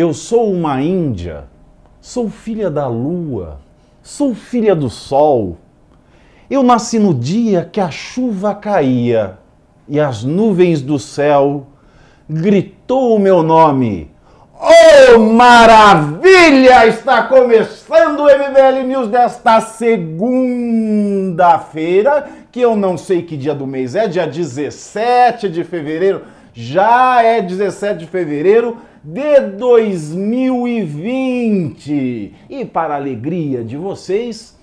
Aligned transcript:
Eu 0.00 0.14
sou 0.14 0.52
uma 0.52 0.80
índia, 0.80 1.46
sou 2.00 2.30
filha 2.30 2.70
da 2.70 2.86
lua, 2.86 3.58
sou 4.00 4.32
filha 4.32 4.72
do 4.72 4.88
sol. 4.88 5.56
Eu 6.48 6.62
nasci 6.62 7.00
no 7.00 7.12
dia 7.12 7.64
que 7.64 7.80
a 7.80 7.90
chuva 7.90 8.54
caía 8.54 9.38
e 9.88 9.98
as 9.98 10.22
nuvens 10.22 10.80
do 10.80 11.00
céu 11.00 11.66
gritou 12.30 13.16
o 13.16 13.18
meu 13.18 13.42
nome. 13.42 14.08
Oh, 14.54 15.18
maravilha! 15.18 16.86
Está 16.86 17.24
começando 17.24 18.20
o 18.20 18.26
MBL 18.26 18.86
News 18.86 19.08
desta 19.08 19.60
segunda-feira, 19.60 22.28
que 22.52 22.60
eu 22.60 22.76
não 22.76 22.96
sei 22.96 23.22
que 23.22 23.36
dia 23.36 23.52
do 23.52 23.66
mês 23.66 23.96
é, 23.96 24.06
dia 24.06 24.28
17 24.28 25.48
de 25.48 25.64
fevereiro. 25.64 26.22
Já 26.54 27.20
é 27.20 27.42
17 27.42 27.98
de 27.98 28.06
fevereiro 28.06 28.78
de 29.02 29.40
2020. 31.00 32.34
E 32.48 32.64
para 32.64 32.94
a 32.94 32.96
alegria 32.96 33.62
de 33.64 33.76
vocês, 33.76 34.58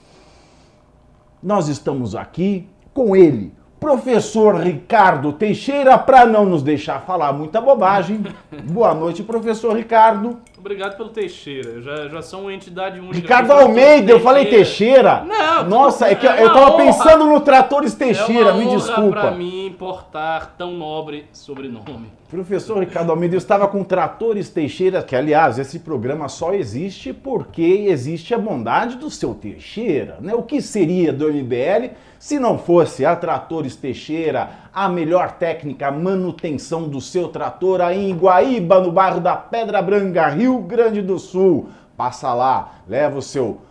nós 1.41 1.67
estamos 1.67 2.15
aqui 2.15 2.67
com 2.93 3.15
ele, 3.15 3.53
professor 3.79 4.55
Ricardo 4.55 5.31
Teixeira, 5.33 5.97
para 5.97 6.25
não 6.25 6.45
nos 6.45 6.63
deixar 6.63 7.01
falar 7.01 7.33
muita 7.33 7.59
bobagem. 7.61 8.23
Boa 8.71 8.93
noite, 8.93 9.21
professor 9.23 9.75
Ricardo. 9.75 10.39
Obrigado 10.57 10.97
pelo 10.97 11.09
Teixeira. 11.09 11.79
Já, 11.81 12.07
já 12.07 12.21
são 12.23 12.41
uma 12.41 12.53
entidade 12.53 12.99
única. 12.99 13.15
Ricardo 13.15 13.51
Almeida, 13.51 14.11
eu 14.11 14.19
falei 14.19 14.45
Teixeira. 14.45 15.23
Não, 15.23 15.63
Nossa, 15.69 16.07
é 16.07 16.15
que 16.15 16.25
é 16.25 16.41
eu 16.41 16.45
uma 16.47 16.53
tava 16.55 16.71
honra. 16.71 16.85
pensando 16.85 17.25
no 17.27 17.39
Tratores 17.41 17.93
Teixeira, 17.93 18.49
é 18.49 18.53
me 18.53 18.65
desculpa. 18.69 19.11
pra 19.21 19.31
mim 19.31 19.75
portar 19.77 20.55
tão 20.57 20.71
nobre 20.71 21.27
sobrenome. 21.31 22.09
Professor 22.35 22.79
Ricardo 22.79 23.11
Almeida, 23.11 23.33
eu 23.33 23.37
estava 23.37 23.65
com 23.65 23.81
Tratores 23.81 24.49
Teixeira, 24.49 25.01
que 25.01 25.15
aliás, 25.15 25.57
esse 25.57 25.79
programa 25.79 26.27
só 26.27 26.53
existe 26.53 27.13
porque 27.13 27.85
existe 27.87 28.33
a 28.33 28.37
bondade 28.37 28.97
do 28.97 29.09
seu 29.09 29.33
Teixeira. 29.33 30.17
Né? 30.19 30.35
O 30.35 30.43
que 30.43 30.61
seria 30.61 31.13
do 31.13 31.31
MBL 31.31 31.93
se 32.19 32.37
não 32.37 32.57
fosse 32.57 33.05
a 33.05 33.15
Tratores 33.15 33.77
Teixeira, 33.77 34.49
a 34.73 34.89
melhor 34.89 35.31
técnica 35.37 35.89
manutenção 35.89 36.89
do 36.89 36.99
seu 36.99 37.29
trator 37.29 37.79
aí 37.79 38.09
em 38.09 38.13
Guaíba, 38.13 38.81
no 38.81 38.91
bairro 38.91 39.21
da 39.21 39.37
Pedra 39.37 39.81
Branca, 39.81 40.27
Rio 40.27 40.59
Grande 40.59 41.01
do 41.01 41.17
Sul. 41.17 41.69
Passa 41.95 42.33
lá, 42.33 42.79
leva 42.85 43.17
o 43.17 43.21
seu 43.21 43.61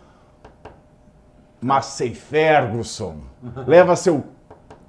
Massey 1.61 2.15
Ferguson, 2.15 3.17
leva 3.67 3.95
seu 3.95 4.23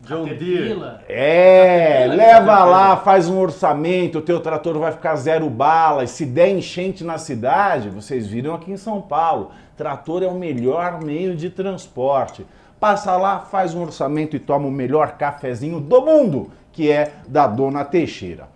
John 0.06 0.24
Deere. 0.24 0.80
É, 1.08 2.06
leva 2.08 2.64
lá, 2.64 2.96
faz 2.96 3.28
um 3.28 3.38
orçamento, 3.38 4.18
o 4.18 4.22
teu 4.22 4.40
trator 4.40 4.78
vai 4.78 4.92
ficar 4.92 5.16
zero 5.16 5.50
balas. 5.50 6.10
Se 6.10 6.24
der 6.24 6.48
enchente 6.48 7.02
na 7.02 7.18
cidade, 7.18 7.90
vocês 7.90 8.26
viram 8.26 8.54
aqui 8.54 8.70
em 8.70 8.76
São 8.76 9.02
Paulo, 9.02 9.50
trator 9.76 10.22
é 10.22 10.28
o 10.28 10.34
melhor 10.34 11.02
meio 11.02 11.34
de 11.34 11.50
transporte. 11.50 12.46
Passa 12.78 13.16
lá, 13.16 13.40
faz 13.40 13.74
um 13.74 13.82
orçamento 13.82 14.36
e 14.36 14.38
toma 14.38 14.68
o 14.68 14.70
melhor 14.70 15.12
cafezinho 15.12 15.80
do 15.80 16.00
mundo, 16.02 16.52
que 16.72 16.90
é 16.90 17.12
da 17.26 17.46
Dona 17.46 17.84
Teixeira. 17.84 18.48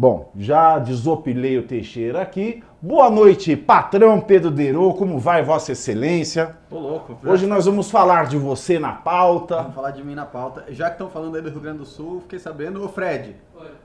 Bom, 0.00 0.30
já 0.36 0.78
desopilei 0.78 1.58
o 1.58 1.64
Teixeira 1.64 2.22
aqui. 2.22 2.62
Boa 2.80 3.10
noite, 3.10 3.56
patrão 3.56 4.20
Pedro 4.20 4.48
Derô, 4.48 4.94
como 4.94 5.18
vai 5.18 5.42
Vossa 5.42 5.72
Excelência? 5.72 6.54
Ô, 6.70 6.78
louco. 6.78 7.18
Hoje 7.26 7.48
nós 7.48 7.66
vamos 7.66 7.90
falar 7.90 8.26
de 8.26 8.38
você 8.38 8.78
na 8.78 8.92
pauta. 8.92 9.56
Vamos 9.56 9.74
falar 9.74 9.90
de 9.90 10.04
mim 10.04 10.14
na 10.14 10.24
pauta. 10.24 10.66
Já 10.68 10.84
que 10.86 10.92
estão 10.92 11.10
falando 11.10 11.34
aí 11.34 11.42
do 11.42 11.50
Rio 11.50 11.60
Grande 11.60 11.78
do 11.78 11.84
Sul, 11.84 12.20
fiquei 12.20 12.38
sabendo... 12.38 12.84
Ô, 12.84 12.88
Fred, 12.88 13.34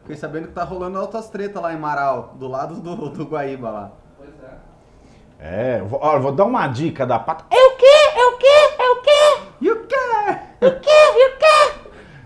fiquei 0.02 0.16
sabendo 0.16 0.50
que 0.50 0.54
tá 0.54 0.64
rolando 0.64 1.00
altas 1.00 1.32
tretas 1.32 1.60
lá 1.60 1.74
em 1.74 1.80
Marau, 1.80 2.36
do 2.36 2.48
lado 2.48 2.76
do, 2.76 3.10
do 3.10 3.26
Guaíba 3.26 3.72
lá. 3.72 3.92
Pois 4.16 4.30
é. 5.40 5.78
É, 5.78 5.82
vou, 5.82 6.00
ó, 6.00 6.20
vou 6.20 6.32
dar 6.32 6.46
uma 6.46 6.68
dica 6.68 7.08
da 7.08 7.18
pata. 7.18 7.46
É 7.50 7.58
o 7.58 7.72
quê? 7.76 7.86
É 8.16 8.26
o 8.28 8.38
quê? 8.38 8.46
É 8.78 8.92
o 8.92 9.02
quê? 9.02 9.42
E 9.62 9.72
o 9.72 9.88
quê? 9.88 9.94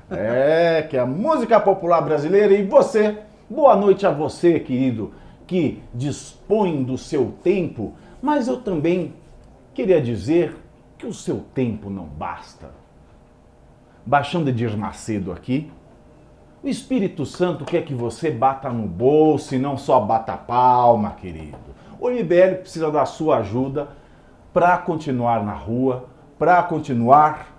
É, 0.10 0.82
que 0.84 0.98
é 0.98 1.00
a 1.00 1.06
música 1.06 1.58
popular 1.60 2.02
brasileira 2.02 2.54
e 2.54 2.64
você. 2.64 3.20
Boa 3.50 3.78
noite 3.78 4.06
a 4.06 4.12
você, 4.12 4.60
querido, 4.60 5.14
que 5.48 5.82
dispõe 5.94 6.84
do 6.84 6.98
seu 6.98 7.34
tempo, 7.42 7.94
mas 8.22 8.50
eu 8.50 8.58
também 8.58 9.14
queria 9.74 10.02
dizer 10.02 10.58
que 10.98 11.06
o 11.06 11.14
seu 11.14 11.46
tempo 11.54 11.90
não 11.90 12.04
basta. 12.04 12.70
Baixando 14.06 14.50
Edir 14.50 14.78
Macedo 14.78 15.32
aqui, 15.32 15.72
o 16.62 16.68
Espírito 16.68 17.26
Santo 17.26 17.64
quer 17.64 17.86
que 17.86 17.94
você 17.94 18.30
bata 18.30 18.70
no 18.70 18.86
bolso 18.86 19.56
e 19.56 19.60
não 19.60 19.78
só 19.78 20.02
bata 20.02 20.36
palma, 20.36 21.12
querido. 21.12 21.58
O 22.02 22.10
MBL 22.10 22.58
precisa 22.60 22.92
da 22.92 23.06
sua 23.06 23.38
ajuda 23.38 23.88
para 24.52 24.78
continuar 24.78 25.42
na 25.42 25.54
rua, 25.54 26.10
para 26.38 26.62
continuar 26.64 27.57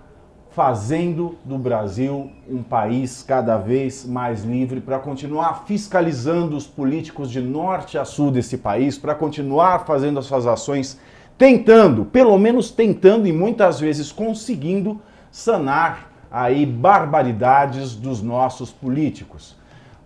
fazendo 0.51 1.35
do 1.45 1.57
Brasil 1.57 2.31
um 2.49 2.63
país 2.63 3.23
cada 3.23 3.57
vez 3.57 4.05
mais 4.05 4.43
livre, 4.43 4.81
para 4.81 4.97
continuar 4.97 5.65
fiscalizando 5.65 6.57
os 6.57 6.65
políticos 6.65 7.29
de 7.29 7.39
norte 7.39 7.97
a 7.97 8.05
sul 8.05 8.31
desse 8.31 8.57
país, 8.57 8.97
para 8.97 9.13
continuar 9.13 9.85
fazendo 9.85 10.17
as 10.17 10.25
suas 10.25 10.47
ações, 10.47 10.99
tentando, 11.37 12.03
pelo 12.03 12.37
menos 12.37 12.71
tentando 12.71 13.27
e 13.27 13.31
muitas 13.31 13.79
vezes 13.79 14.11
conseguindo 14.11 14.99
sanar 15.31 16.11
aí 16.31 16.65
barbaridades 16.65 17.95
dos 17.95 18.21
nossos 18.21 18.71
políticos. 18.71 19.55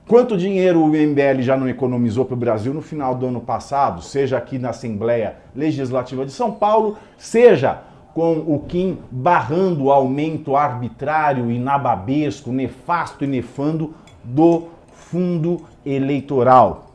Quanto 0.05 0.37
dinheiro 0.37 0.83
o 0.83 0.89
MBL 0.89 1.41
já 1.41 1.55
não 1.55 1.69
economizou 1.69 2.25
para 2.25 2.33
o 2.33 2.37
Brasil 2.37 2.73
no 2.73 2.81
final 2.81 3.15
do 3.15 3.27
ano 3.27 3.39
passado, 3.39 4.01
seja 4.01 4.37
aqui 4.37 4.59
na 4.59 4.71
Assembleia 4.71 5.37
Legislativa 5.55 6.25
de 6.25 6.33
São 6.33 6.51
Paulo, 6.51 6.97
seja 7.17 7.79
com 8.13 8.37
o 8.39 8.59
Kim 8.67 8.99
barrando 9.11 9.85
o 9.85 9.91
aumento 9.91 10.55
arbitrário 10.55 11.51
e 11.51 11.57
nababesco, 11.57 12.51
nefasto 12.51 13.23
e 13.23 13.27
nefando 13.27 13.93
do 14.23 14.67
fundo 14.93 15.61
eleitoral. 15.85 16.91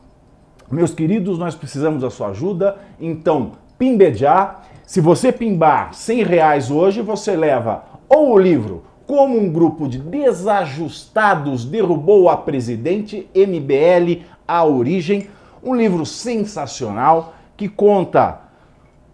Meus 0.71 0.93
queridos, 0.93 1.37
nós 1.37 1.55
precisamos 1.55 2.01
da 2.01 2.09
sua 2.09 2.27
ajuda, 2.27 2.77
então 2.99 3.53
pimbediar. 3.77 4.63
Se 4.85 5.01
você 5.01 5.31
pimbar 5.31 5.93
100 5.93 6.23
reais 6.23 6.71
hoje, 6.71 7.01
você 7.01 7.35
leva 7.35 7.83
ou 8.07 8.33
o 8.33 8.39
livro 8.39 8.83
Como 9.05 9.39
um 9.39 9.51
grupo 9.51 9.87
de 9.87 9.97
desajustados 9.97 11.65
derrubou 11.65 12.29
a 12.29 12.37
presidente 12.37 13.27
MBL 13.33 14.23
a 14.47 14.63
origem, 14.63 15.27
um 15.63 15.75
livro 15.75 16.05
sensacional 16.05 17.33
que 17.57 17.67
conta 17.67 18.48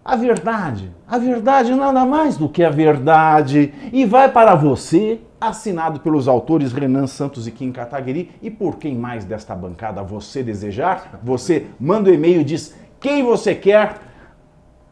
a 0.05 0.15
verdade, 0.15 0.91
a 1.07 1.17
verdade 1.17 1.73
nada 1.73 2.05
mais 2.05 2.37
do 2.37 2.47
que 2.47 2.63
a 2.63 2.69
verdade, 2.69 3.73
e 3.91 4.05
vai 4.05 4.31
para 4.31 4.53
você, 4.53 5.19
assinado 5.41 5.99
pelos 5.99 6.27
autores 6.27 6.71
Renan 6.71 7.07
Santos 7.07 7.47
e 7.47 7.51
Kim 7.51 7.71
Kataguiri, 7.71 8.29
e 8.39 8.51
por 8.51 8.75
quem 8.75 8.93
mais 8.95 9.25
desta 9.25 9.55
bancada 9.55 10.03
você 10.03 10.43
desejar, 10.43 11.19
você 11.23 11.65
manda 11.79 12.11
o 12.11 12.11
um 12.11 12.15
e-mail 12.15 12.41
e 12.41 12.43
diz 12.43 12.75
quem 12.99 13.23
você 13.23 13.55
quer, 13.55 13.95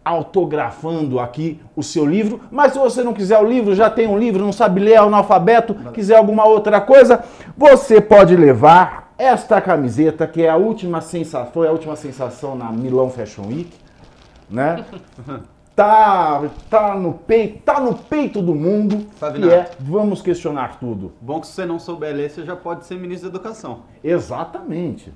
autografando 0.03 1.19
aqui 1.19 1.62
o 1.75 1.84
seu 1.84 2.07
livro, 2.07 2.41
mas 2.52 2.73
se 2.73 2.79
você 2.79 3.03
não 3.03 3.13
quiser 3.13 3.38
o 3.38 3.47
livro, 3.47 3.75
já 3.75 3.91
tem 3.91 4.07
um 4.07 4.18
livro, 4.18 4.44
não 4.44 4.52
sabe 4.52 4.81
ler, 4.81 4.94
é 4.94 4.97
analfabeto, 4.97 5.75
quiser 5.94 6.18
alguma 6.18 6.46
outra 6.46 6.81
coisa, 6.81 7.23
você 7.56 8.02
pode 8.02 8.35
levar 8.35 9.13
esta 9.16 9.62
camiseta, 9.62 10.25
que 10.25 10.41
é 10.41 10.50
a 10.50 10.57
última 10.57 11.02
sensação, 11.02 11.52
foi 11.53 11.68
a 11.68 11.72
última 11.72 11.96
sensação 11.96 12.56
na 12.56 12.72
Milão 12.72 13.12
Fashion 13.12 13.46
Week, 13.47 13.82
né? 14.53 14.86
Tá, 15.75 16.40
tá 16.69 16.94
no 16.94 17.14
peito, 17.16 17.64
tá 17.64 17.80
no 17.80 17.96
peito 17.96 18.44
do 18.44 18.53
mundo, 18.53 18.97
que 19.12 19.16
Fabinato. 19.16 19.52
é 19.56 19.72
vamos 19.80 20.22
questionar 20.22 20.80
tudo. 20.80 21.14
Bom 21.19 21.41
que 21.41 21.47
se 21.47 21.53
você 21.53 21.66
não 21.66 21.80
souber 21.80 22.16
ler, 22.16 22.30
você 22.30 22.46
já 22.46 22.56
pode 22.56 22.86
ser 22.86 22.94
ministro 23.00 23.31
da 23.31 23.38
Educação. 23.40 23.80
Exatamente. 24.03 25.12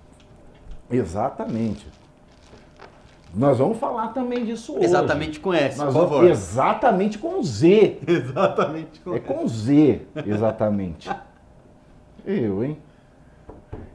Exatamente. 0.89 1.87
Nós 3.35 3.59
vamos 3.59 3.77
falar 3.77 4.07
também 4.13 4.45
disso 4.45 4.73
hoje. 4.73 4.85
Exatamente 4.85 5.39
com 5.39 5.53
S, 5.53 5.77
Nós 5.77 5.93
por 5.93 5.93
vamos- 5.93 6.09
favor. 6.09 6.25
Exatamente 6.31 7.19
com 7.19 7.43
Z. 7.43 7.99
Exatamente 8.07 8.99
com 9.01 9.13
É 9.13 9.19
com 9.19 9.47
Z, 9.47 10.01
exatamente. 10.25 11.07
Eu, 12.25 12.63
hein? 12.63 12.79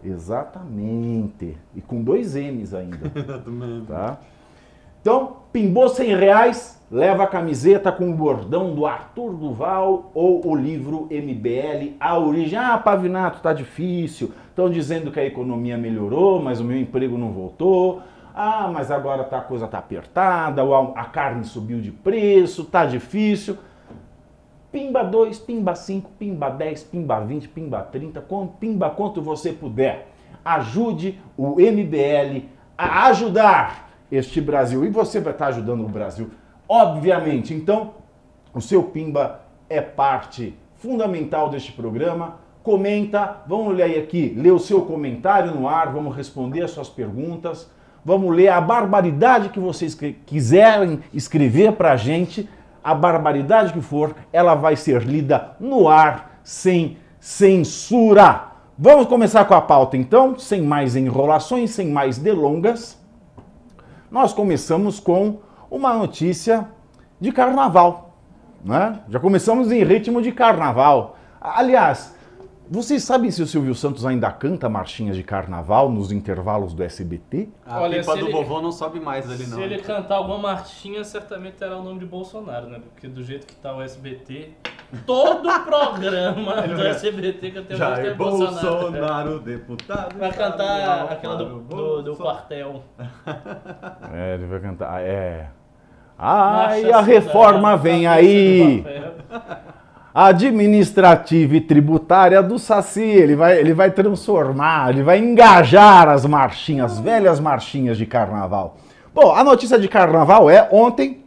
Exatamente. 0.05 1.59
E 1.75 1.81
com 1.81 2.05
dois 2.05 2.37
M's 2.37 2.73
ainda. 2.73 3.11
Exatamente. 3.19 3.87
tá? 3.87 4.19
Então, 5.03 5.39
pimbou 5.53 5.89
100 5.89 6.15
reais, 6.15 6.81
leva 6.89 7.25
a 7.25 7.27
camiseta 7.27 7.91
com 7.91 8.09
o 8.11 8.15
bordão 8.15 8.73
do 8.73 8.87
Arthur 8.87 9.33
Duval 9.33 10.13
ou 10.15 10.47
o 10.47 10.55
livro 10.55 11.09
MBL, 11.11 11.97
A 11.99 12.17
Origem. 12.17 12.57
Ah, 12.57 12.79
Pavinato, 12.79 13.41
tá 13.41 13.53
difícil. 13.53 14.33
Estão 14.49 14.71
dizendo 14.71 15.11
que 15.11 15.19
a 15.19 15.25
economia 15.25 15.77
melhorou, 15.77 16.41
mas 16.41 16.61
o 16.61 16.65
meu 16.65 16.79
emprego 16.81 17.19
não 17.19 17.33
voltou. 17.33 18.01
Ah, 18.33 18.71
mas 18.73 18.91
agora 18.93 19.25
tá, 19.25 19.39
a 19.39 19.43
coisa 19.43 19.67
tá 19.67 19.79
apertada, 19.79 20.63
a 20.95 21.05
carne 21.05 21.45
subiu 21.45 21.81
de 21.81 21.91
preço, 21.91 22.65
tá 22.65 22.87
difícil. 22.87 23.59
Pimba 24.71 25.03
2, 25.03 25.39
pimba 25.41 25.75
5, 25.75 26.11
pimba 26.19 26.49
10, 26.49 26.85
pimba 26.85 27.21
20, 27.21 27.49
pimba 27.49 27.83
30, 27.83 28.21
com- 28.23 28.47
pimba 28.47 28.89
quanto 28.89 29.21
você 29.21 29.53
puder. 29.53 30.13
Ajude 30.43 31.21
o 31.37 31.61
MBL 31.61 32.47
a 32.79 33.07
ajudar 33.09 33.92
este 34.13 34.43
Brasil. 34.43 34.85
E 34.85 34.91
você 34.91 35.19
vai 35.19 35.33
estar 35.33 35.47
ajudando 35.47 35.83
o 35.83 35.89
Brasil, 35.89 36.31
obviamente. 36.69 37.55
Então, 37.55 37.95
o 38.53 38.61
seu 38.61 38.83
Pimba 38.83 39.41
é 39.71 39.81
parte 39.81 40.55
fundamental 40.77 41.49
deste 41.49 41.73
programa. 41.73 42.37
Comenta, 42.63 43.39
vamos 43.47 43.75
ler 43.75 43.99
aqui, 43.99 44.35
ler 44.37 44.53
o 44.53 44.59
seu 44.59 44.83
comentário 44.83 45.53
no 45.53 45.67
ar, 45.67 45.93
vamos 45.93 46.15
responder 46.15 46.63
as 46.63 46.71
suas 46.71 46.89
perguntas, 46.89 47.69
vamos 48.05 48.37
ler 48.37 48.49
a 48.49 48.61
barbaridade 48.61 49.49
que 49.49 49.59
vocês 49.59 49.99
quiserem 50.27 51.01
escrever 51.13 51.73
para 51.73 51.93
a 51.93 51.97
gente, 51.97 52.49
a 52.85 52.95
barbaridade 52.95 53.73
que 53.73 53.81
for, 53.81 54.15
ela 54.33 54.55
vai 54.55 54.77
ser 54.77 55.03
lida 55.03 55.57
no 55.59 55.89
ar, 55.89 56.39
sem 56.45 56.99
censura. 57.19 58.53
Vamos 58.79 59.07
começar 59.07 59.45
com 59.45 59.55
a 59.55 59.61
pauta 59.61 59.97
então, 59.97 60.39
sem 60.39 60.63
mais 60.63 60.95
enrolações, 60.95 61.71
sem 61.71 61.89
mais 61.89 62.19
delongas. 62.19 63.02
Nós 64.13 64.35
começamos 64.35 65.01
com 65.01 65.39
uma 65.71 65.95
notícia 65.95 66.69
de 67.19 67.33
carnaval, 67.33 68.15
né? 68.63 69.01
Já 69.09 69.19
começamos 69.19 69.73
em 69.73 69.83
ritmo 69.83 70.21
de 70.21 70.31
carnaval. 70.33 71.17
Aliás, 71.41 72.15
vocês 72.69 73.03
sabem 73.05 73.31
se 73.31 73.41
o 73.43 73.47
Silvio 73.47 73.75
Santos 73.75 74.05
ainda 74.05 74.31
canta 74.31 74.69
marchinhas 74.69 75.17
de 75.17 75.23
carnaval 75.23 75.91
nos 75.91 76.13
intervalos 76.13 76.75
do 76.75 76.83
SBT? 76.83 77.49
A 77.65 77.81
Olha, 77.81 78.01
pipa 78.01 78.15
do 78.15 78.27
ele- 78.27 78.33
vovô 78.33 78.61
não 78.61 78.71
sobe 78.71 79.01
mais 79.01 79.31
ali 79.31 79.47
não. 79.47 79.57
Se 79.57 79.63
ele 79.63 79.79
cantar 79.79 80.17
alguma 80.17 80.37
marchinha, 80.37 81.03
certamente 81.05 81.55
terá 81.55 81.79
o 81.79 81.83
nome 81.83 82.01
de 82.01 82.05
Bolsonaro, 82.07 82.67
né? 82.69 82.81
Porque 82.81 83.09
do 83.09 83.23
jeito 83.23 83.47
que 83.47 83.55
tá 83.57 83.75
o 83.75 83.81
SBT, 83.81 84.51
todo 85.07 85.49
programa 85.65 86.63
do 86.63 86.83
SBT 86.83 87.51
que 87.51 87.59
eu 87.59 87.65
tenho 87.65 87.79
visto 87.79 87.83
é 87.83 87.97
Jair 87.97 88.17
Bolsonaro. 88.17 88.81
Bolsonaro, 88.81 89.39
deputado. 89.41 90.19
Vai 90.19 90.33
cantar 90.33 91.13
aquela 91.13 91.37
do, 91.37 91.57
o 91.57 91.61
do, 91.61 92.03
do 92.03 92.17
quartel. 92.17 92.85
É, 94.13 94.35
ele 94.35 94.47
vai 94.47 94.61
cantar. 94.61 95.01
É. 95.03 95.49
Ai, 96.19 96.83
Marcha 96.83 96.97
a 96.97 97.01
reforma 97.01 97.77
vem 97.77 98.07
aí. 98.07 98.85
administrativa 100.15 101.57
e 101.57 101.61
tributária 101.61 102.43
do 102.43 102.59
Saci. 102.59 103.01
Ele 103.01 103.35
vai, 103.35 103.59
ele 103.59 103.73
vai 103.73 103.91
transformar, 103.91 104.91
ele 104.91 105.03
vai 105.03 105.19
engajar 105.19 106.09
as 106.09 106.27
marchinhas, 106.27 106.93
as 106.93 107.01
velhas 107.01 107.41
marchinhas 107.41 107.97
de 107.97 108.07
carnaval. 108.07 108.77
Bom, 109.15 109.35
a 109.35 109.43
notícia 109.43 109.79
de 109.79 109.89
carnaval 109.89 110.49
é 110.49 110.69
ontem 110.71 111.22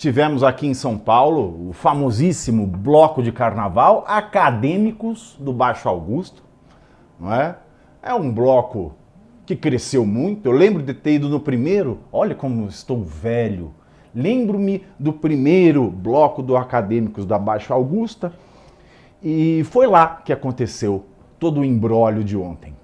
tivemos 0.00 0.42
aqui 0.42 0.66
em 0.66 0.72
São 0.72 0.96
Paulo 0.96 1.68
o 1.68 1.74
famosíssimo 1.74 2.66
bloco 2.66 3.22
de 3.22 3.30
carnaval 3.30 4.02
acadêmicos 4.08 5.36
do 5.38 5.52
Baixo 5.52 5.90
Augusto, 5.90 6.42
não 7.18 7.30
é? 7.30 7.56
É 8.02 8.14
um 8.14 8.32
bloco 8.32 8.94
que 9.44 9.54
cresceu 9.54 10.06
muito. 10.06 10.46
Eu 10.46 10.52
lembro 10.52 10.82
de 10.82 10.94
ter 10.94 11.16
ido 11.16 11.28
no 11.28 11.38
primeiro. 11.38 11.98
Olha 12.10 12.34
como 12.34 12.66
estou 12.66 13.04
velho. 13.04 13.74
Lembro-me 14.14 14.86
do 14.98 15.12
primeiro 15.12 15.90
bloco 15.90 16.42
do 16.42 16.56
Acadêmicos 16.56 17.26
da 17.26 17.38
Baixa 17.38 17.74
Augusta 17.74 18.32
e 19.22 19.62
foi 19.64 19.86
lá 19.86 20.22
que 20.24 20.32
aconteceu 20.32 21.04
todo 21.38 21.60
o 21.60 21.64
embrólio 21.64 22.24
de 22.24 22.38
ontem. 22.38 22.74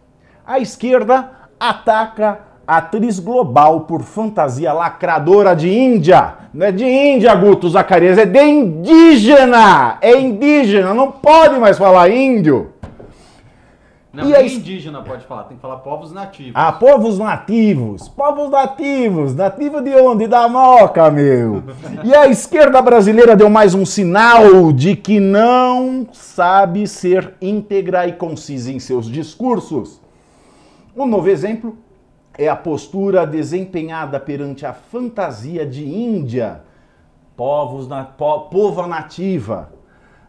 A 0.47 0.59
esquerda 0.59 1.31
ataca 1.59 2.41
atriz 2.67 3.21
global 3.21 3.83
por 3.83 4.03
fantasia 4.03 4.73
lacradora 4.73 5.55
de 5.55 5.71
Índia. 5.71 6.35
Não 6.53 6.67
é 6.67 6.73
de 6.73 6.85
Índia, 6.85 7.35
Guto 7.35 7.69
Zacarias, 7.69 8.19
é 8.19 8.27
de 8.27 8.43
indígena! 8.43 9.99
É 10.01 10.19
indígena, 10.19 10.93
não 10.93 11.13
pode 11.13 11.59
mais 11.61 11.79
falar 11.79 12.11
índio. 12.11 12.73
Não, 14.13 14.31
E 14.31 14.35
a 14.35 14.43
indígena 14.43 15.03
pode 15.03 15.27
falar, 15.27 15.45
tem 15.45 15.59
que 15.59 15.61
falar 15.61 15.77
povos 15.77 16.11
nativos. 16.11 16.53
Ah, 16.55 16.73
povos 16.73 17.19
nativos, 17.19 18.09
povos 18.09 18.51
nativos, 18.51 19.35
nativo 19.35 19.83
de 19.83 19.95
onde? 19.95 20.27
Da 20.27 20.49
Moca, 20.49 21.11
meu. 21.11 21.63
E 22.03 22.15
a 22.15 22.27
esquerda 22.27 22.81
brasileira 22.81 23.37
deu 23.37 23.51
mais 23.51 23.75
um 23.75 23.85
sinal 23.85 24.73
de 24.73 24.97
que 24.97 25.21
não 25.21 26.07
sabe 26.13 26.89
ser 26.89 27.35
íntegra 27.43 28.09
e 28.09 28.13
concisa 28.15 28.73
em 28.73 28.79
seus 28.79 29.05
discursos. 29.07 30.01
Um 30.97 31.05
novo 31.05 31.29
exemplo 31.29 31.77
é 32.39 32.49
a 32.49 32.57
postura 32.57 33.27
desempenhada 33.27 34.21
perante 34.21 34.67
a 34.67 34.73
fantasia 34.73 35.67
de 35.67 35.85
Índia, 35.85 36.63
povos 37.37 37.89
na, 37.89 38.05
po, 38.05 38.43
pova 38.43 38.87
nativa, 38.87 39.71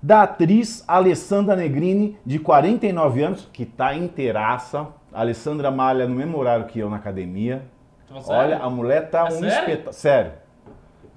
da 0.02 0.24
atriz 0.24 0.84
Alessandra 0.88 1.56
Negrini, 1.56 2.18
de 2.26 2.40
49 2.40 3.24
anos, 3.24 3.50
que 3.52 3.64
está 3.64 3.94
inteiraça. 3.96 4.88
Alessandra 5.12 5.72
malha 5.72 6.08
no 6.08 6.16
mesmo 6.16 6.38
horário 6.38 6.66
que 6.66 6.80
eu 6.80 6.90
na 6.90 6.98
academia. 6.98 7.64
Então? 8.06 8.22
Olha, 8.28 8.60
a 8.60 8.70
mulher 8.70 9.10
tá 9.10 9.28
É 9.28 9.34
um 9.34 9.46
espetáculo. 9.46 9.94
Sério. 9.94 10.32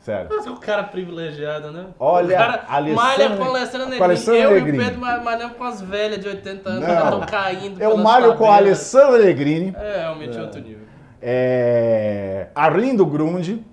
Sério. 0.00 0.30
Mas 0.34 0.46
é 0.46 0.50
um 0.50 0.56
cara 0.56 0.82
privilegiado, 0.84 1.70
né? 1.70 1.86
Olha, 1.98 2.34
o 2.34 2.38
cara 2.38 2.64
Alessandra- 2.68 3.04
malha 3.04 3.36
com 3.36 3.42
a 3.44 3.46
Alessandra 3.48 3.86
Negrini. 3.86 4.04
Alessandra 4.04 4.40
Eu 4.40 4.50
Negrini. 4.54 4.78
e 4.78 4.80
o 4.80 4.84
Pedro 4.84 5.00
ma- 5.00 5.18
malhamos 5.20 5.56
com 5.58 5.64
as 5.64 5.80
velhas 5.82 6.18
de 6.20 6.28
80 6.28 6.68
anos 6.70 6.80
Não. 6.80 6.96
que 6.96 7.02
estão 7.02 7.20
caindo. 7.20 7.82
Eu 7.82 7.96
malho 7.98 8.34
com 8.36 8.50
a. 8.50 8.56
Alessandra 8.56 9.18
Negrini, 9.24 9.74
É, 9.76 9.98
realmente 9.98 10.38
é 10.38 10.40
outro 10.40 10.60
nível. 10.60 10.86
é, 11.20 12.48
Arlindo 12.54 13.04
Grunde, 13.04 13.64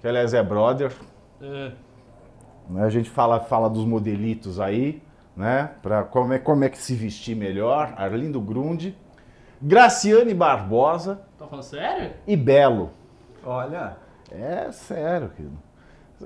que 0.00 0.08
aliás 0.08 0.34
é 0.34 0.42
brother, 0.42 0.90
É. 1.40 1.70
né? 2.68 2.84
A 2.84 2.90
gente 2.90 3.08
fala, 3.08 3.38
fala 3.38 3.70
dos 3.70 3.84
modelitos 3.84 4.58
aí, 4.58 5.00
né? 5.36 5.70
Para 5.80 6.02
como 6.02 6.32
é, 6.32 6.38
como 6.40 6.64
é 6.64 6.68
que 6.68 6.78
se 6.78 6.94
vestir 6.96 7.36
melhor. 7.36 7.94
Arlindo 7.96 8.40
Grunde, 8.40 8.96
Graciane 9.62 10.34
Barbosa 10.34 11.20
Tá 11.38 11.46
falando 11.46 11.62
sério? 11.64 12.10
e 12.26 12.36
Belo. 12.36 12.90
Olha, 13.44 13.96
É 14.30 14.70
sério, 14.72 15.30
querido. 15.30 15.56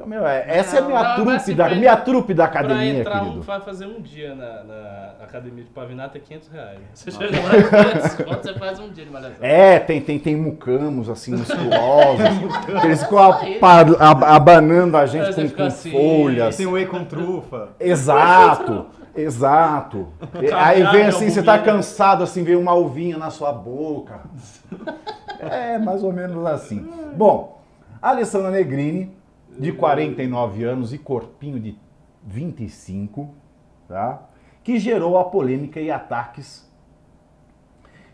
Meu, 0.06 0.26
é- 0.26 0.44
essa 0.48 0.78
é 0.78 0.80
a 0.80 0.82
minha 0.82 1.02
Não, 1.16 1.24
trupe 1.24 1.54
da 1.54 1.66
pra- 1.66 1.74
minha 1.76 1.96
trupe 1.96 2.34
da 2.34 2.48
pra 2.48 2.60
academia, 2.62 2.98
entrar 2.98 3.22
um, 3.22 3.26
querido. 3.26 3.42
vai 3.42 3.60
fazer 3.60 3.86
um 3.86 4.00
dia 4.00 4.34
na, 4.34 4.64
na 4.64 5.14
academia 5.22 5.62
de 5.62 5.70
Pavinato 5.70 6.18
é 6.18 6.20
500 6.20 6.48
reais. 6.48 6.80
Você 6.92 7.10
lá, 7.12 7.92
500 7.92 8.14
conto, 8.16 8.42
você 8.42 8.54
faz 8.54 8.80
um 8.80 8.88
dia 8.90 9.04
de 9.04 9.10
malhação. 9.12 9.36
É, 9.40 9.78
tem, 9.78 10.00
tem, 10.00 10.18
tem 10.18 10.34
mucamos 10.34 11.08
assim, 11.08 11.30
musculosos. 11.36 12.26
eles 12.82 13.04
ficam 13.04 13.20
abanando 14.26 14.96
a 14.96 15.06
gente 15.06 15.32
com, 15.32 15.48
com 15.48 15.62
assim, 15.62 15.92
folhas. 15.92 16.56
tem 16.56 16.66
whey 16.66 16.86
com 16.86 17.04
trufa. 17.04 17.68
Exato, 17.78 18.86
exato. 19.14 20.08
Aí 20.56 20.82
vem 20.88 21.04
assim, 21.06 21.30
você 21.30 21.40
tá 21.40 21.56
cansado, 21.56 22.24
assim, 22.24 22.42
vem 22.42 22.56
uma 22.56 22.74
uvinha 22.74 23.16
na 23.16 23.30
sua 23.30 23.52
boca. 23.52 24.22
É, 25.38 25.78
mais 25.78 26.02
ou 26.02 26.12
menos 26.12 26.44
assim. 26.46 26.84
Bom, 27.16 27.62
Alessandra 28.10 28.50
Negrini, 28.50 29.10
de 29.58 29.72
49 29.72 30.62
anos 30.64 30.92
e 30.92 30.98
corpinho 30.98 31.58
de 31.58 31.78
25, 32.22 33.30
tá? 33.88 34.22
Que 34.62 34.78
gerou 34.78 35.18
a 35.18 35.24
polêmica 35.24 35.80
e 35.80 35.90
ataques. 35.90 36.70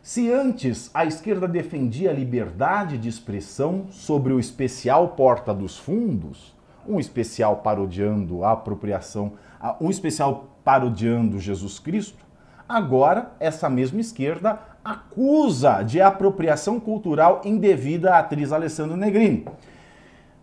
Se 0.02 0.30
antes 0.32 0.90
a 0.94 1.04
esquerda 1.04 1.48
defendia 1.48 2.10
a 2.10 2.14
liberdade 2.14 2.96
de 2.98 3.08
expressão 3.08 3.86
sobre 3.90 4.32
o 4.32 4.38
especial 4.38 5.08
Porta 5.08 5.52
dos 5.52 5.76
Fundos, 5.76 6.54
um 6.86 6.98
especial 7.00 7.56
parodiando 7.56 8.44
a 8.44 8.52
apropriação, 8.52 9.32
a- 9.60 9.76
um 9.80 9.90
especial 9.90 10.50
parodiando 10.64 11.38
Jesus 11.40 11.78
Cristo, 11.78 12.24
agora 12.68 13.32
essa 13.40 13.68
mesma 13.68 14.00
esquerda 14.00 14.58
acusa 14.84 15.82
de 15.82 16.00
apropriação 16.00 16.78
cultural 16.80 17.42
indevida 17.44 18.14
à 18.14 18.18
atriz 18.20 18.52
Alessandra 18.52 18.96
Negrini. 18.96 19.44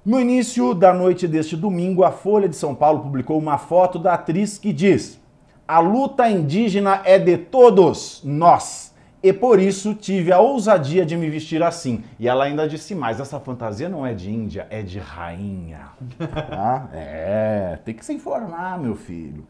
No 0.07 0.21
início 0.21 0.73
da 0.73 0.93
noite 0.93 1.27
deste 1.27 1.57
domingo, 1.57 2.05
a 2.05 2.11
Folha 2.11 2.47
de 2.47 2.55
São 2.55 2.73
Paulo 2.73 3.01
publicou 3.01 3.37
uma 3.37 3.57
foto 3.57 3.99
da 3.99 4.13
atriz 4.13 4.57
que 4.57 4.71
diz: 4.71 5.19
A 5.67 5.79
luta 5.79 6.29
indígena 6.29 7.01
é 7.03 7.19
de 7.19 7.35
todos 7.37 8.21
nós. 8.23 8.95
E 9.21 9.33
por 9.33 9.59
isso 9.59 9.93
tive 9.93 10.31
a 10.31 10.39
ousadia 10.39 11.05
de 11.05 11.17
me 11.17 11.29
vestir 11.29 11.61
assim. 11.61 12.05
E 12.17 12.25
ela 12.25 12.45
ainda 12.45 12.65
disse 12.69 12.95
mais: 12.95 13.19
essa 13.19 13.37
fantasia 13.37 13.89
não 13.89 14.05
é 14.05 14.13
de 14.13 14.31
Índia, 14.33 14.65
é 14.69 14.81
de 14.81 14.97
rainha. 14.97 15.89
Tá? 16.17 16.87
É, 16.93 17.77
tem 17.83 17.93
que 17.93 18.05
se 18.05 18.13
informar, 18.13 18.79
meu 18.79 18.95
filho. 18.95 19.45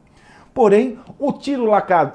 Porém, 0.56 0.98
o 1.20 1.34
tiro 1.34 1.66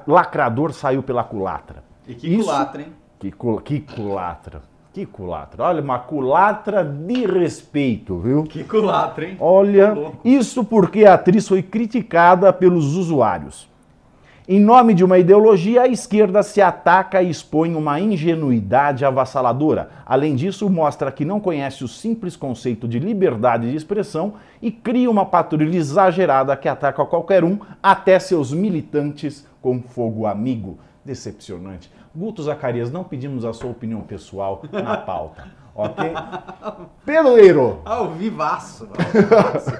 lacrador 0.05 0.73
saiu 0.73 1.01
pela 1.01 1.23
culatra. 1.23 1.81
E 2.05 2.13
que 2.13 2.27
Isso- 2.27 2.43
culatra, 2.43 2.81
hein? 2.81 2.87
Que, 3.17 3.31
cul- 3.31 3.61
que 3.61 3.79
culatra. 3.79 4.72
Que 4.93 5.07
culatra. 5.07 5.63
Olha, 5.63 5.81
uma 5.81 5.97
culatra 5.97 6.83
de 6.85 7.25
respeito, 7.25 8.19
viu? 8.19 8.43
Que 8.43 8.63
culatra, 8.63 9.25
hein? 9.25 9.37
Olha, 9.39 9.91
louco. 9.91 10.19
isso 10.23 10.63
porque 10.63 11.03
a 11.03 11.15
atriz 11.15 11.47
foi 11.47 11.63
criticada 11.63 12.53
pelos 12.53 12.95
usuários. 12.95 13.67
Em 14.47 14.59
nome 14.59 14.93
de 14.93 15.03
uma 15.03 15.17
ideologia, 15.17 15.81
a 15.81 15.87
esquerda 15.87 16.43
se 16.43 16.61
ataca 16.61 17.23
e 17.23 17.29
expõe 17.29 17.73
uma 17.73 17.99
ingenuidade 17.99 19.03
avassaladora. 19.03 19.89
Além 20.05 20.35
disso, 20.35 20.69
mostra 20.69 21.11
que 21.11 21.25
não 21.25 21.39
conhece 21.39 21.83
o 21.83 21.87
simples 21.87 22.35
conceito 22.35 22.87
de 22.87 22.99
liberdade 22.99 23.71
de 23.71 23.75
expressão 23.75 24.33
e 24.61 24.69
cria 24.69 25.09
uma 25.09 25.25
patrulha 25.25 25.75
exagerada 25.75 26.55
que 26.55 26.67
ataca 26.67 27.03
qualquer 27.05 27.43
um, 27.43 27.57
até 27.81 28.19
seus 28.19 28.53
militantes 28.53 29.47
com 29.59 29.81
fogo 29.81 30.27
amigo. 30.27 30.77
Decepcionante. 31.03 31.89
Guto 32.15 32.43
Zacarias, 32.43 32.91
não 32.91 33.03
pedimos 33.03 33.43
a 33.43 33.53
sua 33.53 33.71
opinião 33.71 34.01
pessoal 34.01 34.61
na 34.71 34.97
pauta, 34.97 35.47
ok? 35.73 36.11
Pedro, 37.05 37.81
Ao 37.83 38.11
vivaço. 38.11 38.87
Ao 38.97 39.11
vivaço. 39.21 39.71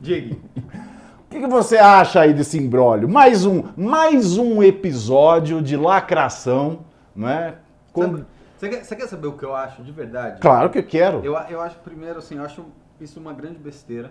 Diga. 0.00 0.36
o 0.36 1.28
que, 1.30 1.40
que 1.40 1.46
você 1.46 1.76
acha 1.78 2.20
aí 2.22 2.34
desse 2.34 2.58
imbróglio? 2.58 3.08
Mais 3.08 3.46
um, 3.46 3.62
mais 3.76 4.36
um 4.36 4.62
episódio 4.62 5.62
de 5.62 5.76
lacração, 5.76 6.80
né? 7.14 7.56
Sabe- 7.94 8.24
Você 8.56 8.68
quer, 8.68 8.84
quer 8.96 9.06
saber 9.08 9.28
o 9.28 9.32
que 9.34 9.44
eu 9.44 9.54
acho 9.54 9.82
de 9.82 9.92
verdade? 9.92 10.40
Claro 10.40 10.70
que 10.70 10.78
eu 10.78 10.84
quero. 10.84 11.18
Eu, 11.24 11.34
eu 11.48 11.60
acho, 11.60 11.76
primeiro, 11.78 12.18
assim, 12.18 12.36
eu 12.36 12.44
acho 12.44 12.64
isso 13.00 13.20
uma 13.20 13.32
grande 13.32 13.58
besteira, 13.58 14.10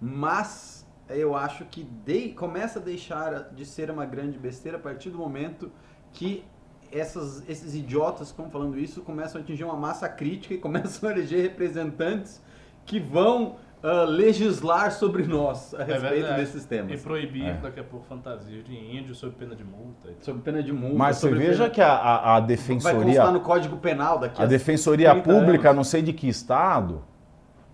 mas 0.00 0.86
eu 1.08 1.34
acho 1.34 1.64
que 1.64 1.82
de- 2.04 2.28
começa 2.34 2.78
a 2.78 2.82
deixar 2.82 3.48
de 3.54 3.64
ser 3.64 3.90
uma 3.90 4.04
grande 4.04 4.38
besteira 4.38 4.76
a 4.76 4.80
partir 4.80 5.08
do 5.10 5.16
momento 5.18 5.70
que 6.12 6.44
essas, 6.92 7.48
esses 7.48 7.74
idiotas 7.74 8.28
que 8.28 8.40
estão 8.40 8.50
falando 8.50 8.78
isso 8.78 9.02
começam 9.02 9.40
a 9.40 9.44
atingir 9.44 9.64
uma 9.64 9.76
massa 9.76 10.08
crítica 10.08 10.54
e 10.54 10.58
começam 10.58 11.08
a 11.08 11.12
eleger 11.12 11.42
representantes 11.42 12.42
que 12.86 12.98
vão 12.98 13.56
ah, 13.82 14.04
legislar 14.04 14.92
sobre 14.92 15.22
nós 15.22 15.72
a 15.74 15.82
É 15.82 15.84
respeito 15.84 16.12
verdade. 16.14 16.40
desses 16.40 16.64
E 16.64 16.68
temas. 16.68 17.00
proibir 17.02 17.46
É. 17.46 17.52
daqui 17.54 17.80
a 17.80 17.84
pouco 17.84 18.04
fantasias 18.06 18.64
de 18.64 18.74
índio 18.74 19.14
sob 19.14 19.34
pena 19.36 19.54
de 19.54 19.64
multa. 19.64 20.10
Sob 20.20 20.40
pena 20.40 20.62
de 20.62 20.72
multa. 20.72 20.96
Mas 20.96 21.16
você 21.16 21.30
veja 21.30 21.62
pena- 21.64 21.70
que 21.70 21.80
a, 21.80 21.92
a, 21.92 22.36
a 22.36 22.38
Vai 22.40 22.48
defensoria, 22.48 23.04
constar 23.04 23.32
no 23.32 23.40
Código 23.40 23.76
Penal 23.78 24.18
daqui 24.18 24.42
a 24.42 24.46
defensoria 24.46 25.12
30 25.12 25.22
pública, 25.24 25.68
anos. 25.70 25.76
não 25.76 25.84
sei 25.84 26.02
de 26.02 26.12
que 26.12 26.28
estado, 26.28 27.02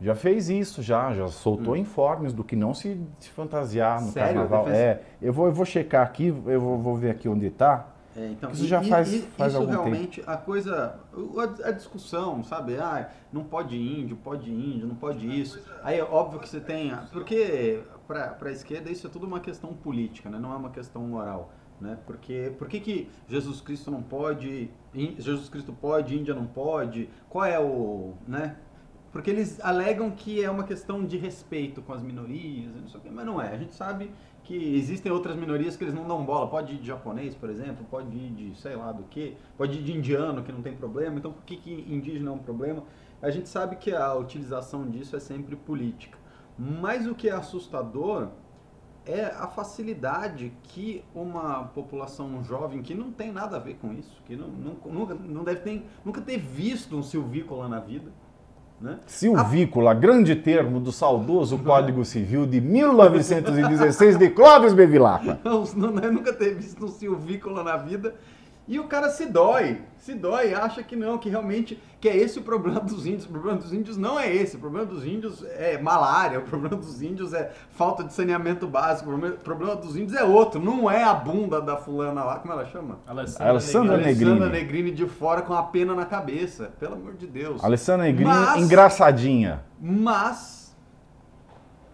já 0.00 0.14
fez 0.14 0.50
isso, 0.50 0.82
já, 0.82 1.12
já 1.14 1.26
soltou 1.28 1.74
informes 1.76 2.32
do 2.34 2.44
que 2.44 2.54
não 2.54 2.74
se, 2.74 3.00
se 3.18 3.30
fantasiar 3.30 4.00
no 4.00 4.08
Hum. 4.08 4.12
Sério? 4.12 4.34
carnaval. 4.42 4.64
Defensa- 4.66 4.80
É, 4.82 5.02
eu 5.22 5.32
vou, 5.32 5.46
eu 5.46 5.52
vou 5.52 5.64
checar 5.64 6.02
aqui, 6.06 6.26
eu 6.46 6.60
vou, 6.60 6.78
vou 6.78 6.96
ver 6.96 7.10
aqui 7.10 7.28
onde 7.28 7.46
está. 7.46 7.86
É, 8.16 8.28
então, 8.30 8.50
Isso 8.50 8.66
já 8.66 8.82
faz- 8.82 9.24
faz 9.36 9.52
isso 9.52 9.60
algum 9.60 9.70
realmente 9.72 10.22
a 10.26 10.38
coisa, 10.38 10.98
a, 11.14 11.68
a 11.68 11.70
discussão, 11.70 12.42
sabe? 12.42 12.76
Ah, 12.78 13.10
não 13.30 13.44
pode 13.44 13.76
índio, 13.76 14.16
pode 14.16 14.50
índio, 14.50 14.86
não 14.86 14.94
pode 14.94 15.28
isso. 15.28 15.60
Aí 15.82 15.98
é 15.98 16.02
óbvio 16.02 16.40
que 16.40 16.48
você 16.48 16.58
tem, 16.58 16.96
porque 17.12 17.82
para 18.06 18.36
a 18.40 18.50
esquerda 18.50 18.90
isso 18.90 19.06
é 19.06 19.10
tudo 19.10 19.26
uma 19.26 19.40
questão 19.40 19.74
política, 19.74 20.30
né? 20.30 20.38
Não 20.38 20.50
é 20.50 20.56
uma 20.56 20.70
questão 20.70 21.02
moral, 21.02 21.52
né? 21.78 21.98
Porque 22.06 22.54
por 22.58 22.68
que, 22.68 22.80
que 22.80 23.10
Jesus 23.28 23.60
Cristo 23.60 23.90
não 23.90 24.02
pode, 24.02 24.70
Jesus 25.18 25.50
Cristo 25.50 25.74
pode, 25.74 26.16
Índia 26.18 26.34
não 26.34 26.46
pode? 26.46 27.10
Qual 27.28 27.44
é 27.44 27.60
o, 27.60 28.14
né? 28.26 28.56
Porque 29.12 29.30
eles 29.30 29.58
alegam 29.60 30.10
que 30.10 30.42
é 30.42 30.50
uma 30.50 30.64
questão 30.64 31.04
de 31.04 31.16
respeito 31.16 31.80
com 31.82 31.92
as 31.92 32.02
minorias, 32.02 32.74
e 32.76 32.80
não 32.80 32.88
sei 32.88 33.00
o 33.00 33.02
quê, 33.02 33.08
mas 33.10 33.24
não 33.26 33.40
é. 33.40 33.50
A 33.50 33.56
gente 33.56 33.74
sabe 33.74 34.10
que 34.46 34.76
existem 34.76 35.10
outras 35.10 35.36
minorias 35.36 35.76
que 35.76 35.82
eles 35.82 35.94
não 35.94 36.06
dão 36.06 36.24
bola. 36.24 36.48
Pode 36.48 36.74
ir 36.74 36.78
de 36.78 36.86
japonês, 36.86 37.34
por 37.34 37.50
exemplo, 37.50 37.84
pode 37.90 38.16
ir 38.16 38.30
de 38.30 38.56
sei 38.56 38.76
lá 38.76 38.92
do 38.92 39.02
que, 39.04 39.36
pode 39.58 39.78
ir 39.78 39.82
de 39.82 39.92
indiano, 39.92 40.42
que 40.42 40.52
não 40.52 40.62
tem 40.62 40.74
problema. 40.74 41.18
Então, 41.18 41.32
por 41.32 41.42
que, 41.42 41.56
que 41.56 41.72
indígena 41.88 42.30
é 42.30 42.32
um 42.32 42.38
problema? 42.38 42.84
A 43.20 43.30
gente 43.30 43.48
sabe 43.48 43.76
que 43.76 43.92
a 43.92 44.14
utilização 44.14 44.88
disso 44.88 45.16
é 45.16 45.20
sempre 45.20 45.56
política. 45.56 46.16
Mas 46.56 47.06
o 47.06 47.14
que 47.14 47.28
é 47.28 47.32
assustador 47.32 48.28
é 49.04 49.26
a 49.26 49.46
facilidade 49.46 50.52
que 50.62 51.04
uma 51.14 51.64
população 51.64 52.42
jovem 52.42 52.82
que 52.82 52.94
não 52.94 53.12
tem 53.12 53.32
nada 53.32 53.56
a 53.56 53.60
ver 53.60 53.74
com 53.74 53.92
isso, 53.92 54.22
que 54.24 54.36
não, 54.36 54.48
não, 54.48 54.76
nunca, 54.86 55.14
não 55.14 55.44
deve 55.44 55.60
ter, 55.60 55.84
nunca 56.04 56.20
ter 56.20 56.38
visto 56.38 56.96
um 56.96 57.02
silvícola 57.02 57.68
na 57.68 57.78
vida, 57.78 58.12
né? 58.80 58.98
Silvícola, 59.06 59.94
grande 59.94 60.36
termo 60.36 60.78
do 60.78 60.92
saudoso 60.92 61.58
Código 61.58 62.04
Civil 62.04 62.46
de 62.46 62.60
1916 62.60 64.18
de 64.18 64.30
Clóvis 64.30 64.74
Bevilacqua. 64.74 65.38
Não, 65.42 65.64
não 65.74 65.92
deve 65.92 66.10
nunca 66.10 66.32
ter 66.32 66.54
visto 66.54 66.84
um 66.84 66.88
silvícola 66.88 67.64
na 67.64 67.76
vida. 67.76 68.14
E 68.68 68.80
o 68.80 68.88
cara 68.88 69.10
se 69.10 69.26
dói, 69.26 69.80
se 69.96 70.12
dói, 70.12 70.52
acha 70.52 70.82
que 70.82 70.96
não, 70.96 71.18
que 71.18 71.28
realmente 71.28 71.80
que 72.00 72.08
é 72.08 72.16
esse 72.16 72.38
o 72.38 72.42
problema 72.42 72.80
dos 72.80 73.06
índios. 73.06 73.24
O 73.24 73.28
problema 73.28 73.58
dos 73.58 73.72
índios 73.72 73.96
não 73.96 74.18
é 74.18 74.32
esse. 74.34 74.56
O 74.56 74.58
problema 74.58 74.84
dos 74.84 75.06
índios 75.06 75.44
é 75.44 75.78
malária, 75.78 76.40
o 76.40 76.42
problema 76.42 76.76
dos 76.76 77.00
índios 77.00 77.32
é 77.32 77.52
falta 77.70 78.02
de 78.02 78.12
saneamento 78.12 78.66
básico, 78.66 79.08
o 79.08 79.32
problema- 79.38 79.76
dos 79.76 79.96
índios 79.96 80.18
é 80.18 80.24
outro. 80.24 80.60
Não 80.60 80.90
é 80.90 81.04
a 81.04 81.14
bunda 81.14 81.60
da 81.60 81.76
fulana 81.76 82.24
lá, 82.24 82.38
como 82.40 82.52
ela 82.52 82.66
chama? 82.66 82.98
Alessandra, 83.06 83.48
Alessandra 83.50 83.96
Negrini. 83.98 84.06
Negrini. 84.14 84.30
Alessandra 84.32 84.58
Negrini 84.60 84.90
de 84.90 85.06
fora 85.06 85.42
com 85.42 85.54
a 85.54 85.62
pena 85.62 85.94
na 85.94 86.04
cabeça. 86.04 86.72
Pelo 86.80 86.94
amor 86.94 87.14
de 87.14 87.26
Deus. 87.28 87.62
Alessandra 87.62 88.04
Negrini, 88.06 88.28
Mas- 88.30 88.62
engraçadinha. 88.62 89.64
Mas 89.80 90.76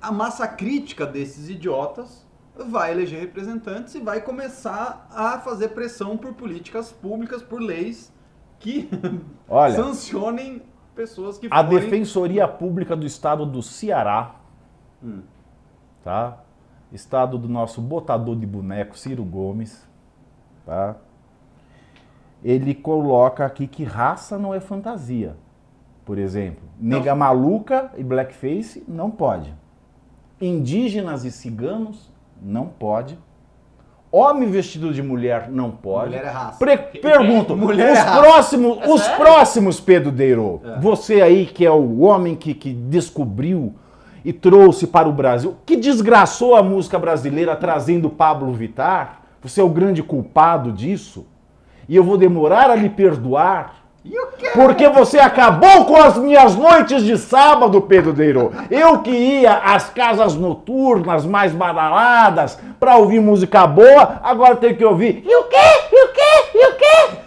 a 0.01 0.11
massa 0.11 0.49
crítica 0.49 1.05
desses 1.07 1.49
idiotas 1.51 2.27
vai 2.57 2.93
eleger 2.93 3.21
representantes 3.21 3.95
e 3.95 4.01
vai 4.01 4.21
começar 4.21 5.09
a 5.11 5.39
fazer 5.39 5.69
pressão 5.69 6.17
por 6.17 6.35
políticas 6.35 6.93
públicas, 6.93 7.43
por 7.43 7.61
leis 7.61 8.13
que 8.59 8.89
Olha, 9.49 9.75
sancionem 9.75 10.63
pessoas 10.95 11.39
que 11.39 11.49
a 11.51 11.65
forem... 11.65 11.81
Defensoria 11.81 12.47
Pública 12.47 12.95
do 12.95 13.07
Estado 13.07 13.47
do 13.47 13.63
Ceará, 13.63 14.37
Hum. 15.03 15.23
tá? 16.05 16.39
Estado 16.93 17.39
do 17.39 17.49
nosso 17.49 17.81
botador 17.81 18.37
de 18.37 18.47
boneco, 18.47 18.97
Ciro 18.97 19.25
Gomes, 19.25 19.89
tá? 20.65 20.97
Ele 22.45 22.75
coloca 22.75 23.47
aqui 23.47 23.67
que 23.67 23.83
raça 23.83 24.39
não 24.39 24.53
é 24.53 24.61
fantasia. 24.61 25.35
Por 26.05 26.19
exemplo, 26.19 26.63
nega 26.79 27.15
maluca 27.15 27.91
e 27.97 28.05
blackface 28.05 28.85
não 28.87 29.11
pode. 29.11 29.55
Indígenas 30.41 31.25
e 31.25 31.31
ciganos 31.31 32.12
não 32.45 32.67
pode. 32.67 33.19
Homem 34.11 34.51
vestido 34.51 34.93
de 34.93 35.03
mulher 35.03 35.49
não 35.51 35.71
pode. 35.71 36.11
Mulher 36.11 36.25
é 36.25 36.29
raça. 36.29 36.59
Pre- 36.59 36.77
pergunto, 36.77 37.57
Mulher 37.57 37.93
os 37.93 37.99
é 37.99 38.03
raça. 38.03 38.21
próximos, 38.21 38.79
É 38.83 38.93
os 38.93 39.09
próximos, 39.09 39.81
Pedro 39.81 40.11
Deiro, 40.13 40.61
É. 40.65 40.79
você 40.81 41.23
aí 41.23 41.47
que 41.47 41.65
é 41.65 41.71
o 41.71 42.01
homem 42.01 42.35
que, 42.37 42.53
que 42.53 42.73
descobriu 42.75 43.75
e 44.23 44.33
trouxe 44.33 44.87
para 44.87 45.09
o 45.09 45.13
Brasil, 45.13 45.57
que 45.65 45.77
desgraçou 45.77 46.55
a 46.55 46.63
música 46.63 46.99
brasileira 46.99 47.57
trazendo 47.57 48.11
Pablo 48.11 48.53
Vittar, 48.53 49.23
você 49.43 49.61
é 49.63 49.65
o 49.65 49.69
grande 49.71 50.03
culpado 50.03 50.71
disso, 50.71 51.27
e 51.89 51.97
eu 51.97 52.05
vou 52.05 52.19
demorar 52.19 52.71
a 52.71 52.75
lhe 52.77 52.91
perdoar? 52.91 53.82
Porque 54.55 54.89
você 54.89 55.19
acabou 55.19 55.85
com 55.85 55.97
as 55.97 56.19
minhas 56.19 56.57
noites 56.57 57.05
de 57.05 57.17
sábado, 57.17 57.81
Pedro 57.83 58.13
Deiro. 58.13 58.53
Eu 58.71 58.99
que 58.99 59.11
ia 59.11 59.55
às 59.59 59.89
casas 59.91 60.35
noturnas 60.35 61.25
mais 61.25 61.53
badaladas 61.53 62.59
para 62.81 62.97
ouvir 62.97 63.21
música 63.21 63.67
boa, 63.67 64.21
agora 64.23 64.57
tenho 64.57 64.77
que 64.77 64.85
ouvir. 64.85 65.23
E 65.25 65.37
o 65.37 65.45
quê? 65.45 65.57
E 65.93 66.05
o 66.05 66.13
quê? 66.13 66.51
E 66.55 66.67
o 66.67 66.77
quê? 66.77 67.23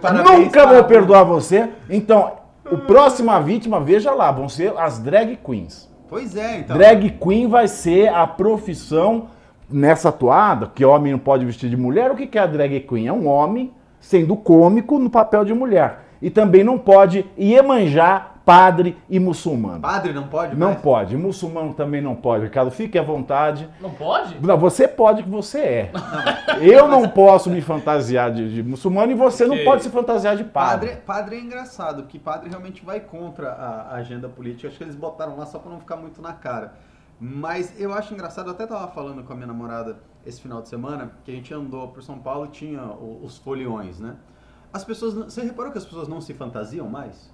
Parabéns, 0.00 0.38
Nunca 0.38 0.66
vou 0.66 0.84
perdoar 0.84 1.24
você. 1.24 1.70
Então, 1.88 2.32
o 2.70 2.78
próxima 2.78 3.40
vítima, 3.40 3.80
veja 3.80 4.12
lá, 4.12 4.30
vão 4.30 4.48
ser 4.48 4.74
as 4.76 4.98
drag 4.98 5.36
queens. 5.36 5.90
Pois 6.08 6.36
é, 6.36 6.58
então. 6.58 6.76
Drag 6.76 7.10
queen 7.10 7.48
vai 7.48 7.66
ser 7.66 8.08
a 8.08 8.26
profissão 8.26 9.28
nessa 9.70 10.12
toada, 10.12 10.70
que 10.74 10.84
homem 10.84 11.12
não 11.12 11.18
pode 11.18 11.44
vestir 11.46 11.70
de 11.70 11.76
mulher. 11.76 12.10
O 12.10 12.16
que 12.16 12.26
que 12.26 12.38
é 12.38 12.42
a 12.42 12.46
drag 12.46 12.80
queen? 12.80 13.06
É 13.06 13.12
um 13.12 13.26
homem 13.26 13.72
sendo 14.02 14.36
cômico 14.36 14.98
no 14.98 15.08
papel 15.08 15.46
de 15.46 15.54
mulher. 15.54 16.00
E 16.20 16.28
também 16.28 16.62
não 16.62 16.78
pode 16.78 17.24
iemanjar 17.38 18.32
padre 18.44 18.96
e 19.08 19.18
muçulmano. 19.20 19.80
Padre 19.80 20.12
não 20.12 20.26
pode 20.26 20.56
Não 20.56 20.68
mais? 20.70 20.80
pode. 20.80 21.16
Muçulmano 21.16 21.74
também 21.74 22.00
não 22.00 22.14
pode, 22.14 22.44
Ricardo. 22.44 22.70
Fique 22.70 22.98
à 22.98 23.02
vontade. 23.02 23.68
Não 23.80 23.90
pode? 23.90 24.36
Não, 24.40 24.58
você 24.58 24.86
pode 24.88 25.22
que 25.22 25.28
você 25.28 25.58
é. 25.60 25.92
Eu 26.60 26.88
não 26.88 27.08
posso 27.08 27.48
me 27.48 27.60
fantasiar 27.60 28.32
de, 28.32 28.52
de 28.52 28.62
muçulmano 28.62 29.12
e 29.12 29.14
você 29.14 29.46
não 29.46 29.58
pode 29.64 29.82
se 29.84 29.90
fantasiar 29.90 30.36
de 30.36 30.44
padre. 30.44 30.88
Padre, 30.88 31.02
padre 31.06 31.36
é 31.36 31.40
engraçado, 31.40 32.02
porque 32.02 32.18
padre 32.18 32.50
realmente 32.50 32.84
vai 32.84 33.00
contra 33.00 33.50
a 33.52 33.94
agenda 33.94 34.28
política. 34.28 34.68
Acho 34.68 34.76
que 34.78 34.84
eles 34.84 34.96
botaram 34.96 35.36
lá 35.36 35.46
só 35.46 35.58
pra 35.58 35.70
não 35.70 35.78
ficar 35.80 35.96
muito 35.96 36.20
na 36.20 36.32
cara. 36.32 36.74
Mas 37.20 37.80
eu 37.80 37.92
acho 37.92 38.12
engraçado, 38.12 38.46
eu 38.48 38.52
até 38.52 38.66
tava 38.66 38.88
falando 38.88 39.22
com 39.22 39.32
a 39.32 39.36
minha 39.36 39.46
namorada 39.46 39.96
esse 40.26 40.40
final 40.40 40.60
de 40.60 40.68
semana, 40.68 41.12
que 41.24 41.30
a 41.30 41.34
gente 41.34 41.52
andou 41.54 41.88
por 41.88 42.02
São 42.02 42.18
Paulo 42.18 42.48
tinha 42.48 42.84
os 42.84 43.38
foliões, 43.38 43.98
né? 43.98 44.16
As 44.72 44.84
pessoas, 44.84 45.14
você 45.14 45.42
reparou 45.42 45.72
que 45.72 45.78
as 45.78 45.84
pessoas 45.84 46.08
não 46.08 46.20
se 46.20 46.32
fantasiam 46.34 46.88
mais? 46.88 47.31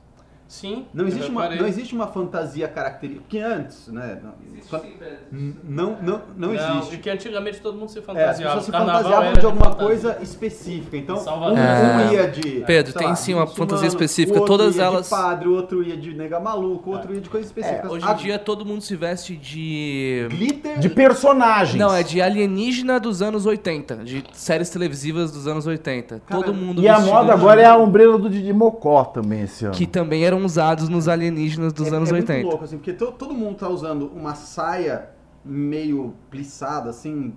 Sim. 0.49 0.87
Não 0.95 1.07
existe, 1.07 1.31
uma, 1.31 1.47
não 1.51 1.67
existe 1.67 1.95
uma 1.95 2.07
fantasia 2.07 2.67
característica. 2.67 3.23
Porque 3.23 3.39
antes, 3.39 3.87
né? 3.89 4.19
não- 4.25 4.33
quando- 4.71 4.87
N- 5.31 5.55
não, 5.63 5.97
não, 6.03 6.23
não 6.37 6.55
existe. 6.55 6.95
E 6.95 6.99
que 6.99 7.11
antigamente 7.11 7.61
todo 7.61 7.77
mundo 7.77 7.91
se 7.91 7.99
É, 7.99 8.01
as 8.01 8.07
fantasiava. 8.07 8.43
pessoas 8.57 8.65
se 8.65 8.73
fantasiavam 8.73 9.25
era 9.25 9.39
de 9.41 9.45
alguma 9.47 9.65
fantasia. 9.67 9.87
coisa 9.87 10.19
específica. 10.23 10.97
Então, 10.97 11.17
Salvador. 11.19 11.59
um, 11.59 11.61
É. 11.61 12.07
um 12.09 12.13
ia 12.13 12.29
de. 12.31 12.61
Pedro, 12.67 12.95
tem 12.95 13.07
lá, 13.09 13.15
sim 13.15 13.35
uma 13.35 13.47
fantasia 13.47 13.89
específica, 13.89 14.41
todas 14.41 14.77
ia 14.77 14.85
elas- 14.85 15.05
de 15.05 15.11
padre, 15.11 15.49
outro 15.49 15.83
ia 15.83 15.97
de 15.99 16.15
nega 16.15 16.41
maluco, 16.41 16.93
outro 16.93 17.15
ia 17.15 17.21
de 17.21 17.29
coisas 17.29 17.51
específicas. 17.51 17.91
Hoje 17.91 18.07
A- 18.09 18.13
em 18.13 18.17
dia 18.17 18.39
todo 18.39 18.65
mundo 18.65 18.81
se 18.81 18.97
veste 18.97 19.37
de. 19.37 20.27
Glitter. 20.31 20.79
De 20.79 20.89
personagens. 20.89 21.79
Não, 21.79 21.95
é 21.95 22.03
de 22.03 22.23
alienígena 22.23 22.99
dos 22.99 23.21
anos 23.21 23.45
80, 23.45 23.97
de 23.97 24.25
séries 24.33 24.71
televisivas 24.71 25.31
dos 25.31 25.47
anos 25.47 25.67
80. 25.67 26.23
Cara, 26.27 26.41
todo 26.43 26.55
mundo 26.55 26.81
E 26.81 26.89
a 26.89 26.99
moda 27.01 27.27
de- 27.27 27.31
agora 27.33 27.61
é 27.61 27.67
a 27.67 27.77
ombreira 27.77 28.17
do 28.17 28.31
Didi 28.31 28.53
Mocó 28.53 29.05
também 29.05 29.43
esse 29.43 29.65
ano. 29.67 29.75
Que 29.75 29.87
também 29.87 30.25
eram 30.39 30.47
usados 30.47 30.89
nos 30.89 31.09
alienígenas 31.09 31.73
dos 31.73 31.93
é, 31.93 31.97
anos 31.97 32.11
é 32.11 32.15
80. 32.15 32.33
muito 32.35 32.47
louco, 32.49 32.65
assim, 32.65 32.79
porque 32.79 32.93
to- 32.93 33.13
todo 33.13 33.35
mundo 33.35 33.57
tá 33.57 33.69
usando 33.69 34.07
uma 34.07 34.35
saia 34.35 35.11
meio 35.45 36.15
plissada, 36.31 36.91
assim, 36.91 37.35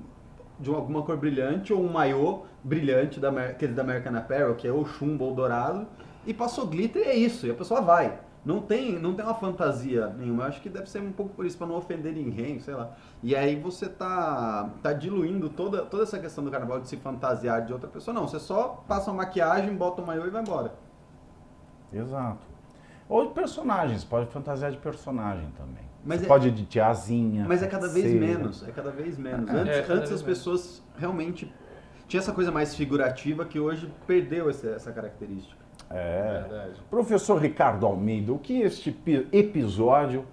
de 0.59 0.69
alguma 0.69 1.01
cor 1.01 1.17
brilhante 1.17 1.73
ou 1.73 1.83
um 1.83 1.91
maiô 1.91 2.43
brilhante, 2.63 3.19
da, 3.19 3.29
aquele 3.29 3.73
da 3.73 3.81
American 3.81 4.15
Apparel, 4.15 4.55
que 4.55 4.67
é 4.67 4.71
ou 4.71 4.85
chumbo 4.85 5.25
ou 5.25 5.33
dourado, 5.33 5.87
e 6.25 6.33
passou 6.33 6.67
glitter 6.67 7.01
e 7.01 7.09
é 7.09 7.15
isso, 7.15 7.47
e 7.47 7.51
a 7.51 7.55
pessoa 7.55 7.81
vai. 7.81 8.19
Não 8.43 8.59
tem, 8.59 8.97
não 8.97 9.13
tem 9.13 9.23
uma 9.23 9.35
fantasia 9.35 10.07
nenhuma. 10.17 10.43
Eu 10.43 10.47
acho 10.47 10.61
que 10.61 10.69
deve 10.69 10.89
ser 10.89 10.99
um 10.99 11.11
pouco 11.11 11.31
por 11.35 11.45
isso, 11.45 11.55
para 11.55 11.67
não 11.67 11.75
ofender 11.75 12.11
ninguém, 12.11 12.59
sei 12.59 12.73
lá. 12.73 12.91
E 13.21 13.35
aí 13.35 13.55
você 13.55 13.87
tá, 13.87 14.67
tá 14.81 14.93
diluindo 14.93 15.47
toda, 15.47 15.85
toda 15.85 16.01
essa 16.01 16.17
questão 16.17 16.43
do 16.43 16.49
carnaval 16.49 16.79
de 16.79 16.87
se 16.89 16.97
fantasiar 16.97 17.63
de 17.63 17.71
outra 17.71 17.87
pessoa. 17.87 18.15
Não, 18.15 18.27
você 18.27 18.39
só 18.39 18.83
passa 18.87 19.11
uma 19.11 19.17
maquiagem, 19.17 19.75
bota 19.75 20.01
o 20.01 20.07
maiô 20.07 20.25
e 20.25 20.31
vai 20.31 20.41
embora. 20.41 20.73
Exato. 21.93 22.50
Ou 23.11 23.27
de 23.27 23.33
personagens, 23.33 24.05
pode 24.05 24.31
fantasiar 24.31 24.71
de 24.71 24.77
personagem 24.77 25.49
também. 25.57 25.83
Mas 26.05 26.19
Você 26.21 26.25
é- 26.25 26.29
pode 26.29 26.49
de 26.49 26.65
tiazinha. 26.65 27.43
Mas 27.45 27.61
é 27.61 27.67
cada 27.67 27.89
vez 27.89 28.05
feiticeira. 28.05 28.37
menos, 28.39 28.65
é 28.67 28.71
cada 28.71 28.89
vez 28.89 29.17
menos. 29.17 29.49
É, 29.49 29.53
Antes, 29.53 29.89
é 29.89 29.93
antes 29.93 30.11
as 30.13 30.21
pessoas 30.21 30.81
realmente 30.97 31.53
tinha 32.07 32.21
essa 32.21 32.31
coisa 32.31 32.51
mais 32.51 32.73
figurativa 32.73 33.43
que 33.43 33.59
hoje 33.59 33.91
perdeu 34.07 34.49
esse- 34.49 34.69
essa 34.69 34.93
característica. 34.93 35.59
É. 35.89 36.45
Verdade. 36.47 36.81
Professor 36.89 37.37
Ricardo 37.37 37.85
Almeida, 37.85 38.31
o 38.31 38.39
que 38.39 38.61
este 38.61 38.91
pi- 38.91 39.27
episódio 39.33 40.25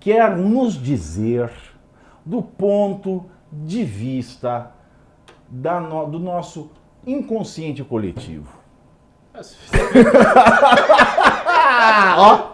quer 0.00 0.36
nos 0.36 0.74
dizer 0.74 1.52
do 2.26 2.42
ponto 2.42 3.26
de 3.52 3.84
vista 3.84 4.72
da 5.48 5.78
no- 5.80 6.06
do 6.10 6.18
nosso 6.18 6.72
inconsciente 7.06 7.84
coletivo? 7.84 8.58
Ah, 11.86 12.16
ó! 12.18 12.52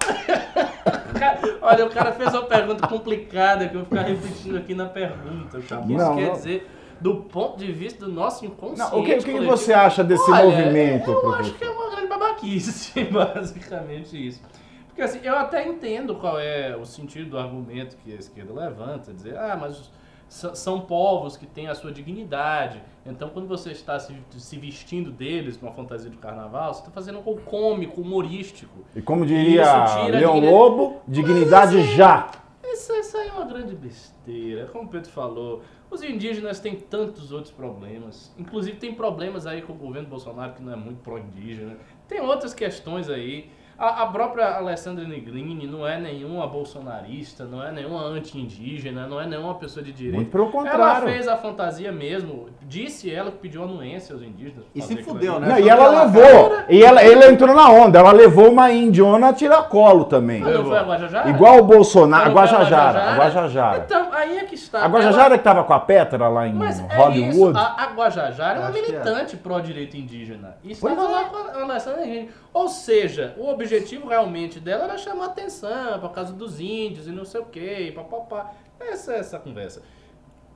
Cara, 1.19 1.41
Olha, 1.63 1.87
o 1.87 1.91
cara 1.91 2.13
fez 2.13 2.33
uma 2.33 2.43
pergunta 2.45 2.87
complicada 2.87 3.69
que 3.69 3.75
eu 3.77 3.81
vou 3.81 3.89
ficar 3.89 4.03
repetindo 4.03 4.57
aqui 4.57 4.75
na 4.75 4.87
pergunta. 4.87 5.61
cara. 5.69 5.83
O 5.83 5.87
que 5.87 5.93
isso 5.95 6.05
Não, 6.05 6.17
quer 6.17 6.27
não. 6.27 6.33
dizer 6.33 6.71
do 7.01 7.15
ponto 7.17 7.59
de 7.59 7.71
vista 7.73 8.05
do 8.05 8.11
nosso 8.13 8.45
inconsciente? 8.45 8.91
Não, 8.93 9.01
o 9.01 9.05
que, 9.05 9.15
o 9.15 9.23
que 9.23 9.41
você 9.41 9.73
acha 9.73 10.03
desse 10.05 10.31
Olha, 10.31 10.45
movimento, 10.45 11.11
Eu 11.11 11.21
professor? 11.21 11.41
acho 11.41 11.55
que 11.55 11.65
é 11.65 11.71
uma 11.71 11.91
grande 11.91 12.07
babaquice, 12.09 13.05
basicamente 13.11 14.27
isso. 14.29 14.43
Porque 14.89 15.03
assim, 15.03 15.21
eu 15.23 15.37
até 15.37 15.67
entendo 15.67 16.15
qual 16.17 16.39
é 16.39 16.77
o 16.77 16.85
sentido 16.85 17.31
do 17.31 17.39
argumento 17.39 17.97
que 17.99 18.13
a 18.13 18.17
esquerda 18.17 18.53
levanta, 18.53 19.13
dizer, 19.15 19.37
ah, 19.39 19.57
mas 19.59 19.91
são 20.31 20.81
povos 20.83 21.37
que 21.37 21.45
têm 21.45 21.67
a 21.67 21.75
sua 21.75 21.91
dignidade, 21.91 22.81
então 23.05 23.29
quando 23.31 23.49
você 23.49 23.73
está 23.73 23.99
se, 23.99 24.15
se 24.31 24.57
vestindo 24.57 25.11
deles 25.11 25.61
numa 25.61 25.73
fantasia 25.75 26.09
de 26.09 26.17
carnaval, 26.17 26.73
você 26.73 26.81
está 26.81 26.91
fazendo 26.93 27.17
algo 27.17 27.41
cômico, 27.41 28.01
humorístico. 28.01 28.79
E 28.95 29.03
como 29.03 29.27
diria 29.27 29.65
Leão 30.07 30.35
dignidade- 30.35 30.51
Lobo, 30.55 31.01
dignidade 31.09 31.83
já. 31.97 32.31
Isso, 32.63 32.93
isso 32.93 33.17
aí 33.17 33.27
é 33.29 33.33
uma 33.33 33.45
grande 33.45 33.75
besteira. 33.75 34.67
Como 34.67 34.85
o 34.85 34.89
Pedro 34.89 35.11
falou, 35.11 35.63
os 35.91 36.01
indígenas 36.05 36.61
têm 36.61 36.77
tantos 36.77 37.33
outros 37.33 37.53
problemas. 37.53 38.33
Inclusive 38.39 38.77
tem 38.77 38.95
problemas 38.95 39.45
aí 39.45 39.61
com 39.63 39.73
o 39.73 39.77
governo 39.77 40.09
Bolsonaro 40.09 40.53
que 40.53 40.63
não 40.63 40.73
é 40.73 40.77
muito 40.77 40.99
pró-indígena. 41.03 41.77
Tem 42.07 42.21
outras 42.21 42.55
questões 42.55 43.09
aí. 43.11 43.51
A, 43.81 44.03
a 44.03 44.07
própria 44.09 44.57
Alessandra 44.57 45.09
Negrini 45.09 45.67
não 45.67 45.89
é 45.89 45.99
nenhuma 45.99 46.47
bolsonarista, 46.47 47.47
não 47.47 47.65
é 47.65 47.73
nenhuma 47.73 48.03
anti-indígena, 48.03 49.07
não 49.07 49.19
é 49.19 49.27
nenhuma 49.27 49.55
pessoa 49.55 49.83
de 49.83 49.91
direita. 49.91 50.17
Muito 50.19 50.31
pelo 50.31 50.45
Ela 50.45 50.53
contrário. 50.53 51.09
fez 51.09 51.27
a 51.27 51.39
fantasia 51.39 51.91
mesmo. 51.91 52.51
Disse 52.61 53.11
ela 53.11 53.31
que 53.31 53.39
pediu 53.39 53.65
anuência 53.65 54.15
aos 54.15 54.23
indígenas. 54.23 54.67
E 54.75 54.83
se 54.83 55.03
fudeu, 55.03 55.41
né? 55.41 55.49
Não, 55.49 55.59
e 55.59 55.67
ela 55.67 55.87
ela- 55.87 56.05
levou. 56.05 56.59
E 56.69 56.83
ela, 56.85 57.03
ele 57.03 57.25
entrou 57.25 57.55
na 57.55 57.71
onda. 57.71 58.01
Ela 58.01 58.13
levou 58.13 58.51
uma 58.51 58.71
indiona 58.71 59.31
a 59.31 59.33
tiracolo 59.33 60.05
também. 60.05 60.43
Ah, 60.43 60.51
não 60.51 60.65
foi 60.67 60.77
a 60.77 60.83
Guajajara? 60.83 61.31
Igual 61.31 61.59
o 61.61 61.63
Bolsonaro. 61.63 62.31
A 62.31 62.35
Guajajara. 62.35 63.03
A 63.03 63.17
Guajajara. 63.17 63.79
Então, 63.87 64.09
aí 64.13 64.37
é 64.37 64.45
que 64.45 64.57
está. 64.57 64.85
A 64.85 64.89
Guajajara 64.89 65.39
que 65.39 65.45
tava 65.45 65.65
com 65.65 65.73
a 65.73 65.81
Petra 65.81 66.29
lá 66.29 66.47
em 66.47 66.53
Mas 66.53 66.81
Hollywood. 66.81 67.19
é 67.19 67.29
isso, 67.31 67.57
a, 67.57 67.83
a 67.83 67.87
Guajajara 67.95 68.59
é 68.59 68.61
uma 68.61 68.69
é. 68.69 68.73
militante 68.73 69.39
pró-direito 69.39 69.97
indígena. 69.97 70.59
E 70.63 70.73
estava 70.73 71.03
é. 71.03 71.09
lá 71.09 71.25
com 71.25 71.37
a 71.37 71.63
Alessandra 71.63 72.03
Negrini. 72.03 72.29
Ou 72.53 72.69
seja, 72.69 73.35
o 73.39 73.49
objetivo 73.49 73.70
realmente 74.07 74.59
dela 74.61 74.85
era 74.85 74.99
chamar 74.99 75.27
atenção 75.27 75.99
por 76.00 76.11
causa 76.12 76.33
dos 76.33 76.59
índios 76.61 77.07
e 77.07 77.11
não 77.12 77.25
sei 77.25 77.41
o 77.41 77.47
quê, 77.47 77.93
papapá. 77.95 78.53
Essa 78.79 79.14
é 79.14 79.18
essa 79.18 79.38
conversa. 79.38 79.83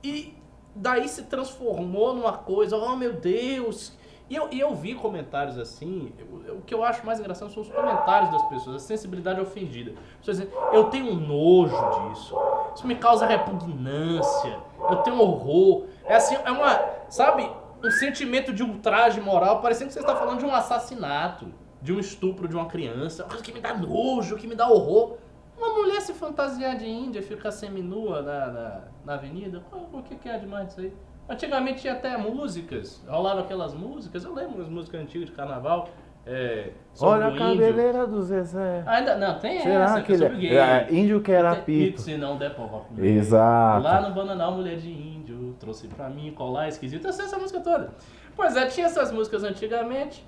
E 0.03 0.35
daí 0.75 1.07
se 1.07 1.23
transformou 1.23 2.13
numa 2.13 2.33
coisa, 2.33 2.75
oh 2.77 2.95
meu 2.95 3.13
Deus. 3.13 3.93
E 4.27 4.35
eu, 4.35 4.47
e 4.51 4.59
eu 4.59 4.73
vi 4.73 4.95
comentários 4.95 5.55
assim, 5.59 6.11
eu- 6.17 6.55
o 6.55 6.61
que 6.61 6.73
eu 6.73 6.83
acho 6.83 7.05
mais 7.05 7.19
engraçado 7.19 7.51
são 7.51 7.61
os 7.61 7.69
comentários 7.69 8.31
das 8.31 8.41
pessoas, 8.49 8.77
a 8.77 8.79
sensibilidade 8.79 9.39
ofendida. 9.39 9.91
As 10.19 10.25
pessoas 10.25 10.37
dizem, 10.39 10.53
eu 10.73 10.85
tenho 10.85 11.13
nojo 11.13 11.75
disso, 12.09 12.35
isso 12.75 12.87
me 12.87 12.95
causa 12.95 13.27
repugnância, 13.27 14.59
eu 14.89 14.97
tenho 15.03 15.19
horror. 15.21 15.85
É 16.05 16.15
assim, 16.15 16.35
é 16.43 16.51
uma, 16.51 16.79
sabe, 17.07 17.47
um 17.83 17.91
sentimento 17.91 18.51
de 18.51 18.63
ultraje 18.63 19.21
moral, 19.21 19.61
parecendo 19.61 19.89
que 19.89 19.93
você 19.93 19.99
está 19.99 20.15
falando 20.15 20.39
de 20.39 20.45
um 20.45 20.53
assassinato, 20.55 21.47
de 21.85 21.93
um 21.93 21.99
estupro 21.99 22.47
de 22.47 22.55
uma 22.55 22.65
criança, 22.65 23.23
uma 23.23 23.29
coisa 23.29 23.43
que 23.43 23.53
me 23.53 23.61
dá 23.61 23.75
nojo, 23.75 24.35
que 24.37 24.47
me 24.47 24.55
dá 24.55 24.67
horror. 24.67 25.17
Uma 25.55 25.69
mulher 25.69 26.01
se 26.01 26.13
fantasiar 26.13 26.75
de 26.77 26.89
índia, 26.89 27.21
ficar 27.21 27.51
seminua 27.51 28.23
na, 28.23 28.47
na, 28.47 28.81
na 29.05 29.13
avenida, 29.13 29.63
o 29.93 30.01
que, 30.01 30.15
que 30.15 30.27
é 30.27 30.37
demais 30.39 30.67
disso 30.67 30.81
aí? 30.81 30.91
Antigamente 31.29 31.81
tinha 31.81 31.93
até 31.93 32.17
músicas, 32.17 33.03
rolava 33.07 33.41
aquelas 33.41 33.73
músicas, 33.75 34.23
eu 34.25 34.33
lembro 34.33 34.63
as 34.63 34.67
músicas 34.67 34.99
antigas 34.99 35.29
de 35.29 35.35
carnaval. 35.35 35.89
É, 36.25 36.71
Olha 36.99 37.25
a 37.25 37.29
o 37.29 37.31
índio. 37.33 37.45
cabeleira 37.45 38.07
do 38.07 38.19
Zezé. 38.23 38.83
Ainda, 38.87 39.15
não, 39.15 39.37
tem 39.37 39.61
Será 39.61 39.83
essa, 39.83 40.01
que 40.01 40.11
é 40.11 40.15
ele 40.15 40.23
sobre 40.23 40.39
gay. 40.39 40.57
é, 40.57 40.87
é 40.89 40.93
índio 40.93 41.21
que 41.21 41.31
era 41.31 41.55
pito? 41.55 42.01
Se 42.01 42.17
não 42.17 42.35
der 42.35 42.55
comer. 42.55 43.05
Exato. 43.05 43.83
Lá 43.83 44.01
no 44.01 44.15
Bananal, 44.15 44.53
mulher 44.53 44.77
de 44.77 44.89
índio, 44.89 45.55
trouxe 45.59 45.87
pra 45.87 46.09
mim, 46.09 46.31
colar 46.31 46.67
esquisito. 46.67 47.05
Eu 47.05 47.13
sei 47.13 47.25
essa 47.25 47.37
música 47.37 47.59
toda. 47.59 47.91
Pois 48.35 48.55
é, 48.57 48.65
tinha 48.65 48.87
essas 48.87 49.11
músicas 49.11 49.43
antigamente. 49.43 50.25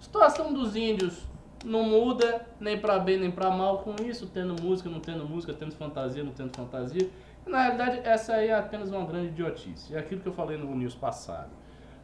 Situação 0.00 0.52
dos 0.52 0.74
índios 0.74 1.22
não 1.64 1.84
muda, 1.84 2.46
nem 2.58 2.78
pra 2.78 2.98
bem 2.98 3.18
nem 3.18 3.30
pra 3.30 3.50
mal 3.50 3.78
com 3.78 3.94
isso, 4.02 4.26
tendo 4.26 4.60
música, 4.60 4.88
não 4.88 4.98
tendo 4.98 5.28
música, 5.28 5.52
tendo 5.52 5.74
fantasia, 5.74 6.24
não 6.24 6.32
tendo 6.32 6.56
fantasia. 6.56 7.08
Na 7.46 7.62
realidade, 7.62 8.00
essa 8.02 8.34
aí 8.34 8.48
é 8.48 8.58
apenas 8.58 8.90
uma 8.90 9.04
grande 9.04 9.28
idiotice. 9.28 9.94
É 9.94 9.98
aquilo 9.98 10.20
que 10.20 10.26
eu 10.26 10.32
falei 10.32 10.56
no 10.56 10.74
news 10.74 10.94
passado. 10.94 11.50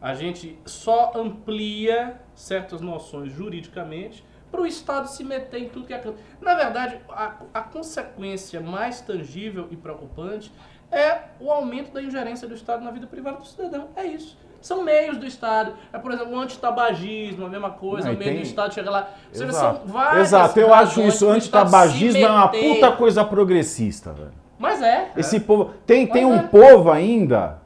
A 0.00 0.14
gente 0.14 0.58
só 0.66 1.12
amplia 1.14 2.20
certas 2.34 2.80
noções 2.80 3.32
juridicamente 3.32 4.22
para 4.50 4.60
o 4.60 4.66
Estado 4.66 5.08
se 5.08 5.24
meter 5.24 5.62
em 5.62 5.68
tudo 5.68 5.86
que 5.86 5.94
é 5.94 5.98
canto. 5.98 6.18
Na 6.40 6.54
verdade, 6.54 7.00
a, 7.08 7.36
a 7.54 7.62
consequência 7.62 8.60
mais 8.60 9.00
tangível 9.00 9.68
e 9.70 9.76
preocupante 9.76 10.52
é 10.90 11.30
o 11.40 11.50
aumento 11.50 11.92
da 11.92 12.02
ingerência 12.02 12.46
do 12.46 12.54
Estado 12.54 12.84
na 12.84 12.90
vida 12.90 13.06
privada 13.06 13.38
do 13.38 13.46
cidadão. 13.46 13.88
É 13.96 14.04
isso. 14.04 14.38
São 14.60 14.82
meios 14.82 15.16
do 15.18 15.26
Estado. 15.26 15.72
É, 15.92 15.98
por 15.98 16.10
exemplo, 16.12 16.34
o 16.34 16.38
antitabagismo, 16.40 17.46
a 17.46 17.48
mesma 17.48 17.70
coisa, 17.70 18.08
Não, 18.08 18.14
o 18.14 18.18
meio 18.18 18.30
tem- 18.32 18.40
do 18.40 18.46
Estado 18.46 18.74
chega 18.74 18.90
lá. 18.90 19.08
Seja, 19.32 19.44
Exato. 19.50 19.78
são 19.78 19.86
várias 19.86 20.28
Exato, 20.28 20.58
eu 20.60 20.74
acho 20.74 21.00
isso. 21.02 21.24
Estado 21.26 21.34
Antitabagismo 21.36 22.24
é 22.24 22.28
uma 22.30 22.48
puta 22.48 22.92
coisa 22.92 23.24
progressista, 23.24 24.12
velho. 24.12 24.32
Mas 24.58 24.80
é. 24.82 25.12
Esse 25.16 25.38
povo. 25.40 25.72
Tem, 25.86 26.06
tem 26.06 26.24
Mas 26.24 26.34
um 26.34 26.44
é. 26.44 26.48
povo 26.48 26.90
ainda 26.90 27.58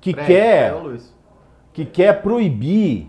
que 0.00 0.12
Peraí, 0.12 0.26
quer. 0.26 0.70
é 0.70 0.74
o 0.74 0.82
Luiz. 0.82 1.14
que 1.72 1.84
quer 1.84 2.20
proibir, 2.22 3.08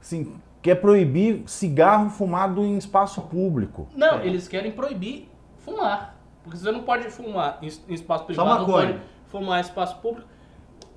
assim, 0.00 0.34
quer 0.62 0.76
proibir 0.76 1.42
cigarro 1.46 2.10
fumado 2.10 2.64
em 2.64 2.76
espaço 2.78 3.20
público. 3.22 3.86
Não, 3.94 4.18
É. 4.20 4.26
eles 4.26 4.48
querem 4.48 4.72
proibir 4.72 5.28
fumar. 5.58 6.14
Porque 6.42 6.58
você 6.58 6.70
não 6.72 6.82
pode 6.82 7.04
fumar 7.10 7.58
em, 7.62 7.66
espaço 7.88 8.24
privado, 8.24 8.48
não 8.60 8.66
pode 8.66 8.96
fumar 9.28 9.58
em 9.58 9.62
espaço 9.62 9.96
público. 9.98 10.28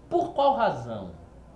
Por 0.10 0.34
qual 0.34 0.54
razão? 0.56 1.12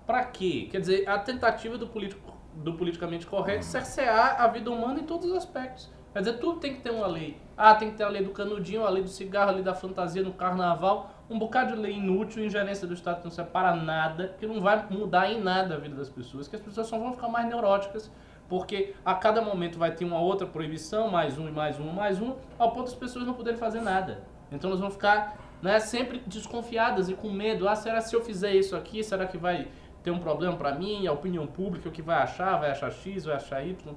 Pra 0.06 0.24
quê? 0.24 0.68
Quer 0.70 0.80
dizer, 0.80 1.08
a 1.08 1.18
tentativa 1.18 1.78
do, 1.78 1.86
político, 1.86 2.36
do 2.54 2.74
politicamente 2.74 3.26
correto 3.26 3.60
é 3.60 3.62
cercear 3.62 4.40
a 4.40 4.46
vida 4.48 4.70
humana 4.70 5.00
em 5.00 5.04
todos 5.04 5.30
os 5.30 5.36
aspectos. 5.36 5.90
Quer 6.12 6.18
dizer, 6.18 6.38
tudo 6.38 6.60
tem 6.60 6.74
que 6.74 6.82
ter 6.82 6.90
uma 6.90 7.06
lei. 7.06 7.40
Ah, 7.56 7.74
tem 7.74 7.90
que 7.90 7.96
ter 7.96 8.02
a 8.02 8.08
lei 8.08 8.22
do 8.22 8.30
canudinho, 8.30 8.84
a 8.84 8.90
lei 8.90 9.02
do 9.02 9.08
cigarro, 9.08 9.50
a 9.50 9.52
lei 9.54 9.62
da 9.62 9.74
fantasia 9.74 10.22
no 10.22 10.32
carnaval. 10.32 11.10
Um 11.30 11.38
bocado 11.38 11.74
de 11.74 11.80
lei 11.80 11.94
inútil, 11.94 12.44
ingerência 12.44 12.86
do 12.86 12.92
Estado 12.92 13.18
que 13.18 13.24
não 13.24 13.30
serve 13.30 13.50
para 13.50 13.74
nada, 13.74 14.34
que 14.38 14.46
não 14.46 14.60
vai 14.60 14.84
mudar 14.90 15.32
em 15.32 15.40
nada 15.40 15.76
a 15.76 15.78
vida 15.78 15.96
das 15.96 16.10
pessoas, 16.10 16.46
que 16.46 16.56
as 16.56 16.60
pessoas 16.60 16.86
só 16.86 16.98
vão 16.98 17.14
ficar 17.14 17.28
mais 17.28 17.46
neuróticas, 17.46 18.10
porque 18.46 18.94
a 19.02 19.14
cada 19.14 19.40
momento 19.40 19.78
vai 19.78 19.92
ter 19.92 20.04
uma 20.04 20.20
outra 20.20 20.46
proibição, 20.46 21.08
mais 21.08 21.38
um 21.38 21.48
e 21.48 21.50
mais 21.50 21.80
um, 21.80 21.90
mais 21.90 22.20
um, 22.20 22.34
ao 22.58 22.72
ponto 22.72 22.84
das 22.84 22.94
pessoas 22.94 23.26
não 23.26 23.32
poderem 23.32 23.58
fazer 23.58 23.80
nada. 23.80 24.22
Então 24.50 24.68
elas 24.68 24.80
vão 24.80 24.90
ficar 24.90 25.38
né, 25.62 25.78
sempre 25.78 26.20
desconfiadas 26.26 27.08
e 27.08 27.14
com 27.14 27.30
medo. 27.30 27.68
Ah, 27.68 27.76
será 27.76 27.98
que 27.98 28.08
se 28.08 28.16
eu 28.16 28.22
fizer 28.22 28.52
isso 28.52 28.74
aqui, 28.74 29.02
será 29.02 29.26
que 29.26 29.38
vai 29.38 29.68
ter 30.02 30.10
um 30.10 30.18
problema 30.18 30.56
para 30.56 30.74
mim? 30.74 31.06
A 31.06 31.12
opinião 31.12 31.46
pública, 31.46 31.88
o 31.88 31.92
que 31.92 32.02
vai 32.02 32.16
achar? 32.16 32.58
Vai 32.58 32.72
achar 32.72 32.90
X, 32.90 33.24
vai 33.24 33.36
achar 33.36 33.64
Y? 33.64 33.94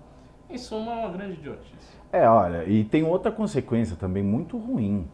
Em 0.47 0.57
suma, 0.59 0.91
é 0.91 0.95
uma 0.95 1.09
grande 1.09 1.33
idiotice. 1.33 1.97
É, 2.11 2.29
olha, 2.29 2.63
e 2.65 2.83
tem 2.83 3.03
outra 3.03 3.31
consequência 3.31 3.95
também 3.95 4.21
muito 4.21 4.57
ruim, 4.57 5.09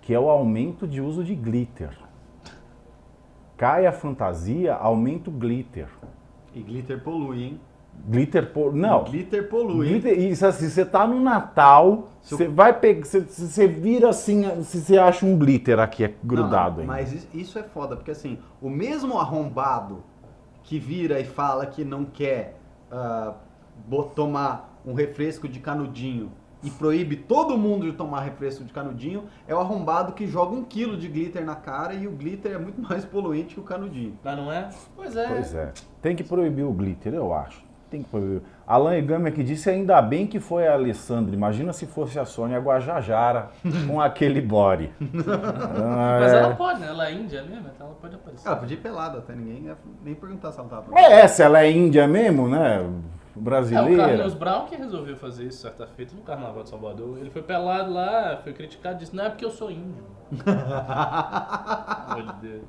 que 0.00 0.14
é 0.14 0.20
o 0.20 0.30
aumento 0.30 0.86
de 0.86 1.00
uso 1.00 1.24
de 1.24 1.34
glitter. 1.34 1.90
Cai 3.56 3.84
a 3.84 3.92
fantasia, 3.92 4.74
aumenta 4.74 5.28
o 5.28 5.32
glitter. 5.32 5.88
E 6.54 6.62
glitter 6.62 7.02
polui, 7.02 7.42
hein? 7.42 7.60
Glitter, 8.06 8.52
po- 8.52 8.70
não. 8.72 9.04
Glitter 9.04 9.48
polui. 9.48 9.88
Glitter, 9.88 10.18
isso 10.18 10.46
assim, 10.46 10.68
você 10.68 10.84
tá 10.84 11.06
no 11.06 11.20
Natal, 11.20 12.08
Se 12.22 12.32
eu- 12.34 12.38
você 12.38 12.48
vai 12.48 12.72
pegar, 12.78 13.04
você, 13.04 13.20
você 13.20 13.66
vira 13.66 14.08
assim, 14.10 14.44
se 14.62 14.80
você 14.80 14.96
acha 14.98 15.26
um 15.26 15.36
glitter 15.38 15.78
aqui 15.78 16.04
é 16.04 16.14
grudado 16.24 16.80
Não. 16.80 16.86
Mas 16.86 17.12
is- 17.12 17.28
isso 17.34 17.58
é 17.58 17.62
foda, 17.62 17.96
porque 17.96 18.10
assim, 18.10 18.38
o 18.62 18.70
mesmo 18.70 19.18
arrombado 19.18 20.02
que 20.62 20.78
vira 20.78 21.18
e 21.20 21.24
fala 21.24 21.66
que 21.66 21.84
não 21.84 22.04
quer 22.04 22.56
bo- 23.86 24.04
tomar 24.04 24.80
um 24.86 24.94
refresco 24.94 25.48
de 25.48 25.60
canudinho 25.60 26.30
e 26.62 26.70
proíbe 26.70 27.14
todo 27.16 27.56
mundo 27.56 27.86
de 27.90 27.92
tomar 27.96 28.20
refresco 28.22 28.64
de 28.64 28.72
canudinho, 28.72 29.24
é 29.46 29.54
o 29.54 29.58
arrombado 29.60 30.12
que 30.12 30.26
joga 30.26 30.54
um 30.54 30.64
quilo 30.64 30.96
de 30.96 31.06
glitter 31.08 31.44
na 31.44 31.54
cara 31.54 31.94
e 31.94 32.06
o 32.08 32.10
glitter 32.10 32.52
é 32.52 32.58
muito 32.58 32.80
mais 32.82 33.04
poluente 33.04 33.54
que 33.54 33.60
o 33.60 33.64
canudinho. 33.64 34.18
Mas 34.24 34.36
não 34.36 34.50
é? 34.52 34.68
Pois 34.96 35.14
é. 35.16 35.28
Pois 35.28 35.54
é. 35.54 35.72
Tem 36.02 36.16
que 36.16 36.24
proibir 36.24 36.64
o 36.64 36.72
glitter, 36.72 37.14
eu 37.14 37.32
acho. 37.32 37.67
Tem 37.90 38.02
que 38.02 38.08
proibir. 38.10 38.42
Alan 38.66 38.94
Egami 38.96 39.28
aqui 39.30 39.42
disse, 39.42 39.70
ainda 39.70 40.00
bem 40.02 40.26
que 40.26 40.38
foi 40.38 40.68
a 40.68 40.74
Alessandra. 40.74 41.34
Imagina 41.34 41.72
se 41.72 41.86
fosse 41.86 42.18
a 42.18 42.26
Sônia 42.26 42.58
Guajajara 42.58 43.48
com 43.86 43.98
aquele 44.02 44.42
body. 44.42 44.92
Ah, 45.00 46.18
Mas 46.20 46.32
é. 46.32 46.36
ela 46.36 46.54
pode, 46.54 46.80
né? 46.80 46.88
Ela 46.88 47.08
é 47.08 47.12
índia 47.12 47.42
mesmo, 47.42 47.68
então 47.74 47.86
ela 47.86 47.96
pode 47.96 48.14
aparecer. 48.14 48.46
Ela 48.46 48.56
podia 48.56 48.76
ir 48.76 48.80
pelada 48.80 49.18
até, 49.18 49.34
ninguém 49.34 49.62
ia 49.64 49.76
nem 50.04 50.14
perguntar 50.14 50.52
se 50.52 50.60
ela 50.60 50.68
tava 50.68 50.98
É, 50.98 51.26
se 51.26 51.42
ela 51.42 51.62
é 51.62 51.70
índia 51.70 52.06
mesmo, 52.06 52.46
né? 52.46 52.76
É, 52.76 52.80
o 53.34 53.40
Brasileira. 53.40 54.08
Carlos 54.08 54.34
Brown 54.34 54.66
que 54.66 54.76
resolveu 54.76 55.16
fazer 55.16 55.44
isso 55.44 55.62
certa 55.62 55.86
feita 55.86 56.14
no 56.14 56.22
Carnaval 56.22 56.62
de 56.64 56.68
Salvador. 56.68 57.18
Ele 57.18 57.30
foi 57.30 57.40
pelado 57.42 57.92
lá, 57.92 58.38
foi 58.42 58.52
criticado, 58.52 58.98
disse, 58.98 59.14
não 59.16 59.24
é 59.24 59.30
porque 59.30 59.44
eu 59.44 59.50
sou 59.50 59.70
índio. 59.70 60.04
Pelo 60.44 60.60
amor 60.60 62.22
de 62.34 62.48
Deus. 62.48 62.64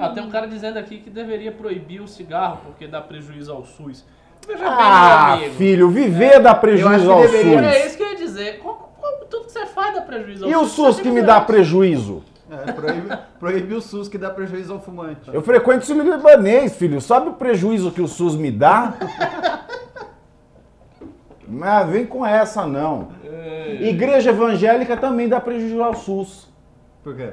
Ah, 0.00 0.08
tem 0.10 0.22
um 0.22 0.30
cara 0.30 0.46
dizendo 0.46 0.78
aqui 0.78 0.98
que 0.98 1.10
deveria 1.10 1.50
proibir 1.52 2.00
o 2.00 2.08
cigarro 2.08 2.58
porque 2.64 2.86
dá 2.86 3.00
prejuízo 3.00 3.52
ao 3.52 3.64
SUS. 3.64 4.04
Veja 4.46 4.58
bem, 4.64 4.68
Ah, 4.70 5.26
meu 5.26 5.36
amigo. 5.46 5.54
filho, 5.56 5.88
viver 5.90 6.40
dá 6.40 6.50
Eu 6.50 6.52
acho 6.52 6.60
prejuízo 6.60 7.04
que 7.06 7.10
ao 7.12 7.20
deveria- 7.22 7.58
SUS. 7.58 7.66
É 7.76 7.86
isso 7.86 7.96
que 7.96 8.02
eu 8.02 8.08
ia 8.08 8.16
dizer. 8.16 8.58
Como- 8.60 8.88
como 9.00 9.24
tudo 9.26 9.44
que 9.46 9.52
você 9.52 9.66
faz 9.66 9.94
dá 9.94 10.02
prejuízo 10.02 10.44
ao 10.44 10.50
E 10.50 10.54
o 10.56 10.60
SUS. 10.60 10.70
SUS 10.70 10.86
Você 10.96 11.02
que 11.02 11.08
tem 11.08 11.12
me 11.12 11.22
dá 11.22 11.40
prejuízo? 11.40 12.22
É, 12.50 12.72
proíbe, 12.72 13.18
proíbe 13.38 13.74
o 13.74 13.80
SUS 13.82 14.08
que 14.08 14.16
dá 14.16 14.30
prejuízo 14.30 14.72
ao 14.72 14.80
fumante. 14.80 15.28
Eu 15.32 15.42
frequento 15.42 15.80
o 15.80 15.86
Sírio 15.86 16.02
Libanês, 16.02 16.74
filho. 16.76 16.98
Sabe 17.00 17.28
o 17.28 17.32
prejuízo 17.34 17.90
que 17.90 18.00
o 18.00 18.08
SUS 18.08 18.36
me 18.36 18.50
dá? 18.50 18.94
Mas 21.46 21.88
vem 21.88 22.06
com 22.06 22.24
essa, 22.24 22.66
não. 22.66 23.08
Igreja 23.80 24.30
evangélica 24.30 24.96
também 24.96 25.28
dá 25.28 25.40
prejuízo 25.40 25.82
ao 25.82 25.94
SUS. 25.94 26.48
Por 27.02 27.14
quê? 27.16 27.32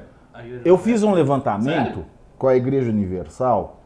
Eu 0.63 0.77
fiz 0.77 1.01
um 1.03 1.13
levantamento 1.13 1.85
Sério? 1.85 2.05
Com 2.37 2.47
a 2.47 2.55
Igreja 2.55 2.89
Universal 2.89 3.79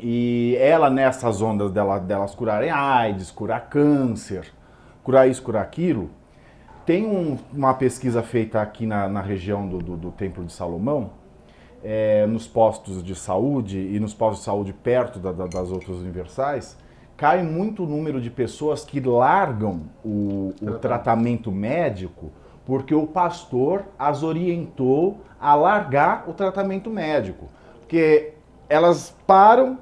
e 0.00 0.56
ela, 0.58 0.90
nessas 0.90 1.40
ondas 1.40 1.70
dela, 1.70 1.98
delas 1.98 2.34
curarem 2.34 2.70
AIDS, 2.70 3.30
curar 3.30 3.68
câncer, 3.68 4.52
curar 5.02 5.28
isso, 5.28 5.42
curar 5.42 5.62
aquilo, 5.62 6.10
tem 6.84 7.06
um- 7.06 7.38
uma 7.52 7.74
pesquisa 7.74 8.22
feita 8.22 8.60
aqui 8.60 8.86
na, 8.86 9.08
na 9.08 9.20
região 9.20 9.66
do, 9.66 9.78
do- 9.78 9.96
do 9.96 10.10
Templo 10.10 10.44
de 10.44 10.52
Salomão, 10.52 11.10
é, 11.82 12.26
nos 12.26 12.46
postos 12.46 13.02
de 13.02 13.14
saúde 13.14 13.78
e 13.78 14.00
nos 14.00 14.14
postos 14.14 14.40
de 14.40 14.44
saúde 14.46 14.72
perto 14.72 15.18
da- 15.18 15.32
da- 15.32 15.46
das 15.46 15.70
outras 15.70 15.98
universais, 15.98 16.76
cai 17.16 17.42
muito 17.42 17.84
o 17.84 17.86
número 17.86 18.20
de 18.20 18.30
pessoas 18.30 18.84
que 18.84 19.00
largam 19.00 19.82
o, 20.04 20.52
o 20.60 20.72
tratamento 20.78 21.52
médico 21.52 22.32
porque 22.66 22.94
o 22.94 23.06
pastor 23.06 23.84
as 23.98 24.22
orientou 24.22 25.18
a 25.38 25.54
largar 25.54 26.24
o 26.26 26.32
tratamento 26.32 26.88
médico. 26.88 27.46
Porque 27.94 28.32
elas 28.68 29.14
param, 29.24 29.78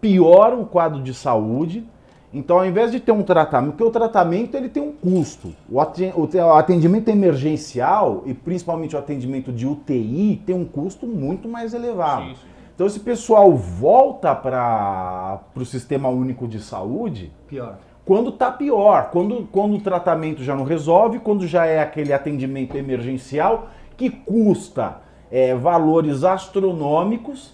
pioram 0.00 0.62
o 0.62 0.66
quadro 0.66 1.00
de 1.00 1.14
saúde. 1.14 1.86
Então, 2.32 2.58
ao 2.58 2.66
invés 2.66 2.90
de 2.90 2.98
ter 2.98 3.12
um 3.12 3.22
tratamento, 3.22 3.70
porque 3.74 3.84
o 3.84 3.90
tratamento 3.92 4.56
ele 4.56 4.68
tem 4.68 4.82
um 4.82 4.90
custo. 4.90 5.54
O 5.70 5.80
aten- 5.80 6.12
o 6.16 6.26
te- 6.26 6.38
o 6.38 6.52
atendimento 6.54 7.08
emergencial 7.10 8.24
e 8.26 8.34
principalmente 8.34 8.96
o 8.96 8.98
atendimento 8.98 9.52
de 9.52 9.68
UTI 9.68 10.42
tem 10.44 10.52
um 10.56 10.64
custo 10.64 11.06
muito 11.06 11.48
mais 11.48 11.72
elevado. 11.74 12.24
Sim, 12.24 12.34
sim. 12.34 12.48
Então, 12.74 12.88
esse 12.88 12.98
pessoal 12.98 13.52
volta 13.54 14.34
para 14.34 15.38
o 15.54 15.64
sistema 15.64 16.08
único 16.08 16.48
de 16.48 16.58
saúde 16.58 17.30
Pior. 17.46 17.76
quando 18.04 18.32
tá 18.32 18.50
pior, 18.50 19.10
quando, 19.12 19.46
quando 19.52 19.76
o 19.76 19.80
tratamento 19.80 20.42
já 20.42 20.56
não 20.56 20.64
resolve, 20.64 21.20
quando 21.20 21.46
já 21.46 21.66
é 21.66 21.80
aquele 21.80 22.12
atendimento 22.12 22.76
emergencial 22.76 23.68
que 23.96 24.10
custa 24.10 25.03
é, 25.34 25.52
valores 25.52 26.22
astronômicos 26.22 27.52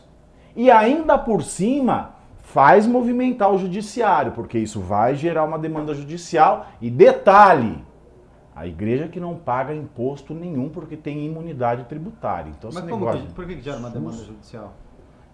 e 0.55 0.71
ainda 0.71 1.17
por 1.17 1.43
cima 1.43 2.11
faz 2.43 2.87
movimentar 2.87 3.51
o 3.51 3.57
judiciário, 3.57 4.33
porque 4.33 4.59
isso 4.59 4.81
vai 4.81 5.15
gerar 5.15 5.45
uma 5.45 5.59
demanda 5.59 5.95
judicial. 5.95 6.67
E 6.79 6.91
detalhe, 6.91 7.83
a 8.55 8.67
igreja 8.67 9.09
que 9.09 9.19
não 9.19 9.35
paga 9.35 9.75
imposto 9.75 10.35
nenhum 10.35 10.69
porque 10.69 10.95
tem 10.95 11.25
imunidade 11.25 11.85
tributária. 11.85 12.51
Então, 12.51 12.69
Mas 12.71 12.83
como 12.85 12.97
negócio 12.97 13.27
que, 13.29 13.33
por 13.33 13.47
que 13.47 13.57
que 13.57 13.63
gera 13.63 13.79
uma 13.79 13.89
demanda 13.89 14.19
judicial? 14.19 14.75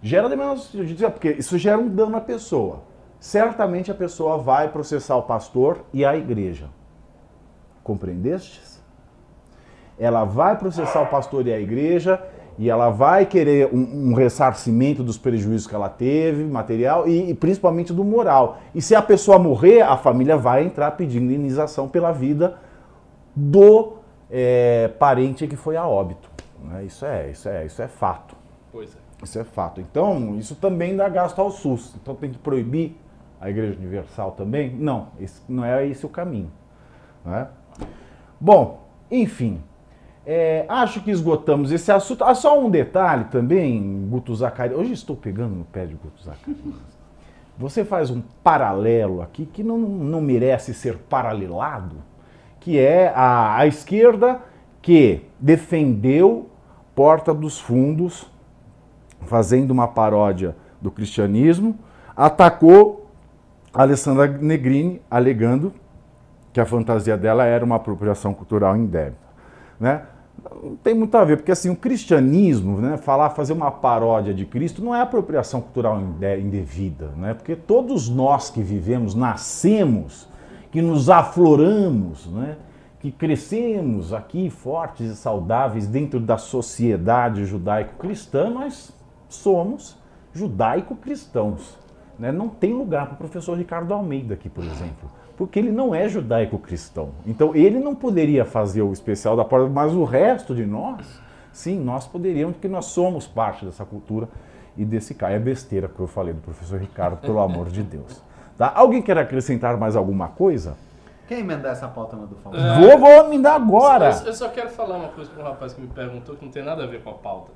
gera 0.01 0.29
demanda 0.29 0.61
judicial, 0.73 1.11
porque 1.11 1.31
isso 1.31 1.57
gera 1.57 1.77
um 1.77 1.89
dano 1.89 2.15
à 2.15 2.21
pessoa. 2.21 2.83
Certamente 3.19 3.91
a 3.91 3.95
pessoa 3.95 4.37
vai 4.37 4.69
processar 4.69 5.17
o 5.17 5.23
pastor 5.23 5.83
e 5.91 6.05
a 6.05 6.15
igreja. 6.15 6.69
Compreendestes? 7.83 8.81
Ela 9.99 10.23
vai 10.23 10.57
processar 10.57 11.01
o 11.01 11.07
pastor 11.07 11.45
e 11.45 11.51
a 11.51 11.59
igreja 11.59 12.23
e 12.57 12.69
ela 12.69 12.89
vai 12.89 13.25
querer 13.25 13.69
um, 13.73 14.09
um 14.09 14.13
ressarcimento 14.13 15.03
dos 15.03 15.17
prejuízos 15.17 15.67
que 15.67 15.75
ela 15.75 15.89
teve, 15.89 16.43
material 16.43 17.07
e, 17.07 17.29
e 17.29 17.33
principalmente 17.33 17.93
do 17.93 18.03
moral. 18.03 18.59
E 18.73 18.81
se 18.81 18.95
a 18.95 19.01
pessoa 19.01 19.37
morrer, 19.37 19.81
a 19.81 19.95
família 19.95 20.35
vai 20.35 20.63
entrar 20.63 20.91
pedindo 20.91 21.25
indenização 21.25 21.87
pela 21.87 22.11
vida 22.11 22.57
do 23.35 23.97
eh, 24.31 24.89
parente 24.97 25.47
que 25.47 25.55
foi 25.55 25.77
a 25.77 25.85
óbito. 25.87 26.29
né? 26.63 26.83
Isso 26.83 27.05
é, 27.05 27.29
isso 27.29 27.47
é, 27.47 27.65
isso 27.65 27.81
é 27.81 27.87
fato. 27.87 28.35
Pois 28.71 28.95
é. 28.95 29.07
Isso 29.23 29.39
é 29.39 29.43
fato. 29.43 29.81
Então, 29.81 30.35
isso 30.37 30.55
também 30.55 30.95
dá 30.95 31.09
gasto 31.09 31.39
ao 31.39 31.49
SUS. 31.49 31.95
Então 32.01 32.15
tem 32.15 32.31
que 32.31 32.37
proibir 32.37 32.95
a 33.39 33.49
Igreja 33.49 33.77
Universal 33.77 34.31
também? 34.31 34.71
Não, 34.75 35.09
esse, 35.19 35.41
não 35.47 35.63
é 35.63 35.87
esse 35.87 36.05
o 36.05 36.09
caminho. 36.09 36.51
né? 37.25 37.47
Bom, 38.39 38.87
enfim, 39.09 39.61
é, 40.29 40.65
acho 40.67 40.99
que 40.99 41.09
esgotamos 41.09 41.71
esse 41.71 41.89
assunto. 41.89 42.21
Ah, 42.25 42.35
só 42.35 42.59
um 42.59 42.69
detalhe 42.69 43.23
também, 43.31 44.05
Guto 44.09 44.35
Zacarias. 44.35 44.77
Hoje 44.77 44.91
estou 44.91 45.15
pegando 45.15 45.55
no 45.55 45.63
pé 45.63 45.85
de 45.85 45.93
Guto 45.93 46.21
Zacarias. 46.21 46.75
Você 47.57 47.85
faz 47.85 48.11
um 48.11 48.21
paralelo 48.43 49.21
aqui 49.21 49.45
que 49.45 49.63
não, 49.63 49.77
não 49.77 50.19
merece 50.19 50.73
ser 50.73 50.97
paralelado, 50.97 51.95
que 52.59 52.77
é 52.77 53.07
a, 53.15 53.55
a 53.57 53.67
esquerda 53.67 54.41
que 54.81 55.21
defendeu 55.39 56.49
Porta 56.93 57.33
dos 57.33 57.57
Fundos 57.57 58.29
fazendo 59.21 59.71
uma 59.71 59.87
paródia 59.87 60.57
do 60.81 60.91
cristianismo, 60.91 61.79
atacou 62.15 63.09
Alessandra 63.73 64.27
Negrini, 64.27 65.01
alegando 65.09 65.73
que 66.51 66.59
a 66.59 66.65
fantasia 66.65 67.17
dela 67.17 67.45
era 67.45 67.63
uma 67.63 67.77
apropriação 67.77 68.33
cultural 68.33 68.75
indébita. 68.75 69.27
Né? 69.79 70.01
Não 70.63 70.75
tem 70.77 70.93
muito 70.93 71.15
a 71.15 71.23
ver, 71.23 71.37
porque 71.37 71.51
assim, 71.51 71.69
o 71.69 71.75
cristianismo, 71.75 72.79
né, 72.79 72.97
falar, 72.97 73.31
fazer 73.31 73.53
uma 73.53 73.69
paródia 73.71 74.33
de 74.33 74.45
Cristo 74.45 74.83
não 74.83 74.95
é 74.95 75.01
apropriação 75.01 75.61
cultural 75.61 75.99
inde- 75.99 76.39
indevida, 76.39 77.07
né? 77.17 77.33
porque 77.33 77.55
todos 77.55 78.09
nós 78.09 78.49
que 78.49 78.61
vivemos, 78.61 79.13
nascemos, 79.13 80.27
que 80.71 80.81
nos 80.81 81.09
afloramos, 81.09 82.27
né? 82.27 82.57
que 82.99 83.11
crescemos 83.11 84.13
aqui 84.13 84.49
fortes 84.49 85.11
e 85.11 85.15
saudáveis 85.15 85.85
dentro 85.87 86.19
da 86.19 86.37
sociedade 86.37 87.45
judaico-cristã, 87.45 88.49
nós 88.49 88.91
somos 89.29 89.97
judaico-cristãos. 90.33 91.77
né? 92.17 92.31
Não 92.31 92.47
tem 92.49 92.73
lugar 92.73 93.07
para 93.07 93.15
o 93.15 93.17
professor 93.17 93.57
Ricardo 93.57 93.93
Almeida 93.93 94.33
aqui, 94.33 94.49
por 94.49 94.63
exemplo, 94.63 95.09
porque 95.37 95.59
ele 95.59 95.71
não 95.71 95.93
é 95.93 96.09
judaico-cristão. 96.09 97.11
Então 97.25 97.55
ele 97.55 97.79
não 97.79 97.95
poderia 97.95 98.43
fazer 98.43 98.81
o 98.81 98.91
especial 98.91 99.37
da 99.37 99.45
porta, 99.45 99.69
mas 99.69 99.93
o 99.93 100.03
resto 100.03 100.55
de 100.55 100.65
nós, 100.65 101.21
sim, 101.53 101.79
nós 101.79 102.07
poderíamos, 102.07 102.55
porque 102.55 102.67
nós 102.67 102.85
somos 102.85 103.27
parte 103.27 103.63
dessa 103.63 103.85
cultura 103.85 104.27
e 104.75 104.83
desse 104.83 105.13
cara. 105.13 105.35
É 105.35 105.39
besteira 105.39 105.87
que 105.87 105.99
eu 105.99 106.07
falei 106.07 106.33
do 106.33 106.41
professor 106.41 106.79
Ricardo, 106.79 107.17
pelo 107.17 107.39
amor 107.39 107.69
de 107.69 107.83
Deus. 107.83 108.21
Tá? 108.57 108.71
Alguém 108.75 109.01
quer 109.01 109.17
acrescentar 109.17 109.77
mais 109.77 109.95
alguma 109.95 110.27
coisa? 110.27 110.75
Quer 111.27 111.39
emendar 111.39 111.73
essa 111.73 111.87
pauta 111.87 112.15
no 112.15 112.25
do 112.25 112.35
Fausto? 112.37 112.59
Vou, 112.79 112.97
vou 112.97 113.29
me 113.29 113.37
dar 113.37 113.55
agora. 113.55 114.09
Eu, 114.21 114.27
eu 114.27 114.33
só 114.33 114.49
quero 114.49 114.69
falar 114.69 114.97
uma 114.97 115.09
coisa 115.09 115.29
para 115.29 115.43
um 115.43 115.45
rapaz 115.45 115.73
que 115.73 115.81
me 115.81 115.87
perguntou 115.87 116.35
que 116.35 116.43
não 116.43 116.51
tem 116.51 116.63
nada 116.63 116.83
a 116.83 116.87
ver 116.87 117.03
com 117.03 117.11
a 117.11 117.13
pauta. 117.13 117.51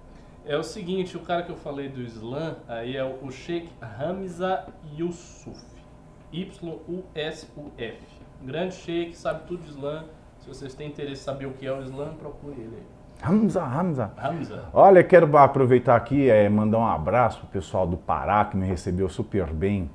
É 0.45 0.57
o 0.57 0.63
seguinte, 0.63 1.15
o 1.15 1.21
cara 1.21 1.43
que 1.43 1.51
eu 1.51 1.55
falei 1.55 1.87
do 1.87 2.01
Islã, 2.01 2.57
aí 2.67 2.97
é 2.97 3.03
o 3.03 3.31
Sheikh 3.31 3.69
Hamza 3.81 4.65
Yusuf. 4.95 5.70
Y-U-S-U-F. 6.31 7.97
Grande 8.41 8.73
Sheikh, 8.73 9.17
sabe 9.17 9.41
tudo 9.47 9.63
de 9.63 9.69
Islã. 9.69 10.05
Se 10.39 10.47
vocês 10.47 10.73
têm 10.73 10.87
interesse 10.87 11.21
em 11.21 11.25
saber 11.25 11.45
o 11.45 11.51
que 11.51 11.67
é 11.67 11.71
o 11.71 11.81
Islã, 11.81 12.13
procure 12.19 12.55
ele 12.59 12.77
aí. 12.77 13.01
Hamza, 13.23 13.63
Hamza. 13.63 14.11
Hamza. 14.17 14.63
Olha, 14.73 15.03
quero 15.03 15.37
aproveitar 15.37 15.95
aqui 15.95 16.27
e 16.29 16.49
mandar 16.49 16.79
um 16.79 16.87
abraço 16.87 17.39
pro 17.39 17.47
pessoal 17.49 17.85
do 17.85 17.95
Pará 17.95 18.45
que 18.45 18.57
me 18.57 18.65
recebeu 18.65 19.07
super 19.09 19.53
bem 19.53 19.89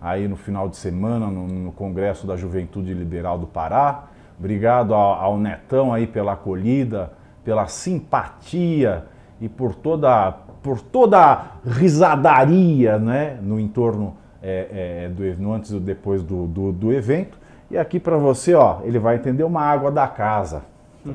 aí 0.00 0.28
no 0.28 0.36
final 0.36 0.68
de 0.68 0.76
semana 0.76 1.26
no, 1.26 1.48
no 1.48 1.72
Congresso 1.72 2.26
da 2.26 2.36
Juventude 2.36 2.94
Liberal 2.94 3.38
do 3.38 3.46
Pará. 3.46 4.04
Obrigado 4.38 4.94
ao, 4.94 5.14
ao 5.14 5.38
Netão 5.38 5.92
aí 5.92 6.06
pela 6.06 6.32
acolhida, 6.32 7.12
pela 7.44 7.66
simpatia 7.66 9.04
e 9.40 9.48
por 9.48 9.74
toda, 9.74 10.30
por 10.62 10.80
toda 10.80 11.56
risadaria 11.66 12.98
né, 12.98 13.38
no 13.42 13.58
entorno 13.58 14.16
é, 14.42 15.04
é, 15.04 15.08
do, 15.08 15.42
no 15.42 15.52
antes 15.52 15.70
e 15.70 15.78
depois 15.78 16.22
do, 16.22 16.46
do, 16.46 16.72
do 16.72 16.92
evento. 16.92 17.38
E 17.70 17.78
aqui 17.78 18.00
para 18.00 18.16
você, 18.16 18.54
ó, 18.54 18.78
ele 18.82 18.98
vai 18.98 19.16
entender 19.16 19.44
uma 19.44 19.62
água 19.62 19.90
da 19.90 20.08
casa, 20.08 20.62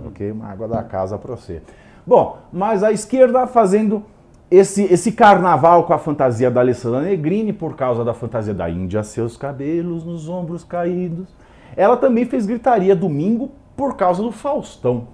ok? 0.08 0.32
Uma 0.32 0.48
água 0.48 0.68
da 0.68 0.84
casa 0.84 1.18
para 1.18 1.36
você. 1.36 1.62
Bom, 2.08 2.38
mas 2.52 2.84
a 2.84 2.92
esquerda 2.92 3.46
fazendo 3.48 4.04
esse, 4.50 4.84
esse 4.84 5.12
carnaval 5.12 5.84
com 5.84 5.94
a 5.94 5.98
fantasia 5.98 6.52
da 6.52 6.62
Alessandra 6.62 7.02
Negrini 7.02 7.52
por 7.52 7.76
causa 7.76 8.06
da 8.06 8.14
fantasia 8.14 8.54
da 8.54 8.70
Índia, 8.70 9.04
seus 9.04 9.36
cabelos 9.36 10.06
nos 10.06 10.30
ombros 10.30 10.64
caídos. 10.64 11.28
Ela 11.76 11.98
também 11.98 12.26
fez 12.26 12.46
gritaria 12.46 12.96
domingo 12.96 13.52
por 13.76 13.96
causa 13.96 14.24
do 14.24 14.32
Faustão. 14.32 15.08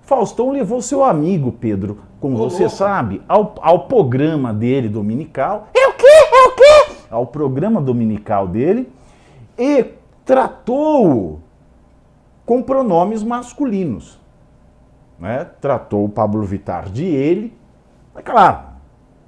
Faustão 0.00 0.50
levou 0.50 0.82
seu 0.82 1.04
amigo, 1.04 1.52
Pedro, 1.52 1.98
como 2.18 2.34
Ô, 2.34 2.50
você 2.50 2.62
louco. 2.62 2.76
sabe, 2.76 3.22
ao, 3.28 3.54
ao 3.60 3.86
programa 3.86 4.52
dele 4.52 4.88
dominical. 4.88 5.68
É 5.72 5.86
o 5.86 5.92
quê? 5.92 6.06
É 6.06 6.48
o 6.48 6.52
quê? 6.56 6.79
Ao 7.10 7.26
programa 7.26 7.80
dominical 7.80 8.46
dele 8.46 8.90
e 9.58 9.84
tratou-o 10.24 11.40
com 12.46 12.62
pronomes 12.62 13.22
masculinos. 13.22 14.18
Né? 15.18 15.46
Tratou 15.60 16.04
o 16.04 16.08
Pablo 16.08 16.42
Vittar 16.44 16.88
de 16.88 17.04
ele. 17.04 17.52
Mas 18.14 18.24
claro, 18.24 18.60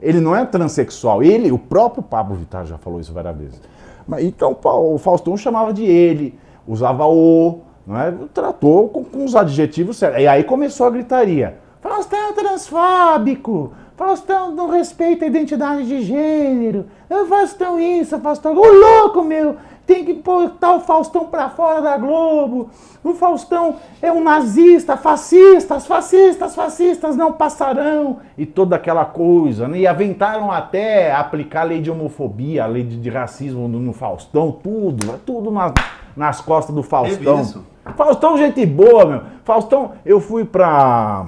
ele 0.01 0.21
não 0.21 0.35
é 0.35 0.45
transexual. 0.45 1.23
Ele, 1.23 1.53
o 1.53 1.59
próprio 1.59 2.03
Pablo 2.03 2.35
Vittar 2.35 2.67
já 2.67 2.79
falou 2.79 3.01
isso 3.01 3.13
várias 3.13 3.37
vezes. 3.37 3.61
Mas, 4.07 4.25
então 4.25 4.57
o 4.63 4.99
Faustão 4.99 5.37
chamava 5.37 5.73
de 5.73 5.85
ele, 5.85 6.39
usava 6.67 7.07
o, 7.07 7.61
não 7.87 8.01
é? 8.01 8.13
tratou 8.33 8.89
com, 8.89 9.05
com 9.05 9.25
os 9.25 9.37
adjetivos 9.37 9.97
certos. 9.97 10.21
E 10.21 10.27
aí 10.27 10.43
começou 10.45 10.87
a 10.87 10.91
gritaria. 10.91 11.59
Faustão 11.81 12.31
é 12.31 12.33
transfóbico. 12.33 13.73
Faustão 13.97 14.53
não 14.53 14.71
respeita 14.71 15.25
a 15.25 15.29
identidade 15.29 15.87
de 15.87 16.03
gênero. 16.03 16.87
Ah, 17.11 17.25
Faustão 17.29 17.79
isso, 17.79 18.19
Faustão. 18.19 18.57
Ô 18.57 18.67
louco, 18.67 19.23
meu! 19.23 19.57
Tem 19.87 20.05
que 20.05 20.13
botar 20.15 20.77
o 20.77 20.81
Faustão 20.81 21.27
pra 21.27 21.51
fora 21.51 21.83
da 21.83 21.99
Globo. 21.99 22.71
O 23.03 23.15
Faustão 23.15 23.77
é 24.01 24.13
um 24.13 24.23
nazista, 24.23 24.97
fascistas, 24.97 25.87
fascistas, 25.87 26.55
fascistas 26.55 27.17
não 27.17 27.33
passarão. 27.33 28.19
E 28.39 28.47
toda 28.47 28.77
aquela 28.77 29.05
coisa, 29.05 29.67
né? 29.67 29.79
E 29.79 29.87
aventaram 29.87 30.53
até 30.53 31.13
aplicar 31.13 31.63
a 31.63 31.65
lei 31.65 31.81
de 31.81 31.91
homofobia, 31.91 32.63
a 32.63 32.67
lei 32.67 32.85
de, 32.85 32.97
de 32.99 33.11
racismo 33.11 33.67
no, 33.67 33.81
no 33.81 33.93
Faustão, 33.93 34.53
tudo, 34.53 35.13
é 35.13 35.19
tudo 35.27 35.51
nas, 35.51 35.73
nas 36.17 36.41
costas 36.41 36.75
do 36.75 36.83
Faustão. 36.85 37.41
isso? 37.43 37.67
Faustão, 37.97 38.39
gente 38.39 38.65
boa, 38.65 39.05
meu. 39.05 39.21
Faustão, 39.45 39.93
eu 40.07 40.21
fui 40.21 40.45
pra. 40.45 41.27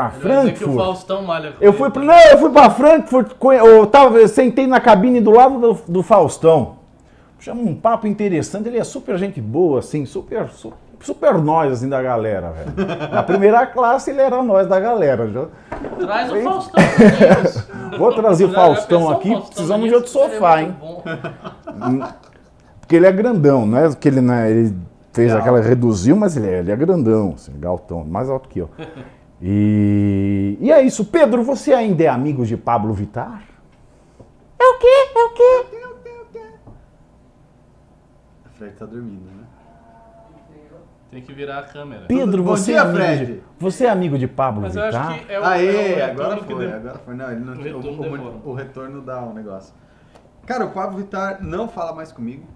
O 0.00 0.10
Frankfurt. 0.20 0.76
Faustão 0.76 1.22
malha 1.22 1.52
com 1.52 1.64
Eu 1.64 1.72
fui, 1.72 1.90
pra- 1.90 2.02
não, 2.02 2.14
eu 2.30 2.38
fui 2.38 2.50
pra 2.50 2.70
Frankfurt, 2.70 3.32
eu, 3.58 3.86
tava, 3.86 4.18
eu 4.18 4.28
sentei 4.28 4.66
na 4.66 4.80
cabine 4.80 5.20
do 5.20 5.30
lado 5.30 5.58
do, 5.58 5.78
do 5.88 6.02
Faustão. 6.02 6.76
Chama 7.38 7.60
um 7.62 7.74
papo 7.74 8.06
interessante, 8.06 8.68
ele 8.68 8.78
é 8.78 8.84
super 8.84 9.18
gente 9.18 9.40
boa, 9.40 9.80
assim, 9.80 10.04
super, 10.06 10.48
su- 10.50 10.72
super 11.00 11.34
nós, 11.38 11.72
assim, 11.72 11.88
da 11.88 12.00
galera, 12.00 12.52
velho. 12.52 12.72
Na 13.12 13.22
primeira 13.24 13.66
classe 13.66 14.10
ele 14.10 14.20
era 14.20 14.40
nós 14.44 14.68
da 14.68 14.78
galera. 14.78 15.28
já. 15.28 15.46
Traz 15.98 16.30
o 16.32 16.40
Faustão. 16.42 16.84
Vou 17.98 18.12
trazer 18.14 18.44
o 18.44 18.52
Faustão 18.52 19.10
aqui, 19.10 19.28
Faustão 19.30 19.48
precisamos 19.50 19.88
de 19.88 19.94
outro 19.94 20.10
Seria 20.10 20.30
sofá, 20.30 20.62
hein? 20.62 20.76
bom. 20.80 21.02
Porque 22.80 22.96
ele 22.96 23.06
é 23.06 23.12
grandão, 23.12 23.66
não 23.66 23.78
é 23.78 23.94
que 23.94 24.08
ele, 24.08 24.20
né, 24.20 24.50
ele 24.50 24.76
fez 25.12 25.32
É 25.32 25.36
aquela, 25.36 25.60
reduziu, 25.60 26.14
mas 26.16 26.36
ele 26.36 26.48
é, 26.48 26.58
ele 26.60 26.70
é 26.72 26.76
grandão, 26.76 27.32
assim, 27.34 27.52
galtão, 27.58 28.04
mais 28.04 28.30
alto 28.30 28.48
que 28.48 28.60
eu. 28.60 28.70
E, 29.44 30.56
e 30.60 30.70
é 30.70 30.80
isso. 30.82 31.04
Pedro, 31.04 31.42
você 31.42 31.72
ainda 31.74 32.04
é 32.04 32.08
amigo 32.08 32.46
de 32.46 32.56
Pablo 32.56 32.94
Vittar? 32.94 33.42
É 34.56 34.64
o 34.64 34.78
quê? 34.78 34.86
É 35.16 35.24
o 35.24 35.30
quê? 35.30 35.66
A 38.46 38.48
Fred 38.50 38.76
tá 38.76 38.86
dormindo, 38.86 39.24
né? 39.24 39.44
Tem 41.10 41.20
que 41.20 41.32
virar 41.34 41.58
a 41.58 41.62
câmera. 41.64 42.06
Pedro, 42.06 42.42
Bom 42.42 42.56
você, 42.56 42.72
dia, 42.72 42.76
é 42.76 42.80
amigo 42.80 42.96
Fred. 42.96 43.26
de, 43.26 43.42
você 43.58 43.84
é 43.84 43.90
amigo 43.90 44.16
de 44.16 44.26
Pablo 44.28 44.62
Mas 44.62 44.76
eu 44.76 44.84
Vittar? 44.84 45.10
acho 45.10 45.26
que 45.26 45.32
é 45.32 45.40
o, 45.40 45.44
Aê, 45.44 45.92
é 45.94 46.06
o 46.06 46.10
agora 46.10 46.36
foi, 46.38 46.56
deu. 46.66 46.74
agora 46.76 46.98
foi. 47.00 47.14
Não, 47.14 47.30
ele 47.32 47.40
não 47.40 47.52
O 47.52 47.62
retorno 47.62 48.40
o, 48.44 48.50
o 48.50 48.54
retorno 48.54 49.02
dá 49.02 49.22
um 49.22 49.34
negócio. 49.34 49.74
Cara, 50.46 50.64
o 50.64 50.70
Pablo 50.70 50.98
Vittar 50.98 51.44
não 51.44 51.68
fala 51.68 51.92
mais 51.92 52.12
comigo. 52.12 52.46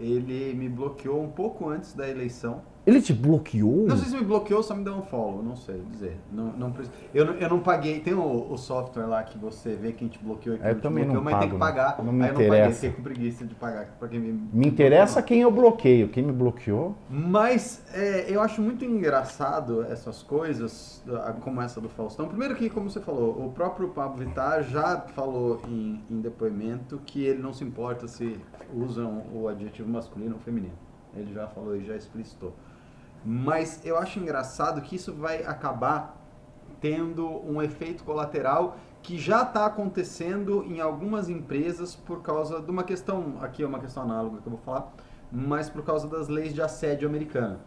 Ele 0.00 0.52
me 0.54 0.68
bloqueou 0.68 1.22
um 1.22 1.30
pouco 1.30 1.68
antes 1.68 1.94
da 1.94 2.08
eleição. 2.08 2.62
Ele 2.86 3.02
te 3.02 3.12
bloqueou? 3.12 3.84
Não 3.88 3.96
sei 3.96 4.08
se 4.10 4.16
me 4.16 4.22
bloqueou 4.24 4.58
ou 4.58 4.62
só 4.62 4.72
me 4.72 4.84
deu 4.84 4.94
um 4.94 5.02
follow, 5.02 5.42
não 5.42 5.56
sei 5.56 5.82
dizer. 5.90 6.16
Não, 6.32 6.52
não, 6.52 6.72
eu, 7.12 7.24
não, 7.24 7.34
eu 7.34 7.48
não 7.50 7.58
paguei, 7.58 7.98
tem 7.98 8.14
o, 8.14 8.52
o 8.52 8.56
software 8.56 9.06
lá 9.06 9.24
que 9.24 9.36
você 9.36 9.74
vê 9.74 9.90
quem 9.92 10.06
te 10.06 10.20
bloqueou 10.20 10.54
e 10.54 10.58
quem 10.60 10.66
É, 10.68 10.70
Eu 10.70 10.74
não 10.74 10.80
te 10.80 10.82
também 10.84 11.04
não 11.04 11.14
bloqueou, 11.14 11.24
mas 11.32 11.40
tem 11.40 11.50
que 11.50 11.58
pago, 11.58 11.76
pagar. 11.76 12.04
não 12.04 12.12
me 12.12 12.22
Aí 12.22 12.28
eu 12.28 12.34
não 12.34 12.40
paguei, 12.40 12.46
interessa. 12.46 12.74
fiquei 12.80 12.90
com 12.96 13.02
preguiça 13.02 13.44
de 13.44 13.54
pagar 13.56 13.86
pra 13.98 14.06
quem 14.08 14.20
me... 14.20 14.48
Me 14.52 14.68
interessa 14.68 15.20
quem 15.20 15.40
eu 15.40 15.50
bloqueio. 15.50 16.08
Quem 16.10 16.22
me 16.22 16.32
bloqueou? 16.32 16.94
Mas 17.10 17.82
é, 17.92 18.26
eu 18.28 18.40
acho 18.40 18.62
muito 18.62 18.84
engraçado 18.84 19.82
essas 19.82 20.22
coisas, 20.22 21.02
como 21.40 21.60
essa 21.60 21.80
do 21.80 21.88
Faustão. 21.88 22.28
Primeiro 22.28 22.54
que, 22.54 22.70
como 22.70 22.88
você 22.88 23.00
falou, 23.00 23.44
o 23.46 23.50
próprio 23.50 23.88
Pablo 23.88 24.24
Vittar 24.24 24.62
já 24.62 25.00
falou 25.14 25.60
em, 25.68 26.00
em 26.08 26.20
depoimento 26.20 27.00
que 27.04 27.24
ele 27.24 27.42
não 27.42 27.52
se 27.52 27.64
importa 27.64 28.06
se 28.06 28.38
usam 28.72 29.24
o 29.34 29.48
adjetivo 29.48 29.88
masculino 29.88 30.34
ou 30.34 30.40
feminino. 30.40 30.74
Ele 31.16 31.32
já 31.32 31.48
falou 31.48 31.74
e 31.76 31.84
já 31.84 31.96
explicitou. 31.96 32.52
Mas 33.28 33.84
eu 33.84 33.98
acho 33.98 34.20
engraçado 34.20 34.80
que 34.80 34.94
isso 34.94 35.12
vai 35.12 35.42
acabar 35.42 36.16
tendo 36.80 37.26
um 37.44 37.60
efeito 37.60 38.04
colateral 38.04 38.76
que 39.02 39.18
já 39.18 39.42
está 39.42 39.66
acontecendo 39.66 40.62
em 40.62 40.80
algumas 40.80 41.28
empresas 41.28 41.96
por 41.96 42.22
causa 42.22 42.60
de 42.62 42.70
uma 42.70 42.84
questão, 42.84 43.38
aqui 43.40 43.64
é 43.64 43.66
uma 43.66 43.80
questão 43.80 44.04
análoga 44.04 44.40
que 44.40 44.46
eu 44.46 44.52
vou 44.52 44.60
falar, 44.60 44.92
mas 45.32 45.68
por 45.68 45.84
causa 45.84 46.06
das 46.06 46.28
leis 46.28 46.54
de 46.54 46.62
assédio 46.62 47.08
americana. 47.08 47.58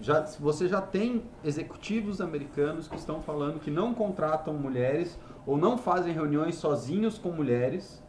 Já, 0.00 0.22
você 0.40 0.66
já 0.66 0.80
tem 0.80 1.24
executivos 1.44 2.22
americanos 2.22 2.88
que 2.88 2.96
estão 2.96 3.20
falando 3.20 3.60
que 3.60 3.70
não 3.70 3.92
contratam 3.92 4.54
mulheres 4.54 5.18
ou 5.46 5.58
não 5.58 5.76
fazem 5.76 6.14
reuniões 6.14 6.54
sozinhos 6.54 7.18
com 7.18 7.30
mulheres 7.30 8.02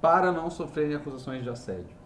para 0.00 0.32
não 0.32 0.50
sofrerem 0.50 0.96
acusações 0.96 1.44
de 1.44 1.50
assédio. 1.50 1.96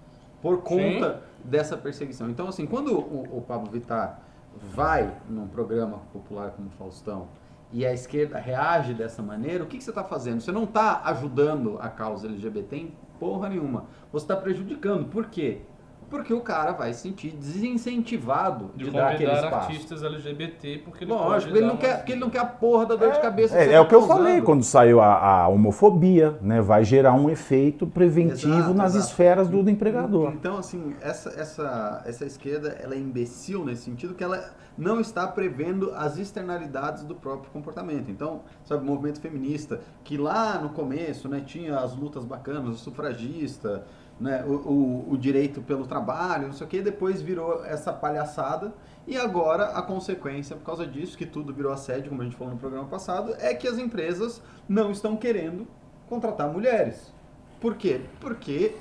Por 0.43 0.63
conta 0.63 1.23
dessa 1.45 1.77
perseguição. 1.77 2.29
Então, 2.31 2.49
assim, 2.49 2.67
quando 2.67 2.99
o, 2.99 3.39
o 3.39 3.43
Pablo 3.43 3.71
Vittar 3.71 4.21
vai 4.57 5.17
num 5.29 5.47
programa 5.47 5.99
popular 6.13 6.51
como 6.51 6.71
Faustão 6.71 7.29
e 7.73 7.85
a 7.85 7.93
esquerda 7.93 8.39
reage 8.39 8.95
dessa 8.95 9.23
maneira, 9.23 9.63
o 9.63 9.67
que, 9.67 9.79
que 9.79 9.85
você 9.85 9.91
está 9.91 10.03
fazendo? 10.03 10.41
Você 10.41 10.51
não 10.51 10.65
está 10.65 11.03
ajudando 11.05 11.79
a 11.81 11.89
causa 11.89 12.27
LGBT 12.27 12.77
em 12.77 12.95
porra 13.21 13.49
nenhuma. 13.49 13.87
Você 14.11 14.25
está 14.25 14.37
prejudicando. 14.37 15.09
Por 15.09 15.27
quê? 15.27 15.63
Porque 16.09 16.33
o 16.33 16.41
cara 16.41 16.73
vai 16.73 16.93
se 16.95 17.03
sentir 17.03 17.33
desincentivado 17.33 18.71
de, 18.75 18.85
De 18.85 18.91
dar 18.91 19.13
aquele 19.13 19.33
espaço. 19.33 19.55
artistas 19.55 20.03
LGBT 20.03 20.79
porque 20.85 21.05
ele 21.05 21.13
Lógico, 21.13 21.57
ele 21.57 21.67
não, 21.67 21.77
quer, 21.77 21.99
porque 21.99 22.13
ele 22.13 22.21
não 22.21 22.31
quer 22.31 22.39
a 22.39 22.47
porra 22.47 22.87
da 22.87 22.97
dor 22.97 23.13
de 23.13 23.21
cabeça 23.21 23.57
É, 23.59 23.69
é 23.69 23.73
tá 23.73 23.83
o 23.83 23.89
que 23.89 23.95
eu 23.95 24.07
falei 24.07 24.41
quando 24.41 24.63
saiu 24.63 25.01
a, 25.01 25.43
a 25.43 25.49
homofobia, 25.49 26.39
né? 26.41 26.61
Vai 26.63 26.85
gerar 26.85 27.13
um 27.13 27.29
efeito 27.29 27.87
preventivo 27.87 28.55
Exato, 28.55 28.75
nas 28.75 28.95
exato. 28.95 29.11
esferas 29.11 29.49
do, 29.49 29.63
do 29.63 29.71
empregador. 29.71 30.33
Então, 30.33 30.59
assim, 30.59 30.95
essa, 31.01 31.31
essa, 31.31 32.03
essa 32.07 32.25
esquerda, 32.25 32.69
ela 32.83 32.95
é 32.95 32.99
imbecil 32.99 33.65
nesse 33.65 33.83
sentido 33.83 34.15
que 34.15 34.25
ela 34.25 34.53
não 34.79 35.01
está 35.01 35.27
prevendo 35.27 35.93
as 35.95 36.17
externalidades 36.19 37.03
do 37.05 37.15
próprio 37.15 37.51
comportamento. 37.51 38.11
Então, 38.11 38.43
sabe, 38.65 38.83
o 38.83 38.87
movimento 38.87 39.21
feminista, 39.21 39.81
que 40.05 40.17
lá 40.17 40.59
no 40.59 40.71
começo, 40.71 41.29
né, 41.29 41.43
tinha 41.45 41.79
as 41.79 41.97
lutas 41.97 42.25
bacanas, 42.25 42.75
o 42.75 42.79
sufragista, 42.79 43.85
né, 44.21 44.45
o, 44.45 44.53
o, 44.53 45.13
o 45.13 45.19
direito 45.19 45.61
pelo 45.63 45.87
trabalho, 45.87 46.49
não 46.49 46.53
sei 46.53 46.67
o 46.67 46.71
que, 46.71 46.83
depois 46.83 47.23
virou 47.23 47.65
essa 47.65 47.93
palhaçada 47.93 48.73
e 49.07 49.17
agora 49.17 49.67
a 49.69 49.83
consequência, 49.83 50.57
por 50.57 50.65
causa 50.65 50.87
disso, 50.87 51.17
que 51.17 51.25
tudo 51.25 51.53
virou 51.53 51.73
assédio, 51.73 52.11
como 52.11 52.21
a 52.21 52.25
gente 52.25 52.37
falou 52.37 52.53
no 52.53 52.61
programa 52.61 52.87
passado, 52.89 53.35
é 53.39 53.55
que 53.55 53.67
as 53.67 53.79
empresas 53.79 54.43
não 54.69 54.91
estão 54.91 55.17
querendo 55.17 55.67
contratar 56.09 56.53
mulheres. 56.53 57.13
Por 57.61 57.77
quê? 57.77 58.03
Porque 58.21 58.77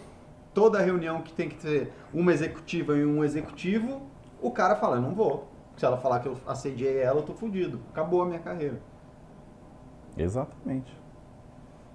toda 0.54 0.80
reunião 0.80 1.22
que 1.22 1.32
tem 1.34 1.48
que 1.48 1.56
ter 1.56 1.94
uma 2.14 2.34
executiva 2.34 2.98
e 2.98 3.06
um 3.06 3.24
executivo, 3.24 4.02
o 4.42 4.52
cara 4.52 4.76
fala, 4.76 4.98
eu 4.98 5.02
não 5.02 5.14
vou. 5.14 5.48
Se 5.78 5.86
ela 5.86 5.98
falar 5.98 6.20
que 6.20 6.28
eu 6.28 6.38
assediei 6.48 6.98
ela, 6.98 7.20
eu 7.20 7.24
tô 7.24 7.34
fudido. 7.34 7.80
Acabou 7.92 8.22
a 8.22 8.26
minha 8.26 8.40
carreira. 8.40 8.82
Exatamente. 10.18 10.92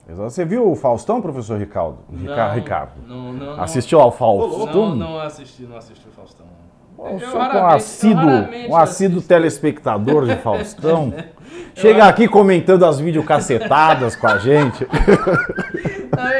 Você 0.08 0.44
viu 0.44 0.70
o 0.70 0.74
Faustão, 0.76 1.22
professor 1.22 1.58
Ricardo? 1.58 1.98
Rica- 2.12 2.48
Não, 2.48 2.54
Ricardo. 2.54 2.92
Não, 3.06 3.32
não, 3.32 3.56
não. 3.56 3.62
Assistiu 3.62 3.98
ao 4.00 4.06
Não, 4.06 4.12
Faustão? 4.12 4.96
não 4.96 5.18
assisti, 5.20 5.62
não 5.62 5.76
assisti 5.76 6.06
o 6.08 6.12
Faustão. 6.12 6.46
Eu 6.98 7.18
Eu 7.18 7.20
sou 7.30 7.40
um 7.40 7.44
eu 7.44 7.66
assíduo, 7.66 8.30
um 8.68 8.76
assíduo 8.76 9.22
telespectador 9.22 10.26
de 10.26 10.36
Faustão. 10.36 11.12
Chega 11.74 12.04
aqui 12.06 12.28
comentando 12.28 12.84
as 12.84 12.98
videocacetadas 13.00 14.14
com 14.16 14.26
a 14.26 14.38
gente. 14.38 14.86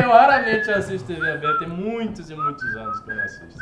Eu 0.02 0.10
raramente 0.10 0.70
assisto 0.70 1.06
TV 1.06 1.30
aberta, 1.30 1.58
tem 1.60 1.68
muitos 1.68 2.28
e 2.30 2.34
muitos 2.34 2.76
anos 2.76 3.00
que 3.00 3.10
eu 3.10 3.16
não 3.16 3.22
assisto. 3.24 3.58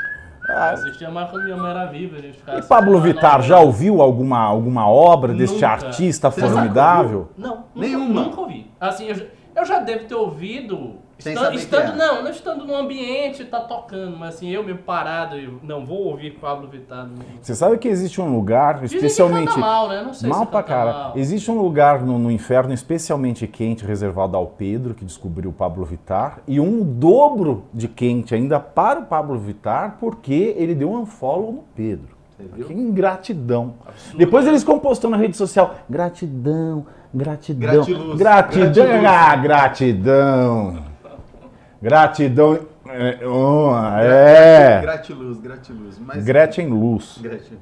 Eu 0.49 0.55
Ah, 0.57 0.71
assistia 0.73 1.09
mais 1.09 1.31
quando 1.31 1.45
minha 1.45 1.57
mãe 1.57 1.71
era 1.71 1.87
viva, 1.87 2.17
a 2.17 2.21
gente 2.21 2.39
ficava 2.39 2.59
E 2.59 2.63
Pablo 2.63 3.01
Vittar, 3.01 3.41
já 3.43 3.61
ouviu 3.61 4.03
alguma, 4.03 4.41
alguma 4.41 4.89
obra 4.89 5.33
deste 5.33 5.55
Nunca. 5.55 5.69
artista 5.69 6.31
formidável? 6.33 7.29
Não, 7.39 7.51
nunca, 7.59 7.67
Nenhuma. 7.77 8.23
nunca 8.25 8.41
ouvi. 8.41 8.69
Assim, 8.81 9.07
eu 9.07 9.15
eu 9.61 9.67
já 9.67 9.79
devo 9.81 10.05
ter 10.07 10.15
ouvido. 10.15 10.97
Sem 11.19 11.35
Estando, 11.35 11.45
saber 11.45 11.57
estando 11.59 11.81
que 11.83 12.01
era. 12.01 12.13
não, 12.15 12.23
não 12.25 12.31
estando 12.31 12.65
no 12.67 12.75
ambiente, 12.75 13.45
tá 13.45 13.61
tocando, 13.61 14.17
mas 14.17 14.37
assim, 14.37 14.49
eu 14.49 14.65
mesmo 14.65 14.79
parado, 14.85 15.37
eu 15.37 15.61
não 15.63 15.85
vou 15.85 16.05
ouvir 16.07 16.39
Pablo 16.41 16.67
Vittar. 16.67 17.07
Não. 17.07 17.17
Você 17.43 17.55
sabe 17.55 17.77
que 17.77 17.89
existe 17.89 18.19
um 18.23 18.35
lugar, 18.35 18.81
Dizem 18.81 18.97
especialmente. 18.97 19.49
que 19.49 19.55
canta 19.55 19.61
mal, 19.61 19.89
né? 19.91 20.03
Não 20.03 20.15
sei 20.15 20.31
Mal 20.31 20.45
se 20.47 20.51
pra 20.51 20.63
cara. 20.63 20.93
mal. 20.93 21.13
Existe 21.19 21.51
um 21.51 21.61
lugar 21.61 22.01
no, 22.03 22.19
no 22.19 22.31
inferno 22.31 22.73
especialmente 22.73 23.47
quente, 23.47 23.85
reservado 23.85 24.35
ao 24.35 24.47
Pedro, 24.47 24.95
que 24.95 25.05
descobriu 25.05 25.51
o 25.51 25.53
Pablo 25.53 25.85
Vittar, 25.85 26.39
e 26.49 26.59
um 26.59 26.83
dobro 26.83 27.65
de 27.75 27.87
quente 27.87 28.35
ainda 28.35 28.59
para 28.59 29.01
o 29.01 29.05
Pablo 29.05 29.39
Vittar, 29.39 29.99
porque 30.01 30.55
ele 30.57 30.75
deu 30.75 30.91
um 30.91 31.01
unfollow 31.03 31.53
no 31.53 31.65
Pedro. 31.77 32.17
Que 32.67 32.73
ingratidão. 32.73 33.75
Absurdo, 33.87 34.19
Depois 34.19 34.45
né? 34.45 34.51
eles 34.51 34.63
ficam 34.63 34.79
postando 34.79 35.17
na 35.17 35.23
rede 35.23 35.37
social. 35.37 35.77
Gratidão, 35.89 36.87
gratidão. 37.13 37.71
Gratiluz. 37.71 38.19
Gratidão. 38.19 38.73
Gratiluz. 38.73 39.05
Ah, 39.07 39.37
gratidão. 39.37 40.85
Gratidão. 41.83 42.59
É. 42.87 43.27
oh, 43.27 43.73
é. 44.01 44.81
Gratiluz, 44.83 45.41
gratiluz. 45.41 45.99
Mas... 45.99 46.25
Gretchen 46.25 46.67
Luz. 46.69 47.19
Gratiluz. 47.23 47.61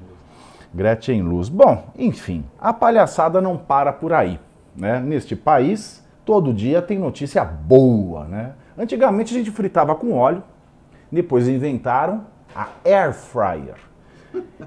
Gretchen 0.73 1.21
Luz. 1.21 1.49
Bom, 1.49 1.91
enfim, 1.97 2.45
a 2.59 2.73
palhaçada 2.73 3.41
não 3.41 3.57
para 3.57 3.93
por 3.93 4.13
aí. 4.13 4.39
Né? 4.75 4.99
Neste 4.99 5.35
país, 5.35 6.03
todo 6.25 6.53
dia 6.53 6.81
tem 6.81 6.97
notícia 6.97 7.43
boa. 7.43 8.25
Né? 8.25 8.53
Antigamente 8.77 9.33
a 9.33 9.37
gente 9.37 9.51
fritava 9.51 9.95
com 9.95 10.13
óleo, 10.13 10.43
depois 11.11 11.47
inventaram 11.47 12.25
a 12.55 12.67
air 12.83 13.13
fryer. 13.13 13.75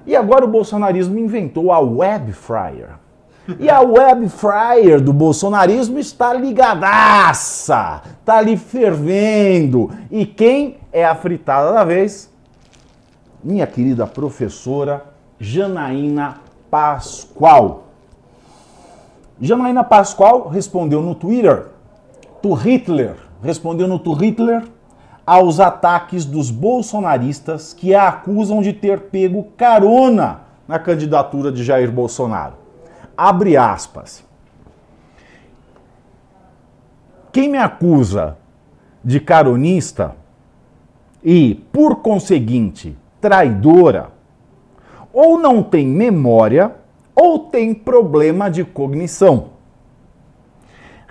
E 0.05 0.15
agora 0.15 0.45
o 0.45 0.47
bolsonarismo 0.47 1.17
inventou 1.17 1.71
a 1.71 1.79
web 1.79 2.33
fryer. 2.33 2.89
E 3.59 3.69
a 3.69 3.81
web 3.81 4.29
fryer 4.29 5.01
do 5.01 5.11
bolsonarismo 5.11 5.99
está 5.99 6.33
ligadaça, 6.33 8.01
está 8.19 8.37
ali 8.37 8.55
fervendo. 8.55 9.91
E 10.09 10.25
quem 10.25 10.77
é 10.91 11.03
a 11.03 11.13
fritada 11.13 11.73
da 11.73 11.83
vez? 11.83 12.33
minha 13.43 13.67
querida 13.67 14.07
professora 14.07 15.05
Janaína 15.39 16.37
Pascoal. 16.71 17.83
Janaína 19.41 19.83
Pascoal 19.83 20.47
respondeu 20.47 21.01
no 21.01 21.13
Twitter, 21.13 21.67
to 22.41 22.53
Hitler, 22.53 23.15
respondeu 23.41 23.87
no 23.87 23.99
to 23.99 24.13
Hitler 24.13 24.63
aos 25.25 25.59
ataques 25.59 26.25
dos 26.25 26.51
bolsonaristas 26.51 27.73
que 27.73 27.95
a 27.95 28.07
acusam 28.07 28.61
de 28.61 28.73
ter 28.73 28.99
pego 29.01 29.47
carona 29.57 30.41
na 30.67 30.79
candidatura 30.79 31.51
de 31.51 31.63
Jair 31.63 31.91
Bolsonaro. 31.91 32.55
Abre 33.15 33.55
aspas. 33.55 34.23
Quem 37.31 37.49
me 37.49 37.57
acusa 37.57 38.37
de 39.03 39.19
caronista 39.19 40.15
e, 41.23 41.55
por 41.71 41.97
conseguinte, 41.97 42.97
traidora, 43.19 44.09
ou 45.11 45.39
não 45.39 45.63
tem 45.63 45.87
memória 45.87 46.75
ou 47.15 47.39
tem 47.39 47.73
problema 47.73 48.49
de 48.49 48.63
cognição. 48.63 49.49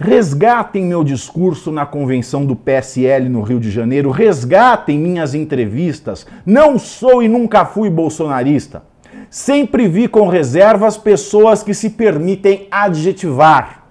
Resgatem 0.03 0.85
meu 0.85 1.05
discurso 1.05 1.71
na 1.71 1.87
convenção 1.87 2.45
do 2.45 2.57
PSL 2.57 3.29
no 3.29 3.41
Rio 3.41 3.61
de 3.61 3.71
Janeiro, 3.71 4.11
resgatem 4.11 4.99
minhas 4.99 5.33
entrevistas. 5.33 6.27
Não 6.45 6.77
sou 6.77 7.23
e 7.23 7.29
nunca 7.29 7.65
fui 7.65 7.89
bolsonarista. 7.89 8.83
Sempre 9.31 9.87
vi 9.87 10.09
com 10.09 10.27
reservas 10.27 10.97
pessoas 10.97 11.63
que 11.63 11.73
se 11.73 11.91
permitem 11.91 12.67
adjetivar. 12.69 13.85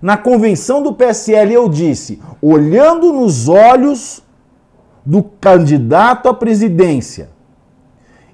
Na 0.00 0.16
convenção 0.16 0.80
do 0.80 0.92
PSL 0.92 1.54
eu 1.54 1.68
disse, 1.68 2.22
olhando 2.40 3.12
nos 3.12 3.48
olhos 3.48 4.22
do 5.04 5.24
candidato 5.24 6.28
à 6.28 6.34
presidência. 6.34 7.30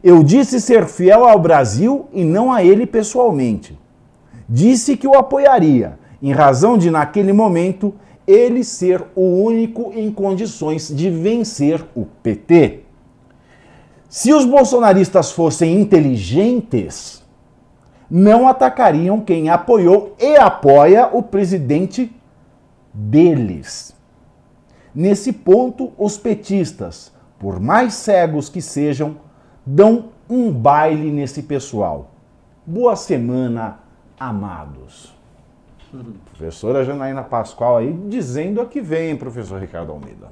Eu 0.04 0.22
disse 0.22 0.60
ser 0.60 0.84
fiel 0.84 1.26
ao 1.26 1.38
Brasil 1.38 2.06
e 2.12 2.22
não 2.22 2.52
a 2.52 2.62
ele 2.62 2.84
pessoalmente. 2.86 3.78
Disse 4.46 4.94
que 4.94 5.08
o 5.08 5.16
apoiaria, 5.16 5.98
em 6.22 6.32
razão 6.32 6.78
de, 6.78 6.90
naquele 6.90 7.32
momento, 7.32 7.94
ele 8.26 8.64
ser 8.64 9.04
o 9.14 9.42
único 9.42 9.92
em 9.94 10.10
condições 10.10 10.88
de 10.88 11.10
vencer 11.10 11.84
o 11.94 12.04
PT. 12.04 12.80
Se 14.08 14.32
os 14.32 14.44
bolsonaristas 14.44 15.32
fossem 15.32 15.80
inteligentes, 15.80 17.22
não 18.10 18.48
atacariam 18.48 19.20
quem 19.20 19.48
apoiou 19.48 20.14
e 20.18 20.36
apoia 20.36 21.08
o 21.12 21.22
presidente 21.22 22.12
deles. 22.92 23.94
Nesse 24.94 25.32
ponto, 25.32 25.92
os 25.98 26.16
petistas, 26.16 27.12
por 27.38 27.60
mais 27.60 27.94
cegos 27.94 28.48
que 28.48 28.62
sejam, 28.62 29.16
dão 29.64 30.06
um 30.28 30.50
baile 30.50 31.10
nesse 31.10 31.42
pessoal. 31.42 32.10
Boa 32.64 32.96
semana, 32.96 33.80
amados. 34.18 35.15
Professora 36.04 36.84
Janaína 36.84 37.22
Pascoal 37.22 37.78
aí 37.78 37.92
dizendo 37.92 38.60
a 38.60 38.66
que 38.66 38.80
vem, 38.80 39.16
professor 39.16 39.60
Ricardo 39.60 39.92
Almeida. 39.92 40.30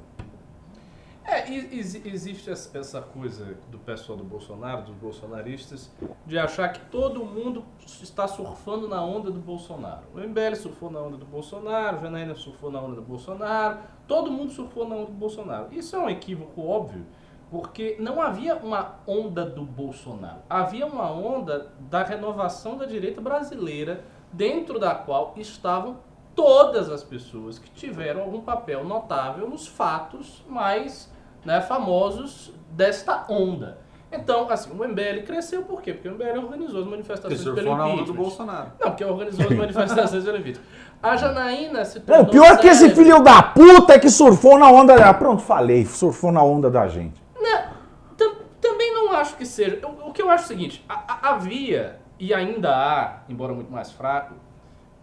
É, 1.27 1.51
exi- 1.51 2.03
existe 2.05 2.51
essa 2.51 3.01
coisa 3.01 3.57
do 3.71 3.79
pessoal 3.79 4.15
do 4.15 4.23
Bolsonaro, 4.23 4.83
dos 4.83 4.93
bolsonaristas, 4.95 5.89
de 6.25 6.37
achar 6.37 6.71
que 6.71 6.79
todo 6.91 7.25
mundo 7.25 7.63
está 7.83 8.27
surfando 8.27 8.87
na 8.87 9.03
onda 9.03 9.31
do 9.31 9.39
Bolsonaro. 9.39 10.03
O 10.13 10.19
MBL 10.19 10.55
surfou 10.55 10.91
na 10.91 10.99
onda 10.99 11.17
do 11.17 11.25
Bolsonaro, 11.25 11.99
Janaína 11.99 12.35
surfou 12.35 12.71
na 12.71 12.79
onda 12.79 12.95
do 12.97 13.01
Bolsonaro, 13.01 13.79
todo 14.07 14.31
mundo 14.31 14.51
surfou 14.51 14.87
na 14.87 14.95
onda 14.95 15.05
do 15.07 15.13
Bolsonaro. 15.13 15.67
Isso 15.71 15.95
é 15.95 15.99
um 15.99 16.09
equívoco 16.09 16.61
óbvio, 16.61 17.03
porque 17.49 17.95
não 17.99 18.21
havia 18.21 18.55
uma 18.57 18.99
onda 19.07 19.43
do 19.45 19.63
Bolsonaro, 19.65 20.41
havia 20.47 20.85
uma 20.85 21.11
onda 21.11 21.71
da 21.89 22.03
renovação 22.03 22.77
da 22.77 22.85
direita 22.85 23.19
brasileira, 23.19 24.03
dentro 24.35 24.77
da 24.79 24.93
qual 24.93 25.33
estavam 25.37 25.97
todas 26.35 26.89
as 26.89 27.03
pessoas 27.03 27.57
que 27.57 27.69
tiveram 27.71 28.21
algum 28.21 28.41
papel 28.41 28.83
notável 28.83 29.49
nos 29.49 29.67
fatos 29.67 30.43
mais 30.49 31.09
né, 31.45 31.61
famosos 31.61 32.51
desta 32.71 33.25
onda. 33.29 33.77
Então, 34.11 34.49
assim, 34.49 34.69
o 34.71 34.75
MBL 34.87 35.23
cresceu 35.25 35.63
por 35.63 35.81
quê? 35.81 35.93
Porque 35.93 36.07
o 36.07 36.11
MBL 36.13 36.37
organizou 36.39 36.81
as 36.81 36.87
manifestações 36.87 37.43
pelo 37.43 37.75
na 37.75 37.85
onda 37.85 37.95
do 37.95 38.01
impeachment. 38.01 38.15
Bolsonaro. 38.15 38.71
Não, 38.79 38.89
porque 38.91 39.03
organizou 39.03 39.45
as 39.45 39.51
manifestações 39.57 40.23
pelo 40.23 40.37
impeachment. 40.37 40.63
A 41.01 41.15
Janaína 41.17 41.85
se 41.85 41.99
Não, 41.99 42.05
tornou 42.05 42.23
o 42.25 42.29
pior 42.29 42.53
é 42.53 42.57
que 42.57 42.67
esse 42.67 42.89
filho 42.95 43.21
da 43.21 43.41
puta 43.43 43.93
é 43.93 43.99
que 43.99 44.09
surfou 44.09 44.57
na 44.57 44.69
onda 44.71 44.95
da. 44.95 45.13
Pronto, 45.13 45.41
falei, 45.41 45.85
surfou 45.85 46.31
na 46.31 46.43
onda 46.43 46.69
da 46.69 46.87
gente. 46.87 47.21
Não, 47.39 47.61
tam- 48.17 48.35
também 48.61 48.93
não 48.93 49.11
acho 49.13 49.35
que 49.35 49.45
seja. 49.45 49.79
O, 49.85 50.09
o 50.09 50.13
que 50.13 50.21
eu 50.21 50.29
acho 50.29 50.43
é 50.43 50.45
o 50.45 50.47
seguinte: 50.47 50.85
a- 50.87 51.03
a- 51.07 51.29
havia, 51.31 51.99
e 52.19 52.33
ainda 52.33 52.75
há, 52.75 53.19
embora 53.29 53.53
muito 53.53 53.71
mais 53.71 53.91
fraco, 53.91 54.35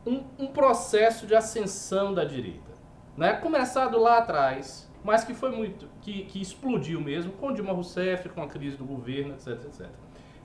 um, 0.07 0.25
um 0.39 0.47
processo 0.49 1.27
de 1.27 1.35
ascensão 1.35 2.13
da 2.13 2.25
direita. 2.25 2.73
Né? 3.17 3.35
Começado 3.35 3.99
lá 3.99 4.19
atrás, 4.19 4.91
mas 5.05 5.23
que 5.25 5.35
foi 5.35 5.51
muito. 5.51 5.89
que, 6.01 6.25
que 6.25 6.41
explodiu 6.41 7.01
mesmo 7.01 7.33
com 7.33 7.53
Dilma 7.53 7.73
Rousseff, 7.73 8.29
com 8.31 8.43
a 8.43 8.49
crise 8.49 8.77
do 8.77 8.85
governo, 8.85 9.35
etc, 9.35 9.49
etc. 9.67 9.87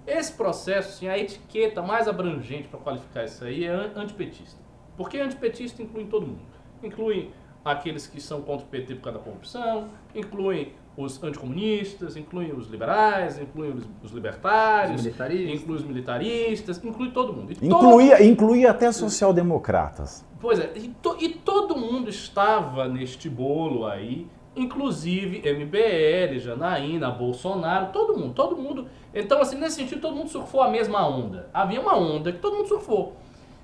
Esse 0.06 0.34
processo, 0.34 0.90
assim, 0.90 1.08
a 1.08 1.18
etiqueta 1.18 1.82
mais 1.82 2.08
abrangente 2.08 2.68
para 2.68 2.80
qualificar 2.80 3.26
isso 3.26 3.44
aí 3.44 3.66
é 3.66 3.70
an- 3.70 3.92
antipetista. 3.96 4.60
Porque 4.96 5.20
antipetista 5.20 5.82
inclui 5.82 6.06
todo 6.06 6.26
mundo. 6.28 6.42
Inclui 6.82 7.32
aqueles 7.64 8.08
que 8.08 8.22
são 8.22 8.42
contra 8.42 8.66
o 8.66 8.70
PT 8.70 8.96
por 8.96 9.02
causa 9.04 9.20
da 9.20 9.24
corrupção, 9.26 9.90
incluem 10.16 10.74
os 10.98 11.22
anticomunistas, 11.24 12.18
incluem 12.18 12.52
os 12.54 12.68
liberais, 12.68 13.40
incluem 13.40 13.72
os, 13.72 13.84
os 14.04 14.12
libertários, 14.12 15.02
Os 15.02 15.06
inclui 15.62 15.78
os 15.78 15.84
militaristas, 15.86 16.84
inclui 16.84 17.12
todo 17.12 17.32
mundo. 17.32 17.52
E 17.52 17.56
todo- 17.56 17.66
Incluía, 17.86 18.24
incluía 18.24 18.72
até 18.72 18.92
social-democratas. 18.92 20.26
Pois 20.42 20.60
é, 20.60 20.72
e, 20.76 20.88
to- 20.90 21.16
e 21.20 21.30
todo 21.30 21.78
mundo 21.78 22.10
estava 22.10 22.88
neste 22.88 23.30
bolo 23.30 23.86
aí, 23.86 24.26
inclusive 24.56 25.42
MBL, 25.48 26.40
Janaína, 26.40 27.12
Bolsonaro, 27.12 27.92
todo 27.94 28.18
mundo, 28.18 28.34
todo 28.34 28.56
mundo. 28.58 28.88
Então, 29.14 29.40
assim, 29.40 29.58
nesse 29.58 29.76
sentido, 29.78 30.02
todo 30.02 30.16
mundo 30.16 30.30
surfou 30.30 30.62
a 30.62 30.70
mesma 30.70 31.08
onda. 31.08 31.48
Havia 31.54 31.80
uma 31.80 31.96
onda 31.96 32.32
que 32.32 32.40
todo 32.40 32.56
mundo 32.58 32.68
surfou, 32.68 33.16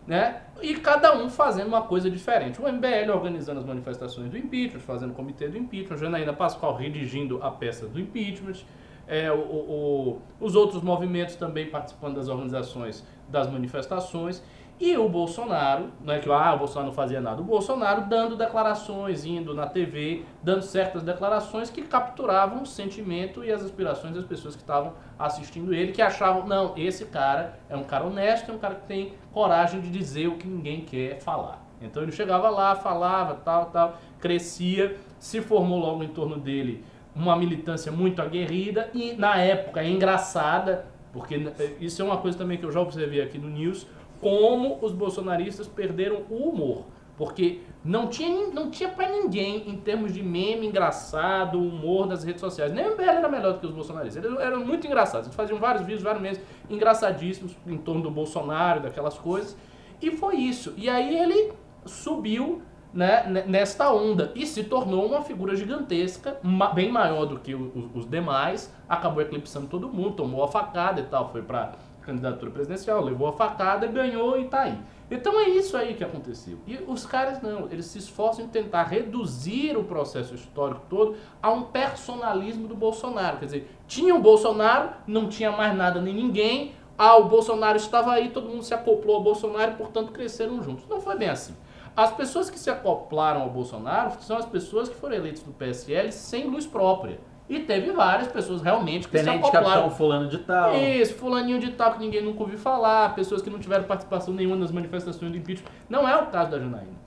né? 0.08 0.42
E 0.62 0.76
cada 0.76 1.16
um 1.18 1.30
fazendo 1.30 1.68
uma 1.68 1.82
coisa 1.84 2.10
diferente. 2.10 2.62
O 2.62 2.68
MBL 2.68 3.12
organizando 3.14 3.60
as 3.60 3.66
manifestações 3.66 4.30
do 4.30 4.38
impeachment, 4.38 4.80
fazendo 4.82 5.12
o 5.12 5.14
comitê 5.14 5.48
do 5.48 5.58
impeachment, 5.58 5.98
Janaína 5.98 6.34
Pascoal 6.34 6.76
redigindo 6.76 7.42
a 7.42 7.50
peça 7.52 7.88
do 7.88 8.00
impeachment, 8.00 8.64
é, 9.08 9.32
o- 9.32 9.36
o- 9.38 10.22
os 10.40 10.56
outros 10.56 10.82
movimentos 10.82 11.36
também 11.36 11.68
participando 11.70 12.16
das 12.16 12.28
organizações 12.30 13.06
das 13.30 13.50
manifestações. 13.50 14.44
E 14.86 14.98
o 14.98 15.08
Bolsonaro, 15.08 15.94
não 16.04 16.14
é 16.14 16.20
que 16.20 16.30
ah, 16.30 16.54
o 16.54 16.58
Bolsonaro 16.58 16.88
não 16.88 16.94
fazia 16.94 17.22
nada, 17.22 17.40
o 17.40 17.46
Bolsonaro 17.46 18.02
dando 18.02 18.36
declarações, 18.36 19.24
indo 19.24 19.54
na 19.54 19.66
TV, 19.66 20.26
dando 20.44 20.62
certas 20.62 21.02
declarações 21.04 21.70
que 21.70 21.84
capturavam 21.84 22.64
o 22.64 22.66
sentimento 22.66 23.46
e 23.46 23.50
as 23.50 23.64
aspirações 23.64 24.14
das 24.14 24.26
pessoas 24.26 24.58
que 24.58 24.62
estavam 24.62 24.92
assistindo 25.18 25.74
ele, 25.74 25.94
que 25.94 26.02
achavam, 26.02 26.46
não, 26.46 26.74
esse 26.76 27.06
cara 27.06 27.58
é 27.70 27.78
um 27.78 27.86
cara 27.86 28.04
honesto, 28.04 28.52
é 28.52 28.54
um 28.54 28.58
cara 28.58 28.76
que 28.76 28.86
tem 28.86 29.14
coragem 29.32 29.80
de 29.80 29.90
dizer 29.90 30.28
o 30.28 30.36
que 30.36 30.46
ninguém 30.46 30.82
quer 30.82 31.18
falar. 31.22 31.66
Então 31.82 32.04
ele 32.04 32.12
chegava 32.12 32.50
lá, 32.50 32.76
falava, 32.76 33.36
tal, 33.36 33.68
tal, 33.68 33.98
crescia, 34.20 34.98
se 35.18 35.40
formou 35.40 35.80
logo 35.80 36.04
em 36.04 36.10
torno 36.10 36.38
dele 36.38 36.84
uma 37.16 37.38
militância 37.38 37.90
muito 37.90 38.22
aguerrida 38.22 38.90
e 38.94 39.14
na 39.14 39.38
época 39.38 39.80
é 39.80 39.90
engraçada, 39.90 40.88
porque 41.14 41.40
isso 41.80 42.02
é 42.02 42.06
uma 42.06 42.18
coisa 42.18 42.38
também 42.38 42.58
que 42.58 42.66
eu 42.66 42.72
já 42.72 42.82
observei 42.82 43.22
aqui 43.22 43.38
no 43.38 43.48
News, 43.48 43.88
como 44.24 44.80
os 44.82 44.94
bolsonaristas 44.94 45.68
perderam 45.68 46.24
o 46.30 46.50
humor. 46.50 46.86
Porque 47.16 47.62
não 47.86 48.08
tinha, 48.08 48.48
não 48.48 48.72
tinha 48.72 48.90
pra 48.90 49.08
ninguém 49.08 49.70
em 49.70 49.78
termos 49.78 50.14
de 50.14 50.24
meme 50.24 50.66
engraçado, 50.66 51.60
humor 51.60 52.08
das 52.08 52.24
redes 52.24 52.40
sociais. 52.40 52.72
Nem 52.72 52.88
o 52.88 52.94
MBL 52.94 53.04
era 53.04 53.30
melhor 53.30 53.54
do 53.54 53.60
que 53.60 53.68
os 53.68 53.72
bolsonaristas. 53.72 54.24
Eles 54.24 54.40
eram 54.40 54.66
muito 54.66 54.88
engraçados. 54.88 55.28
Eles 55.28 55.36
faziam 55.36 55.60
vários 55.60 55.84
vídeos, 55.84 56.02
vários 56.02 56.22
meses 56.22 56.42
engraçadíssimos 56.70 57.56
em 57.68 57.78
torno 57.78 58.02
do 58.02 58.10
Bolsonaro, 58.10 58.80
daquelas 58.80 59.16
coisas. 59.16 59.56
E 60.02 60.10
foi 60.12 60.38
isso. 60.38 60.74
E 60.76 60.90
aí 60.90 61.16
ele 61.16 61.54
subiu 61.86 62.64
né, 62.92 63.46
nesta 63.48 63.92
onda 63.94 64.32
e 64.34 64.46
se 64.48 64.64
tornou 64.64 65.06
uma 65.06 65.22
figura 65.22 65.56
gigantesca, 65.56 66.40
bem 66.74 66.92
maior 66.92 67.26
do 67.26 67.40
que 67.40 67.54
os 67.54 68.10
demais. 68.10 68.74
Acabou 68.90 69.22
eclipsando 69.22 69.68
todo 69.68 69.88
mundo, 69.88 70.16
tomou 70.16 70.44
a 70.44 70.48
facada 70.48 71.00
e 71.00 71.04
tal. 71.04 71.32
Foi 71.32 71.44
pra 71.44 71.74
candidatura 72.04 72.52
presidencial, 72.52 73.04
levou 73.04 73.28
a 73.28 73.34
facada, 73.34 73.88
ganhou 73.88 74.40
e 74.40 74.46
tá 74.46 74.62
aí. 74.62 74.78
Então 75.10 75.40
é 75.40 75.50
isso 75.50 75.78
aí 75.78 75.94
que 75.94 76.04
aconteceu. 76.04 76.58
E 76.66 76.80
os 76.88 77.06
caras 77.06 77.42
não, 77.42 77.68
eles 77.72 77.86
se 77.86 78.00
esforçam 78.00 78.46
em 78.46 78.48
tentar 78.48 78.84
reduzir 78.84 79.78
o 79.78 79.84
processo 79.84 80.34
histórico 80.34 80.82
todo 80.90 81.16
a 81.42 81.52
um 81.52 81.64
personalismo 81.64 82.68
do 82.68 82.76
Bolsonaro. 82.76 83.38
Quer 83.38 83.46
dizer, 83.46 83.72
tinha 83.88 84.16
o 84.16 84.20
Bolsonaro, 84.20 84.92
não 85.06 85.28
tinha 85.28 85.52
mais 85.52 85.76
nada 85.76 86.02
nem 86.02 86.14
ninguém, 86.14 86.74
ah, 86.98 87.18
o 87.18 87.26
Bolsonaro 87.26 87.78
estava 87.78 88.14
aí, 88.14 88.30
todo 88.30 88.48
mundo 88.48 88.64
se 88.64 88.74
acoplou 88.74 89.18
ao 89.18 89.24
Bolsonaro 89.24 89.72
e, 89.72 89.76
portanto, 89.76 90.12
cresceram 90.12 90.62
juntos. 90.62 90.88
Não 90.88 91.02
foi 91.02 91.18
bem 91.18 91.30
assim. 91.30 91.56
As 91.96 92.12
pessoas 92.12 92.50
que 92.50 92.60
se 92.60 92.70
acoplaram 92.70 93.42
ao 93.42 93.50
Bolsonaro 93.50 94.22
são 94.22 94.38
as 94.38 94.46
pessoas 94.46 94.90
que 94.90 94.96
foram 94.96 95.16
eleitas 95.16 95.44
do 95.44 95.52
PSL 95.52 96.12
sem 96.12 96.48
luz 96.48 96.66
própria. 96.66 97.20
E 97.54 97.60
teve 97.60 97.92
várias 97.92 98.30
pessoas 98.30 98.64
realmente 98.64 99.08
que 99.08 99.12
Tenente 99.12 99.46
se 99.46 99.50
acoplaram. 99.50 99.82
capitão 99.82 99.90
fulano 99.92 100.28
de 100.28 100.40
tal. 100.40 100.76
Isso, 100.76 101.14
fulaninho 101.14 101.60
de 101.60 101.72
tal 101.72 101.94
que 101.94 102.00
ninguém 102.00 102.24
nunca 102.24 102.42
ouviu 102.42 102.58
falar, 102.58 103.14
pessoas 103.14 103.44
que 103.44 103.50
não 103.50 103.60
tiveram 103.60 103.84
participação 103.84 104.34
nenhuma 104.34 104.56
nas 104.56 104.72
manifestações 104.72 105.32
do 105.32 105.38
impeachment. 105.38 105.70
Não 105.88 106.10
é 106.10 106.16
o 106.16 106.26
caso 106.28 106.50
da 106.50 106.58
Janaína. 106.58 107.04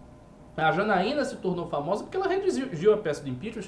A 0.56 0.70
Janaína 0.70 1.24
se 1.24 1.36
tornou 1.36 1.66
famosa 1.66 2.04
porque 2.04 2.16
ela 2.16 2.28
redigiu 2.28 2.94
a 2.94 2.96
peça 2.96 3.24
do 3.24 3.28
impeachment 3.28 3.64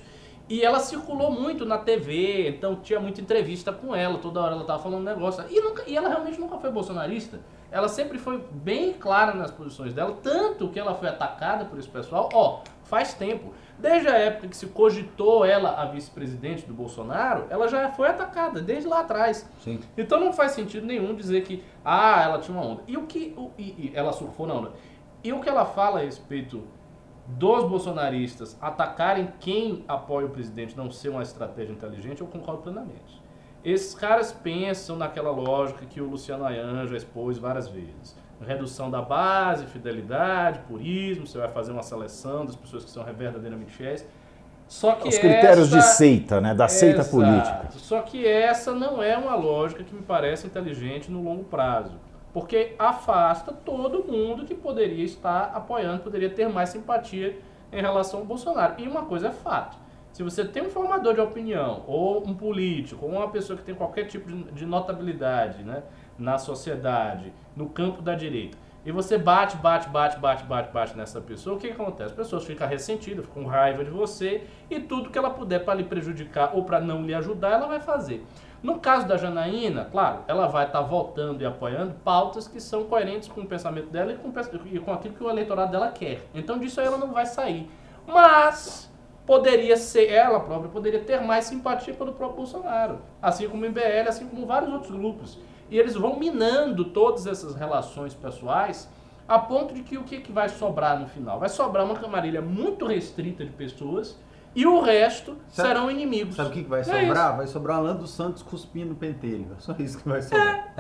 e 0.49 0.63
ela 0.63 0.79
circulou 0.79 1.31
muito 1.31 1.67
na 1.67 1.77
TV, 1.77 2.49
então 2.49 2.77
tinha 2.77 2.99
muita 2.99 3.21
entrevista 3.21 3.71
com 3.71 3.95
ela, 3.95 4.17
toda 4.19 4.41
hora 4.41 4.53
ela 4.53 4.63
estava 4.63 4.83
falando 4.83 5.05
negócio. 5.05 5.45
E, 5.51 5.61
nunca, 5.61 5.83
e 5.87 5.95
ela 5.97 6.09
realmente 6.09 6.41
nunca 6.41 6.57
foi 6.59 6.71
bolsonarista. 6.71 7.41
Ela 7.71 7.89
sempre 7.89 8.17
foi 8.19 8.43
bem 8.51 8.95
clara 8.95 9.35
nas 9.35 9.51
posições 9.51 9.93
dela, 9.93 10.17
tanto 10.23 10.69
que 10.69 10.79
ela 10.79 10.95
foi 10.95 11.09
atacada 11.09 11.67
por 11.67 11.79
esse 11.79 11.89
pessoal, 11.89 12.31
ó, 12.33 12.61
faz 12.85 13.13
tempo. 13.13 13.53
Desde 13.79 14.09
a 14.09 14.19
época 14.19 14.49
que 14.49 14.57
se 14.57 14.67
cogitou 14.67 15.45
ela 15.45 15.81
a 15.81 15.87
vice-presidente 15.87 16.67
do 16.67 16.75
Bolsonaro, 16.75 17.47
ela 17.49 17.69
já 17.69 17.93
foi 17.93 18.09
atacada, 18.09 18.61
desde 18.61 18.89
lá 18.89 19.01
atrás. 19.01 19.49
Sim. 19.61 19.79
Então 19.97 20.19
não 20.19 20.33
faz 20.33 20.53
sentido 20.53 20.85
nenhum 20.85 21.15
dizer 21.15 21.43
que, 21.45 21.63
ah, 21.85 22.23
ela 22.23 22.39
tinha 22.41 22.59
uma 22.59 22.67
onda. 22.67 22.83
E 22.89 22.97
o 22.97 23.07
que. 23.07 23.33
O, 23.37 23.53
e, 23.57 23.63
e 23.63 23.93
ela 23.95 24.13
surfou 24.13 24.47
na 24.47 24.55
onda. 24.55 24.73
E 25.23 25.33
o 25.33 25.41
que 25.41 25.49
ela 25.49 25.65
fala 25.65 26.01
a 26.01 26.03
respeito 26.03 26.65
dos 27.27 27.69
bolsonaristas 27.69 28.57
atacarem 28.61 29.33
quem 29.39 29.85
apoia 29.87 30.27
o 30.27 30.31
presidente 30.31 30.77
não 30.77 30.91
ser 30.91 31.11
uma 31.11 31.23
estratégia 31.23 31.73
inteligente, 31.73 32.21
eu 32.21 32.27
concordo 32.27 32.63
plenamente. 32.63 33.23
Esses 33.65 33.95
caras 33.95 34.33
pensam 34.33 34.97
naquela 34.97 35.31
lógica 35.31 35.85
que 35.85 36.01
o 36.01 36.09
Luciano 36.09 36.45
Ayan 36.45 36.87
já 36.87 36.97
expôs 36.97 37.39
várias 37.39 37.69
vezes 37.69 38.17
redução 38.45 38.91
da 38.91 39.03
base, 39.03 39.67
fidelidade, 39.67 40.61
purismo, 40.69 41.27
você 41.27 41.39
vai 41.39 41.49
fazer 41.49 41.73
uma 41.73 41.83
seleção 41.83 42.47
das 42.47 42.57
pessoas 42.57 42.85
que 42.85 42.91
são 42.91 43.05
verdadeiramente 43.05 43.73
fiéis. 43.73 44.07
Só 44.69 44.93
que 44.93 45.09
Os 45.09 45.19
critérios 45.19 45.73
essa, 45.73 45.77
de 45.77 45.97
seita, 45.97 46.41
né? 46.41 46.55
Da 46.55 46.69
seita 46.69 47.01
Exato. 47.01 47.11
política. 47.11 47.69
Só 47.71 48.03
que 48.03 48.27
essa 48.27 48.73
não 48.75 49.03
é 49.03 49.17
uma 49.17 49.35
lógica 49.35 49.83
que 49.83 49.95
me 49.95 50.03
parece 50.03 50.47
inteligente 50.47 51.11
no 51.11 51.23
longo 51.23 51.45
prazo. 51.45 51.95
Porque 52.35 52.75
afasta 52.79 53.51
todo 53.51 54.05
mundo 54.05 54.45
que 54.45 54.55
poderia 54.55 55.05
estar 55.05 55.53
apoiando, 55.55 56.03
poderia 56.03 56.29
ter 56.29 56.49
mais 56.49 56.69
simpatia 56.69 57.39
em 57.73 57.81
relação 57.81 58.21
ao 58.21 58.27
Bolsonaro. 58.27 58.75
E 58.79 58.87
uma 58.87 59.07
coisa 59.07 59.29
é 59.29 59.33
fato. 59.33 59.79
Se 60.13 60.23
você 60.23 60.45
tem 60.45 60.63
um 60.63 60.71
formador 60.71 61.15
de 61.15 61.21
opinião, 61.21 61.83
ou 61.87 62.27
um 62.27 62.35
político, 62.35 63.07
ou 63.07 63.13
uma 63.13 63.29
pessoa 63.29 63.57
que 63.57 63.65
tem 63.65 63.75
qualquer 63.75 64.05
tipo 64.05 64.31
de 64.31 64.67
notabilidade, 64.67 65.63
né? 65.63 65.83
Na 66.19 66.39
sociedade, 66.39 67.33
no 67.55 67.69
campo 67.69 68.03
da 68.03 68.15
direita, 68.15 68.57
e 68.89 68.93
você 68.93 69.19
bate, 69.19 69.57
bate, 69.57 69.89
bate, 69.89 70.19
bate, 70.19 70.45
bate, 70.45 70.73
bate 70.73 70.97
nessa 70.97 71.21
pessoa, 71.21 71.57
o 71.57 71.59
que, 71.59 71.69
acontece? 71.69 72.11
As 72.11 72.17
pessoas 72.17 72.45
ficam 72.45 72.67
ressentidas, 72.67 73.27
ficam 73.27 73.43
com 73.43 73.49
raiva 73.49 73.85
de 73.85 73.91
você 73.91 74.47
e 74.71 74.81
tudo 74.81 75.11
que 75.11 75.19
ela 75.19 75.29
puder 75.29 75.65
para 75.65 75.75
lhe 75.75 75.85
prejudicar 75.85 76.53
ou 76.55 76.65
para 76.65 76.81
não 76.81 77.03
lhe 77.03 77.13
ajudar, 77.13 77.53
ela 77.53 77.67
vai 77.67 77.81
fazer. 77.81 78.25
No 78.63 78.79
caso 78.79 79.07
da 79.07 79.17
Janaína, 79.17 79.85
claro, 79.85 80.21
ela 80.27 80.47
vai 80.47 80.65
estar 80.65 80.81
tá 80.81 80.85
votando 80.85 81.43
e 81.43 81.47
apoiando 81.47 81.95
pautas 82.03 82.49
que 82.49 82.61
são 82.61 82.85
coerentes 82.85 83.29
com 83.29 83.43
o 83.43 83.47
pensamento 83.47 83.91
dela 83.91 84.13
e 84.13 84.17
com, 84.17 84.33
e 84.67 84.79
com 84.79 84.93
aquilo 84.93 85.15
que 85.15 85.23
o 85.23 85.29
eleitorado 85.29 85.71
dela 85.71 85.91
quer. 85.91 86.23
Então 86.35 86.59
disso 86.59 86.81
ela 86.81 86.97
não 86.97 87.13
vai 87.13 87.27
sair. 87.27 87.71
Mas 88.07 88.91
poderia 89.27 89.77
ser, 89.77 90.11
ela 90.11 90.41
própria 90.41 90.71
poderia 90.71 91.01
ter 91.01 91.21
mais 91.21 91.45
simpatia 91.45 91.93
pelo 91.93 92.15
próprio 92.15 92.39
Bolsonaro. 92.39 93.01
Assim 93.21 93.49
como 93.49 93.65
o 93.65 93.69
MBL, 93.69 94.09
assim 94.09 94.27
como 94.27 94.47
vários 94.47 94.73
outros 94.73 94.91
grupos. 94.93 95.39
E 95.71 95.79
eles 95.79 95.95
vão 95.95 96.19
minando 96.19 96.85
todas 96.87 97.27
essas 97.27 97.55
relações 97.55 98.15
pessoais 98.15 98.89
a 99.27 99.39
ponto 99.39 99.75
de 99.75 99.83
que 99.83 99.99
o 99.99 100.05
que, 100.05 100.21
que 100.21 100.33
vai 100.33 100.49
sobrar 100.49 100.99
no 100.99 101.07
final? 101.07 101.39
Vai 101.39 101.49
sobrar 101.51 101.85
uma 101.85 101.95
camarilha 101.97 102.41
muito 102.41 102.87
restrita 102.87 103.45
de 103.45 103.51
pessoas 103.51 104.19
e 104.55 104.67
o 104.67 104.81
resto 104.81 105.37
Sabe- 105.51 105.69
serão 105.69 105.91
inimigos. 105.91 106.35
Sabe 106.37 106.49
o 106.49 106.53
que, 106.53 106.63
que 106.63 106.69
vai 106.71 106.81
É 106.81 106.85
sobrar? 106.85 107.37
vai 107.37 107.47
sobrar 107.47 107.77
Alan 107.79 107.97
dos 107.97 108.11
Santos 108.11 108.43
cuspindo 108.43 108.95
pentelho. 108.95 109.49
É 109.59 109.61
só 109.61 109.75
isso 109.79 109.99
que 110.03 110.09
vai 110.09 110.23
sobrar. 110.23 110.73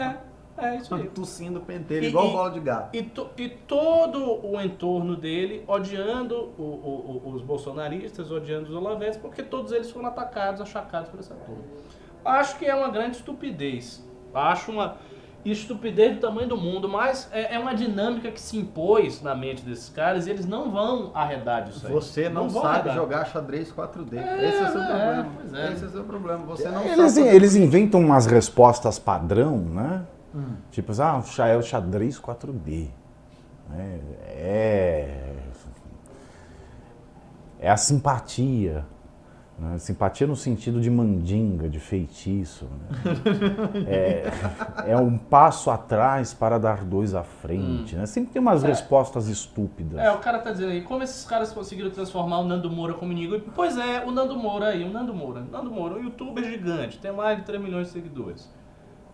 É, 0.58 0.66
é 0.66 0.76
isso 0.76 0.94
aí. 0.94 1.06
Tossindo 1.08 1.60
pentelho, 1.60 2.06
E- 2.06 2.08
igual 2.08 2.26
e- 2.28 2.32
bola 2.32 2.50
de 2.50 2.60
gato. 2.60 2.96
E, 2.96 3.02
to- 3.02 3.28
e 3.36 3.50
todo 3.50 4.44
o 4.46 4.58
entorno 4.58 5.14
dele 5.14 5.62
odiando 5.68 6.34
o- 6.56 6.62
o- 6.62 7.22
o- 7.26 7.32
os 7.34 7.42
bolsonaristas, 7.42 8.30
odiando 8.30 8.70
os 8.70 8.74
olavetes, 8.74 9.18
porque 9.18 9.42
todos 9.42 9.70
eles 9.72 9.90
foram 9.90 10.08
atacados, 10.08 10.62
achacados 10.62 11.10
por 11.10 11.20
essa 11.20 11.34
turma. 11.34 11.62
Acho 12.24 12.58
que 12.58 12.64
é 12.64 12.74
uma 12.74 12.88
grande 12.88 13.18
estupidez. 13.18 14.07
Acho 14.38 14.70
uma 14.72 14.96
estupidez 15.44 16.16
do 16.16 16.20
tamanho 16.20 16.48
do 16.48 16.56
mundo, 16.56 16.88
mas 16.88 17.28
é, 17.32 17.54
é 17.54 17.58
uma 17.58 17.74
dinâmica 17.74 18.30
que 18.30 18.40
se 18.40 18.56
impôs 18.58 19.22
na 19.22 19.34
mente 19.34 19.62
desses 19.62 19.88
caras 19.88 20.26
e 20.26 20.30
eles 20.30 20.46
não 20.46 20.70
vão 20.70 21.10
arredar 21.14 21.64
disso 21.64 21.86
aí. 21.86 21.92
Você 21.92 22.28
não, 22.28 22.48
vão 22.48 22.62
sabe 22.62 22.74
arredar. 22.76 22.94
jogar 22.94 23.24
xadrez 23.26 23.72
4D. 23.72 24.16
É, 24.18 24.48
Esse 24.48 24.58
é 24.58 24.68
o 24.68 24.72
seu 24.72 24.82
é, 24.82 24.86
problema. 24.86 25.28
pois 25.36 25.54
é. 25.54 25.72
Esse 25.72 25.84
é 25.84 25.86
o 25.86 25.90
seu 25.90 26.04
problema. 26.04 26.44
Você 26.46 26.68
não 26.68 26.82
Eles, 26.84 27.12
sabe. 27.12 27.28
eles 27.28 27.56
inventam 27.56 28.00
umas 28.00 28.26
respostas 28.26 28.98
padrão, 28.98 29.58
né? 29.58 30.04
Tipo, 30.70 30.92
ah, 31.00 31.22
é 31.48 31.56
o 31.56 31.62
xadrez 31.62 32.20
4D. 32.20 32.88
né? 33.70 34.00
É. 34.26 35.34
É 37.60 37.70
a 37.70 37.76
simpatia. 37.76 38.84
Né? 39.58 39.76
Simpatia 39.78 40.26
no 40.26 40.36
sentido 40.36 40.80
de 40.80 40.90
mandinga, 40.90 41.68
de 41.68 41.80
feitiço. 41.80 42.66
né? 42.66 42.88
É, 43.88 44.92
é 44.92 44.96
um 44.96 45.16
passo 45.16 45.70
atrás 45.70 46.32
para 46.32 46.58
dar 46.58 46.84
dois 46.84 47.14
à 47.14 47.22
frente. 47.22 47.96
Né? 47.96 48.06
Sempre 48.06 48.32
tem 48.32 48.40
umas 48.40 48.62
respostas 48.62 49.28
estúpidas. 49.28 49.98
É, 49.98 50.10
o 50.10 50.18
cara 50.18 50.38
tá 50.38 50.52
dizendo 50.52 50.70
aí, 50.72 50.82
como 50.82 51.02
esses 51.02 51.24
caras 51.24 51.52
conseguiram 51.52 51.90
transformar 51.90 52.38
o 52.38 52.44
Nando 52.44 52.70
Moura 52.70 52.94
como 52.94 53.12
inimigo? 53.12 53.50
Pois 53.54 53.76
é, 53.76 54.04
o 54.04 54.10
Nando 54.10 54.36
Moura 54.36 54.68
aí, 54.68 54.84
o 54.84 54.90
Nando 54.92 55.12
Moura. 55.14 55.40
Nando 55.50 55.70
Moura, 55.70 55.96
um 55.96 56.04
youtuber 56.04 56.44
gigante, 56.44 56.98
tem 56.98 57.12
mais 57.12 57.38
de 57.38 57.44
3 57.44 57.60
milhões 57.60 57.88
de 57.88 57.92
seguidores. 57.94 58.50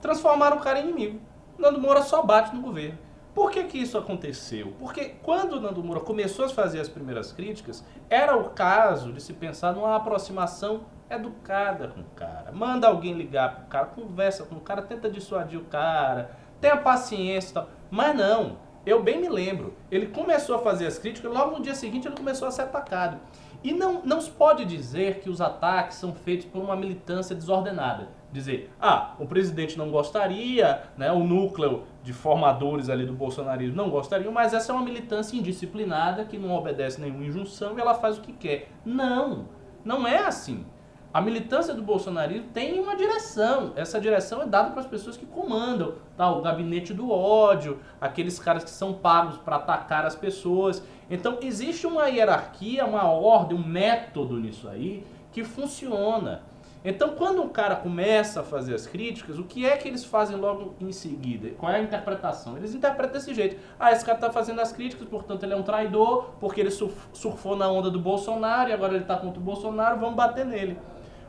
Transformaram 0.01 0.59
o 0.59 0.61
cara 0.61 0.81
em 0.81 0.91
inimigo. 0.91 1.21
O 1.59 1.63
Nando 1.63 1.81
Moura 1.81 2.03
só 2.03 2.23
bate 2.23 2.55
no 2.55 2.61
governo. 2.61 2.99
Por 3.35 3.51
que 3.51 3.65
que 3.65 3.79
isso 3.79 3.99
aconteceu? 3.99 4.73
Porque 4.79 5.17
quando 5.23 5.55
o 5.55 5.61
Nando 5.61 5.83
Moura 5.83 6.01
começou 6.01 6.45
a 6.45 6.49
fazer 6.49 6.79
as 6.79 6.89
primeiras 6.89 7.33
críticas, 7.33 7.85
era 8.09 8.37
o 8.37 8.51
caso 8.51 9.13
de 9.13 9.21
se 9.21 9.33
pensar 9.33 9.73
numa 9.73 9.97
aproximação 9.97 10.83
educada 11.11 11.89
com 11.89 12.01
o 12.01 12.11
cara. 12.15 12.53
Manda 12.53 12.87
alguém 12.87 13.13
ligar 13.13 13.57
pro 13.57 13.67
cara, 13.67 13.87
conversa 13.87 14.45
com 14.45 14.55
o 14.55 14.61
cara, 14.61 14.83
tenta 14.83 15.11
dissuadir 15.11 15.59
o 15.59 15.65
cara, 15.65 16.31
tenha 16.61 16.77
paciência 16.77 17.51
e 17.51 17.55
tal. 17.55 17.69
Mas 17.91 18.15
não, 18.15 18.57
eu 18.87 19.03
bem 19.03 19.21
me 19.21 19.29
lembro. 19.29 19.75
Ele 19.91 20.07
começou 20.07 20.55
a 20.55 20.61
fazer 20.61 20.87
as 20.87 20.97
críticas, 20.97 21.33
logo 21.33 21.57
no 21.57 21.63
dia 21.63 21.75
seguinte 21.75 22.07
ele 22.07 22.17
começou 22.17 22.47
a 22.47 22.53
ser 22.53 22.63
atacado. 22.63 23.19
E 23.65 23.73
não, 23.73 24.03
não 24.05 24.21
se 24.21 24.31
pode 24.31 24.65
dizer 24.65 25.21
que 25.21 25.31
os 25.31 25.41
ataques 25.41 25.97
são 25.97 26.15
feitos 26.15 26.47
por 26.47 26.63
uma 26.63 26.77
militância 26.77 27.35
desordenada. 27.35 28.09
Dizer, 28.35 28.69
ah, 28.81 29.15
o 29.21 29.27
presidente 29.27 29.79
não 29.79 29.93
gostaria, 29.93 30.83
né, 30.97 31.13
o 31.13 31.23
núcleo 31.23 31.85
de 32.03 32.13
formadores 32.13 32.89
ali 32.89 33.07
do 33.07 33.13
bolsonarismo 33.13 33.77
não 33.77 33.89
gostariam, 33.89 34.33
mas 34.33 34.53
essa 34.53 34.73
é 34.73 34.75
uma 34.75 34.85
militância 34.85 35.37
indisciplinada 35.37 36.25
que 36.25 36.37
não 36.37 36.53
obedece 36.53 37.01
nenhuma 37.01 37.25
injunção 37.25 37.79
e 37.79 37.81
ela 37.81 37.95
faz 37.95 38.19
o 38.19 38.21
que 38.21 38.33
quer. 38.33 38.73
Não, 38.85 39.47
não 39.85 40.05
é 40.05 40.19
assim. 40.19 40.67
A 41.13 41.21
militância 41.21 41.73
do 41.75 41.81
bolsonarismo 41.81 42.49
tem 42.53 42.81
uma 42.81 42.97
direção. 42.97 43.73
Essa 43.77 44.01
direção 44.01 44.43
é 44.43 44.47
dada 44.47 44.71
para 44.71 44.81
as 44.81 44.87
pessoas 44.89 45.17
que 45.17 45.27
comandam. 45.27 45.95
Tá? 46.17 46.29
O 46.29 46.43
gabinete 46.43 46.93
do 46.93 47.13
ódio, 47.13 47.79
aqueles 48.01 48.37
caras 48.41 48.65
que 48.65 48.71
são 48.71 48.95
pagos 48.95 49.37
para 49.37 49.55
atacar 49.55 50.05
as 50.05 50.17
pessoas. 50.17 50.83
Então 51.09 51.39
existe 51.41 51.87
uma 51.87 52.09
hierarquia, 52.09 52.85
uma 52.85 53.05
ordem, 53.05 53.57
um 53.57 53.65
método 53.65 54.41
nisso 54.41 54.69
aí 54.69 55.07
que 55.31 55.45
funciona. 55.45 56.43
Então, 56.85 57.15
quando 57.15 57.41
um 57.41 57.49
cara 57.49 57.77
começa 57.77 58.41
a 58.41 58.43
fazer 58.43 58.75
as 58.75 58.87
críticas, 58.87 59.39
o 59.39 59.45
que 59.45 59.65
é 59.65 59.75
que 59.75 59.89
eles 59.89 60.05
fazem 60.05 60.37
logo 60.37 60.75
em 60.79 60.93
seguida? 60.93 61.49
Qual 61.57 61.73
é 61.73 61.77
a 61.77 61.83
interpretação? 61.83 62.59
Eles 62.59 62.75
interpretam 62.75 63.15
desse 63.15 63.33
jeito. 63.33 63.57
Ah, 63.81 63.91
esse 63.91 64.05
cara 64.05 64.19
está 64.19 64.31
fazendo 64.31 64.61
as 64.61 64.71
críticas, 64.71 65.09
portanto 65.09 65.45
ele 65.45 65.55
é 65.55 65.57
um 65.57 65.63
traidor, 65.63 66.33
porque 66.39 66.61
ele 66.61 66.71
surfou 66.71 67.57
na 67.57 67.71
onda 67.71 67.91
do 67.91 67.99
Bolsonaro 67.99 68.69
e 68.69 68.75
agora 68.75 68.93
ele 68.93 69.03
está 69.03 69.17
contra 69.17 69.41
o 69.41 69.43
Bolsonaro, 69.43 69.99
vamos 69.99 70.15
bater 70.15 70.45
nele. 70.45 70.77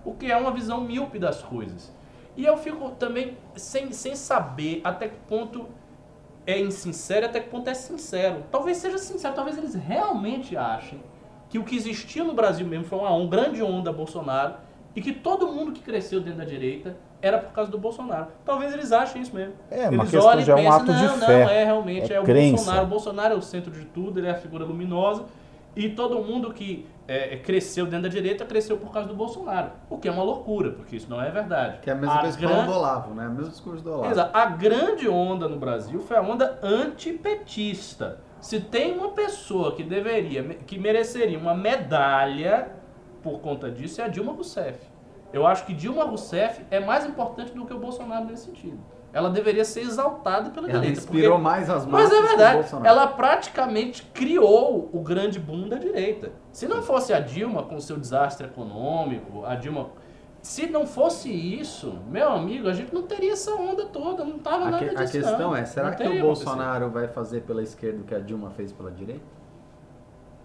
O 0.04 0.14
que 0.14 0.30
é 0.30 0.36
uma 0.36 0.52
visão 0.52 0.82
míope 0.82 1.18
das 1.18 1.42
coisas. 1.42 1.90
E 2.36 2.44
eu 2.44 2.58
fico 2.58 2.90
também 2.92 3.38
sem, 3.56 3.94
sem 3.94 4.14
saber 4.14 4.82
até 4.84 5.08
que 5.08 5.18
ponto 5.26 5.70
é 6.46 6.60
insincero 6.60 7.28
e 7.28 7.30
até 7.30 7.40
que 7.40 7.50
ponto 7.50 7.70
é 7.70 7.74
sincero. 7.74 8.44
Talvez 8.52 8.76
seja 8.76 8.98
sincero, 8.98 9.34
talvez 9.34 9.58
eles 9.58 9.74
realmente 9.74 10.58
achem 10.58 11.02
que 11.48 11.58
o 11.58 11.64
que 11.64 11.78
existia 11.78 12.26
no 12.26 12.34
Brasil 12.34 12.68
mesmo 12.68 12.84
foi 12.84 13.00
uma, 13.00 13.10
uma 13.12 13.30
grande 13.30 13.64
onda 13.64 13.94
Bolsonaro 13.94 14.65
e 14.96 15.02
que 15.02 15.12
todo 15.12 15.48
mundo 15.48 15.72
que 15.72 15.82
cresceu 15.82 16.22
dentro 16.22 16.40
da 16.40 16.46
direita 16.46 16.96
era 17.22 17.38
por 17.40 17.52
causa 17.52 17.70
do 17.72 17.78
Bolsonaro. 17.78 18.28
Talvez 18.46 18.74
eles 18.74 18.92
achem 18.92 19.22
isso 19.22 19.34
mesmo. 19.36 19.54
É, 19.70 19.88
eles 19.88 19.92
uma 19.94 20.04
questão 20.06 20.42
já 20.42 20.60
é 20.60 20.62
um 20.62 20.72
ato 20.72 20.86
não, 20.86 20.96
de 20.96 21.04
não, 21.20 21.28
fé. 21.28 21.62
é 21.62 21.66
realmente, 21.66 22.14
é, 22.14 22.16
É 22.18 22.20
o 22.20 22.24
crença. 22.24 22.56
Bolsonaro. 22.56 22.86
O 22.86 22.90
Bolsonaro 22.90 23.34
é 23.34 23.38
o 23.38 23.42
centro 23.42 23.72
de 23.72 23.86
tudo, 23.86 24.20
ele 24.20 24.28
é 24.28 24.32
a 24.32 24.36
figura 24.36 24.64
luminosa. 24.64 25.26
E 25.76 25.90
todo 25.90 26.20
mundo 26.24 26.54
que 26.54 26.88
é, 27.06 27.36
cresceu 27.36 27.86
dentro 27.86 28.04
da 28.04 28.08
direita 28.10 28.46
cresceu 28.46 28.78
por 28.78 28.94
causa 28.94 29.10
do 29.10 29.14
Bolsonaro. 29.16 29.72
O 29.90 29.98
que 29.98 30.08
é 30.08 30.12
uma 30.12 30.24
loucura, 30.24 30.72
porque 30.72 30.96
isso 30.96 31.08
não 31.10 31.22
é 31.22 31.30
verdade. 31.30 31.80
Que 31.82 31.90
é 31.90 31.94
a 31.94 31.96
mesma 31.98 32.20
coisa 32.22 32.38
que 32.38 32.46
gran- 32.46 32.56
falam 32.56 32.68
do 32.68 32.74
Olavo, 32.78 33.14
né? 33.14 33.28
O 33.28 33.32
mesmo 33.32 33.50
discurso 33.52 33.84
do 33.84 33.92
Olavo. 33.92 34.12
Exato. 34.12 34.38
A 34.38 34.46
grande 34.46 35.10
onda 35.10 35.50
no 35.50 35.58
Brasil 35.58 36.00
foi 36.00 36.16
a 36.16 36.22
onda 36.22 36.58
antipetista. 36.64 38.20
Se 38.40 38.60
tem 38.60 38.94
uma 38.98 39.10
pessoa 39.10 39.76
que 39.76 39.84
deveria, 39.84 40.44
que 40.66 40.78
mereceria 40.78 41.38
uma 41.38 41.54
medalha 41.56 42.70
por 43.26 43.40
conta 43.40 43.72
disso, 43.72 44.00
é 44.00 44.04
a 44.06 44.08
Dilma 44.08 44.32
Rousseff. 44.34 44.80
Eu 45.34 45.48
acho 45.48 45.66
que 45.66 45.74
Dilma 45.74 46.04
Rousseff 46.06 46.64
é 46.70 46.80
mais 46.80 47.04
importante 47.06 47.52
do 47.54 47.66
que 47.66 47.74
o 47.74 47.80
Bolsonaro 47.80 48.26
nesse 48.26 48.46
sentido. 48.46 48.78
Ela 49.12 49.30
deveria 49.32 49.66
ser 49.66 49.82
exaltada 49.82 50.52
pela 50.52 50.70
Ela 50.70 50.80
direita. 50.80 51.00
inspirou 51.02 51.32
porque- 51.38 51.44
mais 51.44 51.70
as 51.70 51.86
Mas 51.88 52.04
massas 52.04 52.12
é 52.12 52.16
que 52.20 52.24
o 52.24 52.28
verdade, 52.28 52.88
ela 52.88 53.08
praticamente 53.08 54.04
criou 54.14 54.90
o 54.94 55.00
grande 55.00 55.40
boom 55.40 55.68
da 55.68 55.78
direita. 55.78 56.32
Se 56.52 56.68
não 56.68 56.84
fosse 56.84 57.14
a 57.14 57.20
Dilma 57.20 57.64
com 57.64 57.80
seu 57.80 57.98
desastre 57.98 58.46
econômico, 58.46 59.44
a 59.44 59.56
Dilma. 59.56 59.90
Se 60.42 60.68
não 60.68 60.86
fosse 60.86 61.30
isso, 61.32 61.98
meu 62.08 62.30
amigo, 62.30 62.68
a 62.70 62.74
gente 62.74 62.94
não 62.94 63.02
teria 63.02 63.34
essa 63.34 63.56
onda 63.56 63.86
toda, 63.88 64.24
não 64.24 64.38
tava 64.38 64.66
A, 64.68 64.72
nada 64.72 64.86
que- 64.86 64.96
a 64.96 65.00
disso. 65.02 65.14
questão 65.14 65.40
não. 65.40 65.56
é, 65.56 65.66
será 65.66 65.90
Não 65.90 65.98
que 65.98 66.08
o. 66.08 66.22
Bolsonaro 66.22 66.92
vai 66.92 67.08
fazer 67.08 67.42
pela 67.42 67.64
esquerda 67.64 68.02
o 68.02 68.04
que 68.04 68.14
a 68.14 68.20
Dilma 68.20 68.52
fez 68.52 68.72
pela 68.72 68.92
direita? 68.92 69.26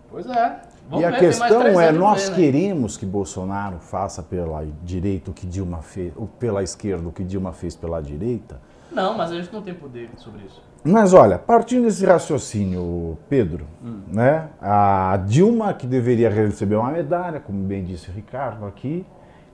Pois 0.09 0.26
é. 0.26 0.62
Vamos 0.89 1.03
e 1.03 1.07
a 1.07 1.11
ver, 1.11 1.20
questão 1.20 1.81
é, 1.81 1.93
nós 1.93 2.31
né? 2.31 2.37
queremos 2.37 2.97
que 2.97 3.07
Bolsonaro 3.07 3.78
faça 3.78 4.22
pela 4.22 4.66
direita 4.83 5.31
o 5.31 5.35
que 5.35 5.47
Dilma 5.47 5.83
fez, 5.83 6.12
ou 6.16 6.26
pela 6.26 6.62
esquerda 6.62 7.09
o 7.09 7.12
que 7.12 7.22
Dilma 7.22 7.53
fez 7.53 7.76
pela 7.76 8.01
direita? 8.01 8.61
Não, 8.91 9.16
mas 9.16 9.31
a 9.31 9.35
gente 9.37 9.53
não 9.53 9.62
tem 9.62 9.72
poder 9.72 10.11
sobre 10.16 10.43
isso. 10.45 10.61
Mas 10.83 11.12
olha, 11.12 11.39
partindo 11.39 11.85
desse 11.85 12.05
raciocínio, 12.05 13.16
Pedro, 13.28 13.66
Hum. 13.85 14.01
né? 14.09 14.49
A 14.61 15.16
Dilma 15.26 15.72
que 15.74 15.87
deveria 15.87 16.31
receber 16.31 16.76
uma 16.76 16.91
medalha, 16.91 17.39
como 17.39 17.62
bem 17.62 17.85
disse 17.85 18.11
o 18.11 18.12
Ricardo 18.12 18.66
aqui, 18.66 19.05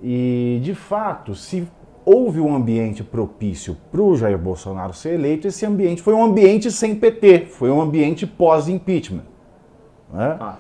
e 0.03 0.61
de 0.63 0.75
fato, 0.75 1.35
se 1.35 1.69
houve 2.05 2.41
um 2.41 2.55
ambiente 2.55 3.03
propício 3.03 3.77
para 3.91 4.01
o 4.01 4.17
Jair 4.17 4.39
Bolsonaro 4.39 4.93
ser 4.93 5.15
eleito, 5.15 5.49
esse 5.49 5.67
ambiente 5.67 6.01
foi 6.01 6.15
um 6.15 6.23
ambiente 6.23 6.71
sem 6.71 6.95
PT, 6.95 7.47
foi 7.47 7.71
um 7.71 7.81
ambiente 7.83 8.25
pós-impeachment. 8.27 9.25
Né? 10.13 10.37
Ah, 10.39 10.57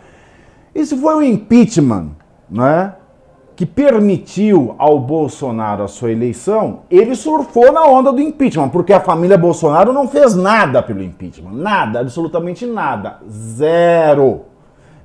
Esse 0.76 0.96
foi 0.96 1.14
o 1.14 1.22
impeachment, 1.22 2.10
né? 2.50 2.94
Que 3.56 3.64
permitiu 3.64 4.74
ao 4.76 5.00
Bolsonaro 5.00 5.82
a 5.82 5.88
sua 5.88 6.12
eleição. 6.12 6.80
Ele 6.90 7.14
surfou 7.14 7.72
na 7.72 7.82
onda 7.84 8.12
do 8.12 8.20
impeachment, 8.20 8.68
porque 8.68 8.92
a 8.92 9.00
família 9.00 9.38
Bolsonaro 9.38 9.92
não 9.92 10.06
fez 10.06 10.36
nada 10.36 10.82
pelo 10.82 11.02
impeachment. 11.02 11.52
Nada, 11.52 12.00
absolutamente 12.00 12.66
nada. 12.66 13.20
Zero. 13.26 14.42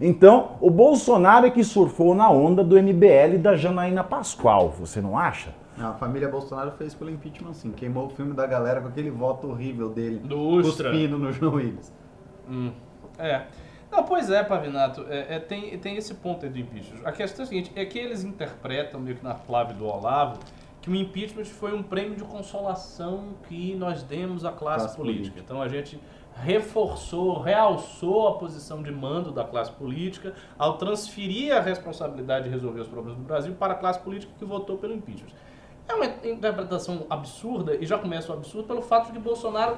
Então, 0.01 0.57
o 0.59 0.69
Bolsonaro 0.69 1.45
é 1.45 1.49
que 1.49 1.63
surfou 1.63 2.13
na 2.13 2.29
onda 2.29 2.63
do 2.63 2.75
MBL 2.75 3.37
da 3.39 3.55
Janaína 3.55 4.03
Pascoal, 4.03 4.73
você 4.77 4.99
não 4.99 5.17
acha? 5.17 5.61
não, 5.77 5.91
a 5.91 5.93
família 5.93 6.27
Bolsonaro 6.27 6.71
fez 6.71 6.93
pelo 6.93 7.09
impeachment 7.09 7.53
sim. 7.53 7.71
Queimou 7.71 8.07
o 8.07 8.09
filme 8.09 8.33
da 8.33 8.45
galera 8.45 8.81
com 8.81 8.87
aquele 8.87 9.09
voto 9.09 9.47
horrível 9.47 9.89
dele. 9.89 10.19
Do 10.19 10.39
Ustra. 10.39 10.89
Cuspindo 10.89 11.17
no 11.17 11.31
João 11.31 11.55
Willis. 11.55 11.91
Hum, 12.49 12.71
é. 13.17 13.43
Não, 13.91 14.03
pois 14.03 14.29
é, 14.29 14.41
Pavinato, 14.41 15.05
é, 15.09 15.35
é, 15.35 15.39
tem, 15.39 15.77
tem 15.77 15.97
esse 15.97 16.13
ponto 16.13 16.45
aí 16.45 16.51
do 16.51 16.57
impeachment. 16.57 17.01
A 17.03 17.11
questão 17.11 17.43
é 17.43 17.45
a 17.45 17.47
seguinte, 17.47 17.71
é 17.75 17.85
que 17.85 17.99
eles 17.99 18.23
interpretam, 18.23 19.01
meio 19.01 19.17
que 19.17 19.23
na 19.23 19.35
clave 19.35 19.73
do 19.73 19.85
Olavo, 19.85 20.39
que 20.81 20.89
o 20.89 20.95
impeachment 20.95 21.45
foi 21.45 21.73
um 21.73 21.83
prêmio 21.83 22.15
de 22.15 22.23
consolação 22.23 23.35
que 23.47 23.75
nós 23.75 24.01
demos 24.01 24.45
à 24.45 24.51
classe, 24.51 24.85
Classe 24.85 24.97
política. 24.97 25.23
política. 25.23 25.39
Então 25.41 25.61
a 25.61 25.67
gente 25.67 25.99
reforçou, 26.35 27.39
realçou 27.39 28.29
a 28.29 28.37
posição 28.37 28.81
de 28.81 28.91
mando 28.91 29.31
da 29.31 29.43
classe 29.43 29.71
política 29.73 30.33
ao 30.57 30.77
transferir 30.77 31.55
a 31.55 31.59
responsabilidade 31.59 32.45
de 32.45 32.49
resolver 32.49 32.79
os 32.79 32.87
problemas 32.87 33.19
do 33.19 33.25
Brasil 33.25 33.53
para 33.53 33.73
a 33.73 33.75
classe 33.75 33.99
política 33.99 34.31
que 34.39 34.45
votou 34.45 34.77
pelo 34.77 34.93
impeachment. 34.93 35.29
É 35.87 35.93
uma 35.93 36.05
interpretação 36.05 37.05
absurda, 37.09 37.75
e 37.75 37.85
já 37.85 37.97
começa 37.97 38.31
o 38.31 38.35
absurdo, 38.35 38.67
pelo 38.67 38.81
fato 38.81 39.07
de 39.07 39.13
que 39.13 39.19
Bolsonaro 39.19 39.77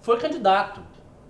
foi 0.00 0.18
candidato. 0.18 0.80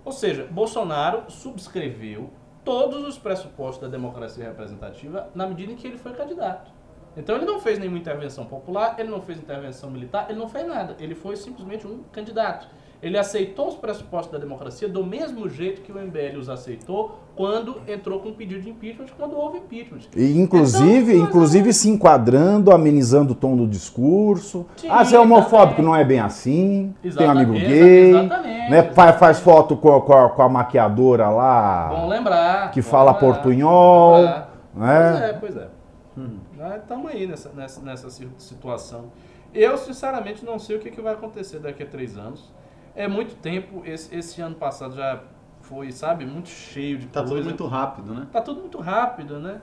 Ou 0.05 0.11
seja, 0.11 0.47
Bolsonaro 0.49 1.23
subscreveu 1.31 2.29
todos 2.63 3.03
os 3.03 3.17
pressupostos 3.17 3.81
da 3.81 3.87
democracia 3.87 4.45
representativa 4.45 5.29
na 5.33 5.47
medida 5.47 5.71
em 5.71 5.75
que 5.75 5.87
ele 5.87 5.97
foi 5.97 6.13
candidato. 6.13 6.71
Então 7.17 7.35
ele 7.35 7.45
não 7.45 7.59
fez 7.59 7.79
nenhuma 7.79 7.97
intervenção 7.97 8.45
popular, 8.45 8.99
ele 8.99 9.09
não 9.09 9.21
fez 9.21 9.39
intervenção 9.39 9.89
militar, 9.89 10.27
ele 10.29 10.37
não 10.37 10.47
fez 10.47 10.67
nada. 10.67 10.95
Ele 10.99 11.15
foi 11.15 11.35
simplesmente 11.35 11.87
um 11.87 12.03
candidato. 12.11 12.67
Ele 13.03 13.17
aceitou 13.17 13.67
os 13.67 13.75
pressupostos 13.75 14.31
da 14.31 14.39
democracia 14.39 14.87
do 14.89 15.05
mesmo 15.05 15.47
jeito 15.47 15.81
que 15.81 15.91
o 15.91 15.95
MBL 15.99 16.37
os 16.39 16.49
aceitou 16.49 17.19
quando 17.35 17.81
entrou 17.87 18.19
com 18.19 18.29
o 18.29 18.33
pedido 18.33 18.61
de 18.61 18.69
impeachment, 18.69 19.07
quando 19.17 19.35
houve 19.37 19.59
impeachment. 19.59 19.99
E, 20.15 20.39
inclusive, 20.39 21.13
Então, 21.15 21.27
inclusive 21.27 21.71
se 21.73 21.89
enquadrando, 21.89 22.71
amenizando 22.71 23.33
o 23.33 23.35
tom 23.35 23.55
do 23.55 23.67
discurso. 23.67 24.65
Sim, 24.77 24.87
ah, 24.89 25.03
você 25.05 25.15
é 25.15 25.19
homofóbico, 25.19 25.81
não 25.81 25.95
é 25.95 26.03
bem 26.03 26.19
assim. 26.19 26.95
Tem 27.01 27.27
um 27.27 27.31
amigo 27.31 27.53
gay. 27.53 28.09
exatamente, 28.09 28.71
né? 28.71 28.83
Faz, 28.93 29.19
faz 29.19 29.39
foto 29.39 29.75
com 29.77 29.95
a, 29.95 30.01
com 30.01 30.13
a- 30.13 30.29
com 30.29 30.41
a 30.41 30.49
maquiadora 30.49 31.27
Bom 31.27 31.35
lá. 31.35 32.05
lembrar. 32.07 32.71
Que 32.71 32.81
bom 32.81 32.89
fala 32.89 33.11
lembrar, 33.11 33.33
portunhol, 33.33 34.11
bom 34.13 34.17
lembrar. 34.21 34.49
né? 34.73 35.11
Pois 35.11 35.21
é, 35.21 35.33
pois 35.33 35.57
é. 35.57 36.77
Estamos 36.77 37.11
aí 37.11 37.27
nessa, 37.27 37.49
nessa, 37.53 37.81
nessa 37.81 38.09
si- 38.09 38.27
situação. 38.37 39.05
Eu, 39.53 39.77
sinceramente, 39.77 40.43
não 40.45 40.57
sei 40.57 40.77
o 40.77 40.79
que, 40.79 40.89
que 40.89 41.01
vai 41.01 41.13
acontecer 41.13 41.59
daqui 41.59 41.83
a 41.83 41.85
três 41.85 42.17
anos. 42.17 42.51
É 42.95 43.07
muito 43.07 43.35
tempo. 43.35 43.81
Esse, 43.85 44.15
esse 44.15 44.41
ano 44.41 44.55
passado 44.55 44.95
já 44.95 45.21
foi, 45.61 45.91
sabe, 45.91 46.25
muito 46.25 46.49
cheio 46.49 46.97
de 46.97 47.07
Tá 47.07 47.21
coisa. 47.21 47.35
tudo 47.35 47.43
muito 47.45 47.65
rápido, 47.67 48.13
né? 48.13 48.27
Tá 48.31 48.41
tudo 48.41 48.61
muito 48.61 48.79
rápido, 48.79 49.39
né? 49.39 49.61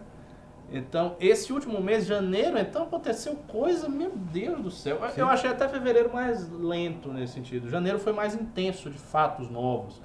Então, 0.74 1.16
esse 1.20 1.52
último 1.52 1.80
mês, 1.82 2.06
janeiro, 2.06 2.58
então 2.58 2.84
aconteceu 2.84 3.36
coisa, 3.46 3.88
meu 3.88 4.10
Deus 4.14 4.60
do 4.60 4.70
céu. 4.70 4.98
Eu- 5.16 5.24
Eu 5.24 5.28
achei 5.28 5.50
até 5.50 5.68
fevereiro 5.68 6.10
mais 6.12 6.48
lento 6.50 7.12
nesse 7.12 7.34
sentido. 7.34 7.68
Janeiro 7.68 7.98
foi 7.98 8.12
mais 8.12 8.34
intenso 8.34 8.88
de 8.88 8.98
fatos 8.98 9.50
novos. 9.50 10.00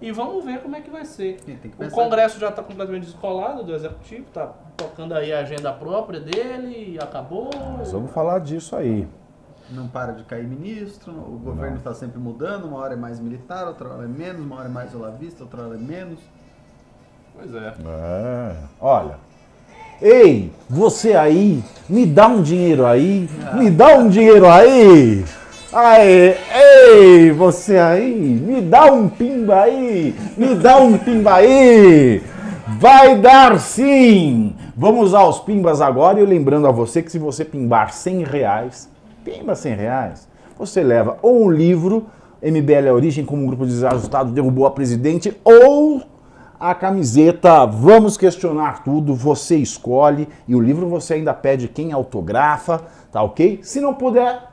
E 0.00 0.10
vamos 0.12 0.44
ver 0.44 0.60
como 0.60 0.74
é 0.76 0.80
que 0.80 0.90
vai 0.90 1.04
ser. 1.04 1.36
Que 1.40 1.58
O. 1.84 1.90
Congresso 1.90 2.38
já 2.38 2.48
está 2.50 2.62
completamente 2.62 3.04
descolado 3.04 3.62
do 3.64 3.74
Executivo, 3.74 4.26
está 4.28 4.46
tocando 4.76 5.12
aí 5.14 5.32
a 5.32 5.40
agenda 5.40 5.72
própria 5.72 6.20
dele 6.20 6.94
e 6.94 6.98
acabou. 7.02 7.50
Nós 7.78 7.90
vamos 7.92 8.10
falar 8.12 8.38
disso 8.40 8.74
aí. 8.76 9.08
Não 9.70 9.86
para 9.86 10.12
de 10.12 10.24
cair 10.24 10.46
ministro, 10.46 11.12
o 11.12 11.38
governo 11.38 11.76
está 11.76 11.92
sempre 11.92 12.18
mudando, 12.18 12.64
uma 12.64 12.78
hora 12.78 12.94
é 12.94 12.96
mais 12.96 13.20
militar, 13.20 13.66
outra 13.66 13.88
hora 13.88 14.04
é 14.04 14.08
menos, 14.08 14.40
uma 14.40 14.56
hora 14.56 14.68
é 14.68 14.72
mais 14.72 14.94
olavista, 14.94 15.44
outra 15.44 15.62
hora 15.62 15.74
é 15.74 15.78
menos. 15.78 16.18
Pois 17.34 17.54
é. 17.54 17.74
É. 17.86 18.56
Olha. 18.80 19.16
Ei, 20.00 20.52
você 20.70 21.14
aí, 21.14 21.62
me 21.88 22.06
dá 22.06 22.28
um 22.28 22.40
dinheiro 22.40 22.86
aí. 22.86 23.28
Me 23.54 23.70
dá 23.70 23.96
um 23.96 24.08
dinheiro 24.08 24.48
aí. 24.48 25.24
Aê, 25.70 26.36
ei, 26.54 27.30
você 27.32 27.76
aí, 27.76 28.14
me 28.14 28.62
dá 28.62 28.86
um 28.86 29.08
pimba 29.08 29.62
aí. 29.62 30.16
Me 30.36 30.54
dá 30.54 30.78
um 30.78 30.96
pimba 30.96 31.34
aí. 31.34 32.22
Vai 32.78 33.18
dar 33.18 33.58
sim. 33.60 34.54
Vamos 34.76 35.12
aos 35.14 35.40
pimbas 35.40 35.80
agora 35.80 36.20
e 36.20 36.24
lembrando 36.24 36.68
a 36.68 36.70
você 36.70 37.02
que 37.02 37.10
se 37.10 37.18
você 37.18 37.44
pimbar 37.44 37.92
100 37.92 38.22
reais, 38.22 38.88
Pimba 39.28 39.54
100 39.54 39.74
reais. 39.74 40.28
Você 40.58 40.82
leva 40.82 41.18
ou 41.20 41.44
um 41.44 41.50
livro, 41.50 42.06
MBL 42.42 42.86
é 42.86 42.92
Origem, 42.92 43.26
como 43.26 43.42
um 43.42 43.46
grupo 43.46 43.66
desajustado 43.66 44.32
derrubou 44.32 44.66
a 44.66 44.70
presidente, 44.70 45.36
ou 45.44 46.02
a 46.58 46.74
camiseta 46.74 47.66
Vamos 47.66 48.16
Questionar 48.16 48.82
Tudo, 48.82 49.14
você 49.14 49.56
escolhe, 49.56 50.26
e 50.48 50.54
o 50.54 50.60
livro 50.60 50.88
você 50.88 51.14
ainda 51.14 51.34
pede 51.34 51.68
quem 51.68 51.92
autografa, 51.92 52.82
tá 53.12 53.22
ok? 53.22 53.60
Se 53.62 53.80
não 53.80 53.92
puder 53.92 54.50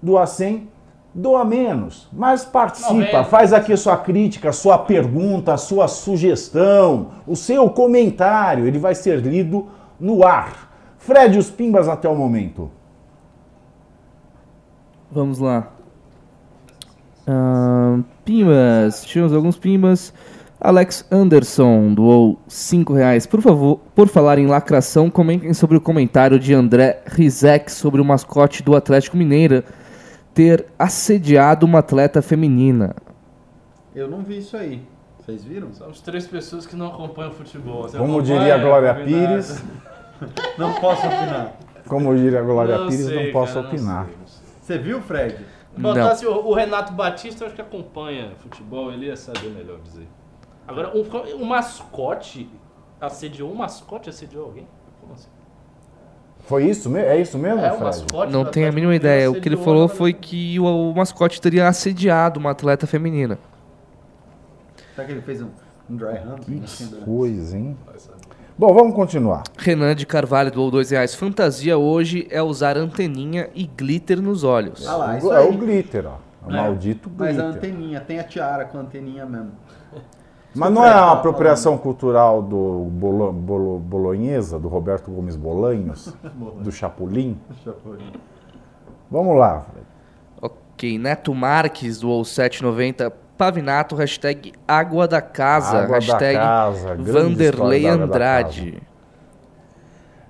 doar 0.00 0.26
100, 0.26 0.68
doa 1.12 1.44
menos, 1.44 2.08
mas 2.12 2.44
participa, 2.44 2.92
90. 2.92 3.24
faz 3.24 3.52
aqui 3.52 3.76
sua 3.76 3.96
crítica, 3.96 4.52
sua 4.52 4.78
pergunta, 4.78 5.56
sua 5.56 5.88
sugestão, 5.88 7.08
o 7.26 7.34
seu 7.34 7.68
comentário, 7.68 8.66
ele 8.66 8.78
vai 8.78 8.94
ser 8.94 9.18
lido 9.18 9.66
no 9.98 10.24
ar. 10.24 10.70
Fred, 10.96 11.36
os 11.36 11.50
pimbas 11.50 11.88
até 11.88 12.08
o 12.08 12.14
momento. 12.14 12.70
Vamos 15.12 15.38
lá. 15.38 15.70
Ahn, 17.26 18.02
pimbas. 18.24 19.04
Tivemos 19.04 19.32
alguns 19.32 19.56
pimbas. 19.56 20.12
Alex 20.60 21.04
Anderson 21.10 21.92
doou 21.92 22.38
5 22.46 22.94
reais. 22.94 23.26
Por 23.26 23.40
favor, 23.42 23.80
por 23.94 24.08
falar 24.08 24.38
em 24.38 24.46
lacração, 24.46 25.10
comentem 25.10 25.52
sobre 25.52 25.76
o 25.76 25.80
comentário 25.80 26.38
de 26.38 26.54
André 26.54 27.02
Rizek 27.06 27.70
sobre 27.70 28.00
o 28.00 28.04
mascote 28.04 28.62
do 28.62 28.76
Atlético 28.76 29.16
Mineiro 29.16 29.64
ter 30.32 30.66
assediado 30.78 31.66
uma 31.66 31.80
atleta 31.80 32.22
feminina. 32.22 32.94
Eu 33.94 34.08
não 34.08 34.22
vi 34.22 34.38
isso 34.38 34.56
aí. 34.56 34.82
Vocês 35.18 35.44
viram? 35.44 35.72
Somos 35.72 36.00
três 36.00 36.26
pessoas 36.26 36.64
que 36.64 36.74
não 36.76 36.86
acompanham 36.86 37.32
futebol. 37.32 37.82
Você 37.82 37.98
Como 37.98 38.22
diria 38.22 38.54
a 38.54 38.58
Glória? 38.58 38.94
Pires, 39.04 39.62
Não 40.56 40.72
posso 40.74 41.06
opinar. 41.06 41.52
como 41.86 42.16
diria 42.16 42.38
a 42.38 42.42
Glória 42.42 42.78
Não 42.78 42.88
Pires, 42.88 43.06
sei, 43.06 43.26
não 43.26 43.32
posso 43.32 43.54
cara, 43.54 43.66
opinar. 43.66 44.06
não. 44.06 44.21
Você 44.72 44.78
viu, 44.78 45.02
Fred? 45.02 45.36
Botasse 45.76 46.26
o, 46.26 46.46
o 46.46 46.54
Renato 46.54 46.94
Batista, 46.94 47.44
eu 47.44 47.46
acho 47.46 47.54
que 47.54 47.60
acompanha 47.60 48.32
futebol, 48.38 48.90
ele 48.90 49.06
ia 49.06 49.16
saber 49.16 49.50
melhor 49.50 49.78
dizer. 49.80 50.08
Agora, 50.66 50.92
um, 50.96 51.02
um 51.42 51.44
mascote 51.44 52.48
assediou 52.98 53.52
um 53.52 53.54
mascote 53.54 54.08
assediou 54.08 54.46
alguém? 54.46 54.66
Como 55.00 55.12
assim? 55.12 55.28
Foi 56.40 56.64
isso 56.64 56.88
mesmo? 56.88 57.08
É 57.08 57.20
isso 57.20 57.38
mesmo, 57.38 57.60
É, 57.60 57.76
mascote 57.76 58.32
Não 58.32 58.46
tenho 58.46 58.68
a 58.68 58.72
mínima 58.72 58.94
ideia. 58.94 59.30
O 59.30 59.40
que 59.40 59.48
ele 59.48 59.58
falou 59.58 59.88
foi 59.88 60.14
que 60.14 60.58
o, 60.58 60.64
o 60.64 60.94
mascote 60.94 61.38
teria 61.40 61.68
assediado 61.68 62.40
uma 62.40 62.52
atleta 62.52 62.86
feminina. 62.86 63.38
Será 64.94 65.06
que 65.06 65.12
ele 65.12 65.22
fez 65.22 65.42
um, 65.42 65.50
um 65.90 65.96
dry 65.96 66.18
hump? 66.18 66.44
Que 66.64 66.86
coisa, 67.04 67.58
hein? 67.58 67.76
Bom, 68.56 68.72
vamos 68.74 68.94
continuar. 68.94 69.42
Renan 69.56 69.94
de 69.94 70.04
Carvalho 70.06 70.50
doou 70.50 70.70
2 70.70 70.90
reais. 70.90 71.14
Fantasia 71.14 71.76
hoje 71.78 72.26
é 72.30 72.42
usar 72.42 72.76
anteninha 72.76 73.48
e 73.54 73.66
glitter 73.66 74.20
nos 74.20 74.44
olhos. 74.44 74.86
Ah 74.86 74.96
lá, 74.96 75.18
isso 75.18 75.32
é 75.32 75.40
o 75.40 75.52
glitter, 75.52 76.06
ó. 76.06 76.16
O 76.46 76.50
É. 76.50 76.56
maldito 76.56 77.10
Mas 77.16 77.38
a 77.38 77.42
glitter. 77.42 77.56
anteninha, 77.70 78.00
tem 78.00 78.18
a 78.18 78.24
tiara 78.24 78.64
com 78.64 78.78
a 78.78 78.80
anteninha 78.82 79.24
mesmo. 79.24 79.52
Mas 80.54 80.70
não 80.70 80.84
é 80.84 80.90
uma 80.90 80.94
tava 81.00 81.12
apropriação 81.14 81.78
cultural 81.78 82.42
do 82.42 82.86
Bolo, 82.90 83.32
Bolo, 83.32 83.78
Bolonhesa, 83.78 84.58
do 84.58 84.68
Roberto 84.68 85.10
Gomes 85.10 85.34
Bolanhos, 85.34 86.14
do? 86.62 86.70
Chapolin. 86.70 87.38
Vamos 89.10 89.38
lá, 89.38 89.60
Fred. 89.72 89.86
Ok, 90.42 90.98
Neto 90.98 91.34
Marques 91.34 92.00
doou 92.00 92.22
7,90. 92.22 93.10
Pavinato, 93.42 93.96
hashtag 93.96 94.52
Água 94.68 95.08
da 95.08 95.20
Casa, 95.20 95.78
Água 95.78 95.88
da 95.88 95.94
hashtag 95.94 96.38
casa, 96.38 96.94
Vanderlei 96.94 97.82
da 97.82 97.92
Água 97.92 98.06
da 98.06 98.14
Andrade. 98.14 98.82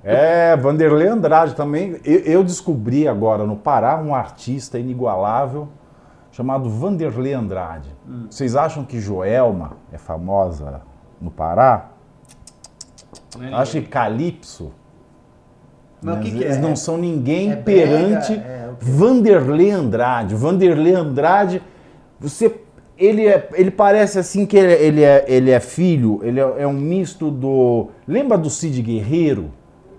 É, 0.02 0.56
Vanderlei 0.56 1.08
Andrade 1.08 1.54
também. 1.54 2.00
Eu, 2.06 2.20
eu 2.20 2.42
descobri 2.42 3.06
agora 3.06 3.44
no 3.44 3.54
Pará 3.54 3.98
um 3.98 4.14
artista 4.14 4.78
inigualável 4.78 5.68
chamado 6.30 6.70
Vanderlei 6.70 7.34
Andrade. 7.34 7.94
Hum. 8.08 8.28
Vocês 8.30 8.56
acham 8.56 8.82
que 8.82 8.98
Joelma 8.98 9.76
é 9.92 9.98
famosa 9.98 10.80
no 11.20 11.30
Pará? 11.30 11.90
Nem 13.38 13.52
Acho 13.52 13.72
que. 13.72 13.88
Calypso. 13.88 14.72
Mas 16.00 16.14
o 16.14 16.16
né, 16.16 16.24
que 16.24 16.30
que 16.30 16.44
eles 16.44 16.56
é? 16.56 16.60
não 16.60 16.74
são 16.74 16.96
ninguém 16.96 17.52
É 17.52 17.56
brega? 17.56 17.62
perante 17.62 18.32
É? 18.32 18.70
Vanderlei 18.80 19.70
Andrade. 19.70 20.34
Vanderlei 20.34 20.94
Andrade, 20.94 21.62
você. 22.18 22.62
Ele, 22.98 23.26
é, 23.26 23.48
ele 23.54 23.70
parece 23.70 24.18
assim 24.18 24.44
que 24.46 24.56
ele, 24.56 24.72
ele 24.72 25.02
é, 25.02 25.24
ele 25.26 25.50
é 25.50 25.58
filho, 25.60 26.20
ele 26.22 26.38
é, 26.38 26.54
é 26.58 26.66
um 26.66 26.72
misto 26.72 27.30
do. 27.30 27.88
Lembra 28.06 28.36
do 28.38 28.50
Cid 28.50 28.80
Guerreiro? 28.82 29.50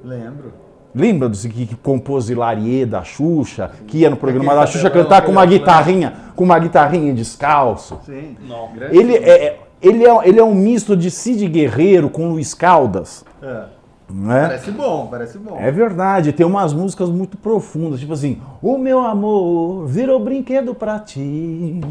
Lembro. 0.03 0.53
Lembra 0.95 1.27
do 1.27 1.35
que, 1.35 1.65
que 1.65 1.75
compôs 1.75 2.29
Hilarie 2.29 2.85
da 2.85 3.03
Xuxa, 3.03 3.71
que 3.87 3.99
ia 3.99 4.09
no 4.11 4.15
programa 4.15 4.51
Aquele 4.51 4.65
da 4.65 4.71
Xuxa 4.71 4.89
cantar 4.91 5.23
com 5.23 5.31
uma 5.31 5.41
aquele 5.41 5.59
guitarrinha, 5.59 6.13
com 6.35 6.43
uma 6.43 6.59
guitarrinha 6.59 7.13
descalço. 7.13 7.99
Sim. 8.05 8.37
Não. 8.47 8.69
Ele 8.91 9.15
é, 9.15 9.57
ele 9.81 10.05
é, 10.05 10.27
ele 10.27 10.39
é 10.39 10.43
um 10.43 10.53
misto 10.53 10.95
de 10.95 11.09
Cid 11.09 11.47
Guerreiro 11.47 12.09
com 12.09 12.29
Luiz 12.29 12.53
Caldas, 12.53 13.25
É. 13.41 13.65
né? 14.09 14.41
Parece 14.47 14.71
bom, 14.71 15.07
parece 15.09 15.37
bom. 15.39 15.57
É 15.59 15.71
verdade, 15.71 16.31
tem 16.31 16.45
umas 16.45 16.73
músicas 16.73 17.09
muito 17.09 17.37
profundas, 17.37 17.99
tipo 17.99 18.13
assim, 18.13 18.39
o 18.61 18.77
meu 18.77 18.99
amor 18.99 19.87
virou 19.87 20.19
brinquedo 20.19 20.75
pra 20.75 20.99
ti, 20.99 21.81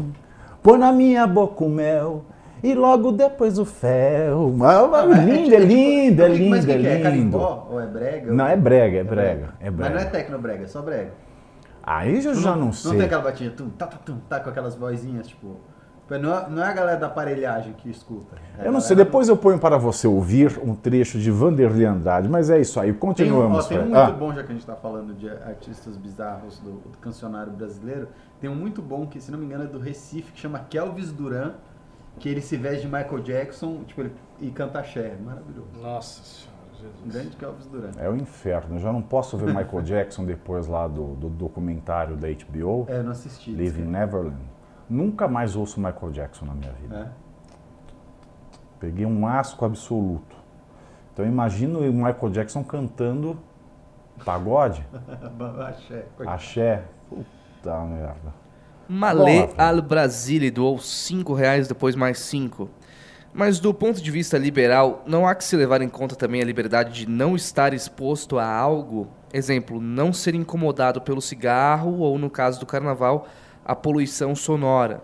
põe 0.63 0.77
na 0.79 0.91
minha 0.91 1.27
boca 1.27 1.63
o 1.63 1.69
mel 1.69 2.23
e 2.63 2.73
logo 2.73 3.11
depois 3.11 3.59
o 3.59 3.65
fel. 3.65 4.51
Mas, 4.55 4.89
mas 4.89 5.19
Ah, 5.19 5.21
lindo, 5.23 5.53
é 5.53 5.59
lindo, 5.59 6.21
é 6.23 6.29
Mas 6.29 6.37
o 6.37 6.41
lindo, 6.41 6.59
que, 6.65 6.65
que 6.79 6.87
é? 6.87 6.91
é 6.91 6.95
lindo. 6.95 7.03
Carimbó 7.03 7.67
ou 7.69 7.79
é 7.81 7.85
brega? 7.85 8.31
Não, 8.33 8.47
é 8.47 8.55
brega, 8.55 8.97
é 8.99 9.03
brega, 9.03 9.53
é 9.59 9.69
Mas 9.69 9.79
não 9.79 9.85
é 9.85 9.89
brega. 9.91 10.09
tecnobrega, 10.09 10.63
é 10.63 10.67
só 10.67 10.81
brega. 10.81 11.11
Aí 11.85 12.23
eu 12.23 12.33
já 12.33 12.51
não 12.55 12.67
Não 12.67 12.71
sei. 12.73 12.91
tem 12.91 13.01
aquela 13.05 13.21
batinha, 13.23 13.51
tum, 13.51 13.69
tá, 13.69 13.85
tá, 13.85 13.97
tum, 13.97 14.17
tá, 14.29 14.39
com 14.39 14.49
aquelas 14.49 14.73
vozinhas, 14.75 15.27
tipo... 15.27 15.57
Não 16.09 16.37
é, 16.37 16.49
não 16.49 16.63
é 16.63 16.67
a 16.69 16.73
galera 16.73 16.99
da 16.99 17.07
aparelhagem 17.07 17.73
que 17.73 17.89
escuta. 17.89 18.35
É 18.59 18.67
Eu 18.67 18.71
não 18.71 18.81
sei, 18.81 18.95
depois 18.95 19.29
eu 19.29 19.37
ponho 19.37 19.57
para 19.57 19.77
você 19.77 20.05
ouvir 20.07 20.59
um 20.63 20.75
trecho 20.75 21.17
de 21.17 21.31
Vanderlei 21.31 21.85
Andrade, 21.85 22.27
mas 22.29 22.49
é 22.49 22.59
isso 22.59 22.79
aí, 22.79 22.91
Tem 22.91 22.93
um, 22.93 22.97
ó, 22.97 22.99
continuamos. 22.99 23.67
tem 23.67 23.79
um 23.79 23.85
muito 23.85 23.97
Ah, 23.97 24.11
bom, 24.11 24.33
já 24.33 24.43
que 24.43 24.51
a 24.51 24.53
gente 24.53 24.65
tá 24.65 24.75
falando 24.75 25.13
de 25.13 25.27
artistas 25.29 25.97
bizarros 25.97 26.59
do, 26.59 26.71
do 26.73 26.97
cancionário 26.99 27.51
brasileiro, 27.53 28.09
tem 28.39 28.49
um 28.49 28.55
muito 28.55 28.81
bom 28.81 29.07
que, 29.07 29.19
se 29.19 29.31
não 29.31 29.39
me 29.39 29.45
engano, 29.45 29.63
é 29.63 29.67
do 29.67 29.79
Recife, 29.79 30.33
que 30.33 30.39
chama 30.39 30.59
Kelvis 30.69 31.11
Duran, 31.11 31.53
que 32.19 32.29
ele 32.29 32.41
se 32.41 32.57
veste 32.57 32.81
de 32.81 32.87
Michael 32.87 33.19
Jackson 33.21 33.83
tipo, 33.85 34.01
ele, 34.01 34.11
e 34.39 34.51
canta 34.51 34.79
axé. 34.79 35.15
Maravilhoso. 35.23 35.69
Nossa 35.81 36.21
senhora, 36.21 36.53
Jesus. 36.75 36.93
Um 37.05 37.09
grande 37.09 37.35
Kelvis 37.37 37.65
Duran. 37.65 37.91
É 37.97 38.07
o 38.09 38.15
inferno, 38.15 38.75
eu 38.75 38.79
já 38.79 38.91
não 38.93 39.01
posso 39.01 39.35
ver 39.37 39.47
Michael 39.47 39.81
Jackson 39.83 40.25
depois 40.25 40.67
lá 40.67 40.87
do, 40.87 41.15
do 41.15 41.29
documentário 41.29 42.15
da 42.17 42.27
HBO, 42.27 42.85
É, 42.89 42.97
eu 42.99 43.03
não 43.03 43.11
assisti. 43.13 43.51
Live 43.55 43.81
in 43.81 43.85
Neverland. 43.85 44.37
Nunca 44.89 45.27
mais 45.27 45.55
ouço 45.55 45.79
Michael 45.79 46.11
Jackson 46.11 46.45
na 46.45 46.53
minha 46.53 46.71
vida. 46.73 47.13
É. 47.19 47.23
Peguei 48.79 49.05
um 49.05 49.25
asco 49.25 49.63
absoluto. 49.65 50.35
Então 51.13 51.25
imagino 51.25 51.79
o 51.79 51.93
Michael 51.93 52.29
Jackson 52.31 52.63
cantando 52.63 53.39
pagode, 54.25 54.85
axé. 55.67 56.05
coitado. 56.17 56.35
axé. 56.35 56.83
Puta 57.09 57.79
merda. 57.85 58.43
Malê 58.87 59.49
Al 59.57 59.81
Brasile 59.81 60.51
doou 60.51 60.77
5 60.77 61.33
reais, 61.33 61.67
depois 61.67 61.95
mais 61.95 62.19
5. 62.19 62.69
Mas 63.33 63.59
do 63.59 63.73
ponto 63.73 64.01
de 64.01 64.11
vista 64.11 64.37
liberal, 64.37 65.01
não 65.07 65.25
há 65.25 65.33
que 65.33 65.43
se 65.43 65.55
levar 65.55 65.81
em 65.81 65.89
conta 65.89 66.15
também 66.15 66.41
a 66.41 66.45
liberdade 66.45 66.93
de 66.93 67.09
não 67.09 67.35
estar 67.35 67.73
exposto 67.73 68.37
a 68.37 68.45
algo. 68.45 69.07
Exemplo, 69.33 69.81
não 69.81 70.13
ser 70.13 70.35
incomodado 70.35 71.01
pelo 71.01 71.21
cigarro 71.21 71.99
ou, 71.99 72.19
no 72.19 72.29
caso 72.29 72.59
do 72.59 72.65
carnaval, 72.65 73.27
a 73.65 73.75
poluição 73.75 74.35
sonora. 74.35 75.03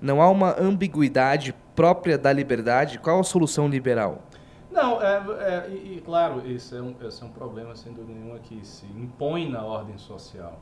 Não 0.00 0.22
há 0.22 0.28
uma 0.30 0.60
ambiguidade 0.60 1.54
própria 1.74 2.16
da 2.16 2.32
liberdade? 2.32 2.98
Qual 2.98 3.20
a 3.20 3.24
solução 3.24 3.68
liberal? 3.68 4.22
Não, 4.70 5.02
é, 5.02 5.16
é, 5.40 5.70
e, 5.70 6.02
claro, 6.04 6.46
isso 6.46 6.76
é, 6.76 6.80
um, 6.80 6.94
esse 7.02 7.22
é 7.22 7.26
um 7.26 7.30
problema, 7.30 7.74
sem 7.74 7.92
dúvida 7.92 8.18
nenhuma, 8.18 8.38
que 8.38 8.64
se 8.64 8.86
impõe 8.86 9.50
na 9.50 9.64
ordem 9.64 9.96
social. 9.98 10.60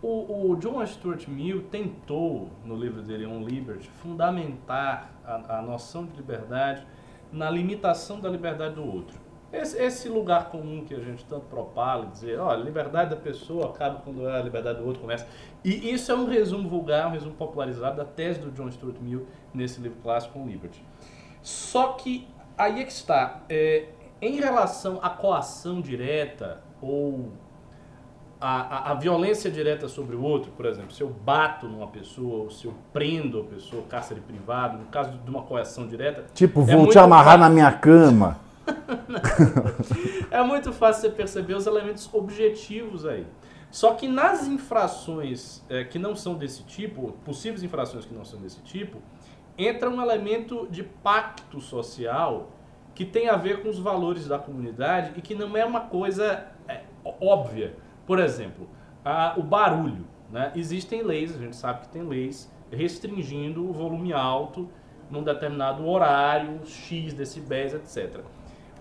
O, 0.00 0.50
o 0.50 0.56
John 0.56 0.84
Stuart 0.86 1.28
Mill 1.28 1.64
tentou, 1.70 2.50
no 2.64 2.76
livro 2.76 3.02
dele 3.02 3.26
On 3.26 3.42
Liberty, 3.42 3.88
fundamentar 4.02 5.12
a, 5.24 5.58
a 5.58 5.62
noção 5.62 6.06
de 6.06 6.16
liberdade 6.16 6.86
na 7.32 7.50
limitação 7.50 8.20
da 8.20 8.28
liberdade 8.28 8.74
do 8.74 8.84
outro. 8.84 9.21
Esse, 9.52 9.76
esse 9.82 10.08
lugar 10.08 10.48
comum 10.50 10.82
que 10.84 10.94
a 10.94 10.98
gente 11.00 11.24
tanto 11.26 11.44
propala, 11.46 12.06
dizer, 12.06 12.40
ó, 12.40 12.50
a 12.50 12.56
liberdade 12.56 13.10
da 13.10 13.16
pessoa 13.16 13.66
acaba 13.66 14.00
quando 14.02 14.26
a 14.26 14.40
liberdade 14.40 14.78
do 14.78 14.86
outro 14.86 15.02
começa. 15.02 15.26
E 15.62 15.92
isso 15.92 16.10
é 16.10 16.14
um 16.14 16.26
resumo 16.26 16.68
vulgar, 16.68 17.06
um 17.08 17.10
resumo 17.10 17.34
popularizado 17.34 17.96
da 17.98 18.04
tese 18.04 18.40
do 18.40 18.50
John 18.50 18.70
Stuart 18.70 18.96
Mill 19.00 19.26
nesse 19.52 19.80
livro 19.80 19.98
clássico 20.02 20.38
On 20.38 20.46
Liberty. 20.46 20.82
Só 21.42 21.88
que 21.88 22.26
aí 22.56 22.80
é 22.80 22.84
que 22.84 22.92
está. 22.92 23.42
É, 23.48 23.88
em 24.22 24.36
relação 24.36 24.98
à 25.02 25.10
coação 25.10 25.80
direta 25.80 26.60
ou 26.80 27.30
a, 28.40 28.60
a, 28.60 28.90
a 28.92 28.94
violência 28.94 29.50
direta 29.50 29.86
sobre 29.86 30.16
o 30.16 30.22
outro, 30.22 30.50
por 30.52 30.64
exemplo, 30.66 30.92
se 30.92 31.02
eu 31.02 31.08
bato 31.10 31.68
numa 31.68 31.86
pessoa 31.88 32.44
ou 32.44 32.50
se 32.50 32.64
eu 32.66 32.74
prendo 32.92 33.40
a 33.40 33.44
pessoa, 33.44 33.82
cárcere 33.88 34.20
privado, 34.20 34.78
no 34.78 34.86
caso 34.86 35.12
de 35.18 35.30
uma 35.30 35.42
coação 35.42 35.86
direta, 35.86 36.24
Tipo, 36.34 36.62
É 36.62 36.64
vou 36.64 36.76
muito 36.78 36.92
te 36.92 36.98
amarrar 36.98 37.38
fácil. 37.38 37.40
na 37.40 37.50
minha 37.50 37.70
cama. 37.72 38.38
é 40.30 40.42
muito 40.42 40.72
fácil 40.72 41.02
você 41.02 41.10
perceber 41.10 41.54
os 41.54 41.66
elementos 41.66 42.08
objetivos 42.12 43.04
aí. 43.04 43.26
Só 43.70 43.94
que 43.94 44.06
nas 44.06 44.46
infrações 44.46 45.64
é, 45.68 45.82
que 45.82 45.98
não 45.98 46.14
são 46.14 46.34
desse 46.34 46.62
tipo, 46.64 47.12
possíveis 47.24 47.62
infrações 47.62 48.04
que 48.04 48.14
não 48.14 48.24
são 48.24 48.38
desse 48.38 48.60
tipo, 48.62 48.98
entra 49.56 49.88
um 49.88 50.00
elemento 50.00 50.68
de 50.70 50.82
pacto 50.82 51.60
social 51.60 52.50
que 52.94 53.04
tem 53.04 53.28
a 53.28 53.36
ver 53.36 53.62
com 53.62 53.70
os 53.70 53.78
valores 53.78 54.28
da 54.28 54.38
comunidade 54.38 55.12
e 55.16 55.22
que 55.22 55.34
não 55.34 55.56
é 55.56 55.64
uma 55.64 55.80
coisa 55.80 56.48
é, 56.68 56.82
óbvia. 57.02 57.74
Por 58.06 58.18
exemplo, 58.18 58.68
a, 59.04 59.34
o 59.38 59.42
barulho. 59.42 60.06
Né? 60.30 60.52
Existem 60.54 61.02
leis, 61.02 61.34
a 61.34 61.38
gente 61.38 61.56
sabe 61.56 61.82
que 61.82 61.88
tem 61.88 62.02
leis 62.02 62.50
restringindo 62.70 63.68
o 63.68 63.72
volume 63.72 64.12
alto 64.12 64.68
num 65.10 65.22
determinado 65.22 65.86
horário, 65.86 66.60
X 66.64 67.12
decibéis, 67.12 67.74
etc. 67.74 68.22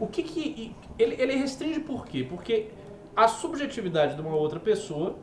O 0.01 0.07
que 0.07 0.23
que... 0.23 0.75
Ele, 0.97 1.15
ele 1.21 1.35
restringe 1.35 1.79
por 1.79 2.07
quê? 2.07 2.25
Porque 2.27 2.71
a 3.15 3.27
subjetividade 3.27 4.15
de 4.15 4.21
uma 4.21 4.35
outra 4.35 4.59
pessoa, 4.59 5.15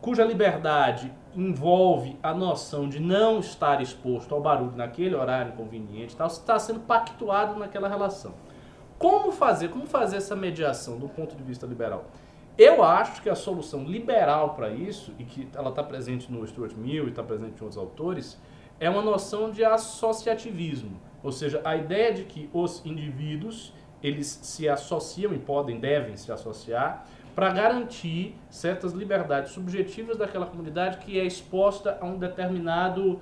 cuja 0.00 0.24
liberdade 0.24 1.12
envolve 1.34 2.16
a 2.22 2.32
noção 2.32 2.88
de 2.88 3.00
não 3.00 3.40
estar 3.40 3.82
exposto 3.82 4.32
ao 4.32 4.40
barulho 4.40 4.76
naquele 4.76 5.16
horário 5.16 5.52
conveniente, 5.54 6.14
tal, 6.14 6.28
está 6.28 6.60
sendo 6.60 6.78
pactuado 6.78 7.58
naquela 7.58 7.88
relação. 7.88 8.32
Como 9.00 9.32
fazer? 9.32 9.68
Como 9.68 9.84
fazer 9.84 10.18
essa 10.18 10.36
mediação 10.36 10.96
do 10.96 11.08
ponto 11.08 11.34
de 11.34 11.42
vista 11.42 11.66
liberal? 11.66 12.04
Eu 12.56 12.84
acho 12.84 13.22
que 13.22 13.28
a 13.28 13.34
solução 13.34 13.82
liberal 13.82 14.54
para 14.54 14.70
isso, 14.70 15.12
e 15.18 15.24
que 15.24 15.48
ela 15.56 15.70
está 15.70 15.82
presente 15.82 16.30
no 16.30 16.46
Stuart 16.46 16.74
Mill 16.74 17.06
e 17.06 17.10
está 17.10 17.24
presente 17.24 17.60
em 17.60 17.64
outros 17.64 17.76
autores, 17.76 18.40
é 18.78 18.88
uma 18.88 19.02
noção 19.02 19.50
de 19.50 19.64
associativismo. 19.64 21.00
Ou 21.20 21.32
seja, 21.32 21.60
a 21.64 21.76
ideia 21.76 22.14
de 22.14 22.24
que 22.24 22.48
os 22.52 22.84
indivíduos 22.86 23.72
eles 24.02 24.26
se 24.42 24.68
associam 24.68 25.32
e 25.34 25.38
podem, 25.38 25.78
devem 25.78 26.16
se 26.16 26.32
associar 26.32 27.06
para 27.34 27.50
garantir 27.50 28.34
certas 28.48 28.92
liberdades 28.92 29.52
subjetivas 29.52 30.16
daquela 30.18 30.46
comunidade 30.46 30.98
que 30.98 31.18
é 31.18 31.24
exposta 31.24 31.96
a 32.00 32.04
um 32.04 32.18
determinado 32.18 33.20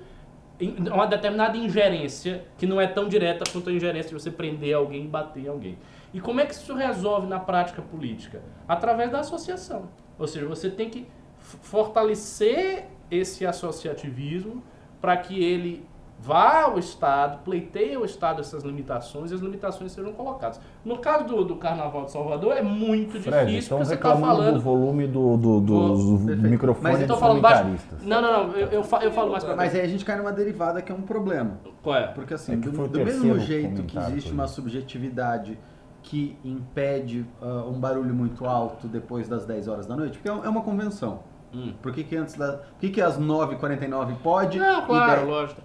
uma 0.92 1.06
determinada 1.06 1.56
ingerência 1.56 2.44
que 2.56 2.66
não 2.66 2.80
é 2.80 2.86
tão 2.86 3.08
direta 3.08 3.44
quanto 3.50 3.70
a 3.70 3.72
ingerência 3.72 4.08
de 4.08 4.14
você 4.14 4.30
prender 4.30 4.74
alguém 4.74 5.04
e 5.04 5.06
bater 5.06 5.48
alguém. 5.48 5.78
E 6.12 6.20
como 6.20 6.40
é 6.40 6.46
que 6.46 6.52
isso 6.52 6.74
resolve 6.74 7.28
na 7.28 7.38
prática 7.38 7.80
política? 7.80 8.42
Através 8.66 9.10
da 9.12 9.20
associação. 9.20 9.88
Ou 10.18 10.26
seja, 10.26 10.46
você 10.46 10.68
tem 10.68 10.90
que 10.90 11.06
fortalecer 11.38 12.86
esse 13.08 13.46
associativismo 13.46 14.62
para 15.00 15.16
que 15.16 15.42
ele 15.42 15.86
vá 16.20 16.62
ao 16.62 16.78
Estado, 16.78 17.38
pleiteie 17.44 17.94
ao 17.94 18.04
Estado 18.04 18.40
essas 18.40 18.64
limitações 18.64 19.30
e 19.30 19.34
as 19.34 19.40
limitações 19.40 19.92
sejam 19.92 20.12
colocadas. 20.12 20.60
No 20.84 20.98
caso 20.98 21.24
do, 21.24 21.44
do 21.44 21.56
Carnaval 21.56 22.04
de 22.06 22.10
Salvador, 22.10 22.56
é 22.56 22.62
muito 22.62 23.20
Fred, 23.20 23.46
difícil, 23.46 23.58
estão 23.58 23.78
porque 23.78 23.88
você 23.88 23.94
está 23.94 24.08
reclamando 24.08 24.36
falando... 24.38 24.54
do 24.54 24.60
volume 24.60 25.06
do, 25.06 25.36
do, 25.36 25.60
do, 25.60 26.18
do 26.18 26.48
microfone 26.48 26.92
Mas 26.92 27.00
eu 27.02 27.06
tô 27.06 27.16
falando 27.16 27.40
baixo... 27.40 27.64
Não, 28.02 28.20
não, 28.20 28.48
não, 28.48 28.56
eu, 28.56 28.68
eu, 28.68 28.84
fa- 28.84 29.02
eu 29.02 29.12
falo 29.12 29.30
mais 29.30 29.44
pra 29.44 29.54
Mas 29.54 29.74
aí 29.74 29.80
a 29.80 29.86
gente 29.86 30.04
cai 30.04 30.16
numa 30.16 30.32
derivada 30.32 30.82
que 30.82 30.90
é 30.90 30.94
um 30.94 31.02
problema. 31.02 31.58
Qual 31.82 31.96
é? 31.96 32.08
Porque 32.08 32.34
assim, 32.34 32.54
É 32.54 32.56
do, 32.56 32.88
do 32.88 32.98
mesmo 33.04 33.38
jeito 33.38 33.82
que 33.84 33.98
existe 33.98 34.32
uma 34.32 34.46
subjetividade 34.46 35.58
que 36.02 36.36
impede 36.44 37.26
ah, 37.42 37.64
um 37.68 37.78
barulho 37.78 38.14
muito 38.14 38.44
alto 38.46 38.88
depois 38.88 39.28
das 39.28 39.44
10 39.44 39.68
horas 39.68 39.86
da 39.86 39.96
noite, 39.96 40.18
porque 40.18 40.28
é 40.28 40.46
é 40.46 40.48
uma 40.48 40.62
convenção. 40.62 41.20
Hum. 41.52 41.72
Por 41.82 41.92
que, 41.92 42.04
que 42.04 42.16
antes 42.16 42.34
da. 42.34 42.52
Por 42.52 42.80
que, 42.80 42.90
que 42.90 43.00
às 43.00 43.18
9h49 43.18 44.16
pode? 44.22 44.58
Não, 44.58 44.82
e 44.82 44.86
claro, 44.86 45.20
10 45.20 45.28
lógico. 45.28 45.60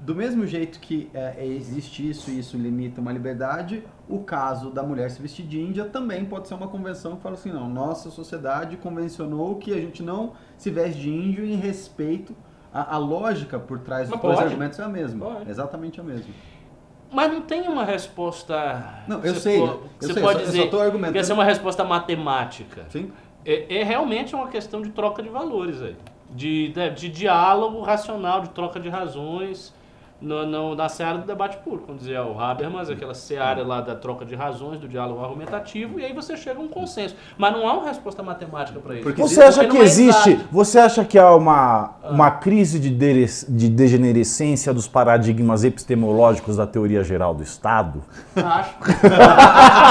Do 0.00 0.14
mesmo 0.14 0.46
jeito 0.46 0.80
que 0.80 1.10
é, 1.12 1.44
existe 1.44 2.08
isso 2.08 2.30
e 2.30 2.38
isso 2.38 2.56
limita 2.56 3.02
uma 3.02 3.12
liberdade, 3.12 3.84
o 4.08 4.20
caso 4.20 4.70
da 4.70 4.82
mulher 4.82 5.10
se 5.10 5.20
vestir 5.20 5.44
de 5.44 5.60
índia 5.60 5.84
também 5.84 6.24
pode 6.24 6.48
ser 6.48 6.54
uma 6.54 6.68
convenção 6.68 7.16
que 7.16 7.22
fala 7.22 7.34
assim, 7.34 7.52
não, 7.52 7.68
nossa 7.68 8.08
sociedade 8.10 8.78
convencionou 8.78 9.56
que 9.56 9.72
a 9.72 9.76
gente 9.76 10.02
não 10.02 10.32
se 10.56 10.70
veste 10.70 11.00
de 11.02 11.10
índio 11.10 11.44
em 11.44 11.54
respeito. 11.56 12.34
A, 12.72 12.94
a 12.94 12.98
lógica 12.98 13.58
por 13.58 13.80
trás 13.80 14.08
dos 14.08 14.18
dois 14.18 14.36
pode. 14.36 14.46
argumentos 14.46 14.78
é 14.78 14.82
a 14.84 14.88
mesma. 14.88 15.26
Pode. 15.26 15.50
Exatamente 15.50 16.00
a 16.00 16.04
mesma. 16.04 16.32
Mas 17.12 17.30
não 17.32 17.42
tem 17.42 17.68
uma 17.68 17.84
resposta... 17.84 19.02
Não, 19.08 19.20
eu 19.22 19.34
sei, 19.34 19.58
po- 19.58 19.64
eu 19.66 19.82
Você 20.00 20.12
sei, 20.14 20.22
pode 20.22 20.38
eu 20.38 20.44
só- 20.46 20.46
eu 20.46 20.52
dizer 20.52 20.62
só 20.64 20.70
tô 20.70 20.80
argumentando. 20.80 21.12
que 21.12 21.18
essa 21.18 21.32
é 21.32 21.34
uma 21.34 21.44
resposta 21.44 21.84
matemática. 21.84 22.86
Sim? 22.88 23.10
É, 23.44 23.80
é 23.80 23.82
realmente 23.82 24.34
uma 24.34 24.48
questão 24.48 24.80
de 24.80 24.90
troca 24.90 25.22
de 25.22 25.28
valores 25.28 25.82
aí. 25.82 25.96
De, 26.30 26.68
de, 26.68 26.90
de 26.90 27.08
diálogo 27.08 27.80
racional, 27.82 28.40
de 28.42 28.50
troca 28.50 28.78
de 28.78 28.88
razões 28.88 29.74
no, 30.20 30.46
no- 30.46 30.74
na 30.74 30.88
seara 30.88 31.18
do 31.18 31.26
debate 31.26 31.56
público. 31.58 31.86
Como 31.86 31.98
dizia 31.98 32.22
o 32.24 32.38
Habermas, 32.38 32.90
aquela 32.90 33.14
seara 33.14 33.62
lá 33.66 33.80
da 33.80 33.94
troca 33.94 34.24
de 34.24 34.34
razões, 34.34 34.78
do 34.78 34.88
diálogo 34.88 35.22
argumentativo, 35.24 35.98
e 35.98 36.04
aí 36.04 36.12
você 36.12 36.36
chega 36.36 36.60
a 36.60 36.62
um 36.62 36.68
consenso. 36.68 37.16
Mas 37.38 37.52
não 37.52 37.66
há 37.68 37.74
uma 37.74 37.86
resposta 37.88 38.22
matemática 38.22 38.78
para 38.80 38.94
isso. 38.94 39.02
Porque 39.04 39.22
Você 39.22 39.42
acha 39.42 39.60
Porque 39.62 39.76
que 39.76 39.82
é 39.82 39.86
existe. 39.86 40.30
exato. 40.30 40.48
Você 40.52 40.78
acha 40.78 41.04
que 41.04 41.18
há 41.18 41.34
uma, 41.34 41.92
uma 42.04 42.30
crise 42.30 42.78
de, 42.78 42.90
dere- 42.90 43.26
de 43.48 43.68
degenerescência 43.68 44.72
dos 44.74 44.86
paradigmas 44.86 45.64
epistemológicos 45.64 46.56
da 46.56 46.66
teoria 46.66 47.02
geral 47.02 47.34
do 47.34 47.42
Estado? 47.42 48.02
Acho. 48.36 48.74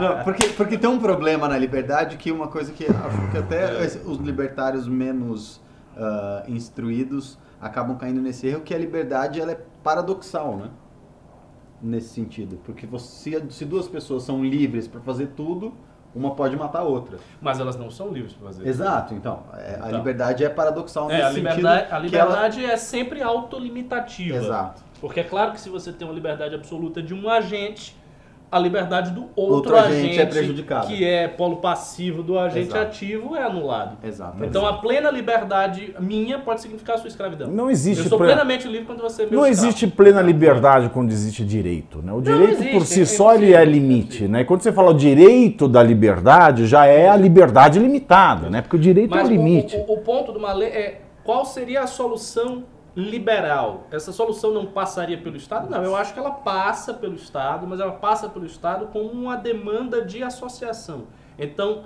Não, 0.00 0.24
porque, 0.24 0.48
porque 0.48 0.76
tem 0.78 0.88
um 0.90 0.98
problema 0.98 1.48
na 1.48 1.56
liberdade 1.58 2.16
que 2.16 2.32
uma 2.32 2.48
coisa 2.48 2.72
que 2.72 2.84
acho 2.86 3.30
que 3.30 3.38
até 3.38 3.72
os 4.04 4.18
libertários 4.18 4.88
menos 4.88 5.60
ah, 5.96 6.42
instruídos 6.48 7.38
acabam 7.62 7.96
caindo 7.96 8.20
nesse 8.20 8.46
erro, 8.48 8.60
que 8.62 8.74
a 8.74 8.78
liberdade 8.78 9.40
ela 9.40 9.52
é 9.52 9.60
paradoxal, 9.82 10.56
né? 10.56 10.68
Nesse 11.80 12.08
sentido. 12.08 12.58
Porque 12.64 12.86
você, 12.86 13.42
se 13.50 13.64
duas 13.64 13.88
pessoas 13.88 14.24
são 14.24 14.44
livres 14.44 14.86
para 14.86 15.00
fazer 15.00 15.28
tudo, 15.28 15.72
uma 16.14 16.34
pode 16.34 16.56
matar 16.56 16.80
a 16.80 16.84
outra. 16.84 17.18
Mas 17.40 17.58
elas 17.58 17.76
não 17.76 17.90
são 17.90 18.08
livres 18.10 18.34
para 18.34 18.48
fazer. 18.48 18.66
Exato, 18.68 19.14
então. 19.14 19.44
é, 19.54 19.74
a 19.80 19.86
Então. 19.86 19.98
liberdade 19.98 20.44
é 20.44 20.48
paradoxal 20.48 21.10
É, 21.10 21.14
nesse 21.14 21.24
a 21.26 21.30
liberdade, 21.30 21.56
sentido. 21.62 21.72
a 21.74 21.86
que 21.86 22.16
ela- 22.16 22.24
liberdade 22.28 22.64
é 22.64 22.76
sempre 22.76 23.22
autolimitativa. 23.22 24.36
Exato. 24.36 24.82
Porque 25.00 25.20
é 25.20 25.24
claro 25.24 25.52
que 25.52 25.60
se 25.60 25.68
você 25.70 25.92
tem 25.92 26.06
uma 26.06 26.14
liberdade 26.14 26.54
absoluta 26.54 27.02
de 27.02 27.14
um 27.14 27.28
agente, 27.28 27.96
a 28.52 28.58
liberdade 28.58 29.12
do 29.12 29.22
outro, 29.34 29.54
Outro 29.54 29.76
agente 29.78 30.00
agente, 30.10 30.20
é 30.20 30.26
prejudicado. 30.26 30.86
que 30.86 31.02
é 31.02 31.26
polo 31.26 31.56
passivo 31.56 32.22
do 32.22 32.38
agente 32.38 32.68
Exato. 32.68 32.82
ativo, 32.82 33.34
é 33.34 33.42
anulado. 33.42 33.96
Exato. 34.06 34.44
Então 34.44 34.66
a 34.66 34.74
plena 34.74 35.10
liberdade 35.10 35.94
minha 35.98 36.38
pode 36.38 36.60
significar 36.60 36.96
a 36.96 36.98
sua 36.98 37.08
escravidão. 37.08 37.50
Não 37.50 37.70
existe 37.70 38.02
Eu 38.04 38.10
sou 38.10 38.18
ple- 38.18 38.26
plenamente 38.26 38.68
livre 38.68 38.84
quando 38.84 39.00
você 39.00 39.22
é 39.22 39.24
Não 39.24 39.46
escravo. 39.46 39.46
existe 39.48 39.86
plena 39.86 40.20
liberdade 40.20 40.90
quando 40.90 41.10
existe 41.10 41.42
direito. 41.42 42.02
Né? 42.02 42.12
O 42.12 42.20
direito 42.20 42.52
existe, 42.60 42.72
por 42.72 42.84
si 42.84 43.00
é 43.00 43.04
só 43.06 43.34
ele 43.34 43.54
é 43.54 43.62
é 43.62 43.64
limite. 43.64 44.28
Né? 44.28 44.42
E 44.42 44.44
quando 44.44 44.60
você 44.60 44.70
fala 44.70 44.90
o 44.90 44.94
direito 44.94 45.66
da 45.66 45.82
liberdade, 45.82 46.66
já 46.66 46.84
é 46.84 47.08
a 47.08 47.16
liberdade 47.16 47.78
limitada, 47.78 48.50
né? 48.50 48.60
porque 48.60 48.76
o 48.76 48.78
direito 48.78 49.14
é 49.14 49.16
Mas 49.16 49.28
o 49.28 49.30
o, 49.30 49.34
limite. 49.34 49.76
o- 49.76 49.94
o 49.94 49.98
ponto 49.98 50.30
de 50.30 50.36
uma 50.36 50.52
lei 50.52 50.68
é 50.68 51.00
qual 51.24 51.46
seria 51.46 51.82
a 51.82 51.86
solução 51.86 52.64
liberal? 52.94 53.86
Essa 53.90 54.12
solução 54.12 54.52
não 54.52 54.66
passaria 54.66 55.18
pelo 55.18 55.36
Estado? 55.36 55.70
Não, 55.70 55.82
eu 55.82 55.96
acho 55.96 56.12
que 56.12 56.18
ela 56.18 56.30
passa 56.30 56.92
pelo 56.92 57.14
Estado, 57.14 57.66
mas 57.66 57.80
ela 57.80 57.92
passa 57.92 58.28
pelo 58.28 58.46
Estado 58.46 58.86
com 58.88 59.00
uma 59.00 59.36
demanda 59.36 60.04
de 60.04 60.22
associação. 60.22 61.06
Então, 61.38 61.84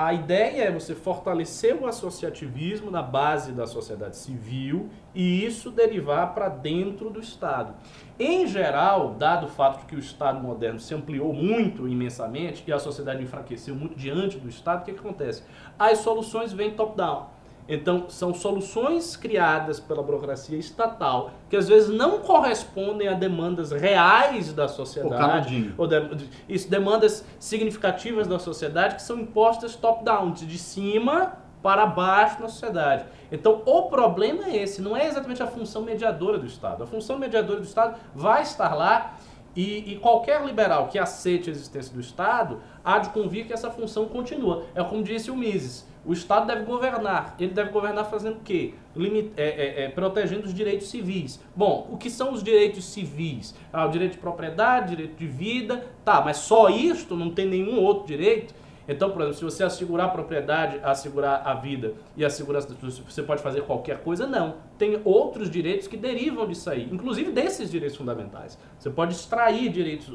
a 0.00 0.14
ideia 0.14 0.62
é 0.62 0.70
você 0.70 0.94
fortalecer 0.94 1.74
o 1.74 1.84
associativismo 1.84 2.88
na 2.88 3.02
base 3.02 3.50
da 3.50 3.66
sociedade 3.66 4.16
civil 4.16 4.88
e 5.12 5.44
isso 5.44 5.72
derivar 5.72 6.34
para 6.34 6.48
dentro 6.48 7.10
do 7.10 7.18
Estado. 7.18 7.74
Em 8.16 8.46
geral, 8.46 9.14
dado 9.14 9.46
o 9.46 9.48
fato 9.48 9.80
de 9.80 9.86
que 9.86 9.96
o 9.96 9.98
Estado 9.98 10.40
moderno 10.40 10.78
se 10.78 10.94
ampliou 10.94 11.32
muito, 11.32 11.88
imensamente, 11.88 12.62
e 12.64 12.72
a 12.72 12.78
sociedade 12.78 13.24
enfraqueceu 13.24 13.74
muito 13.74 13.96
diante 13.96 14.38
do 14.38 14.48
Estado, 14.48 14.82
o 14.82 14.84
que, 14.84 14.92
que 14.92 15.00
acontece? 15.00 15.42
As 15.76 15.98
soluções 15.98 16.52
vêm 16.52 16.76
top-down. 16.76 17.26
Então, 17.68 18.08
são 18.08 18.32
soluções 18.32 19.14
criadas 19.14 19.78
pela 19.78 20.02
burocracia 20.02 20.56
estatal 20.56 21.32
que 21.50 21.56
às 21.56 21.68
vezes 21.68 21.90
não 21.90 22.20
correspondem 22.20 23.08
a 23.08 23.12
demandas 23.12 23.72
reais 23.72 24.54
da 24.54 24.66
sociedade. 24.66 25.74
Ou 25.76 25.86
de, 25.86 26.28
isso, 26.48 26.70
demandas 26.70 27.24
significativas 27.38 28.26
da 28.26 28.38
sociedade 28.38 28.94
que 28.94 29.02
são 29.02 29.20
impostas 29.20 29.76
top-down, 29.76 30.32
de 30.32 30.46
de 30.46 30.56
cima 30.56 31.36
para 31.62 31.84
baixo 31.84 32.40
na 32.40 32.48
sociedade. 32.48 33.04
Então, 33.30 33.62
o 33.66 33.82
problema 33.82 34.44
é 34.44 34.56
esse, 34.56 34.80
não 34.80 34.96
é 34.96 35.06
exatamente 35.06 35.42
a 35.42 35.46
função 35.46 35.82
mediadora 35.82 36.38
do 36.38 36.46
Estado. 36.46 36.82
A 36.84 36.86
função 36.86 37.18
mediadora 37.18 37.60
do 37.60 37.66
Estado 37.66 37.98
vai 38.14 38.42
estar 38.42 38.74
lá 38.74 39.16
e, 39.54 39.92
e 39.92 39.96
qualquer 39.96 40.44
liberal 40.44 40.88
que 40.88 40.98
aceite 40.98 41.50
a 41.50 41.52
existência 41.52 41.92
do 41.92 42.00
Estado 42.00 42.60
há 42.84 42.98
de 42.98 43.10
convir 43.10 43.46
que 43.46 43.52
essa 43.52 43.70
função 43.70 44.06
continua. 44.06 44.64
É 44.74 44.82
como 44.84 45.02
disse 45.02 45.30
o 45.30 45.36
Mises. 45.36 45.86
O 46.08 46.12
Estado 46.14 46.46
deve 46.46 46.64
governar. 46.64 47.36
Ele 47.38 47.52
deve 47.52 47.70
governar 47.70 48.06
fazendo 48.06 48.38
o 48.38 48.40
quê? 48.40 48.72
Limi- 48.96 49.30
é, 49.36 49.44
é, 49.44 49.84
é, 49.84 49.88
protegendo 49.90 50.46
os 50.46 50.54
direitos 50.54 50.88
civis. 50.88 51.38
Bom, 51.54 51.86
o 51.92 51.98
que 51.98 52.08
são 52.08 52.32
os 52.32 52.42
direitos 52.42 52.84
civis? 52.86 53.54
Ah, 53.70 53.84
o 53.86 53.90
direito 53.90 54.12
de 54.12 54.18
propriedade, 54.18 54.96
direito 54.96 55.16
de 55.16 55.26
vida. 55.26 55.84
Tá, 56.06 56.22
mas 56.24 56.38
só 56.38 56.70
isto? 56.70 57.14
Não 57.14 57.30
tem 57.30 57.46
nenhum 57.46 57.78
outro 57.78 58.06
direito? 58.06 58.54
Então, 58.88 59.10
por 59.10 59.20
exemplo, 59.20 59.36
se 59.38 59.44
você 59.44 59.62
assegurar 59.62 60.06
a 60.06 60.08
propriedade, 60.08 60.80
assegurar 60.82 61.42
a 61.46 61.52
vida 61.52 61.92
e 62.16 62.24
assegurar 62.24 62.62
você 62.62 63.22
pode 63.22 63.42
fazer 63.42 63.60
qualquer 63.64 63.98
coisa, 63.98 64.26
não. 64.26 64.54
Tem 64.78 64.98
outros 65.04 65.50
direitos 65.50 65.86
que 65.86 65.94
derivam 65.98 66.46
disso 66.48 66.70
aí, 66.70 66.88
inclusive 66.90 67.30
desses 67.30 67.70
direitos 67.70 67.98
fundamentais. 67.98 68.58
Você 68.78 68.88
pode 68.88 69.12
extrair 69.12 69.68
direitos 69.68 70.10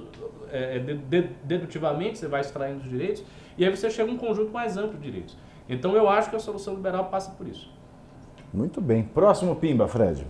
é, 0.52 0.80
de- 0.80 1.30
dedutivamente, 1.44 2.18
você 2.18 2.28
vai 2.28 2.42
extraindo 2.42 2.80
os 2.82 2.90
direitos, 2.90 3.24
e 3.60 3.64
aí 3.64 3.70
você 3.70 3.92
chega 3.92 4.10
a 4.10 4.14
um 4.16 4.18
conjunto 4.18 4.52
mais 4.52 4.76
amplo 4.76 4.98
de 4.98 5.04
direitos. 5.04 5.38
Então 5.74 5.96
eu 5.96 6.08
acho 6.10 6.30
que 6.30 6.36
a 6.36 6.40
solução 6.40 6.76
liberal 6.76 7.06
passa 7.06 7.32
por 7.32 7.48
isso. 7.48 7.72
Muito 8.54 8.80
bem. 8.80 9.04
Próximo 9.04 9.56
Pimba, 9.56 9.88
Fred. 9.88 10.26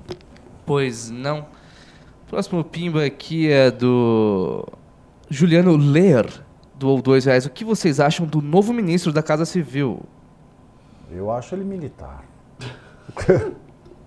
Pois 0.65 1.09
não. 1.09 1.45
Próximo 2.27 2.63
pimba 2.63 3.05
aqui 3.05 3.47
é 3.51 3.69
do 3.69 4.65
Juliano 5.29 5.75
Ler, 5.75 6.25
do 6.73 6.99
dois 6.99 7.25
reais. 7.25 7.45
O 7.45 7.49
que 7.49 7.63
vocês 7.63 7.99
acham 7.99 8.25
do 8.25 8.41
novo 8.41 8.73
ministro 8.73 9.11
da 9.11 9.21
Casa 9.21 9.45
Civil? 9.45 10.01
Eu 11.11 11.29
acho 11.29 11.53
ele 11.53 11.63
militar. 11.63 12.23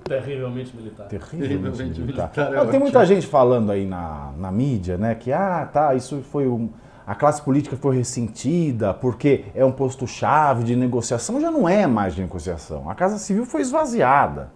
Terrivelmente 0.02 0.74
militar. 0.74 1.06
Terrivelmente 1.06 1.48
Terrivelmente 1.48 2.00
militar. 2.00 2.30
militar 2.34 2.52
é 2.52 2.56
Mas 2.56 2.70
tem 2.70 2.80
muita 2.80 3.06
gente 3.06 3.26
falando 3.26 3.70
aí 3.70 3.86
na, 3.86 4.32
na 4.36 4.50
mídia, 4.50 4.96
né? 4.96 5.14
Que, 5.14 5.32
ah, 5.32 5.68
tá, 5.72 5.94
isso 5.94 6.20
foi 6.22 6.48
um. 6.48 6.68
A 7.06 7.14
classe 7.14 7.40
política 7.40 7.76
foi 7.76 7.96
ressentida 7.96 8.92
porque 8.92 9.44
é 9.54 9.64
um 9.64 9.70
posto-chave 9.70 10.64
de 10.64 10.74
negociação. 10.74 11.40
Já 11.40 11.50
não 11.50 11.68
é 11.68 11.86
mais 11.86 12.14
de 12.16 12.22
negociação. 12.22 12.90
A 12.90 12.94
Casa 12.96 13.16
Civil 13.18 13.46
foi 13.46 13.60
esvaziada. 13.60 14.50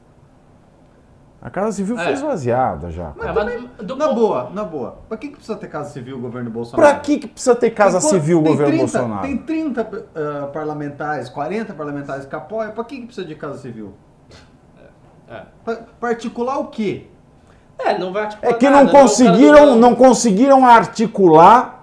A 1.41 1.49
Casa 1.49 1.73
Civil 1.73 1.97
foi 1.97 2.07
É. 2.07 2.13
esvaziada 2.13 2.91
já. 2.91 3.13
É, 3.23 3.33
mas 3.33 3.87
do 3.87 3.97
Na 3.97 4.13
boa, 4.13 4.51
na 4.53 4.65
boa. 4.65 4.99
Pra 5.09 5.17
que, 5.17 5.29
que 5.29 5.37
precisa 5.37 5.57
ter 5.57 5.69
Casa 5.69 5.91
Civil 5.91 6.19
o 6.19 6.21
governo 6.21 6.51
Bolsonaro? 6.51 6.91
Pra 6.91 7.01
que, 7.01 7.19
que 7.19 7.29
precisa 7.29 7.55
ter 7.55 7.71
Casa 7.71 8.01
Tem 8.01 8.11
Civil 8.11 8.41
o 8.41 8.43
governo 8.43 8.77
30 8.77 8.79
Bolsonaro? 8.79 9.23
Tem 9.23 9.39
30 9.39 10.07
ah, 10.15 10.47
parlamentares, 10.53 11.29
40 11.29 11.73
parlamentares 11.73 12.27
que 12.27 12.35
apoiam. 12.35 12.73
Pra 12.73 12.85
que, 12.85 12.97
que 12.99 13.07
precisa 13.07 13.27
de 13.27 13.37
Casa 13.37 13.59
Civil? 13.59 13.95
É. 15.29 15.43
Pra, 15.65 15.77
pra 15.99 16.09
articular 16.11 16.59
o 16.59 16.67
quê? 16.67 17.07
É, 17.79 17.97
não 17.97 18.13
vai 18.13 18.25
articular 18.25 18.51
É 18.51 18.55
que 18.55 18.69
nada, 18.69 18.85
não 18.85 18.91
conseguiram, 18.93 19.67
do- 19.67 19.77
não 19.77 19.95
conseguiram 19.95 20.67
articular 20.67 21.80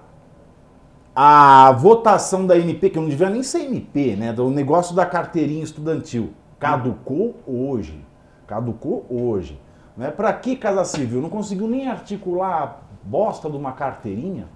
a 1.20 1.72
votação 1.72 2.46
da 2.46 2.56
MP, 2.56 2.90
que 2.90 2.96
não 2.96 3.08
devia 3.08 3.28
nem 3.28 3.42
ser 3.42 3.64
MP, 3.64 4.14
né? 4.14 4.32
Do 4.32 4.48
negócio 4.50 4.94
da 4.94 5.04
carteirinha 5.04 5.64
estudantil. 5.64 6.32
Caducou 6.60 7.34
hoje. 7.44 8.06
Caducou 8.46 9.04
hoje. 9.10 9.60
Né? 9.96 10.12
Para 10.12 10.32
que 10.32 10.54
Casa 10.54 10.84
Civil? 10.84 11.20
Não 11.20 11.28
conseguiu 11.28 11.66
nem 11.66 11.88
articular 11.88 12.62
a 12.62 12.76
bosta 13.02 13.50
de 13.50 13.56
uma 13.56 13.72
carteirinha? 13.72 14.46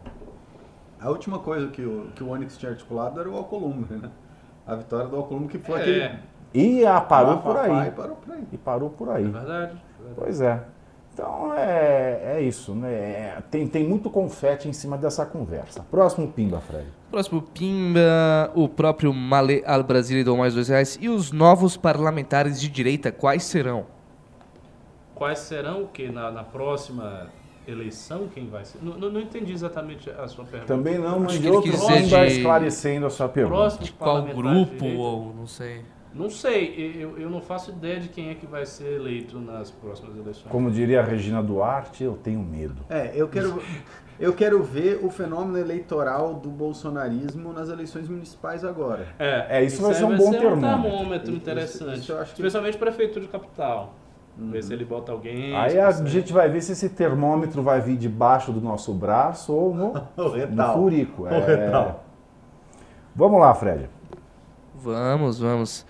A 1.00 1.10
última 1.10 1.40
coisa 1.40 1.66
que 1.66 1.82
o, 1.82 2.12
que 2.14 2.22
o 2.22 2.30
Onyx 2.30 2.56
tinha 2.56 2.70
articulado 2.70 3.18
era 3.18 3.28
o 3.28 3.36
Alcolumbre, 3.36 3.96
né? 3.96 4.08
A 4.64 4.76
vitória 4.76 5.08
do 5.08 5.16
Alcolumbre 5.16 5.48
que 5.48 5.58
foi 5.58 5.80
É, 5.80 5.82
aquele... 5.82 6.18
E 6.54 6.86
ah, 6.86 7.00
parou 7.00 7.38
por 7.38 7.56
aí. 7.56 7.88
E 7.88 7.90
parou 7.90 8.14
por 8.14 8.34
aí. 8.34 8.46
E 8.52 8.56
parou 8.56 8.90
por 8.90 9.08
É 9.08 9.14
aí. 9.16 9.24
verdade. 9.24 9.82
Pois 10.14 10.40
é. 10.40 10.62
Então 11.12 11.52
é, 11.54 12.36
é 12.36 12.40
isso, 12.42 12.74
né? 12.74 12.90
É- 12.92 13.38
tem, 13.50 13.66
tem 13.68 13.86
muito 13.86 14.08
confete 14.08 14.66
em 14.68 14.72
cima 14.72 14.96
dessa 14.96 15.26
conversa. 15.26 15.84
Próximo 15.90 16.28
Pimba, 16.28 16.60
Fred. 16.60 16.86
Próximo 17.10 17.42
pimba, 17.42 18.50
o 18.54 18.66
próprio 18.66 19.12
Malê 19.12 19.62
Al 19.66 19.82
Brasília 19.82 20.24
deu 20.24 20.34
mais 20.34 20.54
dois 20.54 20.68
reais. 20.68 20.98
E 20.98 21.10
os 21.10 21.30
novos 21.30 21.76
parlamentares 21.76 22.58
de 22.58 22.68
direita, 22.70 23.12
quais 23.12 23.42
serão? 23.42 23.84
Quais 25.14 25.40
serão 25.40 25.82
o 25.82 25.88
que 25.88 26.08
na, 26.10 26.30
na 26.30 26.42
próxima 26.42 27.26
eleição? 27.68 28.28
Quem 28.34 28.46
vai 28.48 28.64
ser? 28.64 28.78
Não, 28.82 28.96
não, 28.96 29.10
não 29.10 29.20
entendi 29.20 29.52
exatamente 29.52 30.08
a 30.08 30.26
sua 30.26 30.46
pergunta. 30.46 30.74
Também 30.74 30.96
não, 30.98 31.20
mas 31.20 31.38
de 31.38 31.48
outro 31.50 31.70
de- 31.70 32.26
esclarecendo 32.28 33.04
a 33.04 33.10
sua 33.10 33.28
pergunta. 33.28 33.56
Próximo 33.56 33.84
De 33.84 33.92
qual 33.92 34.22
grupo 34.22 34.86
ou 34.96 35.34
não 35.34 35.46
sei. 35.46 35.82
Não 36.14 36.28
sei, 36.28 36.96
eu, 36.98 37.18
eu 37.18 37.30
não 37.30 37.40
faço 37.40 37.70
ideia 37.70 37.98
de 37.98 38.08
quem 38.08 38.28
é 38.30 38.34
que 38.34 38.46
vai 38.46 38.66
ser 38.66 38.92
eleito 39.00 39.38
nas 39.38 39.70
próximas 39.70 40.14
eleições. 40.16 40.50
Como 40.50 40.70
diria 40.70 41.00
a 41.00 41.02
Regina 41.02 41.42
Duarte, 41.42 42.04
eu 42.04 42.14
tenho 42.22 42.40
medo. 42.40 42.82
É, 42.90 43.12
eu 43.14 43.28
quero, 43.28 43.62
eu 44.20 44.32
quero 44.34 44.62
ver 44.62 45.00
o 45.02 45.08
fenômeno 45.10 45.56
eleitoral 45.58 46.34
do 46.34 46.50
bolsonarismo 46.50 47.52
nas 47.52 47.68
eleições 47.70 48.08
municipais 48.08 48.62
agora. 48.64 49.08
É, 49.18 49.64
isso 49.64 49.80
vai 49.80 49.92
aí 49.92 49.96
ser 49.96 50.04
um 50.04 50.16
bom 50.16 50.30
ser 50.32 50.38
termômetro. 50.40 50.60
termômetro 50.82 51.28
Isso- 51.30 51.36
interessante. 51.36 51.98
isso 52.00 52.12
eu 52.12 52.18
acho 52.18 52.34
que- 52.34 52.40
Especialmente 52.40 52.76
prefeitura 52.76 53.20
de 53.24 53.28
capital. 53.30 53.94
Ver 54.36 54.62
se 54.62 54.72
ele 54.72 54.84
bota 54.86 55.12
alguém. 55.12 55.54
Aí 55.54 55.78
a 55.78 55.86
consegue. 55.86 56.08
gente 56.10 56.32
vai 56.32 56.48
ver 56.48 56.62
se 56.62 56.72
esse 56.72 56.88
termômetro 56.88 57.62
vai 57.62 57.80
vir 57.82 57.98
debaixo 57.98 58.50
do 58.50 58.62
nosso 58.62 58.92
braço 58.94 59.52
ou 59.52 59.74
no, 59.74 59.92
O 60.16 60.46
no 60.46 60.72
furico. 60.72 61.24
O 61.24 61.28
É... 61.28 61.38
retal. 61.44 62.04
Vamos 63.14 63.38
lá, 63.40 63.54
Fred. 63.54 63.90
Vamos, 64.82 65.38
vamos. 65.38 65.86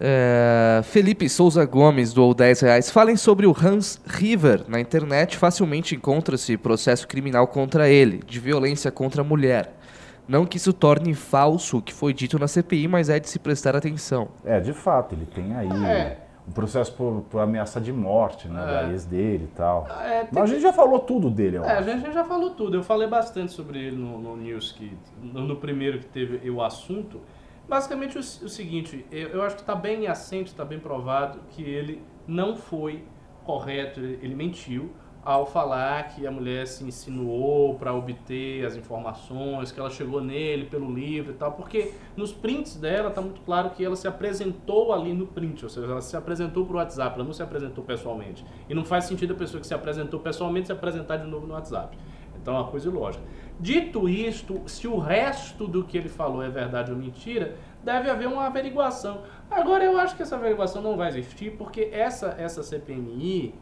É, 0.00 0.80
Felipe 0.84 1.28
Souza 1.28 1.64
Gomes 1.64 2.12
doou 2.12 2.32
10 2.32 2.60
reais. 2.60 2.90
Falem 2.90 3.16
sobre 3.16 3.46
o 3.46 3.50
Hans 3.56 4.00
River. 4.06 4.64
Na 4.68 4.80
internet 4.80 5.36
facilmente 5.36 5.94
encontra-se 5.96 6.56
processo 6.56 7.06
criminal 7.08 7.46
contra 7.48 7.88
ele, 7.88 8.18
de 8.26 8.38
violência 8.38 8.90
contra 8.92 9.22
a 9.22 9.24
mulher. 9.24 9.74
Não 10.28 10.44
que 10.44 10.56
isso 10.58 10.72
torne 10.72 11.14
falso 11.14 11.78
o 11.78 11.82
que 11.82 11.92
foi 11.92 12.12
dito 12.12 12.38
na 12.38 12.46
CPI, 12.46 12.86
mas 12.86 13.08
é 13.08 13.18
de 13.18 13.28
se 13.28 13.38
prestar 13.38 13.74
atenção. 13.74 14.28
É, 14.44 14.60
de 14.60 14.72
fato, 14.72 15.14
ele 15.14 15.24
tem 15.26 15.54
aí 15.56 15.68
É. 15.68 16.18
um 16.46 16.52
processo 16.52 16.92
por, 16.92 17.22
por 17.30 17.40
ameaça 17.40 17.80
de 17.80 17.92
morte, 17.92 18.46
né? 18.46 18.62
É. 18.62 18.66
Da 18.66 18.90
ex 18.92 19.04
dele 19.06 19.48
e 19.50 19.56
tal. 19.56 19.88
É, 20.04 20.20
tem 20.20 20.28
Mas 20.32 20.42
a 20.44 20.46
gente 20.52 20.62
já 20.62 20.72
falou 20.72 20.98
tudo 21.00 21.30
dele, 21.30 21.56
eu 21.56 21.64
É, 21.64 21.72
a 21.72 21.78
acho. 21.78 21.90
gente 21.90 22.12
já 22.12 22.24
falou 22.24 22.50
tudo. 22.50 22.76
Eu 22.76 22.82
falei 22.84 23.08
bastante 23.08 23.52
sobre 23.52 23.78
ele 23.78 23.96
no, 23.96 24.18
no 24.20 24.36
News, 24.36 24.70
que, 24.72 24.92
no, 25.22 25.40
no 25.46 25.56
primeiro 25.56 25.98
que 25.98 26.04
teve 26.06 26.48
o 26.50 26.62
assunto. 26.62 27.20
Basicamente 27.68 28.16
o, 28.16 28.20
o 28.20 28.48
seguinte, 28.48 29.04
eu, 29.10 29.28
eu 29.28 29.42
acho 29.42 29.56
que 29.56 29.62
está 29.62 29.74
bem 29.74 30.06
assente, 30.06 30.48
está 30.48 30.64
bem 30.64 30.78
provado 30.78 31.40
que 31.50 31.62
ele 31.62 32.02
não 32.26 32.56
foi 32.56 33.04
correto, 33.44 34.00
ele, 34.00 34.18
ele 34.22 34.34
mentiu 34.34 34.90
ao 35.22 35.44
falar 35.44 36.08
que 36.08 36.26
a 36.26 36.30
mulher 36.30 36.66
se 36.66 36.82
insinuou 36.82 37.74
para 37.74 37.92
obter 37.92 38.64
as 38.64 38.76
informações, 38.76 39.70
que 39.70 39.78
ela 39.78 39.90
chegou 39.90 40.22
nele 40.22 40.64
pelo 40.64 40.90
livro 40.90 41.32
e 41.32 41.34
tal, 41.34 41.52
porque 41.52 41.92
nos 42.16 42.32
prints 42.32 42.76
dela 42.76 43.10
está 43.10 43.20
muito 43.20 43.42
claro 43.42 43.68
que 43.70 43.84
ela 43.84 43.96
se 43.96 44.08
apresentou 44.08 44.90
ali 44.90 45.12
no 45.12 45.26
print, 45.26 45.64
ou 45.64 45.68
seja, 45.68 45.86
ela 45.86 46.00
se 46.00 46.16
apresentou 46.16 46.64
por 46.64 46.76
WhatsApp, 46.76 47.16
ela 47.16 47.24
não 47.24 47.34
se 47.34 47.42
apresentou 47.42 47.84
pessoalmente. 47.84 48.42
E 48.70 48.74
não 48.74 48.86
faz 48.86 49.04
sentido 49.04 49.34
a 49.34 49.36
pessoa 49.36 49.60
que 49.60 49.66
se 49.66 49.74
apresentou 49.74 50.18
pessoalmente 50.20 50.68
se 50.68 50.72
apresentar 50.72 51.18
de 51.18 51.26
novo 51.26 51.46
no 51.46 51.52
WhatsApp. 51.52 51.98
Então 52.40 52.56
é 52.56 52.60
uma 52.60 52.70
coisa 52.70 52.88
ilógica. 52.88 53.22
Dito 53.60 54.08
isto, 54.08 54.62
se 54.66 54.86
o 54.86 54.98
resto 54.98 55.66
do 55.66 55.82
que 55.82 55.98
ele 55.98 56.08
falou 56.08 56.42
é 56.42 56.48
verdade 56.48 56.92
ou 56.92 56.98
mentira, 56.98 57.56
deve 57.82 58.08
haver 58.08 58.28
uma 58.28 58.46
averiguação. 58.46 59.22
Agora 59.50 59.84
eu 59.84 59.98
acho 59.98 60.14
que 60.14 60.22
essa 60.22 60.36
averiguação 60.36 60.80
não 60.80 60.96
vai 60.96 61.08
existir 61.08 61.56
porque 61.56 61.88
essa, 61.92 62.36
essa 62.38 62.62
CPMI 62.62 63.54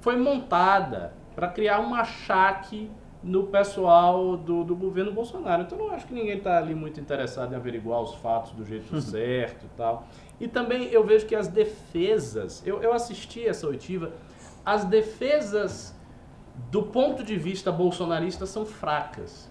foi 0.00 0.16
montada 0.16 1.14
para 1.34 1.48
criar 1.48 1.80
um 1.80 1.94
achaque 1.94 2.90
no 3.22 3.44
pessoal 3.44 4.36
do, 4.36 4.64
do 4.64 4.76
governo 4.76 5.12
Bolsonaro. 5.12 5.62
Então 5.62 5.78
eu 5.78 5.86
não 5.86 5.94
acho 5.94 6.06
que 6.06 6.12
ninguém 6.12 6.36
está 6.36 6.58
ali 6.58 6.74
muito 6.74 7.00
interessado 7.00 7.52
em 7.52 7.56
averiguar 7.56 8.02
os 8.02 8.14
fatos 8.16 8.52
do 8.52 8.64
jeito 8.64 9.00
certo 9.00 9.64
e 9.64 9.68
tal. 9.76 10.06
E 10.38 10.46
também 10.46 10.88
eu 10.88 11.04
vejo 11.04 11.26
que 11.26 11.34
as 11.34 11.48
defesas, 11.48 12.62
eu, 12.66 12.82
eu 12.82 12.92
assisti 12.92 13.46
essa 13.46 13.66
oitiva, 13.66 14.12
as 14.64 14.84
defesas 14.84 15.93
do 16.70 16.82
ponto 16.82 17.22
de 17.22 17.36
vista 17.36 17.72
bolsonarista 17.72 18.46
são 18.46 18.64
fracas. 18.64 19.50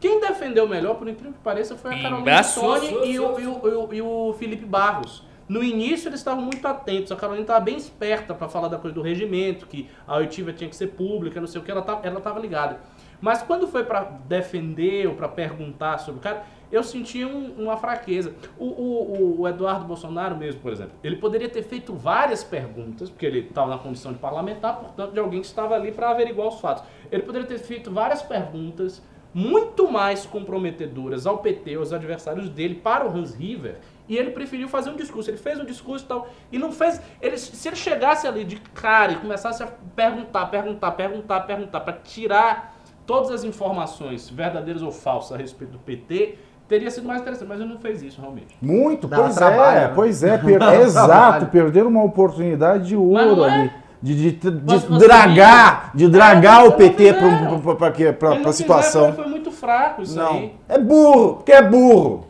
Quem 0.00 0.20
defendeu 0.20 0.68
melhor, 0.68 0.96
por 0.96 1.08
incrível 1.08 1.32
que 1.32 1.38
pareça, 1.38 1.76
foi 1.76 1.94
a 1.94 2.02
Carolina 2.02 2.42
su, 2.42 2.60
e, 3.04 3.18
o, 3.18 3.40
e, 3.40 3.46
o, 3.46 3.68
e, 3.68 3.74
o, 3.74 3.94
e 3.94 4.02
o 4.02 4.34
Felipe 4.38 4.64
Barros. 4.64 5.24
No 5.48 5.62
início 5.62 6.08
eles 6.08 6.20
estavam 6.20 6.42
muito 6.42 6.66
atentos, 6.66 7.12
a 7.12 7.16
Carolina 7.16 7.42
estava 7.42 7.60
bem 7.60 7.76
esperta 7.76 8.34
para 8.34 8.48
falar 8.48 8.68
da 8.68 8.78
coisa 8.78 8.94
do 8.94 9.02
regimento, 9.02 9.66
que 9.66 9.90
a 10.06 10.16
oitiva 10.16 10.52
tinha 10.52 10.70
que 10.70 10.76
ser 10.76 10.88
pública, 10.88 11.38
não 11.38 11.46
sei 11.46 11.60
o 11.60 11.64
que, 11.64 11.70
ela 11.70 11.80
estava 11.80 12.06
ela 12.06 12.20
tava 12.20 12.40
ligada. 12.40 12.80
Mas 13.20 13.42
quando 13.42 13.66
foi 13.66 13.84
para 13.84 14.04
defender 14.26 15.06
ou 15.06 15.14
para 15.14 15.28
perguntar 15.28 15.98
sobre 15.98 16.20
o 16.20 16.22
cara, 16.22 16.44
eu 16.72 16.82
senti 16.82 17.24
um- 17.24 17.52
uma 17.58 17.76
fraqueza. 17.76 18.34
O, 18.58 18.64
o- 18.66 19.40
o 19.42 19.48
Eduardo 19.48 19.84
Bolsonaro 19.84 20.36
mesmo, 20.36 20.60
por 20.60 20.72
exemplo, 20.72 20.92
ele 21.02 21.16
poderia 21.16 21.48
ter 21.48 21.62
feito 21.62 21.92
várias 21.94 22.42
perguntas, 22.44 23.08
porque 23.10 23.26
ele 23.26 23.40
estava 23.40 23.70
na 23.70 23.78
condição 23.78 24.12
de 24.12 24.18
parlamentar, 24.18 24.76
portanto, 24.78 25.12
de 25.12 25.18
alguém 25.20 25.40
que 25.40 25.46
estava 25.46 25.74
ali 25.74 25.92
para 25.92 26.10
averiguar 26.10 26.48
os 26.48 26.60
fatos. 26.60 26.84
Ele 27.10 27.22
poderia 27.22 27.46
ter 27.46 27.58
feito 27.58 27.90
várias 27.92 28.22
perguntas 28.22 29.02
muito 29.32 29.90
mais 29.90 30.24
comprometedoras 30.26 31.26
ao 31.26 31.38
PT, 31.38 31.74
aos 31.74 31.92
adversários 31.92 32.48
dele, 32.48 32.76
para 32.76 33.04
o 33.04 33.10
Hans 33.16 33.34
River, 33.34 33.78
e 34.08 34.16
ele 34.16 34.30
preferiu 34.30 34.68
fazer 34.68 34.90
um 34.90 34.96
discurso. 34.96 35.28
Ele 35.28 35.36
fez 35.38 35.58
um 35.58 35.64
discurso 35.64 36.04
e 36.04 36.08
tal, 36.08 36.28
e 36.52 36.58
não 36.58 36.70
fez. 36.70 37.00
Ele, 37.20 37.36
se 37.36 37.66
ele 37.68 37.74
chegasse 37.76 38.28
ali 38.28 38.44
de 38.44 38.56
cara 38.56 39.12
e 39.12 39.16
começasse 39.16 39.60
a 39.62 39.66
perguntar, 39.66 40.46
perguntar, 40.46 40.92
perguntar, 40.92 41.40
perguntar, 41.40 41.80
para 41.80 41.94
tirar 41.94 42.76
todas 43.06 43.30
as 43.32 43.42
informações 43.44 44.30
verdadeiras 44.30 44.82
ou 44.82 44.92
falsas 44.92 45.32
a 45.32 45.36
respeito 45.36 45.72
do 45.72 45.78
PT, 45.78 46.38
teria 46.68 46.90
sido 46.90 47.06
mais 47.06 47.20
interessante, 47.20 47.48
mas 47.48 47.60
ele 47.60 47.68
não 47.70 47.78
fez 47.78 48.02
isso 48.02 48.20
realmente. 48.20 48.56
Muito, 48.60 49.06
Dá 49.06 49.16
pois 49.18 49.34
trabalho, 49.34 49.78
é, 49.78 49.80
né? 49.88 49.92
pois 49.94 50.22
é, 50.24 50.36
per- 50.38 50.62
exato, 50.80 51.46
perderam 51.46 51.88
uma 51.88 52.02
oportunidade 52.04 52.88
de 52.88 52.96
ouro 52.96 53.44
é? 53.44 53.50
ali. 53.50 53.70
De, 54.02 54.14
de, 54.14 54.32
de, 54.32 54.62
Mas 54.66 54.82
de 54.82 54.88
você 54.88 55.06
dragar, 55.06 55.90
de 55.94 56.08
dragar 56.08 56.62
É, 56.62 56.68
o 56.68 56.72
PT 56.72 57.14
para 58.18 58.34
não 58.38 58.52
situação. 58.52 59.06
fizeram, 59.06 59.14
Foi 59.24 59.26
muito 59.32 59.50
fraco 59.50 60.02
isso 60.02 60.14
Não, 60.18 60.28
aí. 60.32 60.52
é 60.68 60.78
burro, 60.78 61.36
porque 61.36 61.52
é 61.52 61.62
burro. 61.62 62.26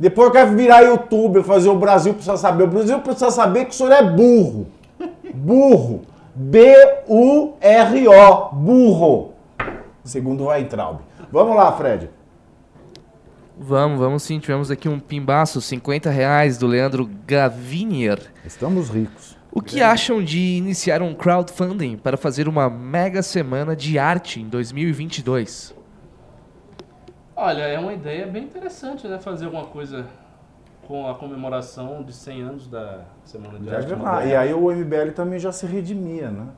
Depois 0.00 0.32
quer 0.32 0.46
virar 0.46 0.80
youtuber, 0.80 1.42
fazer 1.42 1.68
o 1.68 1.76
Brasil 1.76 2.14
precisa 2.14 2.38
saber. 2.38 2.64
O 2.64 2.68
Brasil 2.68 2.98
precisa 3.00 3.30
saber 3.30 3.66
que 3.66 3.72
o 3.72 3.74
senhor 3.74 3.92
é 3.92 4.02
burro. 4.02 4.66
Burro. 5.34 6.00
B-U-R-O. 7.22 8.48
Burro. 8.54 9.32
Segundo 10.04 10.44
o 10.44 10.46
Weintraub. 10.48 10.98
Vamos 11.30 11.54
lá, 11.56 11.70
Fred. 11.72 12.10
Vamos, 13.64 14.00
vamos 14.00 14.22
sim. 14.24 14.40
Tivemos 14.40 14.72
aqui 14.72 14.88
um 14.88 14.98
pimbaço, 14.98 15.60
50 15.60 16.10
reais, 16.10 16.58
do 16.58 16.66
Leandro 16.66 17.08
Gavinier. 17.24 18.18
Estamos 18.44 18.90
ricos. 18.90 19.36
O 19.52 19.62
que 19.62 19.80
acham 19.80 20.20
de 20.22 20.38
iniciar 20.56 21.00
um 21.00 21.14
crowdfunding 21.14 21.96
para 21.96 22.16
fazer 22.16 22.48
uma 22.48 22.68
mega 22.68 23.22
semana 23.22 23.76
de 23.76 24.00
arte 24.00 24.40
em 24.40 24.48
2022? 24.48 25.74
Olha, 27.36 27.62
é 27.62 27.78
uma 27.78 27.92
ideia 27.92 28.26
bem 28.26 28.44
interessante, 28.44 29.06
né? 29.06 29.18
Fazer 29.20 29.44
alguma 29.44 29.66
coisa 29.66 30.06
com 30.88 31.08
a 31.08 31.14
comemoração 31.14 32.02
de 32.02 32.12
100 32.12 32.42
anos 32.42 32.66
da 32.66 33.02
Semana 33.24 33.60
de 33.60 33.66
Já 33.66 33.76
Arte. 33.76 33.94
Moderna. 33.94 34.24
E 34.24 34.34
aí 34.34 34.52
o 34.52 34.72
MBL 34.72 35.12
também 35.14 35.38
já 35.38 35.52
se 35.52 35.66
redimia, 35.66 36.30
né? 36.30 36.48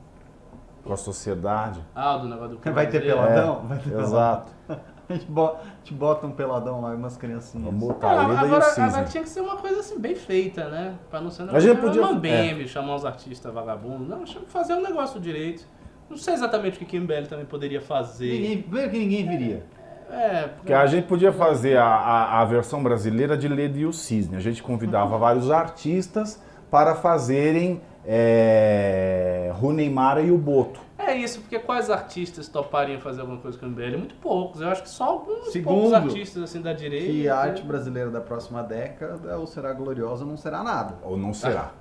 Com 0.83 0.93
a 0.93 0.97
sociedade. 0.97 1.81
Ah, 1.93 2.17
do 2.17 2.27
negócio 2.27 2.57
do 2.57 2.71
Vai 2.73 2.87
ter 2.87 3.03
peladão? 3.03 3.61
É, 3.65 3.67
Vai 3.67 3.77
ter 3.77 3.93
Exato. 3.99 4.51
peladão. 4.67 4.94
A 5.09 5.13
gente 5.13 5.25
bota, 5.27 5.61
a 5.61 5.75
gente 5.77 5.93
bota 5.93 6.25
um 6.27 6.31
peladão 6.31 6.81
lá 6.81 6.91
e 6.93 6.95
umas 6.95 7.15
criancinhas. 7.15 7.63
Vamos 7.65 7.79
botar 7.79 8.07
Ah, 8.07 8.11
a 8.11 8.23
e 8.23 8.27
o 8.27 8.37
agora, 8.37 8.65
agora 8.65 9.03
tinha 9.03 9.21
que 9.23 9.29
ser 9.29 9.41
uma 9.41 9.55
coisa 9.57 9.79
assim, 9.81 9.99
bem 9.99 10.15
feita, 10.15 10.67
né? 10.69 10.95
Pra 11.11 11.21
não 11.21 11.29
ser 11.29 11.43
um 11.43 11.55
A 11.55 11.59
gente 11.59 11.79
podia- 11.79 12.01
mambeme, 12.01 12.67
chamar 12.67 12.95
os 12.95 13.05
artistas 13.05 13.53
vagabundos. 13.53 14.07
Não, 14.07 14.25
fazer 14.47 14.73
um 14.73 14.81
negócio 14.81 15.19
direito. 15.19 15.63
Não 16.09 16.17
sei 16.17 16.33
exatamente 16.33 16.75
o 16.75 16.79
que 16.79 16.85
que 16.85 16.97
o 16.97 17.01
MBL 17.01 17.27
também 17.27 17.45
poderia 17.45 17.81
fazer. 17.81 18.31
Ninguém, 18.31 18.61
primeiro 18.63 18.91
que 18.91 18.97
ninguém 18.97 19.27
viria. 19.27 19.63
É, 20.09 20.49
Que 20.65 20.73
a 20.73 20.85
gente 20.85 21.07
podia 21.07 21.31
fazer 21.31 21.77
a, 21.77 21.85
a, 21.85 22.41
a 22.41 22.45
versão 22.45 22.81
brasileira 22.81 23.35
de 23.37 23.47
Leda 23.47 23.77
e 23.77 23.85
o 23.85 23.93
Cisne. 23.93 24.37
A 24.37 24.39
gente 24.39 24.61
convidava 24.63 25.17
vários 25.19 25.49
artistas 25.51 26.41
para 26.71 26.95
fazerem 26.95 27.81
é, 28.05 29.51
Runeimara 29.55 30.21
e 30.21 30.31
o 30.31 30.37
Boto. 30.37 30.79
É 31.05 31.15
isso, 31.17 31.39
porque 31.41 31.57
quais 31.59 31.89
artistas 31.89 32.47
topariam 32.47 32.99
fazer 32.99 33.21
alguma 33.21 33.39
coisa 33.39 33.57
com 33.57 33.65
o 33.65 33.69
MBL? 33.69 33.97
Muito 33.97 34.15
poucos. 34.15 34.61
Eu 34.61 34.69
acho 34.69 34.83
que 34.83 34.89
só 34.89 35.05
alguns 35.05 35.51
Segundo, 35.51 35.73
poucos 35.75 35.93
artistas 35.93 36.43
assim 36.43 36.61
da 36.61 36.73
direita. 36.73 37.05
Que 37.11 37.27
a 37.29 37.37
arte 37.37 37.61
brasileira 37.63 38.09
da 38.09 38.21
próxima 38.21 38.61
década 38.63 39.37
ou 39.37 39.45
será 39.47 39.73
gloriosa 39.73 40.23
ou 40.23 40.29
não 40.29 40.37
será 40.37 40.63
nada. 40.63 40.97
Ou 41.03 41.15
não 41.17 41.33
será. 41.33 41.71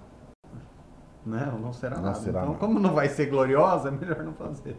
Né? 1.25 1.51
Ou 1.55 1.59
não 1.59 1.73
será 1.73 1.97
Não 1.97 2.03
nada. 2.05 2.15
será 2.19 2.41
então, 2.41 2.47
nada. 2.53 2.59
como 2.59 2.79
não 2.79 2.93
vai 2.95 3.09
ser 3.09 3.27
gloriosa, 3.27 3.89
é 3.89 3.91
melhor 3.91 4.23
não 4.23 4.35
fazer. 4.35 4.77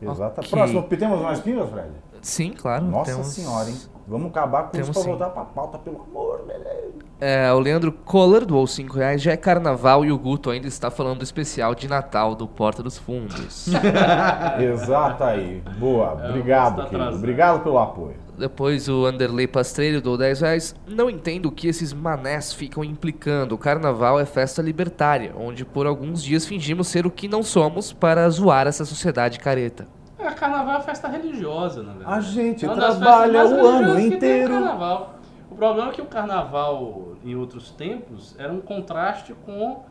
Exato. 0.00 0.40
Ok. 0.40 0.50
Próximo, 0.50 0.82
temos 0.82 1.20
mais 1.22 1.40
pimbas, 1.40 1.70
Fred? 1.70 1.90
Sim, 2.20 2.52
claro. 2.52 2.84
Nossa 2.84 3.10
temos- 3.12 3.26
senhora, 3.28 3.70
hein? 3.70 3.76
Vamos 4.08 4.28
acabar 4.28 4.64
com 4.64 4.70
Temos 4.70 4.88
isso 4.88 4.92
pra 4.94 5.02
sim. 5.02 5.08
voltar 5.08 5.30
pra 5.30 5.44
pauta, 5.44 5.78
pelo 5.78 6.02
amor, 6.02 6.44
beleza. 6.46 6.94
É, 7.20 7.52
o 7.52 7.58
Leandro 7.58 7.90
Kohler 7.90 8.44
doou 8.44 8.66
5 8.66 8.94
reais. 8.96 9.22
Já 9.22 9.32
é 9.32 9.36
carnaval 9.36 10.04
e 10.04 10.12
o 10.12 10.18
Guto 10.18 10.50
ainda 10.50 10.68
está 10.68 10.90
falando 10.90 11.18
do 11.18 11.24
especial 11.24 11.74
de 11.74 11.88
Natal 11.88 12.34
do 12.34 12.46
Porta 12.46 12.82
dos 12.82 12.98
Fundos. 12.98 13.68
Exato 14.60 15.24
aí. 15.24 15.62
Boa. 15.78 16.20
É, 16.22 16.28
Obrigado, 16.28 16.82
tá 16.82 16.88
querido. 16.88 17.16
Obrigado 17.16 17.62
pelo 17.62 17.78
apoio. 17.78 18.14
Depois 18.38 18.86
o 18.86 19.06
Anderley 19.06 19.46
Pastrelho 19.46 20.02
doou 20.02 20.18
10 20.18 20.40
reais. 20.42 20.74
Não 20.86 21.08
entendo 21.08 21.46
o 21.46 21.52
que 21.52 21.66
esses 21.68 21.92
manés 21.92 22.52
ficam 22.52 22.84
implicando. 22.84 23.54
O 23.54 23.58
carnaval 23.58 24.20
é 24.20 24.26
festa 24.26 24.60
libertária, 24.60 25.32
onde 25.38 25.64
por 25.64 25.86
alguns 25.86 26.22
dias 26.22 26.44
fingimos 26.44 26.88
ser 26.88 27.06
o 27.06 27.10
que 27.10 27.28
não 27.28 27.42
somos 27.42 27.94
para 27.94 28.28
zoar 28.28 28.66
essa 28.66 28.84
sociedade 28.84 29.38
careta. 29.38 29.88
É, 30.28 30.34
carnaval 30.34 30.76
é 30.78 30.80
festa 30.80 31.08
religiosa, 31.08 31.82
na 31.82 31.92
verdade. 31.92 32.18
A 32.18 32.20
gente 32.20 32.64
É 32.64 32.68
uma 32.68 32.76
das 32.76 32.96
trabalha 32.98 33.46
o 33.46 33.66
ano 33.66 34.00
inteiro. 34.00 34.52
carnaval. 34.52 35.14
O 35.50 35.54
problema 35.54 35.90
é 35.90 35.92
que 35.94 36.02
o 36.02 36.06
carnaval, 36.06 37.14
em 37.24 37.34
outros 37.34 37.70
tempos, 37.70 38.34
era 38.38 38.52
um 38.52 38.60
contraste 38.60 39.32
com 39.46 39.84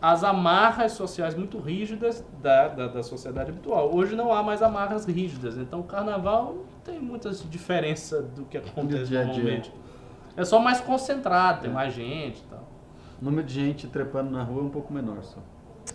as 0.00 0.22
amarras 0.22 0.92
sociais 0.92 1.34
muito 1.34 1.58
rígidas 1.58 2.24
da, 2.40 2.68
da, 2.68 2.86
da 2.86 3.02
sociedade 3.02 3.50
habitual. 3.50 3.92
Hoje 3.92 4.14
não 4.14 4.32
há 4.32 4.42
mais 4.42 4.62
amarras 4.62 5.04
rígidas, 5.06 5.56
então 5.58 5.80
o 5.80 5.84
carnaval 5.84 6.54
não 6.54 6.64
tem 6.84 7.00
muitas 7.00 7.42
diferenças 7.50 8.24
do 8.28 8.44
que 8.44 8.58
acontece 8.58 9.06
dia 9.06 9.20
a 9.20 9.24
dia. 9.24 9.32
normalmente. 9.34 9.72
É 10.36 10.44
só 10.44 10.60
mais 10.60 10.80
concentrado, 10.80 11.62
tem 11.62 11.70
mais 11.70 11.92
gente 11.92 12.38
e 12.38 12.44
tal. 12.48 12.62
O 13.20 13.24
número 13.24 13.44
de 13.44 13.52
gente 13.54 13.88
trepando 13.88 14.30
na 14.30 14.44
rua 14.44 14.60
é 14.62 14.64
um 14.66 14.70
pouco 14.70 14.92
menor 14.92 15.24
só. 15.24 15.40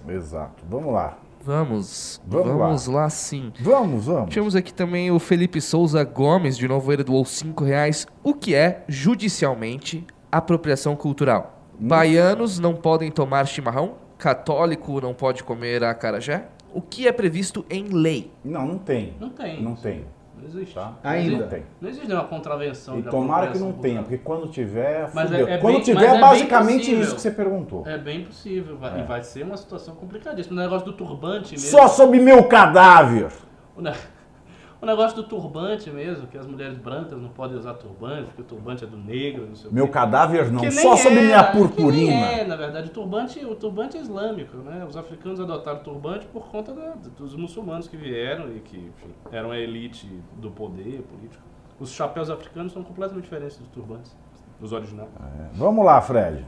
Exato. 0.05 0.65
Vamos 0.67 0.93
lá. 0.93 1.17
Vamos, 1.45 2.21
Vamos 2.25 2.47
vamos, 2.47 2.87
lá. 2.87 3.09
sim. 3.09 3.51
Vamos, 3.59 4.05
vamos. 4.05 4.29
Tivemos 4.29 4.55
aqui 4.55 4.73
também 4.73 5.11
o 5.11 5.19
Felipe 5.19 5.59
Souza 5.59 6.01
Gomes, 6.05 6.57
de 6.57 6.67
novo 6.67 6.91
ele 6.93 7.03
doou 7.03 7.25
5 7.25 7.63
reais. 7.65 8.07
O 8.23 8.33
que 8.33 8.55
é, 8.55 8.85
judicialmente, 8.87 10.05
apropriação 10.31 10.95
cultural? 10.95 11.61
Baianos 11.77 12.59
não 12.59 12.73
podem 12.73 13.11
tomar 13.11 13.45
chimarrão? 13.45 13.95
Católico 14.17 15.01
não 15.01 15.13
pode 15.13 15.43
comer 15.43 15.83
acarajé? 15.83 16.47
O 16.73 16.81
que 16.81 17.07
é 17.07 17.11
previsto 17.11 17.65
em 17.69 17.89
lei? 17.89 18.31
Não, 18.43 18.65
não 18.65 18.77
tem. 18.77 19.13
Não 19.19 19.29
tem. 19.29 19.61
Não 19.61 19.75
tem. 19.75 20.05
Não 20.43 20.49
existe. 20.49 20.75
Tá? 20.75 20.93
Ainda. 21.03 21.37
Não 21.37 21.47
tem. 21.47 21.63
Não 21.79 21.89
existe 21.89 22.07
nenhuma 22.07 22.27
contravenção. 22.27 22.99
E 22.99 23.03
tomara 23.03 23.47
que 23.51 23.57
não 23.59 23.69
apropriação 23.69 23.81
tenha, 23.81 24.01
porque 24.01 24.17
quando 24.17 24.47
tiver, 24.47 25.09
Mas 25.13 25.31
é- 25.31 25.41
é 25.41 25.57
Quando 25.57 25.75
bem- 25.75 25.83
tiver, 25.83 25.99
mas 26.01 26.13
é 26.13 26.17
é 26.17 26.19
basicamente 26.19 26.79
possível. 26.79 27.01
isso 27.01 27.15
que 27.15 27.21
você 27.21 27.31
perguntou. 27.31 27.83
É 27.87 27.97
bem 27.97 28.25
possível, 28.25 28.77
vai, 28.77 28.99
É. 28.99 29.01
e 29.01 29.03
vai 29.03 29.23
ser 29.23 29.43
uma 29.43 29.57
situação 29.57 29.95
complicadíssima. 29.95 30.59
O 30.59 30.63
negócio 30.63 30.85
do 30.85 30.93
turbante 30.93 31.51
mesmo. 31.53 31.69
Só 31.69 31.87
sob 31.87 32.19
meu 32.19 32.43
cadáver. 32.47 33.31
O, 33.75 33.81
ne- 33.81 33.91
o 34.83 34.85
negócio 34.85 35.15
do 35.15 35.23
turbante 35.23 35.89
mesmo, 35.89 36.27
que 36.27 36.37
as 36.37 36.45
mulheres 36.45 36.77
brancas 36.77 37.19
não 37.21 37.29
podem 37.29 37.57
usar 37.57 37.73
turbante, 37.75 38.25
porque 38.25 38.41
o 38.41 38.45
turbante 38.45 38.83
é 38.83 38.87
do 38.87 38.97
negro, 38.97 39.47
não 39.47 39.55
sei 39.55 39.69
o 39.69 39.73
Meu 39.73 39.87
quê. 39.87 39.93
cadáver 39.93 40.51
não, 40.51 40.69
só 40.71 40.95
sob 40.97 41.15
era, 41.15 41.25
minha 41.25 41.43
que 41.43 41.57
nem 41.57 41.67
purpurina. 41.67 42.13
é, 42.13 42.43
na 42.45 42.55
verdade, 42.55 42.89
o 42.89 42.91
turbante, 42.91 43.43
o 43.45 43.55
turbante 43.55 43.97
é 43.97 44.01
islâmico, 44.01 44.57
né? 44.57 44.85
Os 44.87 44.97
africanos 44.97 45.39
adotaram 45.39 45.79
o 45.79 45.83
turbante 45.83 46.25
por 46.27 46.47
conta 46.49 46.73
da- 46.73 46.95
dos 47.17 47.35
muçulmanos 47.35 47.87
que 47.87 47.95
vieram 47.97 48.51
e 48.55 48.59
que 48.59 48.77
enfim, 48.77 49.13
eram 49.31 49.51
a 49.51 49.57
elite 49.57 50.05
do 50.37 50.51
poder 50.51 51.01
político. 51.03 51.43
Os 51.79 51.91
chapéus 51.91 52.29
africanos 52.29 52.73
são 52.73 52.83
completamente 52.83 53.23
diferentes 53.23 53.57
dos 53.57 53.67
turbantes, 53.69 54.15
dos 54.59 54.71
originais. 54.71 55.09
É, 55.19 55.49
Vamos 55.53 55.83
lá, 55.85 55.99
Fred. 56.01 56.45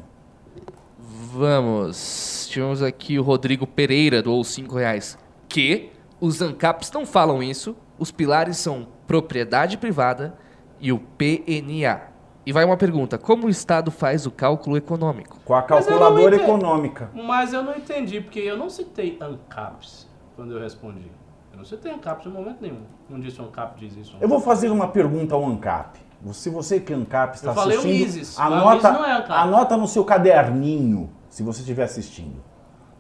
Vamos. 1.00 2.48
Tivemos 2.50 2.82
aqui 2.82 3.20
o 3.20 3.24
Rodrigo 3.24 3.66
Pereira, 3.68 4.22
doou 4.22 4.44
5 4.44 4.76
reais. 4.76 5.18
Que 5.48 5.92
os 6.20 6.42
ANCAPs 6.42 6.92
não 6.92 7.06
falam 7.06 7.42
isso. 7.44 7.76
Os 7.98 8.12
pilares 8.12 8.58
são 8.58 8.88
propriedade 9.08 9.78
privada 9.78 10.36
e 10.80 10.92
o 10.92 11.00
PNA. 11.00 12.16
E 12.46 12.52
vai 12.52 12.64
uma 12.64 12.78
pergunta: 12.78 13.18
como 13.18 13.48
o 13.48 13.50
Estado 13.50 13.90
faz 13.90 14.26
o 14.26 14.32
cálculo 14.32 14.78
econômico? 14.78 15.40
Com 15.44 15.54
a 15.54 15.62
Mas 15.62 15.68
calculadora 15.68 16.36
entendi. 16.36 16.44
econômica. 16.44 17.10
Mas 17.14 17.54
eu 17.54 17.64
não 17.64 17.76
entendi, 17.76 18.22
porque 18.22 18.40
eu 18.40 18.58
não 18.58 18.70
citei 18.70 19.18
ANCAPs 19.20 20.08
quando 20.36 20.52
eu 20.54 20.60
respondi. 20.62 21.10
Eu 21.52 21.58
não 21.58 21.66
citei 21.66 21.92
ANCAPs 21.92 22.26
em 22.28 22.30
momento 22.30 22.58
nenhum. 22.62 22.82
Não 23.10 23.20
disse 23.20 23.42
o 23.42 23.46
ANCAP 23.46 23.80
diz 23.80 23.96
isso. 23.96 24.18
Eu 24.20 24.28
vou 24.28 24.40
fazer 24.40 24.70
uma 24.70 24.90
pergunta 24.90 25.34
ao 25.34 25.46
ANCAP. 25.46 26.00
Se 26.34 26.50
você 26.50 26.80
que 26.80 26.92
é 26.92 26.96
ANCAP 26.96 27.36
está 27.36 27.52
Eu 27.52 27.54
falei 27.56 27.78
o 27.78 27.80
assistindo, 27.80 28.16
mas 28.16 28.38
o 28.38 28.42
anota, 28.42 28.74
Mises 28.74 28.84
não 28.84 29.06
é 29.06 29.12
ANCAP. 29.14 29.32
anota 29.40 29.78
no 29.78 29.88
seu 29.88 30.04
caderninho, 30.04 31.10
se 31.30 31.44
você 31.44 31.62
estiver 31.62 31.84
assistindo. 31.84 32.44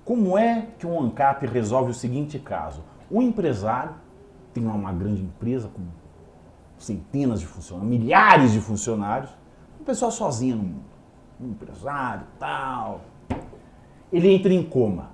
Como 0.03 0.37
é 0.37 0.67
que 0.77 0.85
um 0.85 0.99
ANCAP 1.01 1.45
resolve 1.47 1.91
o 1.91 1.93
seguinte 1.93 2.37
caso? 2.39 2.83
Um 3.11 3.21
empresário 3.21 3.95
tem 4.55 4.65
uma 4.65 4.93
grande 4.93 5.21
empresa 5.21 5.67
com 5.67 5.81
centenas 6.77 7.41
de 7.41 7.45
funcionários, 7.45 7.89
milhares 7.89 8.53
de 8.53 8.61
funcionários, 8.61 9.29
uma 9.77 9.85
pessoa 9.85 10.09
sozinha 10.09 10.55
no 10.55 10.63
mundo. 10.63 10.95
Um 11.41 11.49
empresário, 11.49 12.25
tal. 12.39 13.01
Ele 14.13 14.33
entra 14.33 14.53
em 14.53 14.63
coma. 14.63 15.09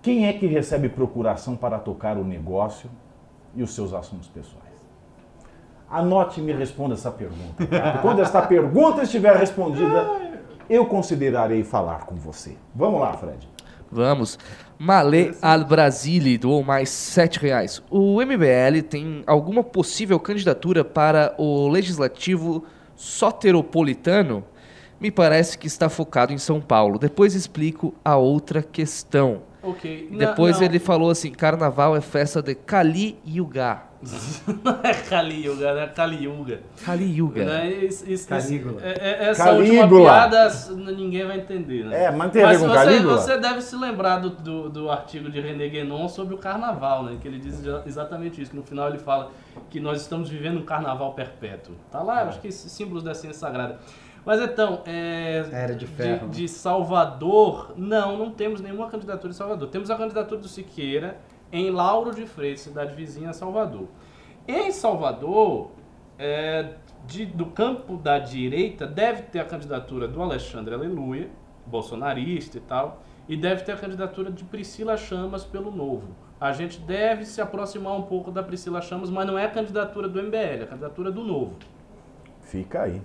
Quem 0.00 0.26
é 0.26 0.32
que 0.32 0.46
recebe 0.46 0.88
procuração 0.88 1.54
para 1.54 1.78
tocar 1.78 2.16
o 2.16 2.24
negócio 2.24 2.88
e 3.54 3.62
os 3.62 3.74
seus 3.74 3.92
assuntos 3.92 4.26
pessoais? 4.28 4.64
Anote 5.90 6.40
e 6.40 6.42
me 6.42 6.52
responda 6.52 6.94
essa 6.94 7.10
pergunta. 7.10 7.66
tá? 7.66 7.98
Quando 7.98 8.22
esta 8.22 8.40
pergunta 8.40 9.02
estiver 9.02 9.36
respondida, 9.36 10.08
eu 10.70 10.86
considerarei 10.86 11.62
falar 11.62 12.06
com 12.06 12.14
você. 12.14 12.56
Vamos 12.74 12.98
lá, 12.98 13.12
Fred. 13.12 13.46
Vamos. 13.90 14.38
Malê 14.78 15.32
al 15.42 15.64
Brasile 15.64 16.38
doou 16.38 16.62
mais 16.62 16.88
7 16.88 17.38
reais. 17.38 17.82
O 17.90 18.20
MBL 18.24 18.82
tem 18.88 19.22
alguma 19.26 19.62
possível 19.62 20.18
candidatura 20.18 20.84
para 20.84 21.34
o 21.36 21.68
legislativo 21.68 22.64
soteropolitano? 22.96 24.44
Me 25.00 25.10
parece 25.10 25.56
que 25.56 25.66
está 25.66 25.88
focado 25.88 26.32
em 26.32 26.38
São 26.38 26.60
Paulo. 26.60 26.98
Depois 26.98 27.34
explico 27.34 27.94
a 28.04 28.16
outra 28.16 28.62
questão. 28.62 29.42
Ok. 29.62 30.08
E 30.10 30.12
Não, 30.12 30.18
Depois 30.18 30.58
não. 30.58 30.64
ele 30.64 30.78
falou 30.78 31.10
assim: 31.10 31.30
carnaval 31.30 31.96
é 31.96 32.00
festa 32.00 32.42
de 32.42 32.54
Kali 32.54 33.18
Yuga. 33.26 33.82
Não 34.64 34.80
é 34.82 34.94
Kali 34.94 35.44
Yuga, 35.46 35.68
é 35.78 35.86
Kali 35.88 36.24
Yuga. 36.24 36.60
Kali 36.84 37.04
Yuga. 37.18 37.44
Né? 37.44 37.70
Isso- 37.84 38.10
isso- 38.10 38.26
Calígula. 38.28 38.80
é- 38.82 38.98
é- 38.98 39.28
essa 39.28 39.44
Calígula. 39.44 39.82
última 39.82 40.02
piada 40.02 40.48
ninguém 40.96 41.26
vai 41.26 41.36
entender, 41.38 41.84
né? 41.84 42.04
É, 42.04 42.10
mas 42.10 42.32
tem 42.32 42.42
a 42.42 42.48
ver 42.48 42.58
com 42.60 42.66
você, 42.68 42.74
Calígula? 42.74 43.18
você 43.18 43.38
deve 43.38 43.60
se 43.60 43.76
lembrar 43.76 44.18
do, 44.18 44.30
do, 44.30 44.70
do 44.70 44.90
artigo 44.90 45.30
de 45.30 45.38
René 45.40 45.68
Guénon 45.68 46.08
sobre 46.08 46.34
o 46.34 46.38
carnaval, 46.38 47.04
né? 47.04 47.18
Que 47.20 47.28
ele 47.28 47.38
diz 47.38 47.58
exa- 47.60 47.82
exatamente 47.86 48.40
isso. 48.40 48.50
Que 48.52 48.56
no 48.56 48.62
final 48.62 48.88
ele 48.88 48.98
fala 48.98 49.30
que 49.68 49.78
nós 49.78 50.00
estamos 50.00 50.30
vivendo 50.30 50.58
um 50.60 50.64
carnaval 50.64 51.12
perpétuo. 51.12 51.74
Tá 51.90 52.02
lá, 52.02 52.22
acho 52.22 52.40
que 52.40 52.50
símbolos 52.50 53.02
da 53.02 53.12
ciência 53.14 53.38
sagrada. 53.40 53.78
Mas 54.24 54.40
então, 54.40 54.82
é, 54.86 55.44
Era 55.52 55.74
de 55.74 55.86
ferro, 55.86 56.26
né? 56.26 56.32
de 56.32 56.46
Salvador, 56.48 57.72
não, 57.76 58.16
não 58.18 58.30
temos 58.30 58.60
nenhuma 58.60 58.88
candidatura 58.88 59.30
em 59.32 59.36
Salvador. 59.36 59.68
Temos 59.68 59.90
a 59.90 59.96
candidatura 59.96 60.40
do 60.40 60.48
Siqueira 60.48 61.16
em 61.52 61.70
Lauro 61.70 62.14
de 62.14 62.26
Freitas, 62.26 62.60
cidade 62.60 62.94
vizinha 62.94 63.32
Salvador. 63.32 63.88
Em 64.46 64.70
Salvador, 64.70 65.70
é, 66.18 66.74
de- 67.06 67.26
do 67.26 67.46
campo 67.46 67.96
da 67.96 68.18
direita, 68.18 68.86
deve 68.86 69.22
ter 69.22 69.40
a 69.40 69.44
candidatura 69.44 70.06
do 70.08 70.22
Alexandre 70.22 70.74
Aleluia, 70.74 71.28
bolsonarista 71.66 72.58
e 72.58 72.60
tal, 72.60 73.02
e 73.28 73.36
deve 73.36 73.62
ter 73.62 73.72
a 73.72 73.76
candidatura 73.76 74.30
de 74.30 74.42
Priscila 74.44 74.96
Chamas 74.96 75.44
pelo 75.44 75.70
Novo. 75.70 76.08
A 76.40 76.52
gente 76.52 76.80
deve 76.80 77.24
se 77.24 77.40
aproximar 77.40 77.96
um 77.96 78.02
pouco 78.02 78.30
da 78.30 78.42
Priscila 78.42 78.80
Chamas, 78.80 79.10
mas 79.10 79.26
não 79.26 79.38
é 79.38 79.44
a 79.44 79.50
candidatura 79.50 80.08
do 80.08 80.18
MBL, 80.20 80.60
é 80.60 80.62
a 80.62 80.66
candidatura 80.66 81.12
do 81.12 81.22
Novo. 81.22 81.54
Fica 82.40 82.82
aí. 82.82 83.00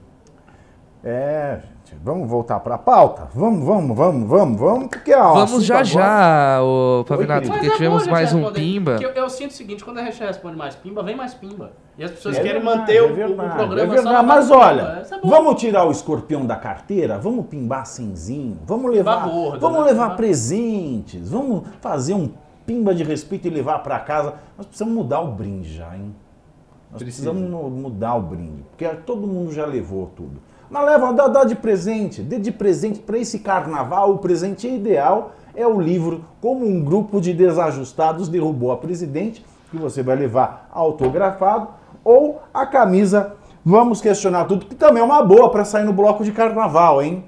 É, 1.04 1.62
gente, 1.86 2.00
vamos 2.04 2.30
voltar 2.30 2.60
para 2.60 2.76
a 2.76 2.78
pauta? 2.78 3.28
Vamos, 3.34 3.66
vamos, 3.66 3.96
vamos, 3.98 4.28
vamos, 4.30 4.60
vamos, 4.60 4.88
porque 4.90 5.14
ó, 5.14 5.34
Vamos 5.34 5.44
assunto 5.44 5.62
já 5.64 5.76
agora- 5.76 5.86
já, 5.88 6.64
ô 6.64 7.06
Pavinato, 7.08 7.48
porque 7.50 7.68
é 7.68 7.70
tivemos 7.72 8.08
a 8.08 8.12
mais 8.12 8.34
um 8.34 8.52
pimba. 8.52 8.98
Eu, 9.02 9.10
eu 9.12 9.30
sinto 9.30 9.52
o 9.52 9.54
seguinte, 9.54 9.84
quando 9.84 10.00
a 10.00 10.04
gente 10.04 10.20
responde 10.24 10.58
mais 10.58 10.76
pimba, 10.76 11.04
vem 11.04 11.16
mais 11.16 11.34
pimba. 11.34 11.72
E 11.98 12.04
as 12.04 12.12
pessoas 12.12 12.36
É 12.38 12.42
querem 12.42 12.62
verdade, 12.62 12.80
manter 12.80 13.02
o, 13.02 13.06
é 13.06 13.14
verdade, 13.14 13.32
o 13.32 13.46
é 13.54 13.56
programa 13.68 13.94
verdade. 13.94 14.04
só 14.04 14.12
na 14.14 14.24
Mas 14.24 14.52
olha, 14.52 14.82
é 14.82 15.28
vamos 15.28 15.56
tirar 15.62 15.86
o 15.86 15.92
escorpião 15.92 16.46
da 16.46 16.56
carteira, 16.56 17.18
vamos 17.18 17.46
pimbar 17.48 17.86
cenzinho, 17.86 18.58
vamos 18.66 18.92
levar, 18.92 19.28
vamos 19.60 19.80
né? 19.80 19.86
levar 19.86 20.16
presentes, 20.16 21.30
vamos 21.30 21.64
fazer 21.82 22.14
um 22.14 22.30
pimba 22.66 22.94
de 22.94 23.04
respeito 23.04 23.48
e 23.48 23.50
levar 23.52 23.80
para 23.80 24.00
casa. 24.00 24.34
Nós 24.58 24.66
precisamos 24.66 24.94
mudar 24.94 25.22
o 25.22 25.28
brinde 25.32 25.74
já, 25.74 25.96
hein? 25.96 26.14
Nós 26.92 27.02
Precisa. 27.02 27.30
precisamos 27.32 27.50
mu- 27.50 27.70
mudar 27.70 28.16
o 28.16 28.22
brinde, 28.22 28.64
porque 28.72 28.86
todo 29.06 29.26
mundo 29.28 29.52
já 29.54 29.66
levou 29.66 30.12
tudo. 30.16 30.42
Mas 30.70 30.86
leva, 30.86 31.14
dá, 31.14 31.28
dá 31.28 31.44
de 31.44 31.56
presente, 31.56 32.22
dê 32.22 32.40
de 32.40 32.52
presente 32.52 33.00
para 33.00 33.18
esse 33.18 33.40
carnaval. 33.40 34.12
O 34.12 34.18
presente 34.18 34.68
ideal 34.68 35.34
é 35.54 35.66
o 35.66 35.80
livro 35.80 36.26
Como 36.42 36.66
um 36.66 36.84
Grupo 36.84 37.22
de 37.22 37.34
Desajustados 37.34 38.28
Derrubou 38.28 38.72
a 38.72 38.78
Presidente, 38.78 39.46
que 39.70 39.78
você 39.78 40.02
vai 40.02 40.16
levar 40.16 40.70
autografado, 40.72 41.70
ou 42.04 42.42
a 42.54 42.66
camisa 42.66 43.36
Vamos 43.64 44.00
Questionar 44.00 44.46
Tudo, 44.46 44.66
que 44.66 44.76
também 44.76 45.02
é 45.02 45.06
uma 45.06 45.24
boa 45.24 45.50
para 45.50 45.66
sair 45.66 45.86
no 45.86 45.94
bloco 45.94 46.24
de 46.24 46.32
carnaval, 46.32 47.02
hein? 47.02 47.24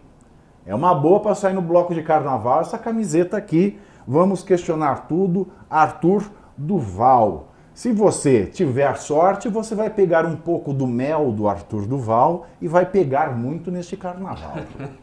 É 0.66 0.76
uma 0.76 0.94
boa 0.94 1.20
para 1.20 1.34
sair 1.34 1.54
no 1.54 1.62
bloco 1.62 1.96
de 1.96 2.04
carnaval 2.04 2.62
essa 2.62 2.78
camiseta 2.78 3.38
aqui. 3.38 3.80
Vamos 4.06 4.44
questionar 4.44 5.08
tudo, 5.08 5.48
Arthur 5.70 6.24
Duval. 6.58 7.48
Se 7.78 7.92
você 7.92 8.48
tiver 8.48 8.98
sorte, 8.98 9.48
você 9.50 9.76
vai 9.76 9.88
pegar 9.88 10.26
um 10.26 10.36
pouco 10.36 10.74
do 10.74 10.88
mel 10.88 11.32
do 11.32 11.48
Arthur 11.48 11.86
Duval 11.86 12.48
e 12.60 12.68
vai 12.68 12.88
pegar 12.88 13.38
muito 13.38 13.70
neste 13.70 13.96
carnaval. 13.96 14.56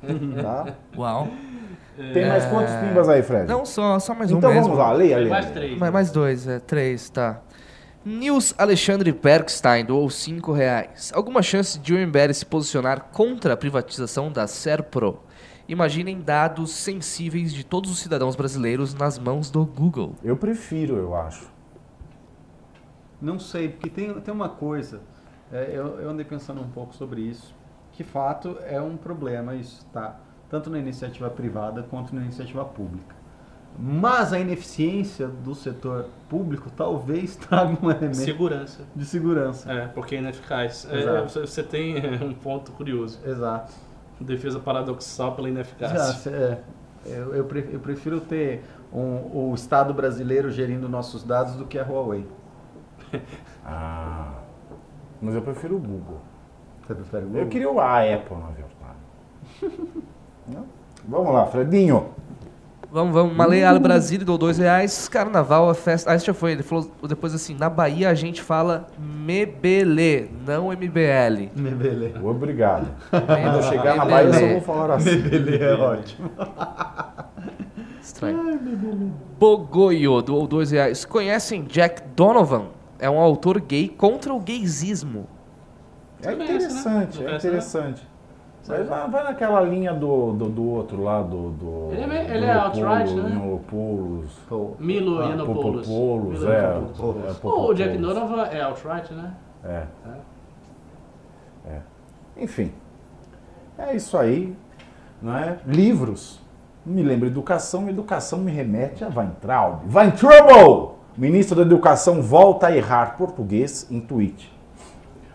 tá? 0.42 0.74
Uau. 0.98 1.28
Tem 2.12 2.26
mais 2.26 2.44
quantos 2.46 2.74
pimbas 2.74 3.08
aí, 3.08 3.22
Fred? 3.22 3.46
Não, 3.46 3.64
só, 3.64 4.00
só 4.00 4.12
mais 4.12 4.32
um 4.32 4.38
então 4.38 4.50
mesmo. 4.50 4.64
vamos 4.64 4.78
lá, 4.78 4.90
leia, 4.90 5.18
leia. 5.18 5.30
mais 5.30 5.50
três. 5.52 5.78
Mais, 5.78 5.92
mais 5.92 6.10
dois, 6.10 6.48
é, 6.48 6.58
três, 6.58 7.08
tá. 7.08 7.40
Nils 8.04 8.52
Alexandre 8.58 9.12
Bergstein 9.12 9.84
doou 9.84 10.10
5 10.10 10.52
reais. 10.52 11.12
Alguma 11.14 11.42
chance 11.42 11.78
de 11.78 11.94
o 11.94 11.96
MBL 11.96 12.32
se 12.32 12.44
posicionar 12.44 13.02
contra 13.12 13.54
a 13.54 13.56
privatização 13.56 14.32
da 14.32 14.48
Serpro? 14.48 15.20
Imaginem 15.68 16.20
dados 16.20 16.72
sensíveis 16.72 17.54
de 17.54 17.64
todos 17.64 17.88
os 17.88 18.00
cidadãos 18.00 18.34
brasileiros 18.34 18.94
nas 18.94 19.16
mãos 19.16 19.48
do 19.48 19.64
Google. 19.64 20.16
Eu 20.24 20.36
prefiro, 20.36 20.96
eu 20.96 21.14
acho. 21.14 21.53
Não 23.24 23.38
sei, 23.38 23.70
porque 23.70 23.88
tem, 23.88 24.12
tem 24.20 24.34
uma 24.34 24.50
coisa, 24.50 25.00
é, 25.50 25.70
eu, 25.72 25.98
eu 26.00 26.10
andei 26.10 26.24
pensando 26.26 26.60
um 26.60 26.68
pouco 26.68 26.94
sobre 26.94 27.22
isso, 27.22 27.54
que 27.92 28.04
fato 28.04 28.58
é 28.66 28.80
um 28.80 28.96
problema 28.96 29.54
isso, 29.54 29.86
tá? 29.92 30.16
Tanto 30.50 30.68
na 30.68 30.78
iniciativa 30.78 31.30
privada 31.30 31.82
quanto 31.84 32.14
na 32.14 32.20
iniciativa 32.22 32.64
pública. 32.64 33.14
Mas 33.78 34.32
a 34.32 34.38
ineficiência 34.38 35.26
do 35.26 35.54
setor 35.54 36.06
público 36.28 36.70
talvez 36.76 37.34
traga 37.48 37.76
um 37.82 37.90
elemento 37.90 38.16
Segurança. 38.16 38.82
de 38.94 39.04
segurança. 39.04 39.72
É, 39.72 39.86
porque 39.88 40.14
é 40.14 40.18
ineficaz. 40.18 40.86
É, 40.90 41.00
Exato. 41.00 41.46
você, 41.46 41.62
tem 41.62 41.96
é, 41.96 42.22
um 42.22 42.34
ponto 42.34 42.70
curioso. 42.72 43.18
Exato. 43.26 43.72
Defesa 44.20 44.60
paradoxal 44.60 45.34
pela 45.34 45.48
ineficácia. 45.48 46.30
Já, 46.30 46.36
é, 46.36 46.58
eu, 47.06 47.34
eu 47.34 47.80
prefiro 47.80 48.20
ter 48.20 48.62
um- 48.92 49.50
o 49.50 49.54
Estado 49.54 49.92
brasileiro 49.92 50.50
gerindo 50.50 50.88
nossos 50.88 51.24
dados 51.24 51.56
do 51.56 51.66
que 51.66 51.78
a 51.78 51.82
Huawei. 51.82 52.24
Ah, 53.66 54.40
mas 55.22 55.34
eu 55.34 55.40
prefiro 55.40 55.76
o 55.76 55.78
Google. 55.78 56.18
Você 56.86 56.94
prefere 56.94 57.24
o 57.24 57.28
Eu 57.28 57.30
Google? 57.32 57.46
queria 57.48 57.70
o 57.70 57.80
a 57.80 58.00
Apple, 58.00 58.36
na 58.36 58.48
verdade. 58.48 59.78
Não? 60.46 60.64
Vamos 61.08 61.32
lá, 61.32 61.46
Fredinho. 61.46 62.08
Vamos, 62.92 63.14
vamos. 63.14 63.34
Maleala 63.34 63.78
Brasília 63.80 64.24
deu 64.24 64.36
2 64.36 64.58
reais. 64.58 65.08
Carnaval, 65.08 65.70
a 65.70 65.74
festa. 65.74 66.10
Ah, 66.10 66.14
esse 66.14 66.26
já 66.26 66.34
foi. 66.34 66.52
Ele 66.52 66.62
falou 66.62 66.88
depois 67.08 67.34
assim: 67.34 67.54
na 67.54 67.70
Bahia 67.70 68.10
a 68.10 68.14
gente 68.14 68.42
fala 68.42 68.86
MBL, 68.98 70.28
não 70.46 70.68
MBL. 70.70 71.48
Beleza. 71.56 72.22
Obrigado. 72.22 72.88
Quando 73.10 73.56
eu 73.56 73.62
chegar 73.62 73.96
na 73.96 74.04
Bahia, 74.04 74.28
eu 74.28 74.34
só 74.34 74.46
vou 74.48 74.60
falar 74.60 74.94
assim. 74.96 75.22
Beleza, 75.22 75.64
é 75.64 75.74
ótimo. 75.80 76.30
Estranho. 78.00 79.14
Bogoio 79.40 80.20
doou 80.22 80.46
2 80.46 80.70
reais. 80.70 81.04
Conhecem 81.04 81.64
Jack 81.64 82.02
Donovan? 82.14 82.66
É 82.98 83.08
um 83.10 83.18
autor 83.18 83.60
gay 83.60 83.88
contra 83.88 84.32
o 84.32 84.40
gaysismo. 84.40 85.26
É 86.22 86.34
né? 86.34 86.44
interessante, 86.44 87.20
é 87.20 87.24
conhece, 87.24 87.46
interessante. 87.46 88.08
Mas 88.66 88.88
vai, 88.88 89.10
vai 89.10 89.24
naquela 89.24 89.60
linha 89.60 89.92
do, 89.92 90.32
do, 90.32 90.48
do 90.48 90.70
outro 90.70 91.02
lá, 91.02 91.20
do. 91.22 91.50
do 91.50 91.88
Ele 91.92 92.14
é 92.14 92.36
ele 92.36 92.46
é 92.46 92.52
alt-right, 92.52 93.14
né? 93.14 93.38
Leopoldos. 93.44 94.38
Milo 94.78 95.20
Ah, 95.20 95.26
Yiannopoulos. 95.26 95.86
Popopoulos, 95.86 96.40
Milo 96.40 96.52
é. 96.52 96.56
É, 96.56 97.46
o 97.46 97.74
Jack. 97.74 97.98
Donovan 97.98 98.42
é 98.46 98.66
outright, 98.66 99.12
né? 99.12 99.34
É. 99.62 99.86
É. 101.66 101.80
Enfim. 102.36 102.72
É 103.78 103.94
isso 103.94 104.16
aí. 104.16 104.56
Não 105.20 105.36
é? 105.36 105.58
Livros. 105.66 106.40
Me 106.84 107.02
lembra 107.02 107.28
educação, 107.28 107.88
educação 107.88 108.38
me 108.40 108.50
remete 108.50 109.04
a 109.04 109.08
Weintraub. 109.08 109.82
Weintraub! 109.90 110.93
Ministro 111.16 111.54
da 111.54 111.62
Educação 111.62 112.20
volta 112.20 112.66
a 112.66 112.76
errar 112.76 113.16
português 113.16 113.86
em 113.88 114.00
tweet. 114.00 114.52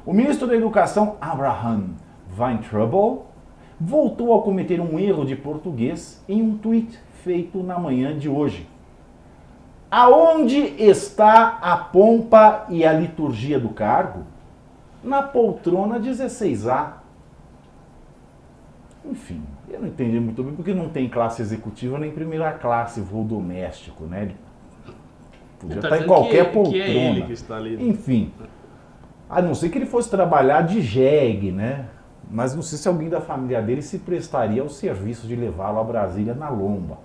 O 0.06 0.12
ministro 0.12 0.46
da 0.46 0.54
Educação, 0.54 1.16
Abraham 1.22 1.92
Weintraub, 2.38 3.22
voltou 3.80 4.38
a 4.38 4.44
cometer 4.44 4.82
um 4.82 5.00
erro 5.00 5.24
de 5.24 5.38
português 5.38 6.22
em 6.28 6.42
um 6.42 6.58
tweet 6.58 7.00
feito 7.24 7.64
na 7.64 7.80
manhã 7.80 8.18
de 8.18 8.28
hoje. 8.28 8.68
Aonde 9.90 10.58
está 10.58 11.60
a 11.62 11.78
pompa 11.78 12.66
e 12.68 12.84
a 12.84 12.92
liturgia 12.92 13.58
do 13.58 13.70
cargo? 13.70 14.24
Na 15.02 15.24
poltrona 15.24 15.98
16A. 15.98 16.96
Enfim, 19.06 19.42
eu 19.70 19.80
não 19.80 19.88
entendi 19.88 20.20
muito 20.20 20.44
bem 20.44 20.54
porque 20.54 20.74
não 20.74 20.90
tem 20.90 21.08
classe 21.08 21.42
executiva 21.42 21.98
nem 21.98 22.12
primeira 22.12 22.52
classe, 22.52 23.00
voo 23.00 23.24
doméstico, 23.24 24.04
né? 24.04 24.34
Podia 25.60 25.76
Ele 25.76 25.82
tá 25.82 25.88
estar 25.90 26.04
em 26.04 26.08
qualquer 26.08 26.46
que, 26.46 26.54
poltrona. 26.54 26.86
Que 26.86 26.92
é 26.92 27.10
ele 27.10 27.22
que 27.24 27.34
está 27.34 27.58
ali. 27.58 27.90
Enfim, 27.90 28.32
a 29.30 29.42
não 29.42 29.54
ser 29.54 29.70
que 29.70 29.78
ele 29.78 29.86
fosse 29.86 30.10
trabalhar 30.10 30.62
de 30.62 30.82
jegue, 30.82 31.52
né? 31.52 31.86
Mas 32.32 32.56
não 32.56 32.62
sei 32.62 32.78
se 32.78 32.88
alguém 32.88 33.10
da 33.10 33.20
família 33.20 33.62
dele 33.62 33.82
se 33.82 34.00
prestaria 34.00 34.62
ao 34.62 34.70
serviço 34.70 35.28
de 35.28 35.36
levá-lo 35.36 35.80
a 35.80 35.84
Brasília 35.84 36.34
na 36.34 36.50
lomba. 36.50 36.98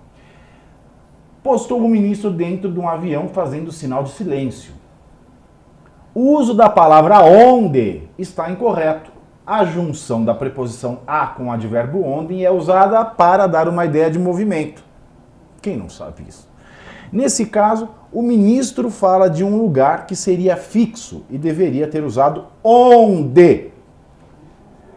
Postou 1.43 1.79
o 1.79 1.89
ministro 1.89 2.31
dentro 2.31 2.71
de 2.71 2.79
um 2.79 2.87
avião 2.87 3.27
fazendo 3.27 3.71
sinal 3.71 4.03
de 4.03 4.11
silêncio. 4.11 4.73
O 6.13 6.37
uso 6.37 6.53
da 6.53 6.69
palavra 6.69 7.23
onde 7.23 8.03
está 8.17 8.49
incorreto. 8.49 9.11
A 9.45 9.63
junção 9.63 10.25
da 10.25 10.33
preposição 10.33 11.01
a 11.05 11.27
com 11.27 11.47
o 11.47 11.51
advérbio 11.51 12.03
onde 12.03 12.43
é 12.43 12.49
usada 12.49 13.05
para 13.05 13.45
dar 13.45 13.67
uma 13.67 13.85
ideia 13.85 14.09
de 14.09 14.17
movimento. 14.17 14.83
Quem 15.61 15.77
não 15.77 15.87
sabe 15.87 16.23
isso? 16.27 16.49
Nesse 17.11 17.45
caso, 17.45 17.89
o 18.11 18.21
ministro 18.21 18.89
fala 18.89 19.29
de 19.29 19.43
um 19.43 19.57
lugar 19.57 20.05
que 20.07 20.15
seria 20.15 20.55
fixo 20.55 21.23
e 21.29 21.37
deveria 21.37 21.87
ter 21.87 22.03
usado 22.03 22.45
onde. 22.63 23.71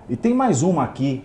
E 0.09 0.17
tem 0.17 0.33
mais 0.33 0.63
uma 0.63 0.85
aqui 0.85 1.25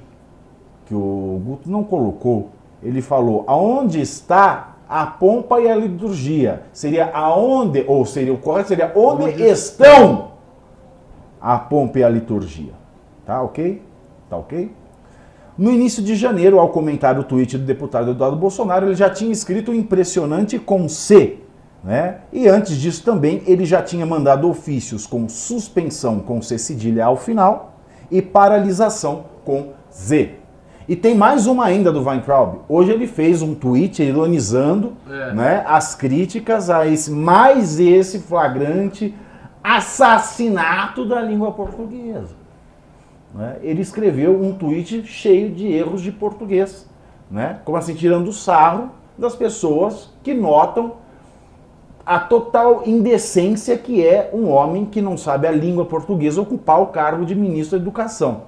que 0.85 0.93
o 0.93 1.41
Guto 1.45 1.69
não 1.69 1.83
colocou. 1.83 2.49
Ele 2.81 3.01
falou: 3.01 3.43
aonde 3.47 4.01
está 4.01 4.75
a 4.89 5.05
pompa 5.05 5.61
e 5.61 5.69
a 5.69 5.75
liturgia? 5.75 6.63
Seria 6.73 7.11
aonde, 7.13 7.85
ou 7.87 8.05
seria 8.05 8.33
o 8.33 8.37
correto 8.37 8.69
seria 8.69 8.91
onde, 8.95 9.23
Onde 9.23 9.43
estão 9.43 10.31
a 11.39 11.57
pompa 11.57 11.99
e 11.99 12.03
a 12.03 12.09
liturgia. 12.09 12.73
Tá 13.25 13.41
ok? 13.41 13.81
Tá 14.29 14.37
ok? 14.37 14.71
No 15.57 15.71
início 15.71 16.01
de 16.01 16.15
janeiro, 16.15 16.59
ao 16.59 16.69
comentar 16.69 17.19
o 17.19 17.23
tweet 17.23 17.57
do 17.57 17.65
deputado 17.65 18.11
Eduardo 18.11 18.37
Bolsonaro, 18.37 18.87
ele 18.87 18.95
já 18.95 19.09
tinha 19.09 19.31
escrito 19.31 19.73
impressionante 19.73 20.57
com 20.57 20.89
C. 20.89 21.37
Né? 21.83 22.17
E 22.31 22.47
antes 22.47 22.77
disso 22.77 23.03
também, 23.03 23.43
ele 23.45 23.65
já 23.65 23.81
tinha 23.81 24.05
mandado 24.05 24.49
ofícios 24.49 25.05
com 25.05 25.27
suspensão 25.29 26.19
com 26.19 26.41
C 26.41 26.57
cedilha 26.57 27.05
ao 27.05 27.17
final 27.17 27.77
e 28.09 28.21
paralisação 28.21 29.25
com 29.45 29.73
Z. 29.91 30.35
E 30.87 30.95
tem 30.95 31.15
mais 31.15 31.45
uma 31.45 31.65
ainda 31.65 31.91
do 31.91 32.03
Weintraub. 32.03 32.61
Hoje 32.67 32.91
ele 32.91 33.07
fez 33.07 33.41
um 33.41 33.53
tweet 33.53 34.01
ironizando 34.01 34.93
É. 35.09 35.33
né, 35.33 35.63
as 35.67 35.93
críticas 35.95 36.69
a 36.69 36.87
esse 36.87 37.11
mais 37.11 37.79
esse 37.79 38.19
flagrante 38.19 39.13
assassinato 39.63 41.05
da 41.05 41.21
língua 41.21 41.51
portuguesa. 41.51 42.42
Né? 43.33 43.57
Ele 43.61 43.81
escreveu 43.81 44.39
um 44.39 44.53
tweet 44.53 45.03
cheio 45.05 45.51
de 45.51 45.67
erros 45.67 46.01
de 46.01 46.11
português, 46.11 46.87
né? 47.29 47.59
como 47.65 47.77
assim, 47.77 47.95
tirando 47.95 48.31
sarro 48.31 48.91
das 49.17 49.35
pessoas 49.35 50.09
que 50.21 50.33
notam 50.33 50.93
a 52.05 52.19
total 52.19 52.83
indecência 52.85 53.77
que 53.77 54.05
é 54.05 54.29
um 54.33 54.49
homem 54.49 54.85
que 54.85 55.01
não 55.01 55.17
sabe 55.17 55.47
a 55.47 55.51
língua 55.51 55.85
portuguesa 55.85 56.41
ocupar 56.41 56.81
o 56.81 56.87
cargo 56.87 57.25
de 57.25 57.33
ministro 57.33 57.77
da 57.77 57.83
Educação. 57.83 58.43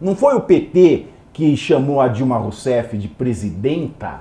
Não 0.00 0.14
foi 0.14 0.36
o 0.36 0.40
PT 0.40 1.06
que 1.32 1.56
chamou 1.56 2.00
a 2.00 2.08
Dilma 2.08 2.38
Rousseff 2.38 2.96
de 2.96 3.08
presidenta, 3.08 4.20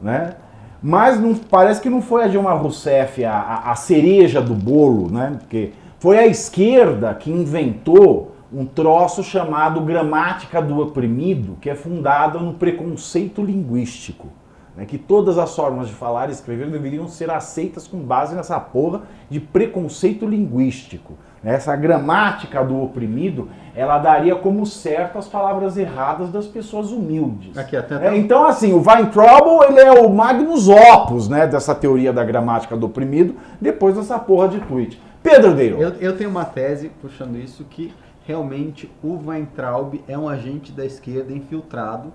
né? 0.00 0.36
Mas 0.82 1.18
não, 1.18 1.34
parece 1.34 1.80
que 1.80 1.90
não 1.90 2.00
foi 2.00 2.24
a 2.24 2.28
Dilma 2.28 2.52
Rousseff 2.52 3.24
a, 3.24 3.32
a, 3.32 3.72
a 3.72 3.74
cereja 3.74 4.40
do 4.40 4.54
bolo, 4.54 5.10
né? 5.10 5.36
Porque 5.38 5.72
foi 5.98 6.18
a 6.18 6.26
esquerda 6.26 7.12
que 7.14 7.30
inventou 7.30 8.32
um 8.52 8.64
troço 8.64 9.22
chamado 9.22 9.80
gramática 9.80 10.60
do 10.60 10.80
oprimido, 10.80 11.56
que 11.60 11.68
é 11.68 11.74
fundado 11.74 12.40
no 12.40 12.54
preconceito 12.54 13.42
linguístico. 13.42 14.28
Né? 14.76 14.86
Que 14.86 14.96
todas 14.96 15.36
as 15.38 15.54
formas 15.54 15.88
de 15.88 15.94
falar 15.94 16.28
e 16.28 16.32
escrever 16.32 16.70
deveriam 16.70 17.08
ser 17.08 17.30
aceitas 17.30 17.86
com 17.86 17.98
base 17.98 18.34
nessa 18.34 18.58
porra 18.58 19.02
de 19.28 19.40
preconceito 19.40 20.24
linguístico. 20.24 21.14
Essa 21.44 21.76
gramática 21.76 22.64
do 22.64 22.82
oprimido, 22.82 23.48
ela 23.74 23.98
daria 23.98 24.34
como 24.34 24.66
certo 24.66 25.18
as 25.18 25.28
palavras 25.28 25.76
erradas 25.76 26.30
das 26.30 26.46
pessoas 26.46 26.90
humildes. 26.90 27.56
Aqui, 27.56 27.76
até, 27.76 28.08
É, 28.08 28.16
então, 28.16 28.44
assim, 28.44 28.72
o 28.72 28.82
Weintraub, 28.84 29.62
ele 29.68 29.80
é 29.80 29.92
o 29.92 30.08
magnus 30.08 30.68
opus, 30.68 31.28
né, 31.28 31.46
dessa 31.46 31.74
teoria 31.74 32.12
da 32.12 32.24
gramática 32.24 32.76
do 32.76 32.86
oprimido, 32.86 33.36
depois 33.60 33.94
dessa 33.94 34.18
porra 34.18 34.48
de 34.48 34.58
tweet. 34.60 35.00
Pedro 35.22 35.54
Deiro. 35.54 35.80
Eu, 35.80 35.90
eu 36.00 36.16
tenho 36.16 36.30
uma 36.30 36.44
tese 36.44 36.90
puxando 37.00 37.36
isso 37.36 37.64
que 37.70 37.92
realmente 38.28 38.94
o 39.02 39.16
Weintraub 39.26 40.04
é 40.06 40.16
um 40.18 40.28
agente 40.28 40.70
da 40.70 40.84
esquerda 40.84 41.32
infiltrado, 41.32 42.12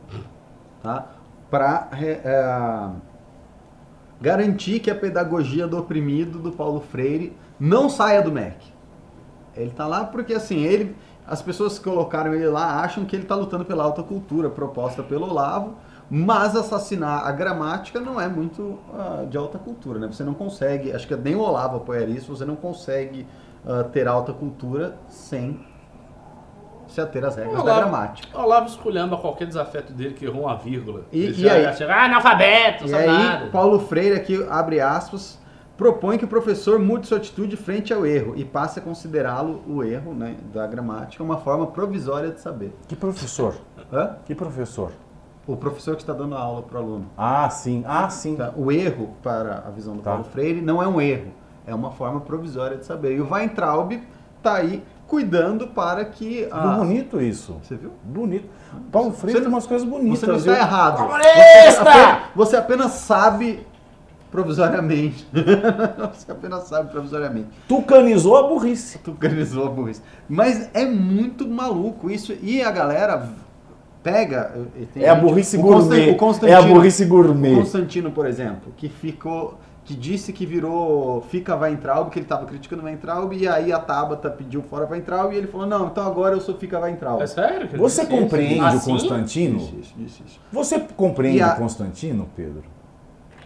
tá? 0.83 1.07
Para 1.49 1.89
garantir 4.21 4.79
que 4.79 4.91
a 4.91 4.95
pedagogia 4.95 5.67
do 5.67 5.75
oprimido 5.75 6.37
do 6.37 6.51
Paulo 6.51 6.81
Freire 6.81 7.35
não 7.59 7.89
saia 7.89 8.21
do 8.21 8.31
MEC. 8.31 8.57
Ele 9.55 9.71
tá 9.71 9.87
lá 9.87 10.05
porque 10.05 10.35
assim, 10.35 10.59
ele 10.63 10.95
as 11.25 11.41
pessoas 11.41 11.79
que 11.79 11.85
colocaram 11.85 12.35
ele 12.35 12.47
lá 12.47 12.81
acham 12.81 13.05
que 13.05 13.15
ele 13.15 13.23
está 13.23 13.33
lutando 13.33 13.65
pela 13.65 13.83
alta 13.83 14.03
cultura 14.03 14.51
proposta 14.51 15.01
pelo 15.01 15.27
Olavo, 15.27 15.77
mas 16.11 16.55
assassinar 16.55 17.25
a 17.25 17.31
gramática 17.31 17.99
não 17.99 18.21
é 18.21 18.27
muito 18.27 18.77
ah, 18.93 19.25
de 19.27 19.35
alta 19.35 19.57
cultura, 19.57 19.97
né? 19.97 20.07
Você 20.11 20.23
não 20.23 20.35
consegue, 20.35 20.91
acho 20.91 21.07
que 21.07 21.15
nem 21.15 21.33
o 21.33 21.39
Olavo 21.39 21.77
apoia 21.77 22.05
isso, 22.05 22.35
você 22.35 22.45
não 22.45 22.55
consegue 22.55 23.25
ah, 23.65 23.83
ter 23.85 24.07
alta 24.07 24.31
cultura 24.31 24.95
sem 25.07 25.72
se 26.93 27.01
ater 27.01 27.23
às 27.25 27.35
regras 27.35 27.55
da 27.55 27.61
Olavo, 27.63 27.79
gramática. 27.81 28.37
Olavo 28.39 28.67
esculhamba 28.67 29.17
qualquer 29.17 29.47
desafeto 29.47 29.91
dele 29.93 30.13
que 30.13 30.25
errou 30.25 30.43
uma 30.43 30.55
vírgula. 30.55 31.01
E- 31.11 31.25
e 31.29 31.33
já- 31.33 31.53
aí? 31.53 31.63
já 31.63 31.73
chega, 31.73 31.93
ah, 31.95 32.05
analfabeto, 32.05 32.85
E 32.85 32.89
sabe 32.89 33.03
aí, 33.03 33.09
nada. 33.09 33.45
Paulo 33.47 33.79
Freire 33.79 34.15
aqui 34.15 34.45
abre 34.49 34.79
aspas, 34.79 35.39
propõe 35.75 36.17
que 36.17 36.25
o 36.25 36.27
professor 36.27 36.77
mude 36.79 37.07
sua 37.07 37.17
atitude 37.17 37.57
frente 37.57 37.93
ao 37.93 38.05
erro 38.05 38.33
e 38.37 38.45
passe 38.45 38.79
a 38.79 38.81
considerá-lo 38.81 39.63
o 39.67 39.83
erro, 39.83 40.13
né, 40.13 40.35
da 40.53 40.67
gramática 40.67 41.23
uma 41.23 41.37
forma 41.37 41.67
provisória 41.67 42.29
de 42.29 42.39
saber. 42.39 42.73
Que 42.87 42.95
professor? 42.95 43.55
Hã? 43.91 44.17
Que 44.25 44.35
professor? 44.35 44.91
O 45.45 45.57
professor 45.57 45.95
que 45.95 46.03
está 46.03 46.13
dando 46.13 46.35
aula 46.35 46.61
para 46.61 46.77
o 46.79 46.81
aluno. 46.81 47.05
Ah, 47.17 47.49
sim. 47.49 47.83
Ah, 47.85 48.07
sim. 48.09 48.35
Tá, 48.37 48.53
O 48.55 48.71
erro, 48.71 49.15
para 49.21 49.63
a 49.67 49.71
visão 49.71 49.93
do 49.95 50.01
Tá. 50.01 50.11
Paulo 50.11 50.23
Freire, 50.23 50.61
não 50.61 50.81
é 50.81 50.87
um 50.87 51.01
erro, 51.01 51.33
é 51.67 51.75
uma 51.75 51.91
forma 51.91 52.21
provisória 52.21 52.77
de 52.77 52.85
saber. 52.85 53.17
E 53.17 53.19
o 53.19 53.29
Weintraub 53.29 53.91
está 54.37 54.53
aí 54.55 54.81
cuidando 55.07 55.67
para 55.67 56.05
que 56.05 56.47
a... 56.51 56.67
Bonito 56.77 57.21
isso. 57.21 57.57
Você 57.63 57.75
viu? 57.75 57.91
Bonito. 58.03 58.47
Paulo 58.91 59.11
Freire 59.11 59.39
tem 59.41 59.47
umas 59.49 59.67
coisas 59.67 59.87
bonitas. 59.87 60.19
Você 60.19 60.27
não 60.27 60.35
está 60.37 60.51
viu? 60.53 60.61
errado. 60.61 60.97
Comunista! 60.97 61.29
Você 61.71 61.77
apenas, 61.79 62.19
você 62.35 62.55
apenas 62.57 62.91
sabe 62.93 63.59
provisoriamente. 64.31 65.27
você 66.13 66.31
apenas 66.31 66.63
sabe 66.63 66.89
provisoriamente. 66.91 67.49
Tucanizou 67.67 68.37
a 68.37 68.47
burrice. 68.47 68.97
Tu 68.99 69.11
organizou 69.11 69.67
a 69.67 69.69
burrice. 69.69 70.01
Mas 70.27 70.69
é 70.73 70.85
muito 70.85 71.47
maluco 71.47 72.09
isso. 72.09 72.33
E 72.41 72.63
a 72.63 72.71
galera 72.71 73.29
pega. 74.01 74.51
e 74.75 74.85
tem 74.87 75.03
É 75.03 75.09
a 75.09 75.13
gente- 75.15 75.23
burrice 75.23 75.57
o 75.57 75.61
Constan- 75.61 75.79
gourmet. 75.95 76.09
o 76.11 76.17
Constantino- 76.17 76.51
É 76.51 76.55
a 76.55 76.61
burrice 76.67 77.03
O 77.03 77.07
gourmet. 77.07 77.55
Constantino, 77.55 78.11
por 78.11 78.25
exemplo, 78.25 78.73
que 78.75 78.89
ficou. 78.89 79.59
Que 79.85 79.93
disse 79.95 80.31
que 80.31 80.45
virou 80.45 81.21
Fica 81.29 81.55
Weintraub, 81.57 82.09
que 82.09 82.17
ele 82.17 82.25
estava 82.25 82.45
criticando 82.45 82.83
Weintraub, 82.83 83.33
e 83.33 83.45
aí 83.47 83.71
a 83.73 83.79
Tabata 83.79 84.29
pediu 84.29 84.61
fora 84.61 84.87
Weintraub, 84.89 85.33
e 85.33 85.37
ele 85.37 85.47
falou: 85.47 85.67
Não, 85.67 85.87
então 85.87 86.05
agora 86.07 86.35
eu 86.35 86.39
sou 86.41 86.55
Fica 86.55 86.79
Weintraub. 86.79 87.21
É 87.21 87.27
sério? 87.27 87.67
que 87.67 87.75
ele 87.75 87.81
Você 87.81 88.01
isso? 88.03 88.09
compreende 88.11 88.61
o 88.61 88.65
Assim? 88.65 88.91
Constantino? 88.91 89.57
Isso, 89.57 89.75
isso, 89.79 89.93
isso, 89.99 90.23
isso. 90.25 90.39
Você 90.53 90.79
compreende 90.79 91.41
a- 91.41 91.53
o 91.53 91.57
Constantino, 91.57 92.29
Pedro? 92.33 92.63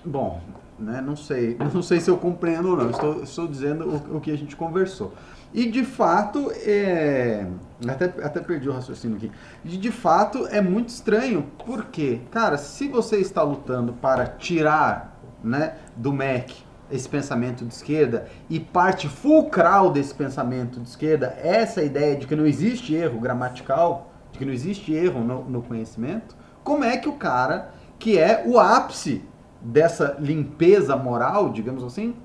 Bom, 0.05 0.39
né, 0.77 1.01
não 1.01 1.15
sei, 1.15 1.57
não 1.73 1.81
sei 1.81 1.99
se 1.99 2.09
eu 2.09 2.17
compreendo 2.17 2.69
ou 2.69 2.77
não. 2.77 2.89
Estou, 2.91 3.23
estou 3.23 3.47
dizendo 3.47 3.89
o, 4.11 4.17
o 4.17 4.21
que 4.21 4.29
a 4.31 4.37
gente 4.37 4.55
conversou. 4.55 5.13
E 5.53 5.71
de 5.71 5.83
fato, 5.83 6.51
é... 6.57 7.47
até, 7.87 8.05
até 8.23 8.39
perdi 8.41 8.69
o 8.69 8.73
raciocínio 8.73 9.17
aqui. 9.17 9.31
E 9.65 9.69
de 9.77 9.91
fato 9.91 10.45
é 10.47 10.61
muito 10.61 10.89
estranho, 10.89 11.45
porque, 11.65 12.19
cara, 12.29 12.57
se 12.57 12.87
você 12.87 13.17
está 13.17 13.41
lutando 13.41 13.93
para 13.93 14.27
tirar 14.27 15.16
né, 15.43 15.75
do 15.95 16.11
MEC 16.11 16.67
esse 16.89 17.07
pensamento 17.07 17.65
de 17.65 17.73
esquerda 17.73 18.27
e 18.49 18.59
parte 18.59 19.09
fulcral 19.09 19.91
desse 19.91 20.13
pensamento 20.13 20.79
de 20.79 20.87
esquerda, 20.87 21.37
essa 21.41 21.83
ideia 21.83 22.15
de 22.15 22.25
que 22.25 22.35
não 22.35 22.45
existe 22.45 22.95
erro 22.95 23.19
gramatical, 23.19 24.11
de 24.31 24.39
que 24.39 24.45
não 24.45 24.53
existe 24.53 24.93
erro 24.93 25.19
no, 25.21 25.43
no 25.43 25.61
conhecimento, 25.61 26.35
como 26.63 26.83
é 26.83 26.97
que 26.97 27.09
o 27.09 27.13
cara, 27.13 27.71
que 27.99 28.17
é 28.17 28.43
o 28.45 28.59
ápice 28.59 29.23
dessa 29.61 30.15
limpeza 30.19 30.95
moral, 30.95 31.49
digamos 31.49 31.83
assim, 31.83 32.15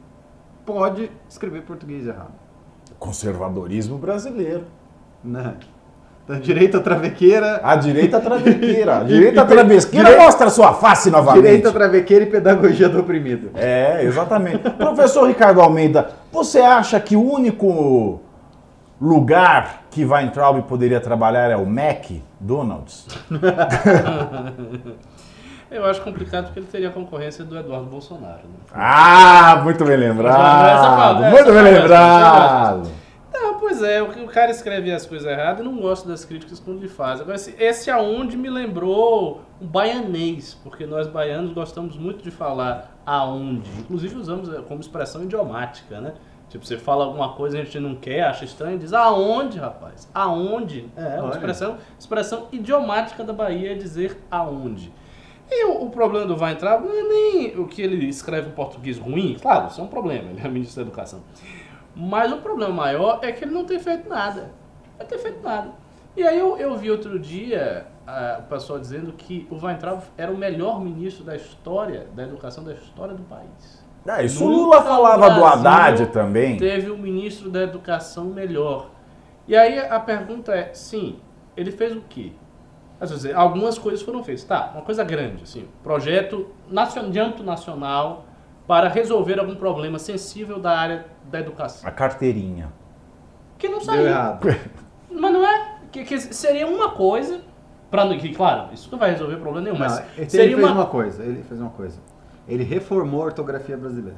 pode 0.65 1.11
escrever 1.29 1.63
português 1.63 2.07
errado? 2.07 2.35
Conservadorismo 2.99 3.99
brasileiro. 3.99 4.67
Né? 5.25 5.57
Da 6.27 6.37
direita 6.37 6.79
travequeira, 6.81 7.61
A 7.65 7.75
direita 7.75 8.21
travequeira. 8.21 8.99
A 9.03 9.05
direita 9.05 9.45
travesqueira 9.45 10.05
direita- 10.07 10.25
mostra 10.25 10.51
sua 10.51 10.73
face 10.73 11.11
novamente. 11.11 11.43
direita 11.43 11.73
travequeira 11.73 12.25
e 12.25 12.29
pedagogia 12.29 12.89
do 12.89 13.01
oprimido. 13.01 13.51
É, 13.55 14.05
exatamente. 14.05 14.59
Professor 14.71 15.27
Ricardo 15.27 15.61
Almeida, 15.61 16.11
você 16.31 16.61
acha 16.61 17.01
que 17.01 17.17
o 17.17 17.23
único 17.33 18.21
lugar 19.01 19.83
que 19.91 20.05
Weintraub 20.05 20.63
poderia 20.63 21.01
trabalhar 21.01 21.51
é 21.51 21.57
o 21.57 21.63
McDonald's? 21.67 23.07
Eu 25.71 25.87
acho 25.87 26.03
complicado 26.03 26.45
porque 26.45 26.61
ele 26.61 26.67
teria 26.71 26.89
a 26.89 26.93
concorrência 26.93 27.45
do 27.45 27.59
Eduardo 27.59 27.87
Bolsonaro. 27.87 28.41
Né? 28.45 28.57
Ah, 28.75 29.61
muito 29.65 29.83
bem 29.87 29.95
Essa 29.95 30.05
lembrado. 30.07 31.23
Muito 31.31 31.51
essa 31.51 31.53
bem 31.53 31.63
lembrado. 31.63 32.83
Pois 33.73 33.83
é, 33.83 34.03
o, 34.03 34.25
o 34.25 34.29
cara 34.29 34.51
escreve 34.51 34.93
as 34.93 35.07
coisas 35.07 35.27
erradas 35.27 35.61
e 35.61 35.63
não 35.63 35.79
gosta 35.79 36.07
das 36.07 36.27
críticas 36.27 36.61
quando 36.61 36.81
ele 36.81 36.89
faz. 36.89 37.23
Agora, 37.23 37.37
esse, 37.37 37.55
esse 37.59 37.91
aonde 37.91 38.37
me 38.37 38.51
lembrou 38.51 39.41
o 39.59 39.65
baianês, 39.65 40.53
porque 40.63 40.85
nós 40.85 41.07
baianos 41.07 41.55
gostamos 41.55 41.97
muito 41.97 42.23
de 42.23 42.31
falar 42.31 42.95
aonde. 43.07 43.71
Inclusive 43.79 44.15
usamos 44.17 44.53
eh, 44.53 44.61
como 44.69 44.83
expressão 44.83 45.23
idiomática, 45.23 46.03
né? 46.03 46.13
Tipo, 46.51 46.67
você 46.67 46.77
fala 46.77 47.07
alguma 47.07 47.33
coisa 47.33 47.57
e 47.57 47.61
a 47.63 47.65
gente 47.65 47.81
não 47.81 47.95
quer, 47.95 48.25
acha 48.25 48.45
estranho, 48.45 48.79
diz 48.79 48.93
aonde, 48.93 49.59
rapaz? 49.59 50.07
Aonde? 50.13 50.91
É, 50.95 51.15
uma 51.15 51.29
Olha. 51.29 51.31
expressão, 51.31 51.79
expressão 51.99 52.49
idiomática 52.53 53.25
da 53.25 53.33
Bahia 53.33 53.73
é 53.73 53.75
dizer 53.75 54.19
aonde. 54.31 54.93
E 55.51 55.65
o, 55.65 55.85
o 55.85 55.91
problema 55.91 56.27
do 56.27 56.39
Weintraub 56.39 56.85
não 56.85 56.93
é 56.93 57.03
nem 57.05 57.59
o 57.59 57.67
que 57.67 57.81
ele 57.81 58.07
escreve 58.07 58.51
em 58.51 58.53
português 58.53 58.99
ruim, 58.99 59.39
claro, 59.41 59.69
isso 59.69 59.81
é 59.81 59.85
um 59.85 59.89
problema, 59.89 60.29
ele 60.31 60.43
é 60.45 60.49
ministro 60.49 60.77
da 60.77 60.89
Educação. 60.91 61.23
Mas 61.95 62.33
o 62.33 62.39
problema 62.39 62.73
maior 62.73 63.21
é 63.23 63.33
que 63.33 63.45
ele 63.45 63.53
não 63.53 63.65
tem 63.65 63.79
feito 63.79 64.09
nada. 64.09 64.51
Não 64.99 65.07
tem 65.07 65.19
feito 65.19 65.43
nada. 65.43 65.71
E 66.17 66.23
aí 66.23 66.39
eu, 66.39 66.57
eu 66.57 66.77
vi 66.77 66.91
outro 66.91 67.19
dia 67.19 67.87
ah, 68.07 68.41
o 68.41 68.49
pessoal 68.49 68.79
dizendo 68.79 69.13
que 69.13 69.47
o 69.51 69.57
Weintraub 69.65 70.03
era 70.17 70.31
o 70.31 70.37
melhor 70.37 70.81
ministro 70.81 71.25
da 71.25 71.37
história, 71.37 72.07
da 72.15 72.25
educação 72.25 72.65
da 72.65 72.73
história 72.73 73.15
do 73.15 73.23
país. 73.23 73.83
É, 74.07 74.25
isso 74.25 74.45
o 74.45 74.49
Nunca 74.49 74.63
Lula 74.63 74.83
falava 74.83 75.31
do 75.31 75.45
Haddad 75.45 76.07
também. 76.07 76.57
Teve 76.57 76.91
um 76.91 76.99
ministro 76.99 77.49
da 77.51 77.63
educação 77.63 78.25
melhor. 78.27 78.91
E 79.47 79.57
aí 79.57 79.79
a 79.79 80.01
pergunta 80.01 80.53
é, 80.55 80.75
sim, 80.75 81.19
ele 81.57 81.71
fez 81.71 81.95
o 81.97 82.03
quê? 82.09 82.33
Dizer, 83.01 83.35
algumas 83.35 83.79
coisas 83.79 84.01
foram 84.01 84.23
feitas. 84.23 84.45
Tá, 84.45 84.71
uma 84.75 84.83
coisa 84.83 85.03
grande, 85.03 85.43
assim, 85.43 85.67
projeto 85.83 86.49
de 87.11 87.19
âmbito 87.19 87.43
nacional 87.43 88.27
para 88.67 88.89
resolver 88.89 89.39
algum 89.39 89.55
problema 89.57 89.99
sensível 89.99 90.59
da 90.59 90.79
área 90.79 91.07
da 91.31 91.41
educação. 91.41 91.89
A 91.89 91.93
carteirinha. 91.93 92.73
Que 93.59 93.69
não 93.69 93.81
saiu. 93.81 94.07
errado. 94.07 94.47
Mas 95.11 95.33
não 95.33 95.47
é. 95.47 95.73
Que, 95.91 96.05
que 96.05 96.19
seria 96.21 96.67
uma 96.67 96.91
coisa. 96.91 97.41
Pra, 97.91 98.05
não- 98.07 98.17
que, 98.17 98.35
claro, 98.35 98.73
isso 98.73 98.89
não 98.91 98.99
vai 98.99 99.11
resolver 99.11 99.37
problema 99.37 99.61
nenhum, 99.67 99.79
Não, 99.79 99.87
mas 99.87 100.03
ele 100.17 100.31
seria 100.31 100.57
fez 100.57 100.67
uma. 100.67 100.73
uma 100.75 100.87
coisa, 100.87 101.23
ele 101.23 101.43
fez 101.43 101.61
uma 101.61 101.69
coisa. 101.69 102.01
Ele 102.49 102.65
reformou 102.65 103.21
a 103.21 103.25
ortografia 103.27 103.77
brasileira. 103.77 104.17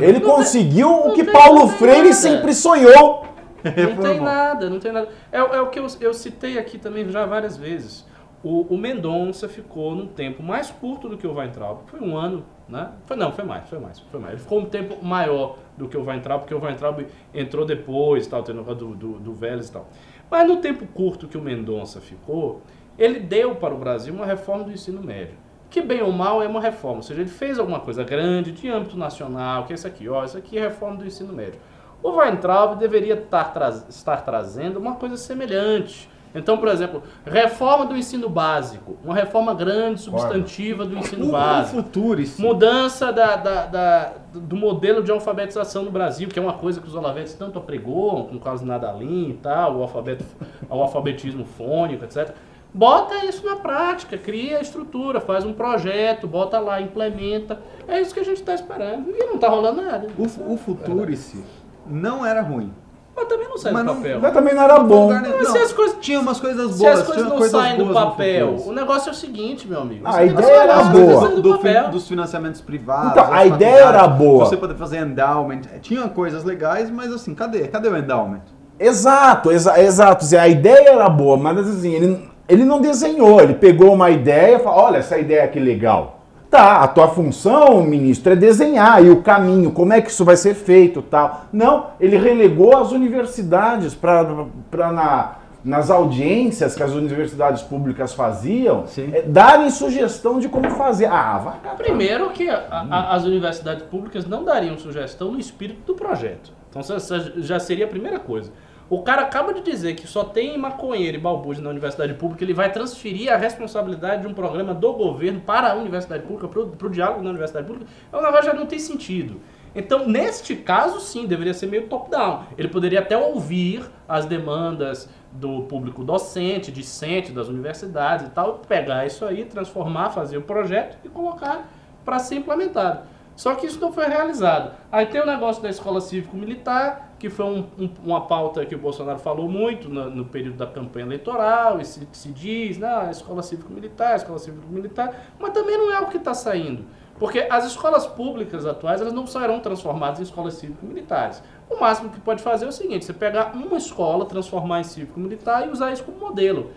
Ele 0.00 0.20
conseguiu 0.20 0.88
o 0.90 1.08
não 1.08 1.14
que 1.14 1.22
tem- 1.24 1.32
Paulo 1.34 1.58
não 1.60 1.68
tem 1.68 1.76
Freire 1.76 2.02
nada. 2.04 2.14
sempre 2.14 2.54
sonhou. 2.54 3.26
Não 3.62 4.02
tem 4.02 4.20
nada, 4.20 4.70
não 4.70 4.78
tem 4.80 4.90
nada. 4.92 5.08
É, 5.30 5.36
é 5.38 5.60
o 5.60 5.68
que 5.68 5.78
eu, 5.78 5.86
eu 6.00 6.14
citei 6.14 6.58
aqui 6.58 6.78
também 6.78 7.06
já 7.10 7.26
várias 7.26 7.58
vezes. 7.58 8.06
O, 8.42 8.62
o 8.74 8.78
Mendonça 8.78 9.48
ficou 9.50 9.94
num 9.94 10.06
tempo 10.06 10.42
mais 10.42 10.70
curto 10.70 11.10
do 11.10 11.18
que 11.18 11.26
o 11.26 11.34
Weintraub. 11.34 11.80
Foi 11.88 12.00
um 12.00 12.16
ano, 12.16 12.42
né? 12.68 12.90
Foi, 13.06 13.16
não, 13.16 13.30
foi 13.32 13.44
mais, 13.44 13.68
foi 13.68 13.78
mais, 13.78 14.00
foi 14.00 14.20
mais. 14.20 14.32
Ele 14.34 14.42
ficou 14.42 14.58
um 14.60 14.64
tempo 14.66 15.04
maior 15.04 15.58
do 15.76 15.88
que 15.88 15.96
o 15.96 16.04
Weintraub, 16.04 16.40
porque 16.40 16.54
o 16.54 16.60
Weintraub 16.60 17.06
entrou 17.32 17.64
depois, 17.64 18.26
tal, 18.26 18.42
tem 18.42 18.54
o 18.54 18.58
negócio 18.58 18.78
do, 18.86 18.94
do, 18.94 19.18
do 19.18 19.32
Vélez 19.34 19.68
e 19.68 19.72
tal. 19.72 19.88
Mas 20.30 20.46
no 20.48 20.56
tempo 20.56 20.86
curto 20.86 21.28
que 21.28 21.38
o 21.38 21.40
Mendonça 21.40 22.00
ficou, 22.00 22.62
ele 22.98 23.20
deu 23.20 23.54
para 23.56 23.74
o 23.74 23.78
Brasil 23.78 24.12
uma 24.12 24.26
reforma 24.26 24.64
do 24.64 24.72
ensino 24.72 25.02
médio. 25.02 25.36
Que 25.68 25.80
bem 25.82 26.00
ou 26.02 26.12
mal 26.12 26.42
é 26.42 26.46
uma 26.48 26.60
reforma, 26.60 26.96
ou 26.98 27.02
seja, 27.02 27.20
ele 27.20 27.30
fez 27.30 27.58
alguma 27.58 27.80
coisa 27.80 28.02
grande 28.04 28.52
de 28.52 28.68
âmbito 28.68 28.96
nacional, 28.96 29.64
que 29.64 29.72
é 29.72 29.74
isso 29.74 29.86
aqui, 29.86 30.08
ó, 30.08 30.24
isso 30.24 30.38
aqui 30.38 30.56
é 30.56 30.62
reforma 30.62 30.96
do 30.96 31.06
ensino 31.06 31.32
médio. 31.32 31.60
O 32.02 32.10
Weintraub 32.16 32.78
deveria 32.78 33.14
estar, 33.14 33.52
traz- 33.52 33.86
estar 33.88 34.18
trazendo 34.24 34.78
uma 34.78 34.94
coisa 34.94 35.16
semelhante. 35.16 36.08
Então, 36.36 36.58
por 36.58 36.68
exemplo, 36.68 37.02
reforma 37.24 37.86
do 37.86 37.96
ensino 37.96 38.28
básico, 38.28 38.96
uma 39.04 39.14
reforma 39.14 39.54
grande, 39.54 40.00
substantiva 40.00 40.84
do 40.84 40.96
ensino 40.98 41.30
básico. 41.32 41.82
Futurice. 41.82 42.40
Mudança 42.40 43.12
da, 43.12 43.36
da- 43.36 43.66
da- 43.66 44.12
do 44.34 44.54
modelo 44.56 45.02
de 45.02 45.10
alfabetização 45.10 45.82
no 45.84 45.90
Brasil, 45.90 46.28
que 46.28 46.38
é 46.38 46.42
uma 46.42 46.52
coisa 46.52 46.80
que 46.80 46.86
os 46.86 46.94
olavetes 46.94 47.34
tanto 47.34 47.58
apregoam, 47.58 48.24
com 48.24 48.36
o 48.36 48.40
caso 48.40 48.64
Nadalim 48.66 49.30
e 49.30 49.34
tal, 49.34 49.76
o, 49.76 49.82
alfabeto, 49.82 50.24
o 50.68 50.74
alfabetismo 50.82 51.44
fônico, 51.44 52.04
etc. 52.04 52.34
Bota 52.74 53.24
isso 53.24 53.46
na 53.46 53.56
prática, 53.56 54.18
cria 54.18 54.58
a 54.58 54.60
estrutura, 54.60 55.18
faz 55.18 55.46
um 55.46 55.52
projeto, 55.54 56.26
bota 56.26 56.58
lá, 56.58 56.78
implementa. 56.80 57.58
É 57.88 57.98
isso 58.00 58.12
que 58.12 58.20
a 58.20 58.24
gente 58.24 58.38
está 58.40 58.54
esperando. 58.54 59.08
E 59.10 59.24
não 59.24 59.36
está 59.36 59.48
rolando 59.48 59.80
nada. 59.80 60.08
O, 60.18 60.52
o 60.52 60.56
Futurice 60.58 61.42
não 61.86 62.26
era 62.26 62.42
ruim. 62.42 62.70
Mas 63.16 63.28
também 63.28 63.48
não 63.48 63.56
sai 63.56 63.72
Mas 63.72 63.82
do 63.82 63.86
não- 63.86 63.96
papel. 63.96 64.18
Mas 64.20 64.32
também 64.34 64.54
não 64.54 64.62
era 64.62 64.78
bom. 64.78 65.04
Lugar 65.06 65.24
se 65.24 65.42
Não, 65.54 65.62
as 65.62 65.72
coisas- 65.72 65.96
tinha 66.00 66.20
umas 66.20 66.38
coisas 66.38 66.72
Se 66.72 66.78
boas, 66.78 67.00
as 67.00 67.06
coisas 67.06 67.24
não 67.24 67.30
coisas 67.38 67.50
saem 67.60 67.78
do 67.78 67.92
papel, 67.92 68.56
o 68.66 68.72
negócio 68.72 69.08
é 69.08 69.12
o 69.12 69.14
seguinte, 69.14 69.66
meu 69.66 69.80
amigo. 69.80 70.02
A 70.06 70.22
ideia 70.24 70.62
era 70.62 70.82
boa. 70.84 71.28
do 71.28 71.40
Do 71.42 71.52
fi- 71.52 71.56
papel. 71.64 71.88
dos 71.88 72.06
financiamentos 72.06 72.60
privados. 72.60 73.12
Então, 73.12 73.32
a 73.32 73.46
ideia 73.46 73.84
era 73.84 74.06
boa. 74.06 74.44
Você 74.44 74.56
poder 74.58 74.74
fazer 74.74 74.98
endowment. 74.98 75.62
Tinha 75.80 76.06
coisas 76.08 76.44
legais, 76.44 76.90
mas 76.90 77.10
assim, 77.10 77.34
cadê? 77.34 77.66
Cadê 77.68 77.88
o 77.88 77.96
endowment? 77.96 78.42
Exato, 78.78 79.50
exa 79.50 79.80
exato. 79.80 80.24
Assim, 80.24 80.36
A 80.36 80.46
ideia 80.48 80.90
era 80.90 81.08
boa, 81.08 81.36
mas 81.38 81.56
assim, 81.58 81.94
ele, 81.94 82.28
ele 82.46 82.64
não 82.64 82.80
desenhou. 82.80 83.40
Ele 83.40 83.54
pegou 83.54 83.94
uma 83.94 84.10
ideia 84.10 84.56
e 84.56 84.58
falou: 84.58 84.80
olha, 84.84 84.98
essa 84.98 85.16
ideia 85.18 85.48
que 85.48 85.58
legal. 85.58 86.15
Tá, 86.50 86.82
a 86.82 86.88
tua 86.88 87.08
função, 87.08 87.82
ministro, 87.82 88.32
é 88.32 88.36
desenhar 88.36 89.04
e 89.04 89.10
o 89.10 89.20
caminho, 89.22 89.72
como 89.72 89.92
é 89.92 90.00
que 90.00 90.10
isso 90.10 90.24
vai 90.24 90.36
ser 90.36 90.54
feito 90.54 91.02
tal. 91.02 91.46
Não, 91.52 91.86
ele 92.00 92.16
relegou 92.16 92.76
as 92.76 92.92
universidades 92.92 93.94
para 93.94 94.92
na, 94.92 95.32
nas 95.64 95.90
audiências 95.90 96.76
que 96.76 96.82
as 96.82 96.92
universidades 96.92 97.62
públicas 97.62 98.14
faziam, 98.14 98.84
é, 99.12 99.22
darem 99.22 99.68
sugestão 99.70 100.38
de 100.38 100.48
como 100.48 100.70
fazer. 100.70 101.06
Ah, 101.06 101.38
vai 101.38 101.54
catar. 101.60 101.74
Primeiro 101.76 102.30
que 102.30 102.48
a- 102.48 102.86
a- 102.90 103.14
as 103.16 103.24
universidades 103.24 103.82
públicas 103.82 104.24
não 104.26 104.44
dariam 104.44 104.78
sugestão 104.78 105.32
no 105.32 105.40
espírito 105.40 105.80
do 105.84 105.94
projeto. 105.94 106.52
Então 106.70 106.80
essa 106.80 107.18
já 107.38 107.58
seria 107.58 107.86
a 107.86 107.88
primeira 107.88 108.20
coisa. 108.20 108.52
O 108.88 109.02
cara 109.02 109.22
acaba 109.22 109.52
de 109.52 109.62
dizer 109.62 109.94
que 109.94 110.06
só 110.06 110.22
tem 110.22 110.56
maconheiro 110.56 111.16
e 111.16 111.20
balbúrdia 111.20 111.62
na 111.62 111.70
universidade 111.70 112.14
pública, 112.14 112.44
ele 112.44 112.54
vai 112.54 112.70
transferir 112.70 113.32
a 113.32 113.36
responsabilidade 113.36 114.22
de 114.22 114.28
um 114.28 114.34
programa 114.34 114.72
do 114.72 114.92
governo 114.92 115.40
para 115.40 115.72
a 115.72 115.74
universidade 115.74 116.22
pública, 116.22 116.46
para 116.46 116.86
o 116.86 116.90
diálogo 116.90 117.20
na 117.20 117.30
universidade 117.30 117.66
pública, 117.66 117.90
é 118.12 118.16
um 118.16 118.22
negócio 118.22 118.44
já 118.44 118.54
não 118.54 118.66
tem 118.66 118.78
sentido. 118.78 119.40
Então, 119.74 120.06
neste 120.08 120.54
caso, 120.54 121.00
sim, 121.00 121.26
deveria 121.26 121.52
ser 121.52 121.66
meio 121.66 121.88
top-down. 121.88 122.44
Ele 122.56 122.68
poderia 122.68 123.00
até 123.00 123.18
ouvir 123.18 123.84
as 124.08 124.24
demandas 124.24 125.08
do 125.32 125.64
público 125.64 126.04
docente, 126.04 126.70
discente 126.70 127.32
das 127.32 127.48
universidades 127.48 128.26
e 128.26 128.30
tal, 128.30 128.60
pegar 128.60 129.04
isso 129.04 129.24
aí, 129.24 129.44
transformar, 129.44 130.10
fazer 130.10 130.38
o 130.38 130.42
projeto 130.42 130.96
e 131.04 131.08
colocar 131.08 131.68
para 132.04 132.18
ser 132.20 132.36
implementado. 132.36 133.00
Só 133.34 133.54
que 133.54 133.66
isso 133.66 133.78
não 133.78 133.92
foi 133.92 134.06
realizado. 134.06 134.72
Aí 134.90 135.04
tem 135.04 135.20
o 135.20 135.26
negócio 135.26 135.62
da 135.62 135.68
escola 135.68 136.00
cívico-militar, 136.00 137.05
que 137.18 137.30
foi 137.30 137.46
um- 137.46 137.66
um- 137.78 137.90
uma 138.04 138.26
pauta 138.26 138.64
que 138.66 138.74
o 138.74 138.78
Bolsonaro 138.78 139.18
falou 139.18 139.48
muito 139.48 139.88
no, 139.88 140.10
no 140.10 140.24
período 140.26 140.56
da 140.56 140.66
campanha 140.66 141.06
eleitoral, 141.06 141.80
e 141.80 141.84
se, 141.84 142.06
se 142.12 142.28
diz, 142.30 142.76
não, 142.78 143.00
a 143.02 143.10
escola 143.10 143.42
cívico-militar, 143.42 144.16
escola 144.16 144.38
cívico-militar, 144.38 145.14
mas 145.38 145.52
também 145.52 145.78
não 145.78 145.90
é 145.90 145.98
o 146.00 146.06
que 146.06 146.18
está 146.18 146.34
saindo. 146.34 146.84
Porque 147.18 147.46
as 147.48 147.64
escolas 147.64 148.06
públicas 148.06 148.66
atuais, 148.66 149.00
elas 149.00 149.14
não 149.14 149.26
serão 149.26 149.58
transformadas 149.60 150.20
em 150.20 150.24
escolas 150.24 150.54
cívico-militares. 150.54 151.42
O 151.70 151.80
máximo 151.80 152.10
que 152.10 152.20
pode 152.20 152.42
fazer 152.42 152.66
é 152.66 152.68
o 152.68 152.72
seguinte, 152.72 153.06
você 153.06 153.14
pegar 153.14 153.52
uma 153.54 153.78
escola, 153.78 154.26
transformar 154.26 154.80
em 154.80 154.84
cívico-militar 154.84 155.66
e 155.66 155.70
usar 155.70 155.92
isso 155.92 156.04
como 156.04 156.18
modelo. 156.18 156.72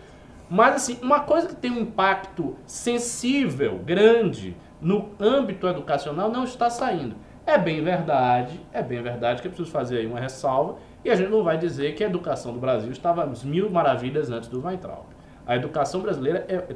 Mas 0.49 0.75
assim, 0.77 0.97
uma 1.01 1.19
coisa 1.19 1.47
que 1.47 1.55
tem 1.55 1.69
um 1.69 1.79
impacto 1.81 2.55
sensível, 2.65 3.79
grande, 3.85 4.55
no 4.81 5.09
âmbito 5.19 5.67
educacional 5.67 6.31
não 6.31 6.45
está 6.45 6.69
saindo. 6.69 7.15
É 7.49 7.57
bem 7.57 7.83
verdade, 7.83 8.59
é 8.71 8.83
bem 8.83 9.01
verdade 9.01 9.41
que 9.41 9.47
é 9.47 9.49
preciso 9.49 9.71
fazer 9.71 9.97
aí 9.97 10.05
uma 10.05 10.19
ressalva, 10.19 10.75
e 11.03 11.09
a 11.09 11.15
gente 11.15 11.31
não 11.31 11.43
vai 11.43 11.57
dizer 11.57 11.95
que 11.95 12.03
a 12.03 12.07
educação 12.07 12.53
do 12.53 12.59
Brasil 12.59 12.91
estava 12.91 13.25
mil 13.43 13.71
maravilhas 13.71 14.29
antes 14.29 14.47
do 14.47 14.63
Weintraub. 14.63 15.07
A 15.47 15.55
educação 15.55 15.99
brasileira 15.99 16.45
é- 16.47 16.75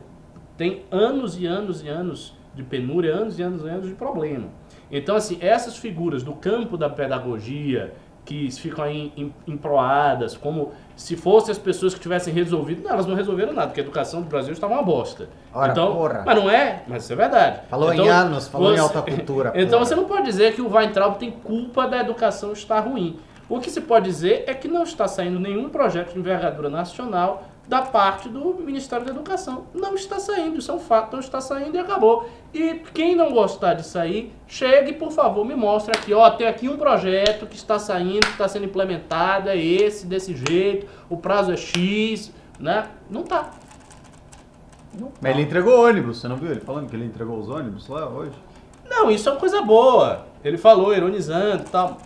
tem 0.57 0.81
anos 0.89 1.39
e 1.39 1.45
anos 1.45 1.83
e 1.83 1.87
anos 1.87 2.35
de 2.55 2.63
penúria, 2.63 3.13
anos 3.13 3.37
e 3.37 3.43
anos 3.43 3.63
e 3.63 3.69
anos 3.69 3.87
de 3.87 3.93
problema. 3.93 4.47
Então, 4.91 5.15
assim, 5.15 5.37
essas 5.41 5.77
figuras 5.77 6.23
do 6.23 6.33
campo 6.33 6.75
da 6.75 6.89
pedagogia, 6.89 7.93
que 8.25 8.49
ficam 8.51 8.85
aí 8.85 9.11
em- 9.17 9.33
emproadas, 9.45 10.37
como 10.37 10.71
se 10.95 11.15
fossem 11.17 11.51
as 11.51 11.57
pessoas 11.57 11.93
que 11.93 11.99
tivessem 11.99 12.33
resolvido. 12.33 12.81
Não, 12.83 12.91
elas 12.91 13.05
não 13.05 13.15
resolveram 13.15 13.51
nada, 13.53 13.67
porque 13.67 13.81
a 13.81 13.83
educação 13.83 14.21
do 14.21 14.27
Brasil 14.29 14.53
estava 14.53 14.73
uma 14.73 14.83
bosta. 14.83 15.27
Ora, 15.53 15.71
então, 15.71 15.93
porra. 15.93 16.23
Mas 16.25 16.35
não 16.37 16.49
é, 16.49 16.83
mas 16.87 17.03
isso 17.03 17.13
é 17.13 17.15
verdade. 17.15 17.59
Falou 17.69 17.91
Então, 17.93 18.05
em 18.05 18.09
anos, 18.09 18.47
falou 18.47 18.71
em 18.71 18.75
você- 18.75 18.79
alta 18.81 19.01
cultura. 19.01 19.51
Então 19.55 19.79
porra. 19.79 19.85
você 19.85 19.95
não 19.95 20.05
pode 20.05 20.23
dizer 20.25 20.53
que 20.53 20.61
o 20.61 20.71
Weintraub 20.73 21.17
tem 21.17 21.31
culpa 21.31 21.87
da 21.87 21.97
educação 21.99 22.53
estar 22.53 22.79
ruim. 22.79 23.19
O 23.49 23.59
que 23.59 23.69
se 23.69 23.81
pode 23.81 24.05
dizer 24.05 24.45
é 24.47 24.53
que 24.53 24.67
não 24.69 24.83
está 24.83 25.05
saindo 25.07 25.39
nenhum 25.39 25.67
projeto 25.69 26.13
de 26.13 26.19
envergadura 26.19 26.69
nacional 26.69 27.43
da 27.67 27.81
parte 27.81 28.27
do 28.27 28.55
Ministério 28.55 29.05
da 29.05 29.11
Educação. 29.11 29.65
Não 29.73 29.95
está 29.95 30.19
saindo, 30.19 30.59
isso 30.59 30.71
é 30.71 30.73
um 30.73 30.79
fato, 30.79 31.13
não 31.13 31.19
está 31.19 31.39
saindo 31.39 31.75
e 31.75 31.79
acabou. 31.79 32.29
E 32.53 32.81
quem 32.93 33.15
não 33.15 33.31
gostar 33.31 33.73
de 33.73 33.85
sair, 33.85 34.33
chegue, 34.47 34.93
por 34.93 35.11
favor, 35.11 35.45
me 35.45 35.55
mostre 35.55 35.97
aqui, 35.97 36.13
ó, 36.13 36.29
tem 36.31 36.47
aqui 36.47 36.67
um 36.67 36.77
projeto 36.77 37.47
que 37.47 37.55
está 37.55 37.79
saindo, 37.79 38.25
que 38.25 38.33
está 38.33 38.47
sendo 38.47 38.65
implementado, 38.65 39.49
é 39.49 39.57
esse, 39.57 40.05
desse 40.05 40.35
jeito, 40.35 40.87
o 41.09 41.17
prazo 41.17 41.51
é 41.51 41.57
X, 41.57 42.31
né? 42.59 42.87
Não 43.09 43.23
tá. 43.23 43.51
Mas 45.21 45.31
ele 45.31 45.41
entregou 45.43 45.85
ônibus, 45.85 46.19
você 46.19 46.27
não 46.27 46.35
viu 46.35 46.51
ele 46.51 46.59
falando 46.59 46.89
que 46.89 46.95
ele 46.95 47.05
entregou 47.05 47.39
os 47.39 47.49
ônibus 47.49 47.87
lá 47.87 48.07
hoje? 48.07 48.35
Não, 48.87 49.09
isso 49.09 49.27
é 49.27 49.31
uma 49.31 49.39
coisa 49.39 49.61
boa. 49.61 50.25
Ele 50.43 50.57
falou, 50.57 50.93
ironizando 50.93 51.63
e 51.63 51.69
tal. 51.69 51.97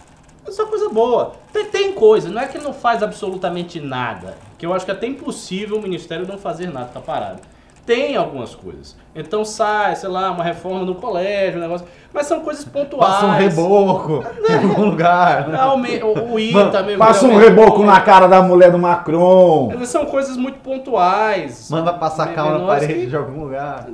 Isso 0.48 0.61
é 0.61 0.64
uma 0.64 0.69
coisa 0.69 0.90
boa. 0.90 1.34
Tem, 1.52 1.65
tem 1.65 1.94
coisa, 1.94 2.30
não 2.30 2.41
é 2.41 2.48
que 2.48 2.57
ele 2.57 2.64
não 2.64 2.74
faz 2.74 3.03
absolutamente 3.03 3.80
nada. 3.80 4.36
Que 4.57 4.65
eu 4.65 4.74
acho 4.74 4.86
que 4.86 4.91
é 4.91 4.94
até 4.94 5.07
impossível 5.07 5.78
o 5.78 5.82
Ministério 5.82 6.26
não 6.28 6.38
fazer 6.38 6.72
nada, 6.72 6.90
tá 6.94 6.99
parado. 6.99 7.40
Tem 7.86 8.18
algumas 8.18 8.53
coisas. 8.53 8.98
Então 9.15 9.45
sai, 9.45 9.95
sei 9.95 10.10
lá, 10.10 10.30
uma 10.32 10.44
reforma 10.44 10.84
no 10.84 10.95
colégio, 10.95 11.57
um 11.57 11.61
negócio. 11.61 11.88
Mas 12.14 12.26
são 12.28 12.41
coisas 12.41 12.65
pontuais. 12.65 13.14
Passa 13.14 13.26
um 13.28 13.32
reboco 13.32 14.24
em 14.49 14.53
algum 14.56 14.86
lugar, 14.90 15.48
né? 15.48 15.57
O, 16.03 16.34
o 16.34 16.40
ITA 16.40 16.84
mesmo. 16.84 16.98
Passa 16.99 17.26
um 17.26 17.38
reboco 17.38 17.78
pô, 17.78 17.86
na 17.86 18.02
cara 18.02 18.28
da 18.28 18.41
mulher 18.41 18.72
do 18.72 18.78
Macron. 18.78 19.72
Mas 19.78 19.88
São 19.88 20.06
coisas 20.06 20.36
muito 20.36 20.60
pontuais. 20.60 21.69
Manda 21.72 21.94
passar 21.94 22.34
cal 22.34 22.60
na 22.60 22.68
parede 22.68 22.94
que- 22.94 23.06
de 23.07 23.15
algum 23.15 23.44
lugar. 23.45 23.88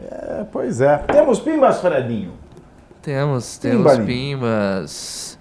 É, 0.00 0.44
pois 0.52 0.80
é. 0.82 0.98
Temos 0.98 1.40
pimbas, 1.40 1.80
Fredinho? 1.80 2.32
Temos, 3.00 3.56
temos 3.56 3.78
Pimbali. 3.92 4.06
pimbas. 4.06 5.37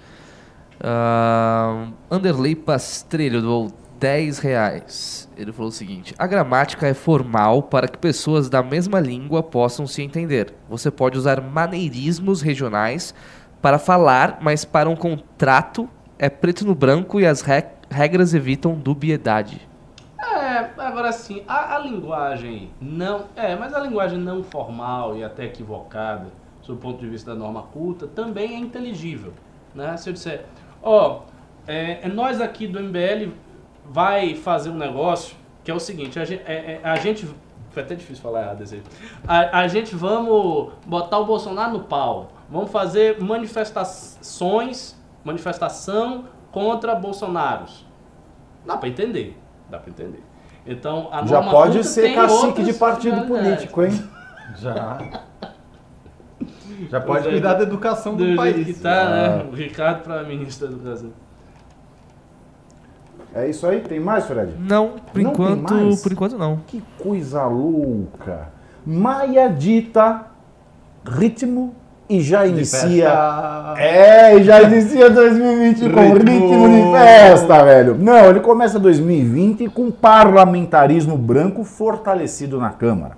Ah, 0.81 1.87
Anderley 2.09 2.55
Pastrelho 2.55 3.41
doou 3.41 3.71
10 3.99 4.39
reais. 4.39 5.29
Ele 5.35 5.51
falou 5.51 5.69
o 5.69 5.71
seguinte: 5.73 6.13
A 6.17 6.27
gramática 6.27 6.87
é 6.87 6.93
formal 6.93 7.63
para 7.63 7.87
que 7.87 7.97
pessoas 7.97 8.49
da 8.49 8.61
mesma 8.61 8.99
língua 8.99 9.41
possam 9.41 9.87
se 9.87 10.01
entender. 10.01 10.53
Você 10.69 10.91
pode 10.91 11.17
usar 11.17 11.41
maneirismos 11.41 12.41
regionais 12.41 13.13
para 13.61 13.79
falar, 13.79 14.37
mas 14.41 14.63
para 14.65 14.89
um 14.89 14.95
contrato 14.95 15.89
é 16.19 16.29
preto 16.29 16.65
no 16.65 16.75
branco 16.75 17.19
e 17.19 17.25
as 17.25 17.41
re- 17.41 17.65
regras 17.89 18.33
evitam 18.33 18.75
dubiedade. 18.75 19.67
É, 20.19 20.69
agora 20.77 21.11
sim, 21.11 21.43
a, 21.47 21.75
a 21.75 21.79
linguagem 21.79 22.69
não. 22.79 23.25
É, 23.35 23.55
mas 23.55 23.73
a 23.73 23.79
linguagem 23.79 24.19
não 24.19 24.43
formal 24.43 25.17
e 25.17 25.23
até 25.23 25.45
equivocada, 25.45 26.27
sob 26.61 26.77
o 26.77 26.81
ponto 26.81 26.99
de 26.99 27.09
vista 27.09 27.33
da 27.33 27.37
norma 27.39 27.63
culta, 27.63 28.05
também 28.07 28.55
é 28.55 28.59
inteligível. 28.59 29.33
Né? 29.73 29.95
Se 29.97 30.09
eu 30.09 30.13
disser, 30.13 30.45
ó, 30.81 31.21
é, 31.67 31.99
é 32.03 32.07
nós 32.07 32.39
aqui 32.41 32.67
do 32.67 32.79
MBL 32.79 33.31
vai 33.85 34.35
fazer 34.35 34.69
um 34.69 34.75
negócio 34.77 35.35
que 35.63 35.71
é 35.71 35.73
o 35.73 35.79
seguinte, 35.79 36.17
a 36.19 36.25
gente. 36.25 36.41
é- 36.45 36.79
é- 36.83 36.89
a 36.89 36.95
gente 36.95 37.27
foi 37.71 37.83
até 37.83 37.93
difícil 37.93 38.23
falar 38.23 38.41
errado 38.43 38.65
jeito. 38.65 38.89
A, 39.27 39.59
a 39.59 39.67
gente 39.67 39.95
vamos 39.95 40.71
botar 40.85 41.19
o 41.19 41.25
Bolsonaro 41.25 41.73
no 41.73 41.83
pau. 41.83 42.31
vamos 42.49 42.71
fazer 42.71 43.21
manifestações, 43.21 44.95
manifestação 45.23 46.25
contra 46.51 46.95
Bolsonaros. 46.95 47.85
Dá 48.65 48.77
para 48.77 48.87
entender, 48.89 49.37
dá 49.69 49.77
para 49.77 49.89
entender. 49.89 50.23
Então, 50.65 51.09
a 51.11 51.25
Já 51.25 51.41
norma 51.41 51.51
pode 51.51 51.83
ser 51.83 52.15
cacique 52.15 52.63
de 52.63 52.73
partido 52.73 53.27
político, 53.27 53.83
hein? 53.83 54.09
Já. 54.55 54.97
Já 56.89 56.99
pode 57.01 57.27
é, 57.27 57.31
cuidar 57.31 57.53
da 57.55 57.63
educação 57.63 58.13
do, 58.13 58.19
Do 58.19 58.25
jeito 58.25 58.37
país. 58.37 58.65
que 58.67 58.73
tá, 58.75 59.01
Ah. 59.01 59.09
né? 59.37 59.45
O 59.51 59.55
Ricardo 59.55 60.03
para 60.03 60.23
ministro 60.23 60.67
da 60.67 60.73
Educação. 60.75 61.09
É 63.33 63.47
isso 63.49 63.67
aí? 63.67 63.81
Tem 63.81 63.99
mais, 63.99 64.25
Fred? 64.25 64.53
Não, 64.59 64.93
por 65.11 65.21
Não 65.21 65.31
enquanto, 65.31 65.73
mais? 65.73 66.01
por 66.01 66.11
enquanto 66.11 66.37
não. 66.37 66.57
Que 66.65 66.83
coisa 66.99 67.45
louca. 67.45 68.49
Maia 68.85 69.49
dita 69.49 70.25
ritmo 71.05 71.75
e 72.09 72.21
já 72.21 72.43
De 72.45 72.51
inicia. 72.51 73.09
festa. 73.09 73.73
É, 73.77 74.37
e 74.37 74.43
já 74.43 74.61
inicia 74.63 75.09
2020 75.09 75.89
com 75.89 75.99
Ritmo. 76.13 76.31
ritmo 76.31 76.69
de 76.69 76.91
festa, 76.97 77.63
velho. 77.63 77.95
Não, 77.95 78.29
ele 78.29 78.39
começa 78.39 78.79
2020 78.79 79.67
com 79.69 79.91
parlamentarismo 79.91 81.17
branco 81.17 81.63
fortalecido 81.63 82.59
na 82.59 82.69
Câmara. 82.69 83.17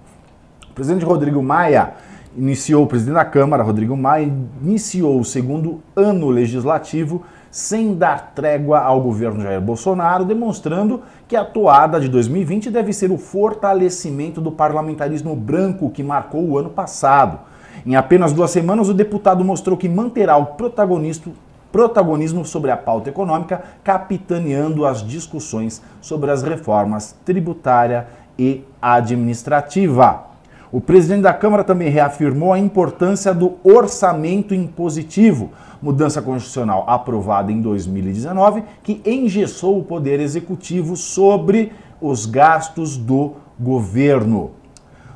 O 0.70 0.74
presidente 0.74 1.06
Rodrigo 1.06 1.42
Maia 1.42 1.94
iniciou, 2.40 2.84
o 2.84 2.88
presidente 2.88 3.16
da 3.16 3.26
Câmara, 3.26 3.62
Rodrigo 3.62 3.96
Maia, 3.98 4.32
iniciou 4.64 5.20
o 5.20 5.26
segundo 5.26 5.82
ano 5.96 6.30
legislativo 6.30 7.24
sem 7.52 7.94
dar 7.96 8.32
trégua 8.34 8.80
ao 8.80 9.02
governo 9.02 9.42
Jair 9.42 9.60
Bolsonaro, 9.60 10.24
demonstrando 10.24 11.02
que 11.28 11.36
a 11.36 11.44
toada 11.44 12.00
de 12.00 12.08
2020 12.08 12.70
deve 12.70 12.94
ser 12.94 13.12
o 13.12 13.18
fortalecimento 13.18 14.40
do 14.40 14.52
parlamentarismo 14.52 15.36
branco 15.36 15.90
que 15.90 16.02
marcou 16.04 16.42
o 16.48 16.58
ano 16.58 16.70
passado. 16.70 17.40
Em 17.86 17.96
apenas 17.96 18.32
duas 18.32 18.52
semanas, 18.52 18.88
o 18.88 18.94
deputado 18.94 19.44
mostrou 19.44 19.76
que 19.76 19.90
manterá 19.90 20.38
o 20.38 20.46
protagonismo 20.48 22.46
sobre 22.46 22.72
a 22.72 22.78
pauta 22.78 23.10
econômica, 23.10 23.64
capitaneando 23.84 24.86
as 24.86 25.06
discussões 25.06 25.82
sobre 26.02 26.32
as 26.32 26.44
reformas 26.44 27.16
tributária 27.26 28.08
e 28.38 28.64
administrativa. 28.82 30.29
O 30.72 30.80
presidente 30.80 31.24
da 31.24 31.34
Câmara 31.34 31.64
também 31.64 31.90
reafirmou 31.90 32.54
a 32.54 32.60
importância 32.60 33.34
do 33.34 33.56
orçamento 33.64 34.54
impositivo, 34.54 35.50
mudança 35.82 36.22
constitucional 36.22 36.84
aprovada 36.88 37.52
em 37.52 37.60
2019, 37.60 38.64
que 38.84 39.02
engessou 39.04 39.80
o 39.80 39.84
poder 39.84 40.20
executivo 40.20 40.96
sobre 40.96 41.72
os 42.00 42.28
gastos 42.28 42.98
do 42.98 43.34
governo. 43.60 44.52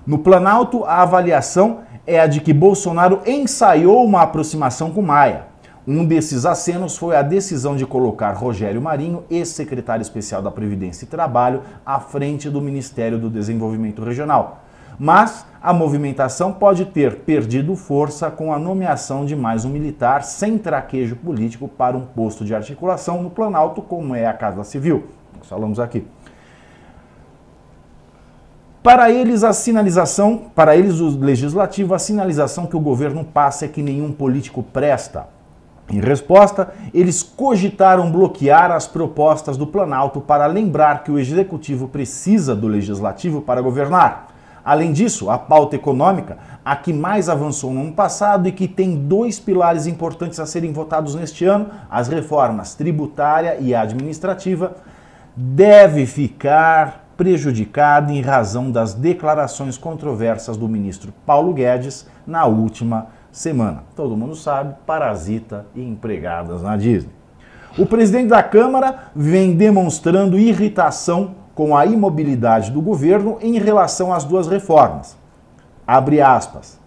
No 0.07 0.17
Planalto, 0.17 0.84
a 0.85 1.03
avaliação 1.03 1.81
é 2.07 2.19
a 2.19 2.25
de 2.25 2.41
que 2.41 2.51
Bolsonaro 2.51 3.21
ensaiou 3.23 4.03
uma 4.03 4.23
aproximação 4.23 4.89
com 4.89 5.03
Maia. 5.03 5.53
Um 5.88 6.03
desses 6.03 6.47
acenos 6.47 6.97
foi 6.97 7.15
a 7.15 7.21
decisão 7.21 7.75
de 7.75 7.85
colocar 7.85 8.31
Rogério 8.31 8.81
Marinho, 8.81 9.23
ex-secretário 9.30 10.01
especial 10.01 10.41
da 10.41 10.49
Previdência 10.49 11.05
e 11.05 11.07
Trabalho, 11.07 11.61
à 11.85 11.99
frente 11.99 12.49
do 12.49 12.59
Ministério 12.59 13.19
do 13.19 13.30
Desenvolvimento 13.30 14.03
Regional. 14.03 14.62
Mas 15.05 15.45
a 15.61 15.73
movimentação 15.73 16.53
pode 16.53 16.85
ter 16.85 17.17
perdido 17.25 17.75
força 17.75 18.31
com 18.31 18.53
a 18.53 18.57
nomeação 18.57 19.25
de 19.25 19.35
mais 19.35 19.65
um 19.65 19.69
militar 19.69 20.23
sem 20.23 20.57
traquejo 20.57 21.17
político 21.17 21.67
para 21.67 21.97
um 21.97 22.05
posto 22.05 22.45
de 22.45 22.55
articulação 22.55 23.21
no 23.21 23.30
Planalto, 23.30 23.81
como 23.81 24.15
é 24.15 24.25
a 24.25 24.31
Casa 24.31 24.63
Civil. 24.63 25.07
Nós 25.38 25.49
falamos 25.49 25.77
aqui. 25.77 26.07
Para 28.81 29.11
eles, 29.11 29.43
a 29.43 29.51
sinalização, 29.51 30.45
para 30.55 30.77
eles, 30.77 31.01
o 31.01 31.19
legislativo, 31.19 31.93
a 31.93 31.99
sinalização 31.99 32.65
que 32.65 32.77
o 32.77 32.80
governo 32.80 33.25
passa 33.25 33.65
é 33.65 33.67
que 33.67 33.81
nenhum 33.81 34.13
político 34.13 34.63
presta. 34.63 35.27
Em 35.89 35.99
resposta, 35.99 36.73
eles 36.93 37.21
cogitaram 37.21 38.09
bloquear 38.09 38.71
as 38.71 38.88
propostas 38.88 39.57
do 39.57 39.67
Planalto 39.67 40.21
para 40.21 40.45
lembrar 40.45 41.03
que 41.03 41.11
o 41.11 41.19
executivo 41.19 41.89
precisa 41.89 42.55
do 42.55 42.69
legislativo 42.69 43.41
para 43.41 43.61
governar. 43.61 44.31
Além 44.64 44.94
disso, 44.94 45.30
a 45.30 45.38
pauta 45.38 45.76
econômica, 45.76 46.38
a 46.64 46.76
que 46.76 46.94
mais 46.94 47.27
avançou 47.27 47.73
no 47.73 47.81
ano 47.81 47.91
passado 47.91 48.48
e 48.48 48.52
que 48.52 48.68
tem 48.68 48.95
dois 48.95 49.40
pilares 49.40 49.88
importantes 49.88 50.40
a 50.40 50.45
serem 50.45 50.72
votados 50.72 51.15
neste 51.15 51.44
ano, 51.44 51.68
as 51.91 52.07
reformas 52.07 52.73
tributária 52.73 53.57
e 53.60 53.76
administrativa, 53.76 54.76
deve 55.35 56.06
ficar 56.06 57.03
prejudicada 57.18 58.11
em 58.11 58.22
razão 58.22 58.72
das 58.72 58.94
declarações 58.94 59.77
controversas 59.77 60.57
do 60.57 60.68
ministro 60.68 61.14
Paulo 61.26 61.53
Guedes 61.53 62.07
na 62.26 62.45
última 62.45 63.07
semana. 63.31 63.84
Todo 63.95 64.15
mundo 64.15 64.35
sabe, 64.35 64.76
parasita 64.85 65.65
e 65.76 65.84
empregadas 65.84 66.61
na 66.61 66.77
Disney. 66.77 67.11
O 67.77 67.85
presidente 67.85 68.27
da 68.27 68.44
Câmara 68.44 69.11
vem 69.15 69.56
demonstrando 69.56 70.38
irritação 70.38 71.35
com 71.55 71.75
a 71.75 71.85
imobilidade 71.85 72.71
do 72.71 72.81
governo 72.81 73.38
em 73.41 73.57
relação 73.59 74.13
às 74.13 74.23
duas 74.23 74.47
reformas. 74.47 75.17
Abre 75.85 76.21
aspas. 76.21 76.80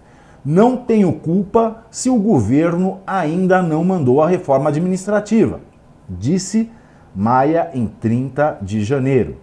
Não 0.45 0.77
tenho 0.77 1.13
culpa 1.13 1.85
se 1.91 2.09
o 2.09 2.19
governo 2.19 3.01
ainda 3.07 3.61
não 3.61 3.83
mandou 3.85 4.23
a 4.23 4.29
reforma 4.29 4.71
administrativa, 4.71 5.61
disse 6.09 6.71
Maia 7.15 7.71
em 7.73 7.87
30 7.87 8.59
de 8.61 8.85
janeiro. 8.85 9.39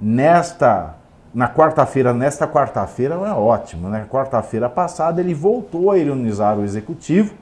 Nesta 0.00 0.94
na 1.34 1.48
quarta-feira, 1.48 2.14
nesta 2.14 2.48
quarta-feira 2.48 3.14
é 3.16 3.32
ótimo, 3.32 3.90
né? 3.90 4.06
Quarta-feira 4.08 4.70
passada 4.70 5.20
ele 5.20 5.34
voltou 5.34 5.90
a 5.90 5.98
ironizar 5.98 6.58
o 6.58 6.64
executivo. 6.64 7.34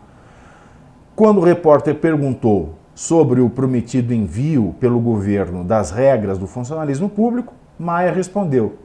Quando 1.14 1.38
o 1.38 1.44
repórter 1.44 1.94
perguntou 1.94 2.74
sobre 2.94 3.40
o 3.40 3.50
prometido 3.50 4.14
envio 4.14 4.74
pelo 4.78 5.00
governo 5.00 5.64
das 5.64 5.90
regras 5.90 6.38
do 6.38 6.46
funcionalismo 6.46 7.08
público, 7.08 7.54
Maia 7.78 8.12
respondeu: 8.12 8.78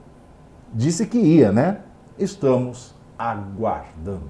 disse 0.74 1.06
que 1.06 1.18
ia, 1.18 1.52
né? 1.52 1.82
Estamos 2.18 2.96
aguardando. 3.18 4.30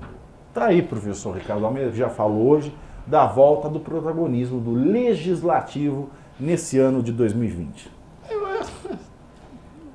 Tá 0.53 0.65
aí, 0.65 0.81
professor 0.81 1.35
Ricardo 1.35 1.65
Almeida, 1.65 1.91
já 1.91 2.09
falou 2.09 2.47
hoje 2.47 2.75
da 3.07 3.25
volta 3.25 3.69
do 3.69 3.79
protagonismo 3.79 4.59
do 4.59 4.71
legislativo 4.71 6.09
nesse 6.39 6.77
ano 6.77 7.01
de 7.01 7.11
2020. 7.11 7.91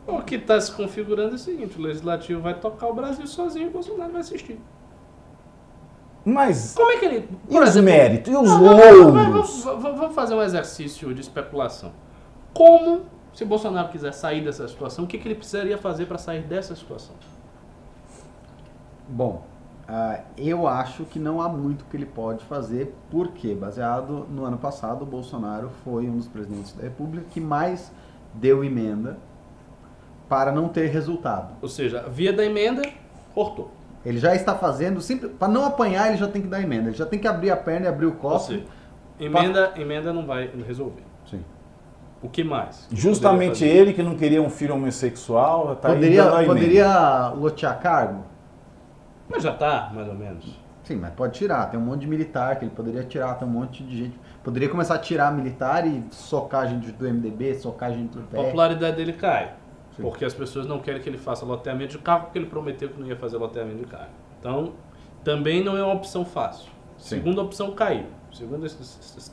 O 0.06 0.20
que 0.20 0.34
está 0.34 0.60
se 0.60 0.70
configurando 0.70 1.32
é 1.32 1.34
o 1.36 1.38
seguinte: 1.38 1.78
o 1.78 1.82
legislativo 1.82 2.42
vai 2.42 2.52
tocar 2.52 2.88
o 2.88 2.94
Brasil 2.94 3.26
sozinho 3.26 3.66
e 3.66 3.68
o 3.68 3.72
Bolsonaro 3.72 4.12
vai 4.12 4.20
assistir. 4.20 4.60
Mas 6.24 6.74
Como 6.74 6.90
é 6.90 6.96
que 6.96 7.04
ele. 7.04 7.28
e 7.50 7.58
os 7.58 7.76
méritos? 7.76 8.32
E 8.32 8.36
os 8.36 8.48
Não, 8.48 8.62
louros? 8.62 9.64
vamos- 9.64 10.14
fazer 10.14 10.34
um 10.34 10.42
exercício 10.42 11.12
de 11.14 11.20
especulação. 11.20 11.92
Como, 12.54 13.02
se 13.34 13.44
Bolsonaro 13.44 13.88
quiser 13.88 14.12
sair 14.12 14.42
dessa 14.42 14.66
situação, 14.66 15.04
o 15.04 15.06
que, 15.08 15.18
que 15.18 15.28
ele 15.28 15.34
precisaria 15.34 15.76
fazer 15.76 16.06
para 16.06 16.16
sair 16.16 16.42
dessa 16.42 16.74
situação? 16.74 17.14
Bom, 19.08 19.42
ah, 19.86 20.20
eu 20.38 20.66
acho 20.66 21.04
que 21.04 21.18
não 21.18 21.42
há 21.42 21.48
muito 21.48 21.84
que 21.90 21.96
ele 21.96 22.06
pode 22.06 22.42
fazer, 22.46 22.94
porque, 23.10 23.54
baseado 23.54 24.26
no 24.30 24.44
ano 24.44 24.56
passado, 24.56 25.02
o 25.02 25.06
Bolsonaro 25.06 25.68
foi 25.84 26.08
um 26.08 26.16
dos 26.16 26.28
presidentes 26.28 26.72
da 26.72 26.84
República 26.84 27.26
que 27.30 27.40
mais 27.40 27.92
deu 28.32 28.64
emenda 28.64 29.18
para 30.28 30.50
não 30.50 30.68
ter 30.68 30.86
resultado. 30.86 31.54
Ou 31.60 31.68
seja, 31.68 32.06
via 32.08 32.32
da 32.32 32.44
emenda, 32.44 32.82
cortou. 33.34 33.70
Ele 34.04 34.18
já 34.18 34.34
está 34.34 34.54
fazendo, 34.54 35.00
para 35.38 35.48
não 35.48 35.64
apanhar, 35.64 36.08
ele 36.08 36.18
já 36.18 36.28
tem 36.28 36.42
que 36.42 36.48
dar 36.48 36.60
emenda. 36.60 36.88
Ele 36.88 36.96
já 36.96 37.06
tem 37.06 37.18
que 37.18 37.26
abrir 37.26 37.50
a 37.50 37.56
perna 37.56 37.86
e 37.86 37.88
abrir 37.88 38.06
o 38.06 38.12
copo. 38.12 38.40
seja, 38.40 38.64
emenda, 39.18 39.72
emenda 39.76 40.12
não 40.12 40.26
vai 40.26 40.50
resolver. 40.66 41.02
Sim. 41.24 41.42
O 42.22 42.28
que 42.28 42.44
mais? 42.44 42.86
que 42.86 42.96
Justamente 42.96 43.64
ele 43.64 43.92
que 43.92 44.02
não 44.02 44.14
queria 44.14 44.42
um 44.42 44.50
filho 44.50 44.74
homossexual, 44.74 45.76
tá 45.76 45.88
Poderia, 45.90 46.24
a 46.24 46.44
poderia 46.44 47.28
lotear 47.30 47.80
cargo? 47.80 48.24
Mas 49.28 49.42
já 49.42 49.52
tá, 49.52 49.90
mais 49.94 50.06
ou 50.08 50.14
menos. 50.14 50.58
Sim, 50.82 50.96
mas 50.96 51.12
pode 51.14 51.38
tirar. 51.38 51.70
Tem 51.70 51.80
um 51.80 51.82
monte 51.82 52.02
de 52.02 52.06
militar 52.06 52.56
que 52.56 52.64
ele 52.66 52.72
poderia 52.74 53.02
tirar, 53.04 53.34
tem 53.34 53.48
um 53.48 53.50
monte 53.50 53.82
de 53.82 53.96
gente. 53.96 54.20
Poderia 54.42 54.68
começar 54.68 54.96
a 54.96 54.98
tirar 54.98 55.32
militar 55.32 55.86
e 55.86 56.04
socar 56.10 56.68
gente 56.68 56.92
do 56.92 57.08
MDB, 57.08 57.54
socar 57.54 57.90
gente 57.90 58.10
do 58.10 58.20
A 58.20 58.26
PL. 58.26 58.44
popularidade 58.44 58.96
dele 58.96 59.14
cai. 59.14 59.54
Sim. 59.96 60.02
Porque 60.02 60.24
as 60.24 60.34
pessoas 60.34 60.66
não 60.66 60.78
querem 60.78 61.00
que 61.00 61.08
ele 61.08 61.18
faça 61.18 61.44
loteamento 61.44 61.92
de 61.92 61.98
carro, 61.98 62.24
porque 62.24 62.38
ele 62.38 62.46
prometeu 62.46 62.88
que 62.88 63.00
não 63.00 63.06
ia 63.06 63.16
fazer 63.16 63.36
loteamento 63.36 63.78
de 63.78 63.86
carro. 63.86 64.10
Então, 64.40 64.72
também 65.22 65.62
não 65.62 65.76
é 65.76 65.82
uma 65.82 65.94
opção 65.94 66.24
fácil. 66.24 66.70
Sim. 66.98 67.16
Segunda 67.16 67.42
opção 67.42 67.72
caiu. 67.72 68.06
Segunda 68.32 68.66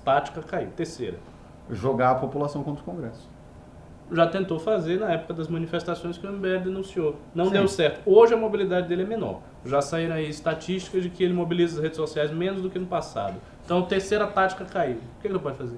tática 0.04 0.42
caiu. 0.42 0.70
Terceira. 0.72 1.18
Jogar 1.70 2.12
a 2.12 2.16
população 2.16 2.64
contra 2.64 2.82
o 2.82 2.86
Congresso. 2.86 3.30
Já 4.12 4.28
tentou 4.28 4.60
fazer 4.60 5.00
na 5.00 5.12
época 5.12 5.34
das 5.34 5.48
manifestações 5.48 6.18
que 6.18 6.28
o 6.28 6.32
MBL 6.32 6.60
denunciou. 6.66 7.16
Não 7.34 7.46
Sim. 7.46 7.52
deu 7.52 7.68
certo. 7.68 8.02
Hoje 8.06 8.34
a 8.34 8.38
mobilidade 8.38 8.88
dele 8.88 9.04
é 9.04 9.06
menor. 9.06 9.40
Já 9.66 9.82
saíram 9.82 10.16
aí 10.16 10.30
estatísticas 10.30 11.04
de 11.04 11.10
que 11.10 11.24
ele 11.24 11.34
mobiliza 11.34 11.78
as 11.78 11.84
redes 11.84 11.98
sociais 11.98 12.30
menos 12.30 12.62
do 12.62 12.70
que 12.70 12.78
no 12.78 12.88
passado. 12.88 13.36
Então, 13.64 13.82
terceira 13.84 14.28
tática 14.28 14.66
caiu. 14.66 14.98
O 14.98 15.22
que 15.22 15.28
ele 15.28 15.34
não 15.34 15.42
pode 15.42 15.58
fazer? 15.58 15.78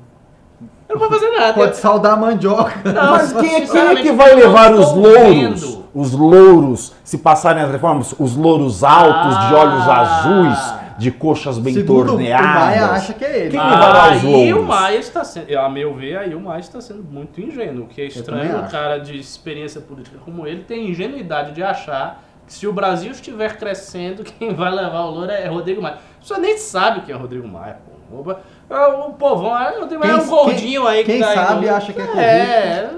Ele 0.89 0.99
não 0.99 1.09
pode 1.09 1.19
fazer 1.21 1.31
nada. 1.37 1.53
Pode 1.53 1.77
saudar 1.77 2.13
a 2.13 2.15
mandioca. 2.17 2.91
Não, 2.91 3.11
Mas 3.13 3.33
quem, 3.33 3.55
é- 3.55 3.61
quem 3.65 3.81
é 3.81 3.95
que 3.95 4.11
vai 4.11 4.31
eu 4.33 4.37
levar 4.37 4.73
os 4.73 4.93
louros? 4.93 5.17
vendo. 5.61 5.83
Os 5.95 6.11
louros, 6.11 6.93
se 7.03 7.19
passarem 7.19 7.61
as 7.63 7.71
reformas, 7.71 8.15
os 8.17 8.35
louros 8.35 8.83
altos, 8.83 9.47
de 9.47 9.53
olhos 9.53 9.87
Ah. 9.87 10.01
azuis, 10.01 10.73
de 10.97 11.11
coxas 11.11 11.57
bem 11.59 11.73
Segundo 11.73 12.07
torneadas. 12.07 12.45
o 12.47 12.53
Maia 12.59 12.85
acha 12.87 13.13
que 13.13 13.23
é 13.23 13.39
ele. 13.41 13.49
Quem 13.51 13.59
que 13.59 13.65
vai 13.65 13.79
dar 13.79 14.15
os 14.15 14.23
Aí 14.23 14.53
o 14.53 14.55
louros? 14.57 14.67
Maia 14.75 14.97
está 14.97 15.23
sendo, 15.23 15.55
a 15.57 15.69
meu 15.69 15.93
ver, 15.93 16.17
aí 16.17 16.33
o 16.33 16.39
Maia 16.39 16.59
está 16.59 16.81
sendo 16.81 17.03
muito 17.03 17.39
ingênuo. 17.39 17.83
O 17.83 17.87
que 17.87 18.01
é 18.01 18.05
estranho 18.05 18.57
um 18.59 18.67
cara 18.67 18.97
de 18.97 19.17
experiência 19.19 19.81
política 19.81 20.17
como 20.25 20.47
ele 20.47 20.63
tem 20.63 20.89
ingenuidade 20.89 21.51
de 21.51 21.61
achar 21.63 22.23
que 22.47 22.53
se 22.53 22.67
o 22.67 22.73
Brasil 22.73 23.11
estiver 23.11 23.55
crescendo, 23.57 24.23
quem 24.39 24.53
vai 24.53 24.71
levar 24.71 25.01
o 25.05 25.11
louro 25.11 25.31
é 25.31 25.47
Rodrigo 25.47 25.81
Maia. 25.81 25.97
Você 26.21 26.37
nem 26.39 26.57
sabe 26.57 27.01
quem 27.01 27.13
é 27.13 27.17
Rodrigo 27.17 27.47
Maia, 27.47 27.77
pô. 27.85 28.35
O, 28.69 29.09
o 29.09 29.13
povão, 29.13 29.57
é, 29.59 29.77
o 29.77 29.81
Rodrigo 29.81 29.99
Maia 30.03 30.11
é 30.13 30.15
um 30.15 30.19
Quem- 30.19 30.29
gordinho 30.29 30.87
aí 30.87 31.03
que 31.03 31.11
quem 31.11 31.21
tá 31.21 31.33
sabe 31.33 31.65
no- 31.67 31.75
acha 31.75 31.93
que 31.93 32.01
é 32.01 32.05
É, 32.05 32.91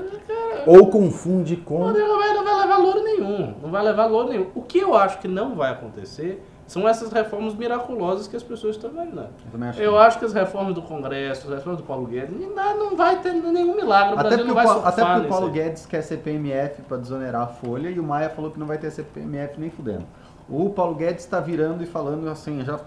Ou 0.67 0.87
confunde 0.87 1.57
com. 1.57 1.77
Rodrigo 1.83 2.15
Maia 2.17 2.33
não 2.33 2.43
vai 2.43 2.55
levar 2.61 2.77
louro 2.77 3.03
nenhum. 3.03 3.53
Não 3.61 3.69
vai 3.71 3.83
levar 3.83 4.05
louro 4.05 4.29
nenhum. 4.29 4.47
O 4.55 4.61
que 4.61 4.79
eu 4.79 4.95
acho 4.95 5.19
que 5.19 5.27
não 5.27 5.53
vai 5.55 5.71
acontecer 5.71 6.43
são 6.65 6.87
essas 6.87 7.11
reformas 7.11 7.53
miraculosas 7.53 8.27
que 8.27 8.35
as 8.35 8.41
pessoas 8.41 8.75
estão 8.75 8.89
imaginando. 8.89 9.29
Eu 9.45 9.51
também 9.51 9.69
acho 9.69 9.79
Eu 9.81 9.91
que- 9.91 9.97
acho 9.99 10.19
que 10.19 10.25
as 10.25 10.33
reformas 10.33 10.73
do 10.73 10.81
Congresso, 10.81 11.47
as 11.47 11.53
reformas 11.53 11.79
do 11.81 11.85
Paulo 11.85 12.07
Guedes, 12.07 12.35
não, 12.55 12.77
não 12.77 12.95
vai 12.95 13.19
ter 13.19 13.33
nenhum 13.33 13.75
milagre. 13.75 14.15
O 14.15 14.19
Até 14.19 14.29
Brasil 14.29 14.37
porque, 14.37 14.43
não 14.45 14.51
o 14.51 14.55
vai 14.55 14.65
Paulo, 14.65 14.81
até 14.87 15.05
porque 15.05 15.25
o 15.27 15.29
Paulo. 15.29 15.49
Guedes 15.51 15.85
quer 15.85 16.01
CPMF 16.01 16.81
para 16.83 16.97
desonerar 16.97 17.41
a 17.43 17.47
folha 17.47 17.89
e 17.89 17.99
o 17.99 18.03
Maia 18.03 18.29
falou 18.29 18.49
que 18.49 18.59
não 18.59 18.65
vai 18.65 18.77
ter 18.79 18.89
CPMF 18.89 19.59
nem 19.59 19.69
fudendo. 19.69 20.05
O 20.49 20.69
Paulo 20.71 20.95
Guedes 20.95 21.23
está 21.25 21.39
virando 21.39 21.83
e 21.83 21.85
falando 21.85 22.27
assim, 22.29 22.63
já 22.65 22.79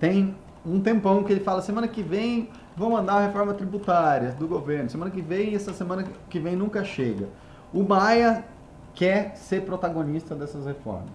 tem 0.00 0.34
um 0.64 0.80
tempão 0.80 1.22
que 1.24 1.32
ele 1.32 1.40
fala, 1.40 1.60
semana 1.60 1.88
que 1.88 2.02
vem 2.02 2.50
vão 2.76 2.90
mandar 2.90 3.14
a 3.14 3.26
reforma 3.26 3.52
tributária 3.54 4.30
do 4.32 4.46
governo, 4.46 4.88
semana 4.88 5.10
que 5.10 5.20
vem, 5.20 5.54
essa 5.54 5.72
semana 5.72 6.04
que 6.30 6.38
vem 6.38 6.54
nunca 6.56 6.84
chega. 6.84 7.28
O 7.72 7.82
Maia 7.82 8.44
quer 8.94 9.34
ser 9.36 9.62
protagonista 9.62 10.34
dessas 10.34 10.66
reformas. 10.66 11.10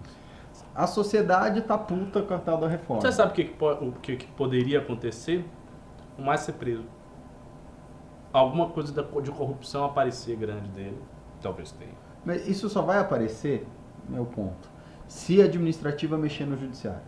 A 0.74 0.86
sociedade 0.86 1.62
tá 1.62 1.76
puta 1.78 2.22
com 2.22 2.34
a 2.34 2.38
tal 2.38 2.58
da 2.58 2.68
reforma. 2.68 3.00
Você 3.02 3.12
sabe 3.12 3.32
o 3.32 3.34
que, 3.34 3.44
que 3.44 3.64
o 3.64 3.92
que, 4.02 4.16
que 4.16 4.26
poderia 4.32 4.78
acontecer? 4.78 5.44
O 6.18 6.22
mais 6.22 6.40
ser 6.40 6.52
preso. 6.52 6.84
Alguma 8.32 8.68
coisa 8.68 8.92
da- 8.92 9.20
de 9.20 9.30
corrupção 9.30 9.84
aparecer 9.84 10.36
grande 10.36 10.68
dele. 10.68 10.98
Talvez 11.40 11.72
tenha. 11.72 11.92
Mas 12.24 12.46
isso 12.48 12.68
só 12.68 12.82
vai 12.82 12.98
aparecer, 12.98 13.66
meu 14.08 14.26
ponto, 14.26 14.68
se 15.06 15.40
a 15.40 15.44
administrativa 15.46 16.18
mexer 16.18 16.44
no 16.44 16.56
judiciário. 16.56 17.00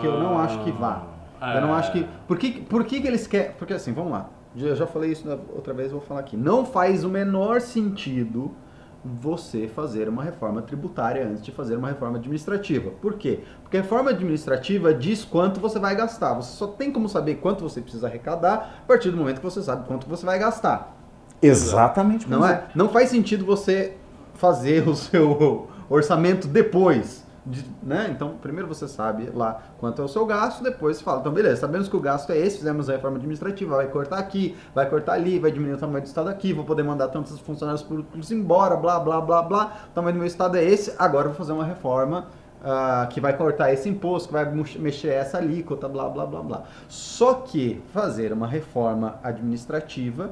Que 0.00 0.06
eu 0.06 0.18
não 0.20 0.38
acho 0.38 0.62
que 0.64 0.70
vá. 0.72 1.02
Eu 1.54 1.60
não 1.60 1.74
acho 1.74 1.92
que. 1.92 2.06
Por 2.26 2.38
que, 2.38 2.60
por 2.62 2.84
que, 2.84 3.00
que 3.00 3.06
eles 3.06 3.26
querem. 3.26 3.52
Porque 3.52 3.74
assim, 3.74 3.92
vamos 3.92 4.12
lá. 4.12 4.30
Eu 4.56 4.76
já 4.76 4.86
falei 4.86 5.10
isso 5.10 5.28
outra 5.54 5.74
vez, 5.74 5.90
vou 5.90 6.00
falar 6.00 6.20
aqui. 6.20 6.36
Não 6.36 6.64
faz 6.64 7.04
o 7.04 7.08
menor 7.08 7.60
sentido 7.60 8.52
você 9.04 9.68
fazer 9.68 10.08
uma 10.08 10.22
reforma 10.22 10.62
tributária 10.62 11.26
antes 11.26 11.42
de 11.42 11.52
fazer 11.52 11.76
uma 11.76 11.88
reforma 11.88 12.16
administrativa. 12.16 12.90
Por 12.90 13.14
quê? 13.14 13.40
Porque 13.62 13.76
a 13.76 13.82
reforma 13.82 14.10
administrativa 14.10 14.94
diz 14.94 15.24
quanto 15.24 15.60
você 15.60 15.78
vai 15.78 15.94
gastar. 15.94 16.34
Você 16.34 16.56
só 16.56 16.68
tem 16.68 16.90
como 16.90 17.08
saber 17.08 17.34
quanto 17.36 17.62
você 17.62 17.82
precisa 17.82 18.06
arrecadar 18.06 18.80
a 18.82 18.86
partir 18.86 19.10
do 19.10 19.16
momento 19.16 19.38
que 19.38 19.44
você 19.44 19.60
sabe 19.60 19.86
quanto 19.86 20.08
você 20.08 20.24
vai 20.24 20.38
gastar. 20.38 20.96
Exatamente. 21.42 22.30
Não 22.30 22.46
é? 22.46 22.64
Não 22.74 22.88
faz 22.88 23.10
sentido 23.10 23.44
você 23.44 23.96
fazer 24.34 24.88
o 24.88 24.94
seu 24.96 25.68
orçamento 25.90 26.48
depois. 26.48 27.23
De- 27.46 27.64
né? 27.82 28.08
Então, 28.10 28.36
primeiro 28.40 28.66
você 28.66 28.88
sabe 28.88 29.30
lá 29.34 29.62
quanto 29.78 30.00
é 30.00 30.04
o 30.04 30.08
seu 30.08 30.24
gasto, 30.24 30.62
depois 30.62 30.96
você 30.96 31.04
fala, 31.04 31.20
então 31.20 31.32
beleza, 31.32 31.60
sabemos 31.60 31.88
que 31.88 31.96
o 31.96 32.00
gasto 32.00 32.30
é 32.30 32.38
esse, 32.38 32.58
fizemos 32.58 32.88
a 32.88 32.92
reforma 32.92 33.16
administrativa, 33.18 33.76
vai 33.76 33.88
cortar 33.88 34.18
aqui, 34.18 34.56
vai 34.74 34.88
cortar 34.88 35.12
ali, 35.12 35.38
vai 35.38 35.50
diminuir 35.50 35.74
o 35.76 35.78
tamanho 35.78 36.02
do 36.02 36.06
estado 36.06 36.28
aqui, 36.28 36.52
vou 36.52 36.64
poder 36.64 36.82
mandar 36.82 37.08
tantos 37.08 37.38
funcionários 37.40 37.82
públicos 37.82 38.30
embora, 38.30 38.76
blá, 38.76 38.98
blá, 38.98 39.20
blá, 39.20 39.42
blá, 39.42 39.76
o 39.90 39.94
tamanho 39.94 40.14
do 40.14 40.18
meu 40.18 40.26
estado 40.26 40.56
é 40.56 40.64
esse, 40.64 40.94
agora 40.98 41.28
vou 41.28 41.36
fazer 41.36 41.52
uma 41.52 41.64
reforma 41.64 42.28
ah, 42.64 43.06
que 43.10 43.20
vai 43.20 43.36
cortar 43.36 43.72
esse 43.72 43.88
imposto, 43.90 44.28
que 44.28 44.32
vai 44.32 44.46
mexer 44.78 45.08
essa 45.08 45.36
alíquota, 45.36 45.86
blá, 45.86 46.08
blá, 46.08 46.24
blá, 46.24 46.42
blá. 46.42 46.62
Só 46.88 47.34
que 47.34 47.82
fazer 47.92 48.32
uma 48.32 48.46
reforma 48.46 49.18
administrativa 49.22 50.30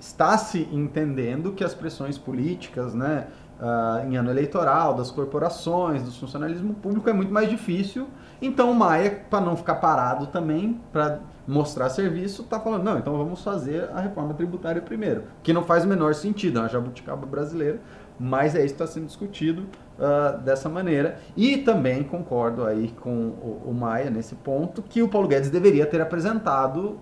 está 0.00 0.38
se 0.38 0.66
entendendo 0.72 1.52
que 1.52 1.62
as 1.62 1.74
pressões 1.74 2.16
políticas, 2.16 2.94
né, 2.94 3.26
ah, 3.60 4.04
em 4.06 4.16
ano 4.16 4.30
eleitoral, 4.30 4.94
das 4.94 5.10
corporações, 5.10 6.02
do 6.02 6.12
funcionalismo 6.12 6.74
público 6.74 7.08
é 7.10 7.12
muito 7.12 7.32
mais 7.32 7.48
difícil. 7.48 8.06
Então 8.40 8.70
o 8.70 8.74
Maia, 8.74 9.24
para 9.28 9.40
não 9.40 9.56
ficar 9.56 9.76
parado 9.76 10.28
também, 10.28 10.80
para 10.92 11.20
mostrar 11.46 11.90
serviço, 11.90 12.42
está 12.42 12.60
falando, 12.60 12.84
não, 12.84 12.98
então 12.98 13.16
vamos 13.16 13.42
fazer 13.42 13.90
a 13.92 14.00
reforma 14.00 14.34
tributária 14.34 14.80
primeiro. 14.80 15.24
Que 15.42 15.52
não 15.52 15.64
faz 15.64 15.84
o 15.84 15.88
menor 15.88 16.14
sentido, 16.14 16.58
é 16.58 16.62
uma 16.62 16.68
jabuticaba 16.68 17.26
brasileira, 17.26 17.80
mas 18.18 18.54
é 18.54 18.64
isso 18.64 18.74
que 18.74 18.82
está 18.82 18.86
sendo 18.86 19.06
discutido 19.06 19.66
ah, 19.98 20.38
dessa 20.44 20.68
maneira. 20.68 21.18
E 21.36 21.58
também 21.58 22.04
concordo 22.04 22.64
aí 22.64 22.94
com 23.00 23.10
o, 23.10 23.62
o 23.66 23.74
Maia 23.74 24.08
nesse 24.08 24.36
ponto, 24.36 24.82
que 24.82 25.02
o 25.02 25.08
Paulo 25.08 25.26
Guedes 25.26 25.50
deveria 25.50 25.84
ter 25.84 26.00
apresentado 26.00 26.98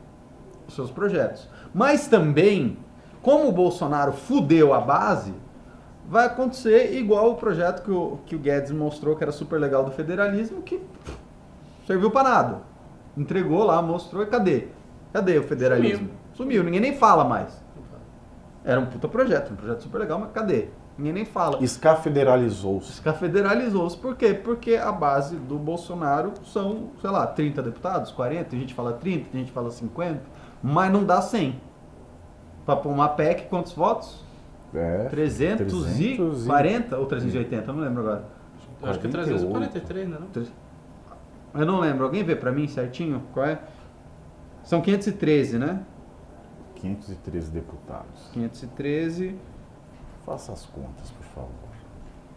seus 0.68 0.90
projetos. 0.90 1.48
Mas 1.74 2.08
também, 2.08 2.78
como 3.20 3.48
o 3.48 3.52
Bolsonaro 3.52 4.12
fudeu 4.12 4.72
a 4.72 4.80
base, 4.80 5.34
vai 6.08 6.26
acontecer 6.26 6.94
igual 6.94 7.32
o 7.32 7.34
projeto 7.34 7.82
que 7.82 7.90
o, 7.90 8.18
que 8.26 8.36
o 8.36 8.38
Guedes 8.38 8.70
mostrou 8.70 9.16
que 9.16 9.24
era 9.24 9.32
super 9.32 9.60
legal 9.60 9.84
do 9.84 9.90
federalismo, 9.90 10.62
que 10.62 10.80
serviu 11.86 12.10
para 12.10 12.28
nada. 12.28 12.58
Entregou 13.16 13.64
lá, 13.64 13.80
mostrou 13.82 14.22
e 14.22 14.26
cadê? 14.26 14.68
Cadê 15.12 15.38
o 15.38 15.42
federalismo? 15.42 16.10
Sumiu, 16.34 16.62
ninguém 16.62 16.80
nem 16.80 16.96
fala 16.96 17.24
mais. 17.24 17.64
Era 18.64 18.80
um 18.80 18.86
puta 18.86 19.08
projeto, 19.08 19.52
um 19.52 19.56
projeto 19.56 19.82
super 19.82 19.98
legal, 19.98 20.18
mas 20.18 20.32
cadê? 20.32 20.68
Ninguém 20.98 21.12
nem 21.12 21.24
fala. 21.24 21.62
Isca 21.62 21.94
federalizou-se. 21.96 22.94
Ficar 22.94 23.12
federalizou-se. 23.14 23.96
Por 23.96 24.16
quê? 24.16 24.32
Porque 24.32 24.76
a 24.76 24.90
base 24.90 25.36
do 25.36 25.58
Bolsonaro 25.58 26.32
são, 26.44 26.90
sei 27.00 27.10
lá, 27.10 27.26
30 27.26 27.62
deputados, 27.62 28.10
40, 28.10 28.44
tem 28.44 28.60
gente 28.60 28.70
que 28.70 28.74
fala 28.74 28.94
30, 28.94 29.28
tem 29.30 29.40
gente 29.40 29.48
que 29.48 29.54
fala 29.54 29.70
50, 29.70 30.20
mas 30.62 30.90
não 30.90 31.04
dá 31.04 31.20
100. 31.20 31.60
Pra 32.64 32.76
pôr 32.76 32.90
uma 32.90 33.08
PEC, 33.08 33.46
quantos 33.48 33.72
votos? 33.72 34.25
É. 34.78 35.04
340 35.08 36.98
ou 36.98 37.06
380, 37.06 37.70
eu 37.70 37.74
não 37.74 37.82
lembro 37.82 38.02
agora. 38.02 38.24
Acho 38.82 39.00
que 39.00 39.06
é 39.06 39.10
48. 39.10 39.46
343, 39.46 40.08
né? 40.08 40.18
Não? 40.20 40.46
Eu 41.60 41.66
não 41.66 41.80
lembro, 41.80 42.04
alguém 42.04 42.22
vê 42.22 42.36
pra 42.36 42.52
mim 42.52 42.68
certinho 42.68 43.22
qual 43.32 43.46
é? 43.46 43.58
São 44.62 44.80
513, 44.82 45.58
né? 45.58 45.82
513 46.74 47.50
deputados. 47.50 48.28
513, 48.32 49.36
Faça 50.26 50.52
as 50.52 50.66
contas, 50.66 51.08
por 51.12 51.24
favor. 51.26 51.50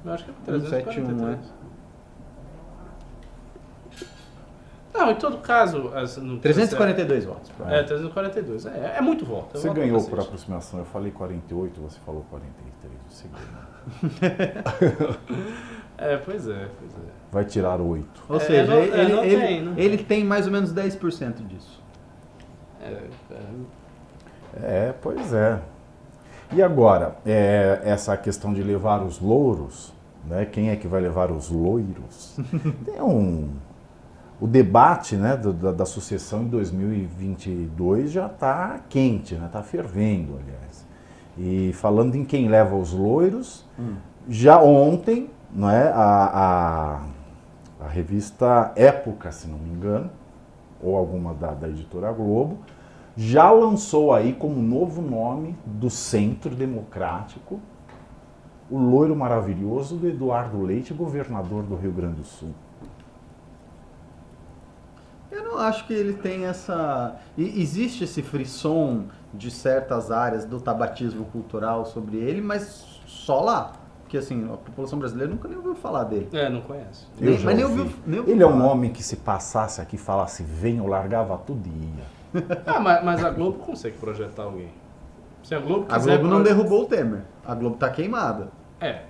Eu 0.05 0.13
acho 0.13 0.25
que 0.25 0.29
é 0.29 0.33
171, 0.45 1.07
343. 1.07 1.53
Não, 4.93 5.11
em 5.11 5.15
todo 5.15 5.37
caso... 5.37 5.91
as- 5.93 6.17
no- 6.17 6.39
342 6.39 7.25
votos. 7.25 7.51
É, 7.67 7.83
342. 7.83 8.65
É, 8.65 8.95
é 8.97 9.01
muito 9.01 9.25
voto. 9.25 9.55
é 9.57 9.59
Você 9.61 9.69
ganhou 9.71 10.03
por 10.03 10.19
aproximação. 10.19 10.79
Eu 10.79 10.85
falei 10.85 11.11
48, 11.11 11.79
você 11.81 11.99
falou 12.05 12.25
43. 12.29 12.93
Você 13.09 13.27
ganhou. 13.27 15.15
É, 16.01 16.15
pois 16.15 16.47
é, 16.47 16.67
pois 16.79 16.91
é. 16.93 17.09
Vai 17.29 17.43
tirar 17.43 17.81
8. 17.81 18.23
Ou 18.29 18.37
É, 18.37 18.39
seja, 18.39 18.71
não- 18.73 18.77
é, 18.81 18.85
ele, 18.85 19.13
não 19.13 19.23
ele, 19.25 19.37
tem, 19.37 19.73
ele 19.77 19.97
tem 19.97 20.23
mais 20.23 20.45
ou 20.45 20.51
menos 20.53 20.73
10% 20.73 21.45
disso. 21.45 21.83
É, 22.81 23.03
é, 23.31 23.39
É, 24.87 24.93
pois 25.01 25.33
é. 25.33 25.59
E 26.53 26.61
agora, 26.63 27.17
é, 27.25 27.81
essa 27.83 28.15
questão 28.15 28.53
de 28.53 28.63
levar 28.63 29.03
os 29.03 29.19
louros, 29.19 29.93
né? 30.25 30.45
Quem 30.45 30.69
é 30.69 30.77
que 30.77 30.87
vai 30.87 31.01
levar 31.01 31.31
os 31.31 31.49
loiros? 31.49 32.39
Tem 32.85 33.01
um. 33.01 33.49
O 34.41 34.47
debate 34.47 35.15
né, 35.15 35.35
da, 35.35 35.71
da 35.71 35.85
sucessão 35.85 36.43
em 36.43 36.47
2022 36.47 38.11
já 38.11 38.27
está 38.27 38.79
quente, 38.87 39.33
está 39.33 39.45
né, 39.45 39.49
tá 39.51 39.61
fervendo, 39.61 40.39
aliás. 40.41 40.87
E 41.37 41.73
falando 41.73 42.15
em 42.15 42.23
quem 42.23 42.47
leva 42.47 42.75
os 42.75 42.93
loiros, 42.93 43.65
já 44.27 44.61
ontem, 44.61 45.29
não 45.53 45.69
é, 45.69 45.89
a, 45.89 47.01
a, 47.79 47.85
a 47.85 47.87
revista 47.87 48.71
Época, 48.75 49.31
se 49.31 49.47
não 49.47 49.57
me 49.57 49.69
engano, 49.69 50.09
ou 50.81 50.95
alguma 50.95 51.33
da, 51.33 51.51
da 51.51 51.67
editora 51.67 52.11
Globo, 52.11 52.59
já 53.17 53.51
lançou 53.51 54.13
aí 54.13 54.33
como 54.33 54.61
novo 54.61 55.01
nome 55.01 55.57
do 55.65 55.89
Centro 55.89 56.55
Democrático 56.55 57.59
o 58.71 58.77
loiro 58.77 59.15
maravilhoso 59.15 59.95
do 59.95 60.07
Eduardo 60.07 60.61
Leite, 60.61 60.93
governador 60.93 61.63
do 61.63 61.75
Rio 61.75 61.91
Grande 61.91 62.17
do 62.17 62.23
Sul. 62.23 62.53
Eu 65.31 65.43
não 65.43 65.57
acho 65.59 65.85
que 65.85 65.93
ele 65.93 66.13
tem 66.13 66.45
essa. 66.45 67.15
e- 67.37 67.61
Existe 67.61 68.03
esse 68.03 68.21
frisson 68.21 69.05
de 69.33 69.51
certas 69.51 70.11
áreas 70.11 70.45
do 70.45 70.59
tabatismo 70.59 71.25
cultural 71.25 71.85
sobre 71.85 72.17
ele, 72.17 72.41
mas 72.41 73.01
só 73.05 73.41
lá. 73.41 73.73
Porque 74.01 74.17
assim, 74.17 74.45
a 74.51 74.57
população 74.57 74.97
brasileira 74.97 75.31
nunca 75.31 75.47
nem 75.47 75.55
ouviu 75.57 75.75
falar 75.75 76.05
dele. 76.05 76.27
é, 76.33 76.49
não 76.49 76.61
conhece. 76.61 77.05
Eu 77.21 77.29
Nem- 77.29 77.37
já 77.37 77.45
mas 77.45 77.55
nem 77.55 77.63
ouvi. 77.65 77.79
ouviu, 77.81 77.95
nem 78.07 78.19
ouviu 78.19 78.33
Ele 78.33 78.43
é 78.43 78.47
um 78.47 78.51
falar. 78.53 78.65
homem 78.71 78.91
que 78.91 79.03
se 79.03 79.17
passasse 79.17 79.79
aqui 79.79 79.97
e 79.97 79.99
falasse 79.99 80.41
venha, 80.41 80.79
eu 80.81 80.87
largava 80.87 81.37
tudo 81.37 81.67
e 81.67 82.39
ia. 82.39 82.43
Ah, 82.65 82.79
mas, 82.79 83.03
mas 83.03 83.23
a 83.23 83.29
Globo 83.29 83.59
consegue 83.59 83.97
projetar 83.97 84.43
alguém. 84.43 84.69
Se 85.43 85.53
a 85.53 85.59
Globo 85.59 85.85
A 85.89 85.95
quiser... 85.95 86.17
Globo 86.17 86.27
não 86.33 86.41
pro- 86.43 86.45
derrubou 86.53 86.81
o 86.83 86.85
Temer. 86.85 87.21
A 87.45 87.53
Globo 87.53 87.77
tá 87.77 87.89
queimada. 87.89 88.49
É, 88.81 89.03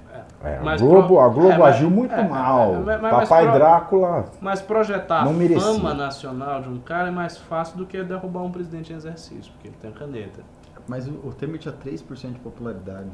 É, 0.44 0.58
a 0.58 0.62
Mas 0.64 0.82
Globo, 0.82 1.08
pro- 1.08 1.20
a 1.20 1.28
Globo 1.30 1.52
é, 1.52 1.58
mas- 1.58 1.76
agiu 1.76 1.90
muito 1.90 2.14
é, 2.16 2.28
mal. 2.28 2.74
é, 2.76 2.78
mas- 2.80 3.02
mas 3.02 3.12
Papai 3.30 3.44
pro- 3.46 3.54
Drácula. 3.54 4.26
Mas 4.42 4.62
projetar 4.62 5.24
Não 5.26 5.32
a 5.32 5.34
merecia. 5.34 5.74
fama 5.74 5.94
nacional 5.94 6.62
de 6.62 6.70
um 6.70 6.80
cara 6.80 7.10
é 7.10 7.12
mais 7.12 7.38
fácil 7.38 7.78
do 7.78 7.86
que 7.86 8.02
derrubar 8.04 8.42
um 8.44 8.52
presidente 8.52 8.92
em 8.94 8.96
exercício, 8.96 9.52
porque 9.54 9.68
ele 9.68 9.78
tem 9.82 9.92
caneta. 9.92 10.42
Mas 10.88 11.08
o, 11.08 11.12
o 11.24 11.34
Temer 11.34 11.60
tinha 11.60 11.74
3% 11.74 12.34
de 12.34 12.40
popularidade. 12.40 13.10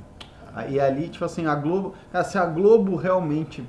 Ah, 0.55 0.65
E 0.67 0.79
ali, 0.79 1.09
tipo 1.09 1.25
assim, 1.25 1.45
a 1.47 1.55
Globo. 1.55 1.93
Cara, 2.11 2.23
se 2.23 2.37
a 2.37 2.45
Globo 2.45 2.95
realmente 2.95 3.67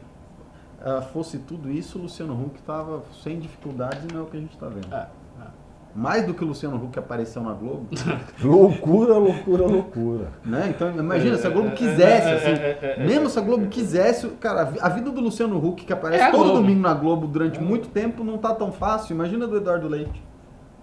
ah, 0.85 1.01
fosse 1.03 1.39
tudo 1.39 1.69
isso, 1.71 1.99
o 1.99 2.03
Luciano 2.03 2.33
Huck 2.35 2.61
tava 2.63 3.03
sem 3.25 3.41
dificuldades 3.41 4.05
e 4.05 4.13
não 4.15 4.21
é 4.21 4.23
o 4.23 4.27
que 4.27 4.37
a 4.37 4.41
gente 4.41 4.57
tá 4.57 4.69
vendo. 4.69 4.95
É. 4.95 5.07
Mais 5.97 6.27
do 6.27 6.35
que 6.35 6.45
o 6.45 6.47
Luciano 6.49 6.77
Huck 6.77 6.99
apareceu 6.99 7.43
na 7.43 7.55
Globo, 7.55 7.87
Loucura, 8.45 9.15
loucura, 9.15 9.67
loucura. 9.67 10.29
né? 10.45 10.67
Então 10.69 10.91
imagina 10.95 11.39
se 11.39 11.47
a 11.47 11.51
Globo 11.51 11.71
quisesse, 11.71 12.29
assim. 12.29 13.07
Mesmo 13.07 13.31
se 13.31 13.39
a 13.39 13.43
Globo 13.43 13.67
quisesse, 13.69 14.29
cara, 14.39 14.61
a 14.61 14.65
vi- 14.65 14.79
a 14.81 14.89
vida 14.91 15.11
do 15.11 15.21
Luciano 15.23 15.57
Huck, 15.57 15.87
que 15.87 15.93
aparece 15.95 16.23
É 16.25 16.31
todo 16.31 16.45
Globo. 16.45 16.59
domingo 16.61 16.81
na 16.83 16.93
Globo 16.93 17.27
durante 17.27 17.59
muito 17.61 17.89
tempo, 17.89 18.23
não 18.23 18.37
tá 18.37 18.55
tão 18.55 18.71
fácil. 18.71 19.15
Imagina 19.15 19.47
do 19.47 19.57
Eduardo 19.57 19.89
Leite. 19.89 20.23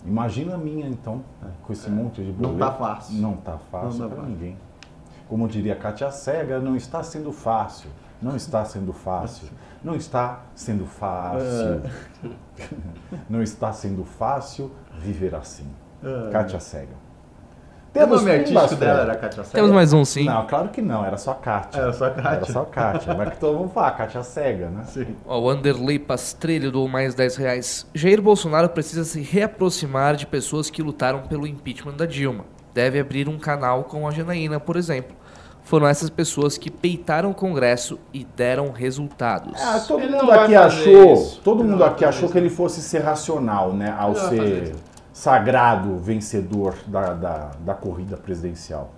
Imagina 0.03 0.55
a 0.55 0.57
minha, 0.57 0.87
então, 0.87 1.23
com 1.61 1.71
esse 1.71 1.89
monte 1.91 2.21
de 2.23 2.31
Não 2.31 2.53
boleto. 2.55 2.57
tá 2.59 2.71
fácil. 2.71 3.21
Não 3.21 3.33
tá 3.37 3.57
fácil 3.71 3.99
Não 4.01 4.09
tá 4.09 4.15
para 4.15 4.23
fácil. 4.23 4.31
ninguém. 4.31 4.57
Como 5.29 5.47
diria 5.47 5.75
Kátia 5.75 6.09
Cega, 6.11 6.59
não 6.59 6.75
está 6.75 7.03
sendo 7.03 7.31
fácil. 7.31 7.89
Não 8.21 8.35
está 8.35 8.65
sendo 8.65 8.91
fácil. 8.91 9.47
Não 9.83 9.95
está 9.95 10.41
sendo 10.55 10.85
fácil. 10.85 11.81
não 13.29 13.41
está 13.43 13.71
sendo 13.73 14.03
fácil 14.03 14.71
viver 15.03 15.35
assim. 15.35 15.65
Kátia 16.31 16.59
Cega. 16.59 17.03
o 17.95 18.05
nome 18.07 18.31
artístico 18.31 18.75
dela 18.75 19.01
era 19.01 19.15
Katia 19.15 19.43
Cega? 19.43 19.55
Temos 19.55 19.71
mais 19.71 19.93
um 19.93 20.03
sim. 20.03 20.25
Não, 20.25 20.45
claro 20.47 20.69
que 20.69 20.81
não, 20.81 21.05
era 21.05 21.15
só 21.15 21.33
Kátia. 21.33 21.79
Era 21.81 21.93
só 21.93 22.09
Kátia. 22.09 22.29
Era 22.29 22.45
só 22.45 22.65
Kátia. 22.65 23.13
Mas 23.13 23.29
que 23.29 23.39
todo 23.39 23.57
mundo 23.57 23.69
fala, 23.69 23.91
Kátia 23.91 24.23
Cega, 24.23 24.69
né? 24.69 24.83
Sim. 24.85 25.15
Ó, 25.25 25.39
o 25.39 25.49
Anderley 25.49 25.99
Pastrelho 25.99 26.71
doou 26.71 26.87
mais 26.89 27.13
10 27.15 27.35
reais. 27.37 27.87
Jair 27.93 28.21
Bolsonaro 28.21 28.69
precisa 28.69 29.03
se 29.05 29.21
reaproximar 29.21 30.15
de 30.15 30.25
pessoas 30.25 30.69
que 30.69 30.81
lutaram 30.81 31.21
pelo 31.21 31.47
impeachment 31.47 31.93
da 31.95 32.05
Dilma. 32.05 32.45
Deve 32.73 32.99
abrir 32.99 33.29
um 33.29 33.37
canal 33.37 33.83
com 33.83 34.07
a 34.07 34.11
Janaína, 34.11 34.59
por 34.59 34.75
exemplo. 34.75 35.15
Foram 35.63 35.87
essas 35.87 36.09
pessoas 36.09 36.57
que 36.57 36.69
peitaram 36.69 37.31
o 37.31 37.33
Congresso 37.33 37.97
e 38.13 38.25
deram 38.35 38.71
resultados. 38.71 39.53
Ah, 39.61 39.79
todo 39.87 40.01
Ele 40.03 40.11
mundo 40.11 40.31
aqui 40.31 40.55
achou, 40.55 41.13
isso. 41.13 41.41
todo 41.41 41.61
Ele 41.63 41.69
mundo 41.71 41.83
aqui 41.85 42.03
achou 42.03 42.25
isso. 42.25 42.33
que 42.33 42.37
ele 42.37 42.49
fosse 42.49 42.81
ser 42.81 42.99
racional, 42.99 43.71
né, 43.71 43.95
ao 43.97 44.11
Ele 44.11 44.19
não 44.19 44.27
vai 44.29 44.37
fazer 44.37 44.41
ser 44.41 44.63
isso. 44.63 44.92
Sagrado 45.23 45.95
vencedor 45.97 46.75
da, 46.85 47.13
da, 47.13 47.51
da 47.61 47.73
corrida 47.73 48.17
presidencial. 48.17 48.91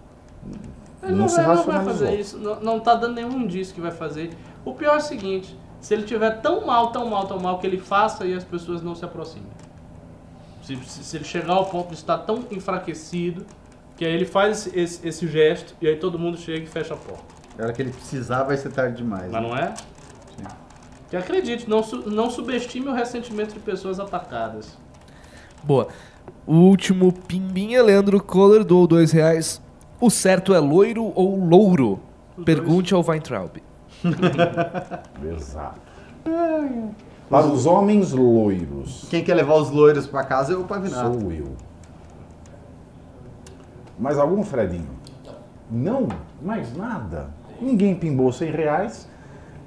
Ele 1.03 1.11
Não 1.11 1.17
não, 1.19 1.27
se 1.29 1.35
vai, 1.39 1.55
não 1.55 1.63
vai 1.63 1.85
fazer 1.85 2.19
isso, 2.19 2.39
não, 2.39 2.59
não 2.61 2.79
tá 2.79 2.95
dando 2.95 3.13
nenhum 3.13 3.41
indício 3.41 3.75
que 3.75 3.79
vai 3.79 3.91
fazer. 3.91 4.31
O 4.65 4.73
pior 4.73 4.95
é 4.95 4.97
o 4.97 5.01
seguinte, 5.01 5.55
se 5.79 5.93
ele 5.93 6.01
tiver 6.01 6.41
tão 6.41 6.65
mal, 6.65 6.91
tão 6.91 7.07
mal, 7.07 7.27
tão 7.27 7.39
mal, 7.39 7.59
que 7.59 7.67
ele 7.67 7.77
faça 7.77 8.25
e 8.25 8.33
as 8.33 8.43
pessoas 8.43 8.81
não 8.81 8.95
se 8.95 9.05
aproximem. 9.05 9.47
Se, 10.63 10.75
se- 10.77 11.03
se 11.03 11.15
ele 11.17 11.25
chegar 11.25 11.53
ao 11.53 11.67
ponto 11.67 11.89
de 11.89 11.93
estar 11.95 12.17
tão 12.17 12.43
enfraquecido, 12.49 13.45
que 13.95 14.03
aí 14.03 14.11
ele 14.11 14.25
faz 14.25 14.65
esse, 14.65 14.79
esse- 14.79 15.07
esse 15.07 15.27
gesto 15.27 15.75
e 15.79 15.87
aí 15.87 15.95
todo 15.97 16.17
mundo 16.17 16.37
chega 16.39 16.63
e 16.63 16.67
fecha 16.67 16.95
a 16.95 16.97
porta. 16.97 17.23
A 17.59 17.63
hora 17.65 17.71
que 17.73 17.83
ele 17.83 17.91
precisar 17.91 18.41
vai 18.43 18.57
ser 18.57 18.71
tarde 18.71 18.97
demais. 18.97 19.31
Mas 19.31 19.43
né? 19.43 19.47
não 19.47 19.55
é? 19.55 19.73
Que 21.07 21.15
acredite, 21.15 21.69
não, 21.69 21.81
não 22.07 22.31
subestime 22.31 22.87
o 22.87 22.93
ressentimento 22.93 23.53
de 23.53 23.59
pessoas 23.59 23.99
atacadas. 23.99 24.75
Boa. 25.63 25.87
O 26.47 26.53
último 26.53 27.11
Pimbinha 27.11 27.81
Leandro 27.81 28.21
Kohler 28.21 28.63
doou 28.63 28.85
2 28.87 29.11
reais. 29.11 29.61
O 29.99 30.09
certo 30.09 30.53
é 30.53 30.59
loiro 30.59 31.11
ou 31.15 31.37
louro? 31.43 31.99
Os 32.37 32.43
Pergunte 32.43 32.93
ao 32.93 33.03
Weintraub. 33.03 33.57
Exato. 35.35 35.79
Para 37.29 37.47
os 37.47 37.65
homens 37.65 38.11
loiros, 38.11 39.07
Quem 39.09 39.23
quer 39.23 39.33
levar 39.33 39.55
os 39.55 39.71
loiros 39.71 40.05
pra 40.05 40.23
casa 40.23 40.53
é 40.53 40.57
o 40.57 40.63
Pavinato. 40.63 41.19
sou 41.19 41.31
eu. 41.31 41.55
Mais 43.97 44.17
algum, 44.19 44.43
Fredinho? 44.43 44.89
Não, 45.71 46.07
mais 46.41 46.75
nada. 46.75 47.29
Ninguém 47.59 47.95
pimbou 47.95 48.31
100 48.31 48.51
reais, 48.51 49.07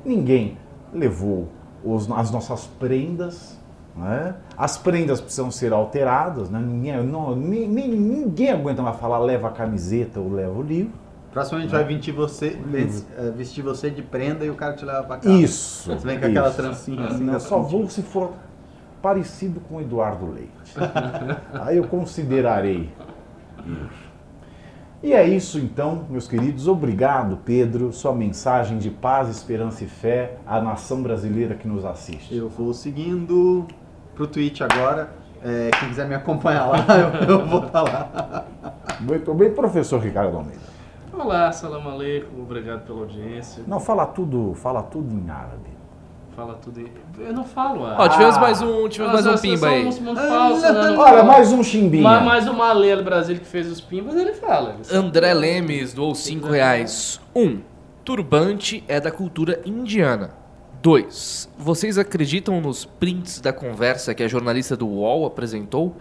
ninguém 0.05 0.57
levou 0.93 1.49
os- 1.83 2.09
as 2.11 2.31
nossas 2.31 2.67
prendas. 2.79 3.58
Né? 3.99 4.35
As 4.57 4.79
prendas 4.79 5.21
precisam 5.21 5.51
ser 5.51 5.73
alteradas, 5.73 6.49
né? 6.49 6.61
ninguém, 6.65 7.03
não, 7.03 7.35
ni- 7.35 7.67
ni- 7.67 7.89
ninguém 7.89 8.53
aguenta 8.53 8.81
mais 8.81 8.97
falar 8.97 9.19
leva 9.19 9.49
a 9.49 9.51
camiseta 9.51 10.21
ou 10.21 10.33
leva 10.33 10.57
o 10.57 10.63
livro. 10.63 10.93
Gente 11.51 11.69
vai 11.71 11.85
vestir 11.85 12.13
você, 12.15 12.59
eh, 13.17 13.31
vestir 13.37 13.63
você 13.63 13.91
de 13.91 14.03
prenda 14.03 14.45
e 14.45 14.51
o 14.51 14.55
cara 14.55 14.75
te 14.75 14.85
leva 14.85 15.03
pra 15.03 15.17
casa. 15.19 15.35
Isso. 15.35 15.93
Você 15.93 16.07
vem 16.07 16.19
com 16.19 16.27
aquela 16.27 16.49
isso. 16.49 16.57
trancinha 16.57 17.05
assim. 17.07 17.25
Não, 17.25 17.33
na 17.35 17.41
só 17.41 17.59
vou 17.61 17.89
se 17.91 18.03
for 18.03 18.33
parecido 19.03 19.61
com 19.61 19.77
o 19.77 19.81
Eduardo 19.81 20.27
Leite. 20.33 20.51
Aí 21.61 21.77
eu 21.77 21.85
considerarei 21.85 22.89
ir. 23.65 23.89
E 25.01 25.13
é 25.13 25.29
isso 25.29 25.59
então, 25.59 26.07
meus 26.11 26.27
queridos. 26.27 26.67
Obrigado, 26.67 27.39
Pedro. 27.45 27.93
Sua 27.93 28.13
mensagem 28.13 28.79
de 28.79 28.91
paz, 28.91 29.29
esperança 29.29 29.85
e 29.85 29.87
fé 29.87 30.39
à 30.45 30.61
nação 30.61 31.03
brasileira 31.03 31.55
que 31.55 31.69
nos 31.69 31.85
assiste. 31.85 32.35
Eu 32.35 32.49
vou 32.49 32.75
seguindo 32.75 33.65
pro 34.19 34.27
Twitch 34.27 34.61
agora. 34.61 35.09
Eh, 35.45 35.71
quem 35.79 35.89
quiser 35.91 36.09
me 36.09 36.17
acompanhar 36.17 36.67
lá, 36.67 36.85
eu, 37.23 37.29
eu 37.29 37.47
vou 37.47 37.65
estar 37.65 37.83
lá. 37.83 38.45
Muito 39.01 39.33
bem, 39.33 39.53
professor 39.53 40.01
Ricardo 40.01 40.37
Almeida. 40.37 40.67
Olá, 41.17 41.53
salam 41.53 41.89
aleikum, 41.89 42.43
obrigado 42.43 42.85
pela 42.85 43.01
audiência. 43.01 43.63
Não, 43.67 43.79
fala 43.79 44.05
tudo, 44.07 44.55
fala 44.55 44.83
tudo 44.83 45.15
em 45.15 45.31
árabe. 45.31 45.79
Fala 46.35 46.55
tudo 46.55 46.81
aí. 46.81 46.93
Eu 47.19 47.33
não 47.33 47.45
falo, 47.45 47.83
Ó, 47.83 48.03
ah. 48.03 48.09
tivemos 48.09 48.39
mais 48.39 48.61
um, 48.63 48.89
tivemos 48.89 49.25
mais 49.25 49.27
um 49.27 49.41
pimba 49.41 49.69
aí. 49.69 49.85
né? 49.85 50.97
Olha, 50.97 51.23
mais 51.23 51.53
um 51.53 51.63
chimbinha. 51.63 52.03
Mas 52.21 52.47
o 52.47 52.55
Malê 52.55 52.95
do 52.97 53.03
Brasil 53.03 53.39
que 53.39 53.47
fez 53.47 53.71
os 53.71 53.81
pimbas, 53.81 54.15
ele 54.17 54.33
fala. 54.35 54.75
Ele. 54.89 54.97
André 54.97 55.35
Lemes 55.35 55.95
doou 55.95 56.15
5 56.15 56.49
reais. 56.49 57.21
1. 57.35 57.43
Um, 57.43 57.61
turbante 58.05 58.85
é 58.87 59.01
da 59.01 59.11
cultura 59.11 59.61
indiana. 59.65 60.38
2. 60.81 61.49
Vocês 61.59 61.99
acreditam 61.99 62.61
nos 62.61 62.85
prints 62.85 63.41
da 63.41 63.53
conversa 63.53 64.15
que 64.15 64.23
a 64.23 64.29
jornalista 64.29 64.77
do 64.77 64.87
UOL 64.87 65.27
apresentou? 65.27 65.97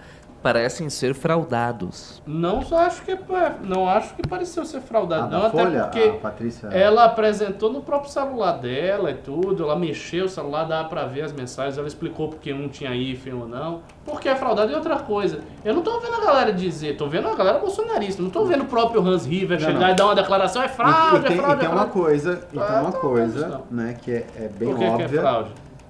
Parecem 0.47 0.89
ser 0.89 1.13
fraudados. 1.13 2.21
Não 2.25 2.61
só 2.61 2.77
acho 2.77 3.01
que 3.01 3.11
é, 3.11 3.55
não 3.65 3.89
acho 3.89 4.15
que 4.15 4.25
pareceu 4.25 4.63
ser 4.63 4.77
A 4.77 4.81
fraudado, 4.81 5.29
não, 5.29 5.41
da 5.41 5.47
até 5.47 5.61
Folha, 5.61 5.83
porque 5.83 5.99
a 5.99 6.13
Patrícia. 6.13 6.67
ela 6.67 7.03
apresentou 7.03 7.69
no 7.69 7.81
próprio 7.81 8.09
celular 8.09 8.53
dela 8.53 9.11
e 9.11 9.15
tudo, 9.15 9.63
ela 9.63 9.75
mexeu 9.75 10.23
o 10.23 10.29
celular, 10.29 10.63
dava 10.63 10.87
pra 10.87 11.03
ver 11.05 11.23
as 11.23 11.33
mensagens, 11.33 11.77
ela 11.77 11.85
explicou 11.85 12.29
porque 12.29 12.53
um 12.53 12.69
tinha 12.69 12.95
hífen 12.95 13.33
ou 13.33 13.45
não, 13.45 13.81
porque 14.05 14.29
é 14.29 14.35
fraudado 14.37 14.71
e 14.71 14.75
outra 14.75 14.95
coisa. 14.99 15.41
Eu 15.65 15.73
não 15.73 15.81
tô 15.81 15.99
vendo 15.99 16.15
a 16.15 16.21
galera 16.25 16.53
dizer, 16.53 16.95
tô 16.95 17.07
vendo 17.07 17.27
a 17.27 17.35
galera 17.35 17.59
bolsonarista, 17.59 18.21
não 18.23 18.29
tô 18.29 18.45
vendo 18.45 18.61
o 18.63 18.67
próprio 18.67 19.01
Hans 19.05 19.25
River 19.25 19.59
chegar 19.59 19.79
não. 19.79 19.89
e 19.89 19.95
dar 19.95 20.05
uma 20.05 20.15
declaração, 20.15 20.61
é 20.61 20.67
E- 20.67 20.69
fraude, 20.69 21.17
e, 21.17 21.27
tem, 21.27 21.37
é 21.37 21.41
fraude, 21.41 21.55
e 21.55 21.59
tem 21.59 21.65
é 21.65 21.69
uma 21.69 21.75
fraude. 21.87 21.91
coisa, 21.91 22.31
e 22.53 22.57
tem 22.57 22.61
Ah, 22.77 22.81
uma 22.83 22.91
tá, 22.93 22.99
coisa, 22.99 23.61
né, 23.69 23.97
que 24.01 24.11
é, 24.11 24.25
é 24.37 24.47
bem 24.47 24.69
Por 24.69 24.77
que, 24.77 24.85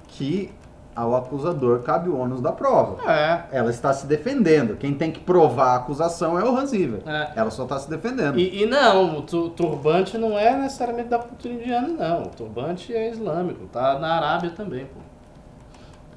que 0.08 0.52
ao 0.98 1.16
acusador 1.16 1.80
cabe 1.84 2.10
o 2.10 2.18
ônus 2.18 2.42
da 2.42 2.52
prova. 2.52 3.10
É. 3.10 3.44
Ela 3.52 3.70
está 3.70 3.94
se 3.94 4.08
defendendo. 4.08 4.76
Quem 4.78 4.94
tem 4.96 5.12
que 5.12 5.20
provar 5.20 5.74
a 5.74 5.76
acusação 5.76 6.40
é 6.40 6.44
o 6.44 6.58
Hans 6.58 6.72
River. 6.72 7.02
É. 7.06 7.32
Ela 7.36 7.52
só 7.52 7.64
está 7.64 7.78
se 7.78 7.88
defendendo. 7.90 8.40
E, 8.40 8.64
e 8.64 8.66
não, 8.66 9.20
o 9.20 9.22
tu- 9.22 9.50
turbante 9.52 10.18
não 10.18 10.38
é 10.38 10.56
necessariamente 10.58 11.10
da 11.10 11.20
cultura 11.20 11.54
indiana, 11.54 11.88
não. 11.88 12.24
O 12.24 12.28
turbante 12.30 12.94
é 12.96 13.12
islâmico, 13.12 13.68
tá 13.68 14.00
na 14.00 14.16
Arábia 14.16 14.50
também, 14.50 14.86
pô. 14.86 15.00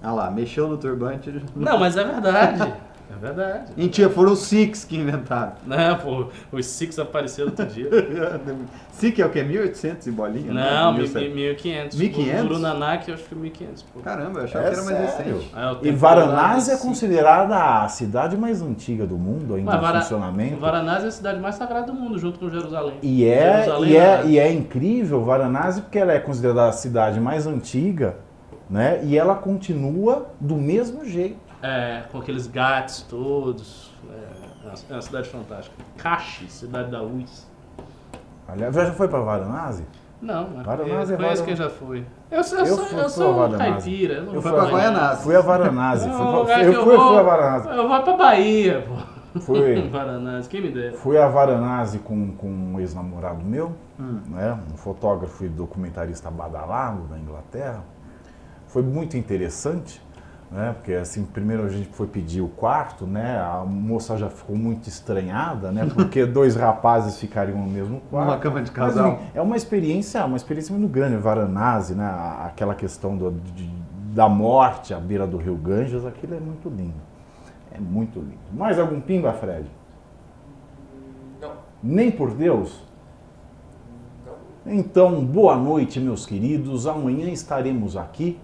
Ah 0.02 0.12
lá, 0.12 0.30
mexeu 0.30 0.66
no 0.66 0.78
turbante. 0.78 1.30
Não, 1.54 1.78
mas 1.78 1.96
é 1.96 2.02
verdade. 2.04 2.72
É 3.22 3.26
verdade. 3.26 3.72
Mentira, 3.76 4.08
foram 4.08 4.32
os 4.32 4.40
Sikhs 4.40 4.84
que 4.84 4.96
inventaram. 4.96 5.52
Não, 5.66 5.96
pô, 5.98 6.26
os 6.50 6.64
Sikhs 6.66 6.98
apareceram 6.98 7.48
outro 7.50 7.66
dia. 7.66 7.88
Sikh 8.92 9.20
é 9.20 9.26
o 9.26 9.30
quê? 9.30 9.42
1800 9.42 10.06
e 10.06 10.10
bolinha? 10.10 10.52
Não, 10.52 10.92
Mil- 10.92 11.02
1700. 11.02 11.34
1500. 11.34 11.98
1500? 11.98 12.40
O 12.40 12.48
Guru 12.48 12.58
Nanak, 12.58 13.08
eu 13.08 13.14
acho 13.14 13.24
que 13.24 13.34
1500, 13.34 13.82
pô. 13.82 14.00
Caramba, 14.00 14.40
eu 14.40 14.44
achava 14.44 14.66
É 14.66 14.70
que 14.70 14.74
era 14.76 14.84
mais 14.84 15.10
sério? 15.10 15.32
recente. 15.36 15.50
Ah, 15.54 15.76
é 15.82 15.86
E 15.88 15.90
Varanasi 15.92 16.70
é 16.70 16.76
considerada 16.76 17.82
a 17.84 17.88
cidade 17.88 18.36
mais 18.36 18.60
antiga 18.62 19.06
do 19.06 19.16
mundo, 19.16 19.54
ainda 19.54 19.70
Mas 19.70 19.78
em 19.78 19.82
Vara- 19.82 20.00
funcionamento. 20.02 20.56
Varanasi 20.56 21.04
é 21.04 21.08
a 21.08 21.12
cidade 21.12 21.40
mais 21.40 21.54
sagrada 21.54 21.86
do 21.86 21.94
mundo, 21.94 22.18
junto 22.18 22.38
com 22.38 22.48
Jerusalém. 22.50 22.94
E 23.02 23.24
é, 23.24 23.64
Jerusalém 23.64 23.90
e, 23.92 23.96
é, 23.96 24.16
nada. 24.16 24.28
e 24.28 24.38
é 24.38 24.52
incrível 24.52 25.24
Varanasi 25.24 25.80
porque 25.82 25.98
ela 25.98 26.12
é 26.12 26.18
considerada 26.18 26.68
a 26.68 26.72
cidade 26.72 27.18
mais 27.20 27.46
antiga, 27.46 28.16
né? 28.68 29.00
E 29.02 29.16
ela 29.16 29.34
continua 29.34 30.26
do 30.40 30.56
mesmo 30.56 31.04
jeito. 31.04 31.49
É, 31.62 32.02
com 32.10 32.18
aqueles 32.18 32.46
gatos 32.46 33.02
todos. 33.02 33.90
É, 34.08 34.14
é 34.14 34.66
uma- 34.68 34.74
é 34.90 34.92
uma 34.94 35.02
cidade 35.02 35.28
fantástica. 35.28 35.76
Kashi, 35.98 36.50
cidade 36.50 36.90
da 36.90 37.00
luz. 37.02 37.46
Aliás, 38.48 38.74
já 38.74 38.92
foi 38.92 39.08
para 39.08 39.20
Varanasi? 39.20 39.84
Não? 40.20 40.46
Varanasi 40.62 41.12
eu 41.12 41.18
é 41.18 41.22
conheço 41.22 41.44
quem 41.44 41.56
já 41.56 41.70
foi. 41.70 42.04
Eu 42.30 42.42
sou, 42.44 42.58
eu 42.58 42.66
sou, 42.66 42.84
fui- 42.84 43.00
eu 43.00 43.08
sou 43.08 43.30
um 43.32 43.36
Varanasi. 43.36 43.58
caipira. 43.72 44.14
Eu, 44.14 44.24
não 44.24 44.34
Eu 44.34 44.42
fui 44.42 44.50
pra 44.52 44.60
pra 44.62 44.70
Guaianazes. 44.70 45.24
Fui 45.24 45.36
a 45.36 45.40
Varanasi. 45.40 46.08
Não, 46.08 46.44
fui, 46.44 46.54
eu 46.54 46.58
eu 46.72 46.84
fui, 46.84 46.96
vou- 46.96 47.08
fui 47.08 47.18
a 47.18 47.22
Varanasi. 47.22 47.68
Eu 47.68 47.88
vou 47.88 48.02
pra 48.02 48.16
Bahia, 48.16 48.86
pô. 48.86 49.40
Fui, 49.40 49.88
Varanasi, 49.88 50.48
quem 50.48 50.60
me 50.60 50.70
dera. 50.72 50.96
fui 50.96 51.16
a 51.16 51.28
Varanasi 51.28 51.98
com, 52.00 52.32
com 52.36 52.48
um 52.48 52.80
ex-namorado 52.80 53.42
meu. 53.44 53.72
né? 53.98 54.58
um 54.72 54.76
fotógrafo 54.76 55.44
e 55.44 55.48
documentarista 55.48 56.30
badalado 56.30 57.02
da 57.02 57.18
Inglaterra. 57.18 57.80
Foi 58.66 58.82
muito 58.82 59.16
interessante, 59.16 60.00
né? 60.50 60.72
porque 60.74 60.92
assim, 60.94 61.24
primeiro 61.24 61.64
a 61.64 61.68
gente 61.68 61.88
foi 61.92 62.06
pedir 62.06 62.40
o 62.40 62.48
quarto, 62.48 63.06
né? 63.06 63.38
a 63.38 63.64
moça 63.64 64.16
já 64.16 64.28
ficou 64.28 64.56
muito 64.56 64.88
estranhada, 64.88 65.70
né? 65.70 65.86
porque 65.94 66.26
dois 66.26 66.56
rapazes 66.56 67.18
ficariam 67.18 67.58
no 67.58 67.68
mesmo 67.70 68.00
quarto. 68.10 68.28
Uma 68.30 68.38
cama 68.38 68.62
de 68.62 68.70
Mas, 68.70 68.94
casal. 68.94 69.12
assim, 69.12 69.24
é 69.34 69.40
uma 69.40 69.56
experiência, 69.56 70.24
uma 70.24 70.36
experiência 70.36 70.74
muito 70.76 70.90
grande, 70.90 71.16
Varanasi, 71.16 71.94
né? 71.94 72.08
aquela 72.44 72.74
questão 72.74 73.16
do- 73.16 73.30
de- 73.54 73.70
da 74.12 74.28
morte 74.28 74.92
à 74.92 74.98
beira 74.98 75.24
do 75.26 75.36
rio 75.36 75.54
Ganges, 75.56 76.04
aquilo 76.04 76.34
é 76.34 76.40
muito 76.40 76.68
lindo. 76.68 76.94
É 77.72 77.78
muito 77.78 78.18
lindo. 78.18 78.38
Mais 78.52 78.76
algum 78.78 79.00
pinga, 79.00 79.32
Fred? 79.32 79.66
Não. 81.40 81.52
Nem 81.80 82.10
por 82.10 82.32
Deus? 82.34 82.82
Então, 84.66 85.24
boa 85.24 85.56
noite, 85.56 85.98
meus 86.00 86.26
queridos. 86.26 86.86
Amanhã 86.86 87.28
estaremos 87.30 87.96
aqui, 87.96 88.38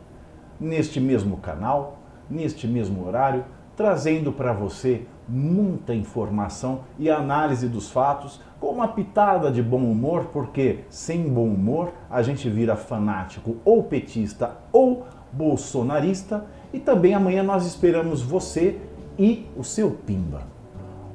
neste 0.61 1.01
mesmo 1.01 1.37
canal, 1.39 1.99
neste 2.29 2.67
mesmo 2.67 3.07
horário, 3.07 3.45
trazendo 3.77 4.33
para 4.33 4.53
você 4.53 5.07
muita 5.29 5.95
informação 5.95 6.81
e 6.99 7.11
análise 7.11 7.69
dos 7.69 7.91
fatos, 7.91 8.41
com 8.61 8.69
uma 8.69 8.89
pitada 8.89 9.51
de 9.51 9.63
bom 9.63 9.83
humor, 9.83 10.27
porque 10.33 10.81
sem 10.89 11.29
bom 11.29 11.47
humor 11.47 11.93
a 12.11 12.23
gente 12.23 12.49
vira 12.49 12.77
fanático 12.77 13.57
ou 13.65 13.83
petista 13.83 14.57
ou 14.73 15.05
bolsonarista. 15.33 16.45
E 16.73 16.79
também 16.79 17.15
amanhã 17.15 17.43
nós 17.43 17.67
esperamos 17.67 18.23
você 18.23 18.79
e 19.19 19.47
o 19.57 19.65
seu 19.65 19.91
Pimba. 19.91 20.43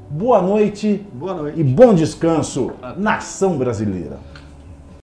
Boa 0.09 0.41
noite 0.41 1.05
Boa 1.13 1.33
noite. 1.33 1.59
e 1.59 1.63
bom 1.63 1.93
descanso, 1.93 2.71
nação 2.97 3.57
brasileira. 3.57 4.17